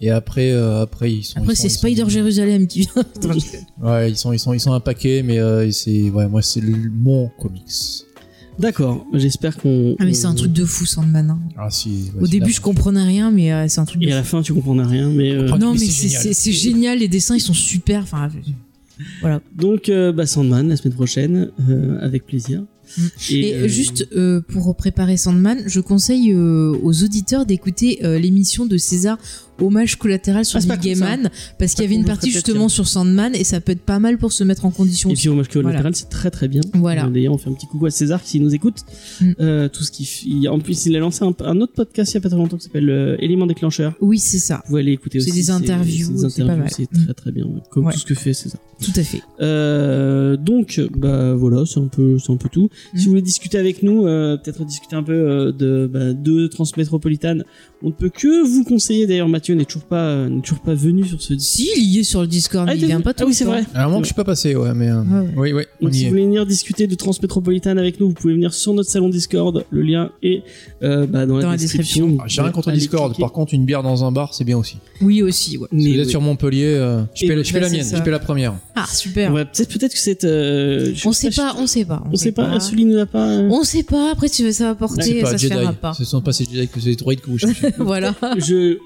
Et 0.00 0.10
après, 0.10 0.50
euh, 0.50 0.82
après 0.82 1.12
ils 1.12 1.22
sont. 1.24 1.38
Après 1.40 1.54
c'est 1.54 1.68
Spider 1.68 2.04
Jérusalem 2.08 2.66
qui 2.66 2.80
vient. 2.80 3.04
Ouais, 3.82 4.10
ils 4.10 4.16
sont, 4.16 4.32
ils 4.32 4.38
sont, 4.38 4.52
ils 4.52 4.60
sont 4.60 4.72
un 4.72 4.80
paquet, 4.80 5.22
mais 5.22 5.38
euh, 5.38 5.70
c'est, 5.70 6.10
ouais, 6.10 6.28
moi 6.28 6.42
c'est 6.42 6.60
mon 6.62 7.28
comics. 7.40 7.62
D'accord, 8.58 9.06
j'espère 9.14 9.56
qu'on. 9.56 9.96
Ah 9.98 10.04
mais 10.04 10.12
c'est 10.12 10.26
un 10.26 10.34
truc 10.34 10.52
de 10.52 10.64
fou 10.64 10.84
Sandman. 10.86 11.30
hein. 11.30 11.38
Ah 11.56 11.70
si. 11.70 12.10
ouais, 12.14 12.22
Au 12.22 12.26
début 12.26 12.46
là. 12.46 12.52
je 12.56 12.60
comprenais 12.60 13.02
rien 13.02 13.30
mais 13.30 13.50
euh, 13.52 13.66
c'est 13.68 13.80
un 13.80 13.84
truc 13.86 14.02
de 14.02 14.08
Et 14.08 14.12
à 14.12 14.16
la 14.16 14.24
fin, 14.24 14.42
tu 14.42 14.52
comprendras 14.52 14.86
rien, 14.86 15.08
mais. 15.08 15.32
euh, 15.32 15.42
comprends- 15.42 15.58
Non, 15.58 15.72
mais 15.72 15.78
mais 15.80 15.86
c'est 15.86 15.92
c'est 15.92 16.08
génial. 16.08 16.22
c'est- 16.22 16.32
c'est 16.34 16.52
génial, 16.52 16.98
les 16.98 17.08
dessins 17.08 17.34
ils 17.36 17.40
sont 17.40 17.54
super. 17.54 18.02
Enfin, 18.02 18.28
voilà. 19.20 19.40
Donc, 19.56 19.88
euh, 19.88 20.12
bah, 20.12 20.26
Sandman 20.26 20.68
la 20.68 20.76
semaine 20.76 20.94
prochaine, 20.94 21.50
euh, 21.68 21.98
avec 22.02 22.26
plaisir. 22.26 22.62
Mm. 22.96 23.02
Et, 23.30 23.54
euh, 23.54 23.68
juste 23.68 24.08
euh, 24.14 24.40
pour 24.40 24.74
préparer 24.76 25.16
Sandman, 25.16 25.62
je 25.66 25.80
conseille 25.80 26.32
euh, 26.32 26.76
aux 26.82 27.02
auditeurs 27.02 27.46
d'écouter 27.46 27.98
l'émission 28.18 28.66
de 28.66 28.76
César 28.76 29.18
Hommage 29.62 29.96
collatéral 29.96 30.44
sur 30.44 30.58
Ah, 30.58 30.60
c'est 30.60 30.68
Neil. 30.68 30.78
Gaiman 30.80 31.30
parce 31.58 31.74
qu'il 31.74 31.84
y 31.84 31.86
avait 31.86 31.94
une 31.96 32.04
partie 32.04 32.30
justement 32.30 32.68
sur 32.68 32.86
Sandman 32.88 33.34
et 33.34 33.44
ça 33.44 33.60
peut 33.60 33.72
être 33.72 33.82
pas 33.82 33.98
mal 33.98 34.18
pour 34.18 34.32
se 34.32 34.44
mettre 34.44 34.64
en 34.64 34.70
condition. 34.70 35.10
Et 35.10 35.14
puis 35.14 35.28
Hommage 35.28 35.48
collatéral, 35.48 35.82
Voilà. 35.82 35.96
c'est 35.96 36.08
très 36.08 36.30
très 36.30 36.48
bien. 36.48 36.60
Voilà. 36.74 37.06
Euh, 37.06 37.10
D'ailleurs, 37.10 37.34
on 37.34 37.38
fait 37.38 37.50
un 37.50 37.54
petit 37.54 37.66
coucou 37.66 37.86
à 37.86 37.90
César 37.90 38.22
qui 38.22 38.40
nous 38.40 38.54
écoute. 38.54 38.78
Mm. 39.20 39.32
Euh, 39.40 39.68
tout 39.68 39.84
ce 39.84 39.90
qui, 39.90 40.48
en 40.48 40.58
plus, 40.58 40.86
il 40.86 40.96
a 40.96 40.98
lancé 40.98 41.24
un, 41.24 41.34
un 41.44 41.60
autre 41.60 41.72
podcast 41.74 42.12
il 42.12 42.14
y 42.14 42.18
a 42.18 42.20
pas 42.20 42.28
très 42.28 42.38
longtemps 42.38 42.56
qui 42.56 42.64
s'appelle 42.64 42.90
euh, 42.90 43.16
Élément 43.20 43.46
déclencheur. 43.46 43.94
Oui, 44.00 44.18
c'est 44.18 44.38
ça. 44.38 44.56
Vous 44.64 44.70
pouvez 44.70 44.80
aller 44.80 44.92
écouter 44.92 45.20
C'est 45.20 45.30
aussi. 45.30 45.38
des 45.40 45.50
interviews, 45.50 46.06
c'est 46.16 46.22
des 46.24 46.30
c'est 46.30 46.44
pas 46.44 46.52
interviews, 46.52 46.62
mal. 46.62 46.70
c'est 46.92 47.04
très 47.04 47.14
très 47.14 47.32
bien, 47.32 47.44
comme 47.70 47.86
Ouais. 47.86 47.92
tout 47.92 47.98
ce 48.00 48.06
que 48.06 48.14
fait 48.14 48.32
César. 48.34 48.60
Tout 48.80 48.92
à 48.96 49.02
fait. 49.04 49.20
Euh, 49.40 50.36
donc, 50.36 50.80
bah 50.96 51.34
voilà, 51.34 51.64
c'est 51.66 51.78
un 51.78 51.86
peu, 51.88 52.18
c'est 52.18 52.32
un 52.32 52.36
peu 52.36 52.48
tout. 52.48 52.68
Mm. 52.94 52.98
Si 52.98 53.04
vous 53.04 53.10
voulez 53.10 53.22
discuter 53.22 53.58
avec 53.58 53.82
nous, 53.82 54.02
peut-être 54.02 54.64
discuter 54.64 54.96
un 54.96 55.02
peu 55.02 55.52
de 55.56 55.88
bah, 55.92 56.12
de 56.12 56.46
Transmétropolitane, 56.48 57.44
on 57.82 57.88
ne 57.88 57.92
peut 57.92 58.08
que 58.10 58.44
vous 58.46 58.64
conseiller. 58.64 59.06
D'ailleurs, 59.06 59.28
Mathieu 59.28 59.51
n'est 59.54 59.64
toujours 59.64 59.84
pas, 59.84 59.96
euh, 60.04 60.28
n'est 60.28 60.40
toujours 60.42 60.60
pas 60.60 60.74
venu 60.74 61.04
sur 61.06 61.20
ce. 61.22 61.36
Si, 61.38 61.70
il 61.76 61.84
y 61.84 61.98
est 61.98 62.02
sur 62.04 62.20
le 62.20 62.26
Discord, 62.26 62.66
Ah, 62.70 62.74
il 62.74 62.84
vient 62.86 63.00
pas 63.00 63.14
tout 63.14 63.24
Ah 63.24 63.26
oui, 63.26 63.34
c'est 63.34 63.44
vrai. 63.44 63.62
À 63.74 63.82
un 63.82 63.86
moment 63.86 63.98
que 63.98 64.04
je 64.04 64.08
suis 64.08 64.14
pas 64.14 64.24
passé, 64.24 64.54
ouais, 64.54 64.72
mais. 64.74 64.88
euh, 64.90 65.02
ouais. 65.02 65.28
Oui, 65.36 65.52
oui, 65.52 65.62
on 65.80 65.84
Donc, 65.86 65.94
y 65.94 65.98
si 65.98 66.02
est. 66.02 66.04
vous 66.06 66.10
voulez 66.12 66.24
venir 66.24 66.46
discuter 66.46 66.86
de 66.86 66.94
Transmétropolitane 66.94 67.78
avec 67.78 68.00
nous, 68.00 68.08
vous 68.08 68.14
pouvez 68.14 68.34
venir 68.34 68.52
sur 68.54 68.74
notre 68.74 68.90
salon 68.90 69.08
Discord. 69.08 69.64
Le 69.70 69.82
lien 69.82 70.10
est 70.22 70.42
euh, 70.82 71.06
bah, 71.06 71.26
dans, 71.26 71.34
Dans 71.34 71.46
la 71.46 71.50
la 71.52 71.56
description. 71.56 72.06
description. 72.06 72.24
Ah, 72.24 72.28
J'ai 72.28 72.42
rien 72.42 72.50
contre 72.50 72.72
Discord. 72.72 73.12
cliquer. 73.12 73.20
Par 73.22 73.32
contre, 73.32 73.54
une 73.54 73.64
bière 73.64 73.82
dans 73.82 74.04
un 74.04 74.12
bar, 74.12 74.34
c'est 74.34 74.44
bien 74.44 74.58
aussi. 74.58 74.76
Oui, 75.00 75.22
aussi, 75.22 75.58
ouais. 75.58 75.68
Si 75.70 75.76
Mais 75.76 75.92
vous 75.92 75.98
êtes 76.00 76.04
oui. 76.06 76.10
sur 76.10 76.20
Montpellier, 76.20 76.64
euh, 76.66 77.02
je 77.14 77.26
fais, 77.26 77.34
la- 77.36 77.42
je 77.42 77.48
fais 77.48 77.54
bah, 77.54 77.60
la 77.60 77.68
c'est 77.68 77.76
mienne, 77.76 77.84
ça. 77.86 77.96
je 77.98 78.02
fais 78.02 78.10
la 78.10 78.18
première. 78.18 78.54
Ah, 78.74 78.84
super. 78.90 79.32
Ouais, 79.32 79.44
peut-être 79.44 79.68
peut-être 79.68 79.92
que 79.92 79.98
c'est. 79.98 80.24
euh, 80.24 80.92
je 80.94 81.08
On 81.08 81.12
sait 81.12 81.30
pas, 81.30 81.54
on 81.58 81.66
sait 81.66 81.84
pas. 81.84 82.02
On 82.10 82.16
sait 82.16 82.32
pas. 82.32 82.58
Sully 82.60 82.84
nous 82.84 82.98
a 82.98 83.06
pas. 83.06 83.26
On 83.26 83.62
sait 83.64 83.82
pas, 83.82 84.10
après 84.12 84.28
tu 84.28 84.44
veux 84.44 84.52
ça 84.52 84.66
va 84.66 84.74
porter, 84.74 85.20
ça 85.24 85.36
se 85.38 85.46
fera 85.46 85.72
pas. 85.72 85.92
Ce 85.94 86.04
sont 86.04 86.20
pas 86.20 86.32
ces 86.32 86.44
Jedi 86.44 86.68
que 86.68 86.80
c'est 86.80 86.94
droïdes 86.96 87.20
que 87.20 87.30
vous 87.30 87.38
cherchez. 87.38 87.68
voilà. 87.78 88.14
Je 88.38 88.76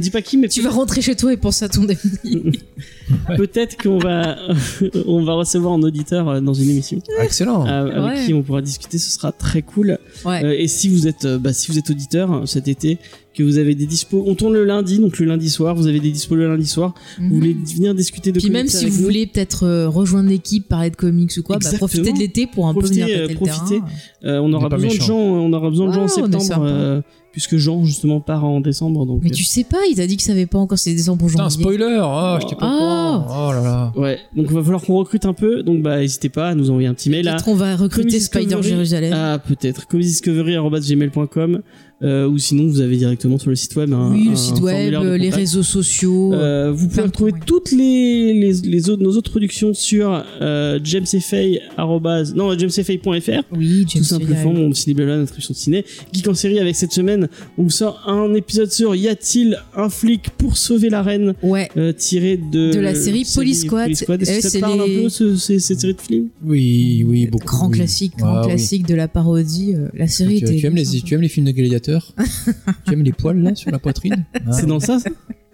ne 0.00 0.04
dis 0.04 0.10
pas 0.10 0.22
qui, 0.22 0.36
mais 0.36 0.48
Tu 0.48 0.60
vas 0.62 0.70
rentrer 0.70 1.00
chez 1.02 1.14
toi 1.14 1.32
et 1.32 1.36
penser 1.36 1.64
à 1.64 1.68
ton 1.68 1.84
ami. 1.84 1.96
peut-être 3.36 3.76
qu'on 3.82 3.98
va, 3.98 4.36
on 5.06 5.22
va 5.22 5.34
recevoir 5.34 5.74
un 5.74 5.82
auditeur 5.82 6.28
euh, 6.28 6.40
dans 6.40 6.54
une 6.54 6.70
émission 6.70 6.98
Ah, 7.18 7.24
excellent. 7.24 7.66
euh, 7.66 7.90
avec 8.06 8.18
Ouais. 8.20 8.26
qui 8.26 8.34
on 8.34 8.42
pourra 8.42 8.62
discuter. 8.62 8.98
Ce 8.98 9.10
sera 9.10 9.32
très 9.32 9.62
cool. 9.62 9.98
Ouais. 10.24 10.44
Euh, 10.44 10.54
et 10.58 10.68
si 10.68 10.88
vous 10.88 11.06
êtes, 11.06 11.26
bah, 11.26 11.52
si 11.52 11.70
vous 11.70 11.78
êtes 11.78 11.90
auditeur 11.90 12.42
cet 12.48 12.68
été, 12.68 12.98
que 13.32 13.44
vous 13.44 13.58
avez 13.58 13.76
des 13.76 13.86
dispos, 13.86 14.24
on 14.26 14.34
tourne 14.34 14.54
le 14.54 14.64
lundi, 14.64 14.98
donc 14.98 15.16
le 15.18 15.26
lundi 15.26 15.48
soir. 15.50 15.74
Vous 15.76 15.86
avez 15.86 16.00
des 16.00 16.10
dispos 16.10 16.34
le 16.34 16.48
lundi 16.48 16.66
soir. 16.66 16.94
Vous 17.20 17.36
voulez 17.36 17.54
venir 17.54 17.94
discuter 17.94 18.32
de 18.32 18.38
Mhm. 18.38 18.42
Puis 18.42 18.50
même 18.50 18.66
si 18.66 18.78
avec 18.78 18.90
vous 18.90 18.98
nous, 18.98 19.04
voulez 19.04 19.26
peut-être 19.28 19.84
rejoindre 19.86 20.28
l'équipe, 20.28 20.66
parler 20.68 20.90
de 20.90 20.96
comics 20.96 21.30
ou 21.38 21.42
quoi, 21.42 21.58
bah, 21.58 21.70
profitez 21.78 22.12
de 22.12 22.18
l'été 22.18 22.46
pour 22.48 22.66
un 22.68 22.72
Profitez, 22.74 23.00
peu 23.02 23.06
venir 23.06 23.18
euh, 23.18 23.28
le 23.28 23.34
terrain. 23.36 23.86
euh, 24.24 24.38
on 24.42 24.52
aura 24.52 24.68
besoin 24.68 24.90
de 24.90 24.94
gens. 25.00 25.16
On 25.18 25.52
aura 25.52 25.70
besoin 25.70 25.88
de 25.88 25.92
gens 25.92 26.00
en 26.00 26.04
on 26.04 26.06
est 26.06 26.40
septembre, 26.40 27.02
puisque 27.32 27.56
Jean 27.56 27.84
justement 27.84 28.20
part 28.20 28.44
en 28.44 28.60
décembre. 28.60 29.06
Donc, 29.06 29.20
Mais 29.22 29.30
euh, 29.30 29.34
tu 29.34 29.44
sais 29.44 29.64
pas, 29.64 29.78
il 29.90 29.96
t'a 29.96 30.06
dit 30.06 30.16
que 30.16 30.22
ça 30.22 30.32
avait 30.32 30.46
pas 30.46 30.58
encore, 30.58 30.78
c'est 30.78 30.92
décembre 30.94 31.26
Putain, 31.26 31.48
janvier. 31.48 31.62
spoiler. 31.62 31.98
Ah, 32.02 32.38
je 32.42 32.46
t'ai 32.46 32.56
pas 32.56 32.66
Ah. 32.68 33.26
Oh 33.28 33.52
là 33.52 33.62
là. 33.62 33.92
Ouais, 33.96 34.18
donc 34.34 34.46
il 34.50 34.54
va 34.54 34.62
falloir 34.62 34.82
qu'on 34.82 34.96
recrute 34.96 35.24
un 35.26 35.32
peu. 35.34 35.62
Donc 35.62 35.82
bah 35.82 35.98
n'hésitez 36.00 36.28
pas 36.28 36.48
à 36.48 36.54
nous 36.54 36.70
envoyer 36.70 36.88
un 36.88 36.94
petit 36.94 37.10
mail 37.10 37.26
à 37.28 37.32
Peut-être 37.34 37.48
on 37.48 37.54
va 37.54 37.76
recruter 37.76 38.18
Spider. 38.20 38.56
Jérusalem. 38.62 39.12
Ah, 39.14 39.38
peut-être. 39.38 39.86
comicsdiscovery.gmail.com 39.88 41.62
euh, 42.02 42.26
ou 42.28 42.38
sinon 42.38 42.66
vous 42.66 42.80
avez 42.80 42.96
directement 42.96 43.38
sur 43.38 43.50
le 43.50 43.56
site 43.56 43.76
web 43.76 43.92
un, 43.92 44.12
oui, 44.12 44.24
un 44.28 44.30
le 44.30 44.36
site 44.36 44.60
web, 44.60 44.94
euh, 44.94 45.16
les 45.18 45.30
réseaux 45.30 45.62
sociaux. 45.62 46.32
Euh, 46.34 46.72
vous 46.72 46.88
pouvez 46.88 47.02
retrouver 47.02 47.32
ouais. 47.32 47.38
toutes 47.46 47.72
les, 47.72 48.32
les, 48.32 48.52
les 48.52 48.90
autres, 48.90 49.02
nos 49.02 49.16
autres 49.16 49.30
productions 49.30 49.74
sur 49.74 50.24
euh, 50.40 50.78
jamesfay 50.82 51.60
arrobase- 51.76 52.34
non 52.34 52.56
jamesfay.fr 52.58 53.42
oui, 53.56 53.84
tout 53.90 54.02
simplement 54.04 54.52
mon 54.52 54.72
ciné 54.72 54.94
blabla 54.94 55.18
notre 55.18 55.34
émission 55.34 55.52
de 55.52 55.58
ciné 55.58 55.84
geek 56.12 56.28
en 56.28 56.34
série 56.34 56.58
avec 56.58 56.76
cette 56.76 56.92
semaine 56.92 57.28
on 57.58 57.64
vous 57.64 57.70
sort 57.70 58.02
un 58.06 58.32
épisode 58.34 58.70
sur 58.70 58.94
y 58.94 59.08
a-t-il 59.08 59.58
un 59.76 59.88
flic 59.88 60.30
pour 60.38 60.56
sauver 60.56 60.88
la 60.90 61.02
reine 61.02 61.34
Ouais. 61.42 61.68
euh, 61.76 61.92
tiré 61.92 62.36
de 62.36 62.72
De 62.72 62.80
la 62.80 62.94
série 62.94 63.26
Police 63.34 63.62
Squad. 63.62 63.90
Est-ce 63.90 64.04
que 64.04 64.12
Eh, 64.22 64.40
ça 64.40 64.60
parle 64.60 64.82
les- 64.86 64.98
un 64.98 65.02
peu 65.02 65.08
ce- 65.08 65.36
ce- 65.36 65.58
cette 65.58 65.80
série 65.80 65.94
de 65.94 66.00
films? 66.00 66.28
Oui, 66.44 67.04
oui, 67.06 67.26
beaucoup. 67.26 67.46
Grand 67.46 67.68
oui. 67.68 67.76
classique, 67.78 68.12
grand 68.18 68.34
Ah, 68.36 68.40
oui. 68.42 68.48
classique 68.48 68.86
de 68.86 68.94
la 68.94 69.08
parodie. 69.08 69.74
euh, 69.74 69.88
La 69.94 70.06
série 70.08 70.38
Tu, 70.38 70.44
était. 70.44 70.56
tu 70.56 70.66
aimes 70.66 70.76
les, 70.76 70.84
tu 70.86 71.14
aimes 71.14 71.20
les 71.22 71.28
films 71.28 71.46
de 71.46 71.52
gladiateurs 71.52 71.89
Tu 72.86 72.92
aimes 72.94 73.02
les 73.02 73.12
poils 73.12 73.40
là 73.42 73.54
sur 73.54 73.70
la 73.70 73.78
poitrine? 73.78 74.24
Ah. 74.34 74.52
c'est 74.52 74.66
dans 74.66 74.80
ça, 74.80 74.98
ça? 74.98 75.10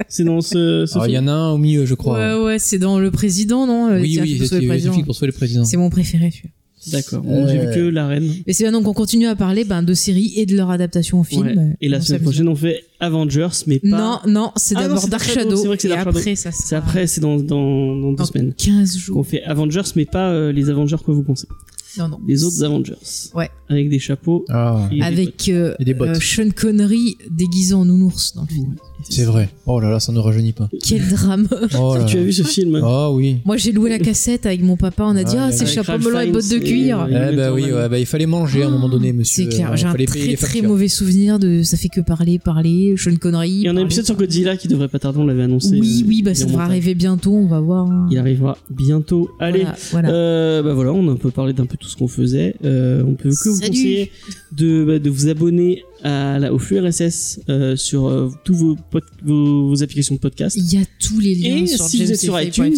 C'est 0.09 0.25
dans 0.25 0.41
ce, 0.43 0.85
ce 0.87 0.95
Alors, 0.95 1.07
il 1.09 1.15
y 1.15 1.19
en 1.19 1.27
a 1.27 1.33
un 1.33 1.51
au 1.53 1.59
milieu, 1.59 1.87
je 1.87 1.95
crois. 1.95 2.19
Ouais, 2.19 2.45
ouais, 2.45 2.59
c'est 2.59 2.79
dans 2.79 2.99
le 2.99 3.11
président, 3.11 3.67
non? 3.67 3.89
Le 3.91 4.01
oui, 4.03 4.13
Tirage 4.13 4.29
oui, 4.29 4.35
c'est 4.39 5.03
pour 5.05 5.15
sauver 5.15 5.27
le 5.29 5.33
président. 5.33 5.65
C'est 5.65 5.77
mon 5.79 5.89
préféré, 5.89 6.31
celui-là. 6.31 6.51
d'accord 6.93 7.23
Bon, 7.23 7.49
j'ai 7.49 7.59
vu 7.59 7.67
que 7.75 7.81
la 7.89 8.07
reine 8.07 8.31
Et 8.47 8.53
c'est 8.53 8.65
maintenant 8.65 8.83
qu'on 8.83 8.93
continue 8.93 9.27
à 9.27 9.35
parler 9.35 9.65
ben, 9.65 9.83
de 9.83 9.95
séries 9.95 10.35
et 10.37 10.45
de 10.45 10.55
leur 10.55 10.71
adaptation 10.71 11.19
au 11.21 11.25
film. 11.25 11.47
Ouais. 11.47 11.57
euh, 11.59 11.71
et 11.81 11.89
la 11.89 11.99
on 11.99 12.01
semaine 12.03 12.23
prochaine 12.23 12.49
on 12.49 12.55
fait 12.55 12.85
Avengers 13.01 13.49
mais 13.67 13.79
pas 13.79 13.89
Non, 13.89 14.19
non, 14.27 14.53
c'est 14.57 14.75
Ah 14.77 14.83
d'abord 14.83 15.09
Dark 15.09 15.25
Shadow, 15.25 15.57
c'est 15.57 15.67
vrai 15.67 15.77
que 15.77 15.83
c'est 15.83 15.89
Dark 15.89 16.05
Shadow. 16.05 16.19
après, 16.19 16.35
ça 16.37 16.53
c'est 16.53 16.77
après 16.77 17.07
c'est 17.07 17.21
dans, 17.23 17.37
dans, 17.37 17.97
dans 17.97 18.11
deux 18.11 18.17
dans 18.17 18.25
semaines 18.27 18.53
15 18.53 18.93
qu'on 18.93 18.99
jours. 18.99 19.27
fait 19.27 19.43
Avengers 19.45 19.81
mais 19.97 20.05
pas 20.05 20.29
euh, 20.31 20.53
les 20.53 20.69
Avengers 20.69 20.97
que 21.05 21.11
vous 21.11 21.23
pensez 21.23 21.49
Non, 21.99 22.09
non. 22.09 22.21
les 22.27 22.45
autres 22.45 22.63
Avengers 22.65 22.95
Ouais. 23.35 23.51
avec 23.69 23.89
des 23.89 23.99
chapeaux 23.99 24.45
Ah, 24.49 24.89
et 24.93 24.97
des 24.97 25.03
Avec 25.03 25.49
euh, 25.49 25.75
Et 25.79 25.85
des 25.85 25.95
bottes. 25.95 26.09
euh, 26.17 26.21
Sean 26.21 26.51
Connery 26.55 27.17
déguisé 27.31 27.75
en 27.75 27.85
nounours 27.85 28.35
dans 28.35 28.43
le 28.43 28.49
film. 28.49 28.77
C'est 29.09 29.25
vrai. 29.25 29.49
Oh 29.67 29.81
là 29.81 29.91
là, 29.91 30.01
ça 30.01 30.13
ne 30.13 30.19
rajeunit 30.19 30.53
pas. 30.53 30.69
Quel 30.83 31.07
drame. 31.09 31.49
Oh 31.79 31.97
là 31.97 32.05
tu 32.09 32.19
as 32.19 32.23
vu 32.23 32.33
ce 32.33 32.43
film 32.43 32.81
Ah 32.83 33.11
oui. 33.11 33.39
Moi, 33.45 33.57
j'ai 33.57 33.73
loué 33.73 33.91
la 33.91 33.99
cassette 33.99 34.47
avec 34.47 34.63
mon 34.63 34.77
papa. 34.77 35.05
On 35.05 35.17
a 35.17 35.25
dit, 35.25 35.37
Ouais, 35.37 35.43
ah, 35.43 35.53
c'est 35.53 35.67
chapeau 35.67 35.99
melon 35.99 36.21
et 36.21 36.31
bottes 36.31 36.49
de 36.49 36.57
et, 36.57 36.61
cuir. 36.61 37.07
Une 37.09 37.37
bah 37.37 37.53
oui, 37.53 37.65
ouais, 37.65 37.89
bah, 37.89 37.99
il 37.99 38.07
fallait 38.07 38.27
manger 38.27 38.63
à 38.63 38.67
un 38.67 38.71
moment 38.71 38.89
donné, 38.89 39.13
monsieur. 39.13 39.45
C'est 39.45 39.57
clair, 39.57 39.77
j'ai 39.77 39.87
un 39.87 39.95
très 39.95 40.37
très 40.37 40.63
mauvais 40.63 40.89
souvenir 40.89 41.39
de 41.39 41.63
ça 41.63 41.77
fait 41.77 41.89
que 41.89 42.01
parler, 42.01 42.39
parler, 42.39 42.95
Sean 42.97 43.17
Connery. 43.17 43.51
il 43.51 43.63
y 43.63 43.71
en 43.71 43.77
a 43.77 43.81
un 43.81 43.85
épisode 43.85 44.05
sur. 44.05 44.17
Godzilla 44.17 44.57
qui 44.57 44.67
devrait 44.69 44.89
pas 44.89 44.99
tarder 44.99 45.19
on 45.19 45.27
l'avait 45.27 45.43
annoncé 45.43 45.79
Oui, 45.79 46.03
euh, 46.03 46.09
oui, 46.09 46.23
bah 46.23 46.31
il 46.31 46.39
y 46.39 46.43
a 46.43 46.45
ça 46.45 46.47
devrait 46.47 46.65
arriver 46.65 46.95
bientôt, 46.95 47.35
on 47.35 47.47
va 47.47 47.61
voir. 47.61 47.87
hein. 47.87 48.09
il 48.11 48.19
arrivera 48.19 48.57
bientôt 48.71 49.29
allez 49.39 49.61
Voilà, 49.63 49.77
voilà. 49.93 50.11
Euh, 50.11 50.63
bah 50.63 50.73
voilà, 50.73 50.93
on 50.93 51.07
a 51.09 51.13
un 51.13 51.17
peu 51.17 51.31
parlé 51.31 51.53
d'un 51.53 51.67
peu 51.67 51.77
tout 51.77 51.89
ce 51.89 51.97
qu'on 51.97 52.09
faisait. 52.09 52.55
Euh, 52.65 53.03
on 53.07 53.13
peut 53.13 53.29
que 53.31 53.49
vous 53.49 53.61
conseiller 53.61 54.11
de, 54.53 54.85
bah, 54.85 54.99
de 54.99 55.11
vous 55.11 55.29
abonner 55.29 55.83
à 56.03 56.39
la, 56.39 56.53
au 56.53 56.59
flux 56.59 56.79
RSS 56.79 57.41
euh, 57.49 57.77
sur 57.77 58.07
euh, 58.09 58.31
tous 58.45 58.55
vos, 58.55 58.77
vos, 59.25 59.69
vos 59.69 59.83
applications 59.83 60.15
de 60.15 60.21
podcast. 60.21 60.57
Il 60.57 60.73
y 60.73 60.81
a 60.81 60.85
tous 61.01 61.19
les 61.21 61.35
liens 61.35 61.57
Et 61.63 61.67
sur 61.67 61.87
si 61.87 62.05
vous 62.05 62.13
êtes 62.13 62.21
sur 62.21 62.41
iTunes, 62.41 62.75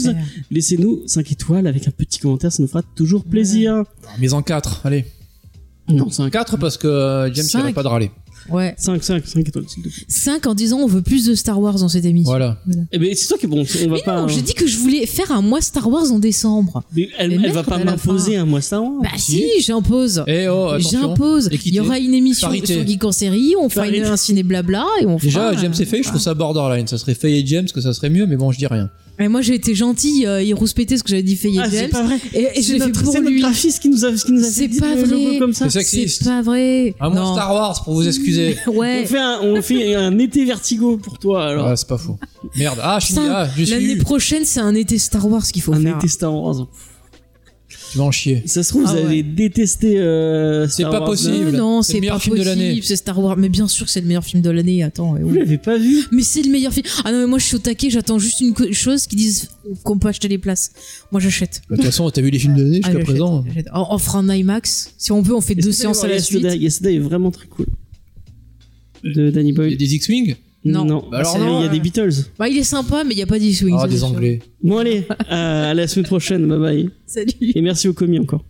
Laissez-nous 0.51 1.03
5 1.07 1.33
étoiles 1.33 1.67
avec 1.67 1.87
un 1.89 1.91
petit 1.91 2.19
commentaire, 2.19 2.53
ça 2.53 2.63
nous 2.63 2.69
fera 2.69 2.83
toujours 2.95 3.25
plaisir. 3.25 3.85
Mais 4.19 4.33
en 4.33 4.43
4, 4.43 4.87
allez. 4.87 5.05
Non, 5.89 6.11
5. 6.11 6.31
4 6.31 6.57
parce 6.59 6.77
que 6.77 6.87
euh, 6.87 7.33
James 7.33 7.45
il 7.47 7.51
Cinq. 7.51 7.61
arrête 7.61 7.75
pas 7.75 7.83
de 7.83 7.89
râler. 7.89 8.11
Ouais. 8.51 8.75
5, 8.79 9.03
5, 9.03 9.27
5 9.27 9.49
étoiles, 9.49 9.65
s'il 9.69 9.83
te 9.83 9.89
plaît. 9.89 10.05
5 10.09 10.47
en 10.47 10.55
disant 10.55 10.79
on 10.79 10.87
veut 10.87 11.03
plus 11.03 11.27
de 11.27 11.35
Star 11.35 11.61
Wars 11.61 11.75
dans 11.79 11.89
cette 11.89 12.05
émission. 12.05 12.31
Voilà. 12.31 12.59
Eh 12.93 12.99
ben, 12.99 13.15
c'est 13.15 13.27
toi 13.29 13.39
qui 13.39 13.47
est 13.47 13.49
bon. 13.49 13.61
On 13.61 13.89
va 13.89 13.95
Mais 13.97 14.03
pas. 14.03 14.21
non, 14.23 14.29
j'ai 14.29 14.43
dit 14.43 14.55
que 14.55 14.67
je 14.67 14.79
voulais 14.79 15.07
faire 15.07 15.31
un 15.33 15.43
mois 15.43 15.61
Star 15.61 15.89
Wars 15.89 16.11
en 16.11 16.19
décembre. 16.19 16.83
Mais 16.97 17.09
elle, 17.19 17.31
Mais 17.39 17.47
elle 17.49 17.53
va 17.53 17.63
pas 17.63 17.79
m'imposer 17.83 18.37
un 18.37 18.47
mois 18.47 18.61
Star 18.61 18.83
Wars. 18.83 19.03
Bah 19.03 19.09
si, 19.17 19.45
j'impose. 19.61 20.25
Eh 20.27 20.49
oh. 20.49 20.73
J'impose. 20.79 21.49
Il 21.65 21.75
y 21.75 21.81
aura 21.81 21.99
une 21.99 22.15
émission 22.15 22.49
Parité. 22.49 22.75
sur 22.75 22.87
Geek 22.87 23.05
en 23.05 23.13
série, 23.13 23.55
on 23.61 23.69
fera 23.69 23.89
une- 23.89 24.05
un 24.05 24.17
ciné 24.17 24.43
blabla 24.43 24.87
et 25.01 25.07
on 25.07 25.19
fera. 25.19 25.51
Déjà, 25.53 25.63
James 25.63 25.75
et 25.79 25.85
Faye, 25.85 26.03
je 26.03 26.09
trouve 26.09 26.21
ça 26.21 26.35
borderline. 26.35 26.87
Ça 26.87 26.99
serait 26.99 27.15
Faye 27.15 27.41
et 27.41 27.47
James 27.47 27.67
que 27.73 27.81
ça 27.81 27.93
serait 27.93 28.11
mieux, 28.11 28.27
mais 28.27 28.37
bon, 28.37 28.53
je 28.53 28.59
dis 28.59 28.67
rien. 28.67 28.89
Et 29.21 29.27
moi 29.29 29.41
j'ai 29.43 29.55
été 29.55 29.75
gentille, 29.75 30.27
euh, 30.27 30.41
il 30.43 30.55
rouspétait 30.55 30.97
ce 30.97 31.03
que 31.03 31.09
j'avais 31.11 31.23
dit 31.25 31.35
Faye 31.37 31.57
et 31.57 31.61
Ah, 31.61 31.69
c'est 31.71 31.89
pas 31.89 32.03
vrai. 32.05 32.19
Et, 32.33 32.59
et 32.59 32.63
je 32.63 32.75
l'ai 32.75 32.81
fait 32.81 32.93
pour 32.93 33.13
c'est 33.13 33.19
notre 33.21 33.31
lui. 33.33 33.41
graphiste 33.41 33.81
qui 33.83 33.89
nous 33.89 34.05
a, 34.05 34.13
qui 34.13 34.31
nous 34.33 34.45
a 34.45 34.49
fait 34.51 34.69
dit 34.69 34.79
pas 34.79 34.95
vrai. 34.95 35.39
comme 35.41 35.53
ça. 35.53 35.69
C'est 35.69 35.81
sexiste. 35.83 36.23
C'est 36.23 36.29
pas 36.29 36.43
vrai. 36.43 36.95
Un 37.01 37.11
Non. 37.11 37.33
Star 37.35 37.53
Wars 37.53 37.83
pour 37.85 37.95
vous 37.95 38.07
excuser. 38.07 38.57
Ouais. 38.69 39.03
On 39.03 39.07
fait, 39.07 39.19
un, 39.19 39.39
on 39.43 39.63
fait 39.63 39.95
un 39.97 40.17
été 40.19 40.45
vertigo 40.45 40.99
pour 40.99 41.19
toi 41.19 41.47
alors. 41.47 41.67
Ah, 41.67 41.77
c'est 41.77 41.89
pas 41.89 41.99
faux. 41.99 42.17
Merde. 42.57 42.79
Ah, 42.83 42.99
je 43.01 43.07
suis 43.07 43.15
ah, 43.19 43.49
L'année 43.69 43.97
prochaine, 43.97 44.45
c'est 44.45 44.61
un 44.61 44.75
été 44.75 44.99
Star 44.99 45.27
Wars 45.29 45.43
qu'il 45.47 45.63
faut 45.63 45.73
un 45.75 45.81
faire. 45.81 45.97
été 45.97 46.07
Star 46.07 46.33
Wars. 46.35 46.67
Tu 47.91 47.99
vas 47.99 48.05
en 48.05 48.11
chier. 48.11 48.43
Ça 48.47 48.63
se 48.63 48.69
trouve, 48.71 48.85
Ah 48.87 48.93
vous 48.93 48.99
ouais. 48.99 49.05
allez 49.07 49.23
détester 49.23 49.99
euh, 49.99 50.69
C'est 50.69 50.83
pas 50.83 51.01
Wars 51.01 51.05
possible. 51.07 51.47
Euh, 51.47 51.53
non, 51.53 51.83
C'est 51.83 51.95
le 51.95 52.01
meilleur 52.01 52.17
pas 52.17 52.21
film 52.21 52.37
de 52.39 52.43
l'année. 52.43 52.79
c'est 52.83 52.97
Star 52.97 53.19
Wars. 53.19 53.37
Mais 53.37 53.49
bien 53.49 53.67
sûr 53.69 53.87
que 53.87 53.93
c'est 53.93 54.01
le 54.01 54.07
meilleur 54.07 54.25
film 54.25 54.43
de 54.43 54.51
l'année. 54.51 54.83
Attends. 54.83 55.15
Vous 55.21 55.33
l'avez 55.35 55.59
pas 55.59 55.79
vu 55.79 56.05
Mais 56.13 56.23
c'est 56.23 56.43
le 56.43 56.51
meilleur 56.51 56.73
film. 56.73 56.87
Ah 57.05 57.13
non, 57.13 57.21
mais 57.21 57.27
moi 57.27 57.39
je 57.39 57.45
suis 57.45 57.57
au 57.57 57.61
taquet, 57.61 57.91
j'attends 57.91 58.19
juste 58.19 58.41
une 58.41 58.55
chose 58.73 59.07
qui 59.07 59.17
dise 59.17 59.49
qu'on 59.85 59.99
peut 59.99 60.09
acheter 60.09 60.29
les 60.29 60.39
places. 60.39 60.73
Moi 61.13 61.21
j'achète. 61.21 61.63
Bah, 61.69 61.77
De 61.77 61.83
toute 61.83 61.87
façon, 61.91 62.11
t'as 62.11 62.21
vu 62.21 62.31
les 62.31 62.39
films 62.39 62.57
de 62.57 62.63
l'année 62.63 62.81
Ah, 62.83 62.89
jusqu'à 62.89 62.93
j'achète, 63.05 63.05
présent. 63.07 63.45
On, 63.73 63.99
fera 63.99 64.19
un 64.19 64.29
IMAX. 64.35 64.95
Si 64.99 65.13
on 65.13 65.23
veut, 65.23 65.35
on 65.35 65.41
fait 65.41 65.55
deux 65.55 65.73
séances 65.73 66.05
à 66.05 66.09
la 66.09 66.19
suite. 66.21 66.43
Yesterday, 66.45 66.97
est 66.97 67.01
vraiment 67.01 67.31
très 67.31 67.47
cool. 67.47 67.67
De 69.05 69.31
Danny 69.31 69.51
Il 69.51 69.53
y 69.53 69.55
a 69.55 69.63
Boyle. 69.63 69.77
des 69.77 69.95
X-Wing 69.95 70.35
Non. 70.73 71.05
Bah 71.11 71.19
alors 71.19 71.39
non, 71.39 71.59
il 71.59 71.63
y 71.63 71.67
a 71.67 71.69
euh. 71.69 71.73
des 71.73 71.81
Beatles. 71.81 72.13
Bah, 72.39 72.49
il 72.49 72.57
est 72.57 72.63
sympa, 72.63 73.05
mais 73.05 73.15
il 73.15 73.17
n'y 73.17 73.23
a 73.23 73.27
pas 73.27 73.39
d'X-Wing. 73.39 73.77
Ah, 73.79 73.87
des 73.89 73.99
sûr. 73.99 74.09
Anglais. 74.09 74.41
Bon 74.63 74.79
allez, 74.79 75.07
à, 75.29 75.71
à 75.71 75.75
la 75.75 75.87
semaine 75.87 76.07
prochaine, 76.07 76.47
bye 76.47 76.59
bye. 76.59 76.91
Salut. 77.07 77.33
Et 77.41 77.63
merci 77.63 77.89
au 77.89 77.93
commis 77.93 78.19
encore. 78.19 78.45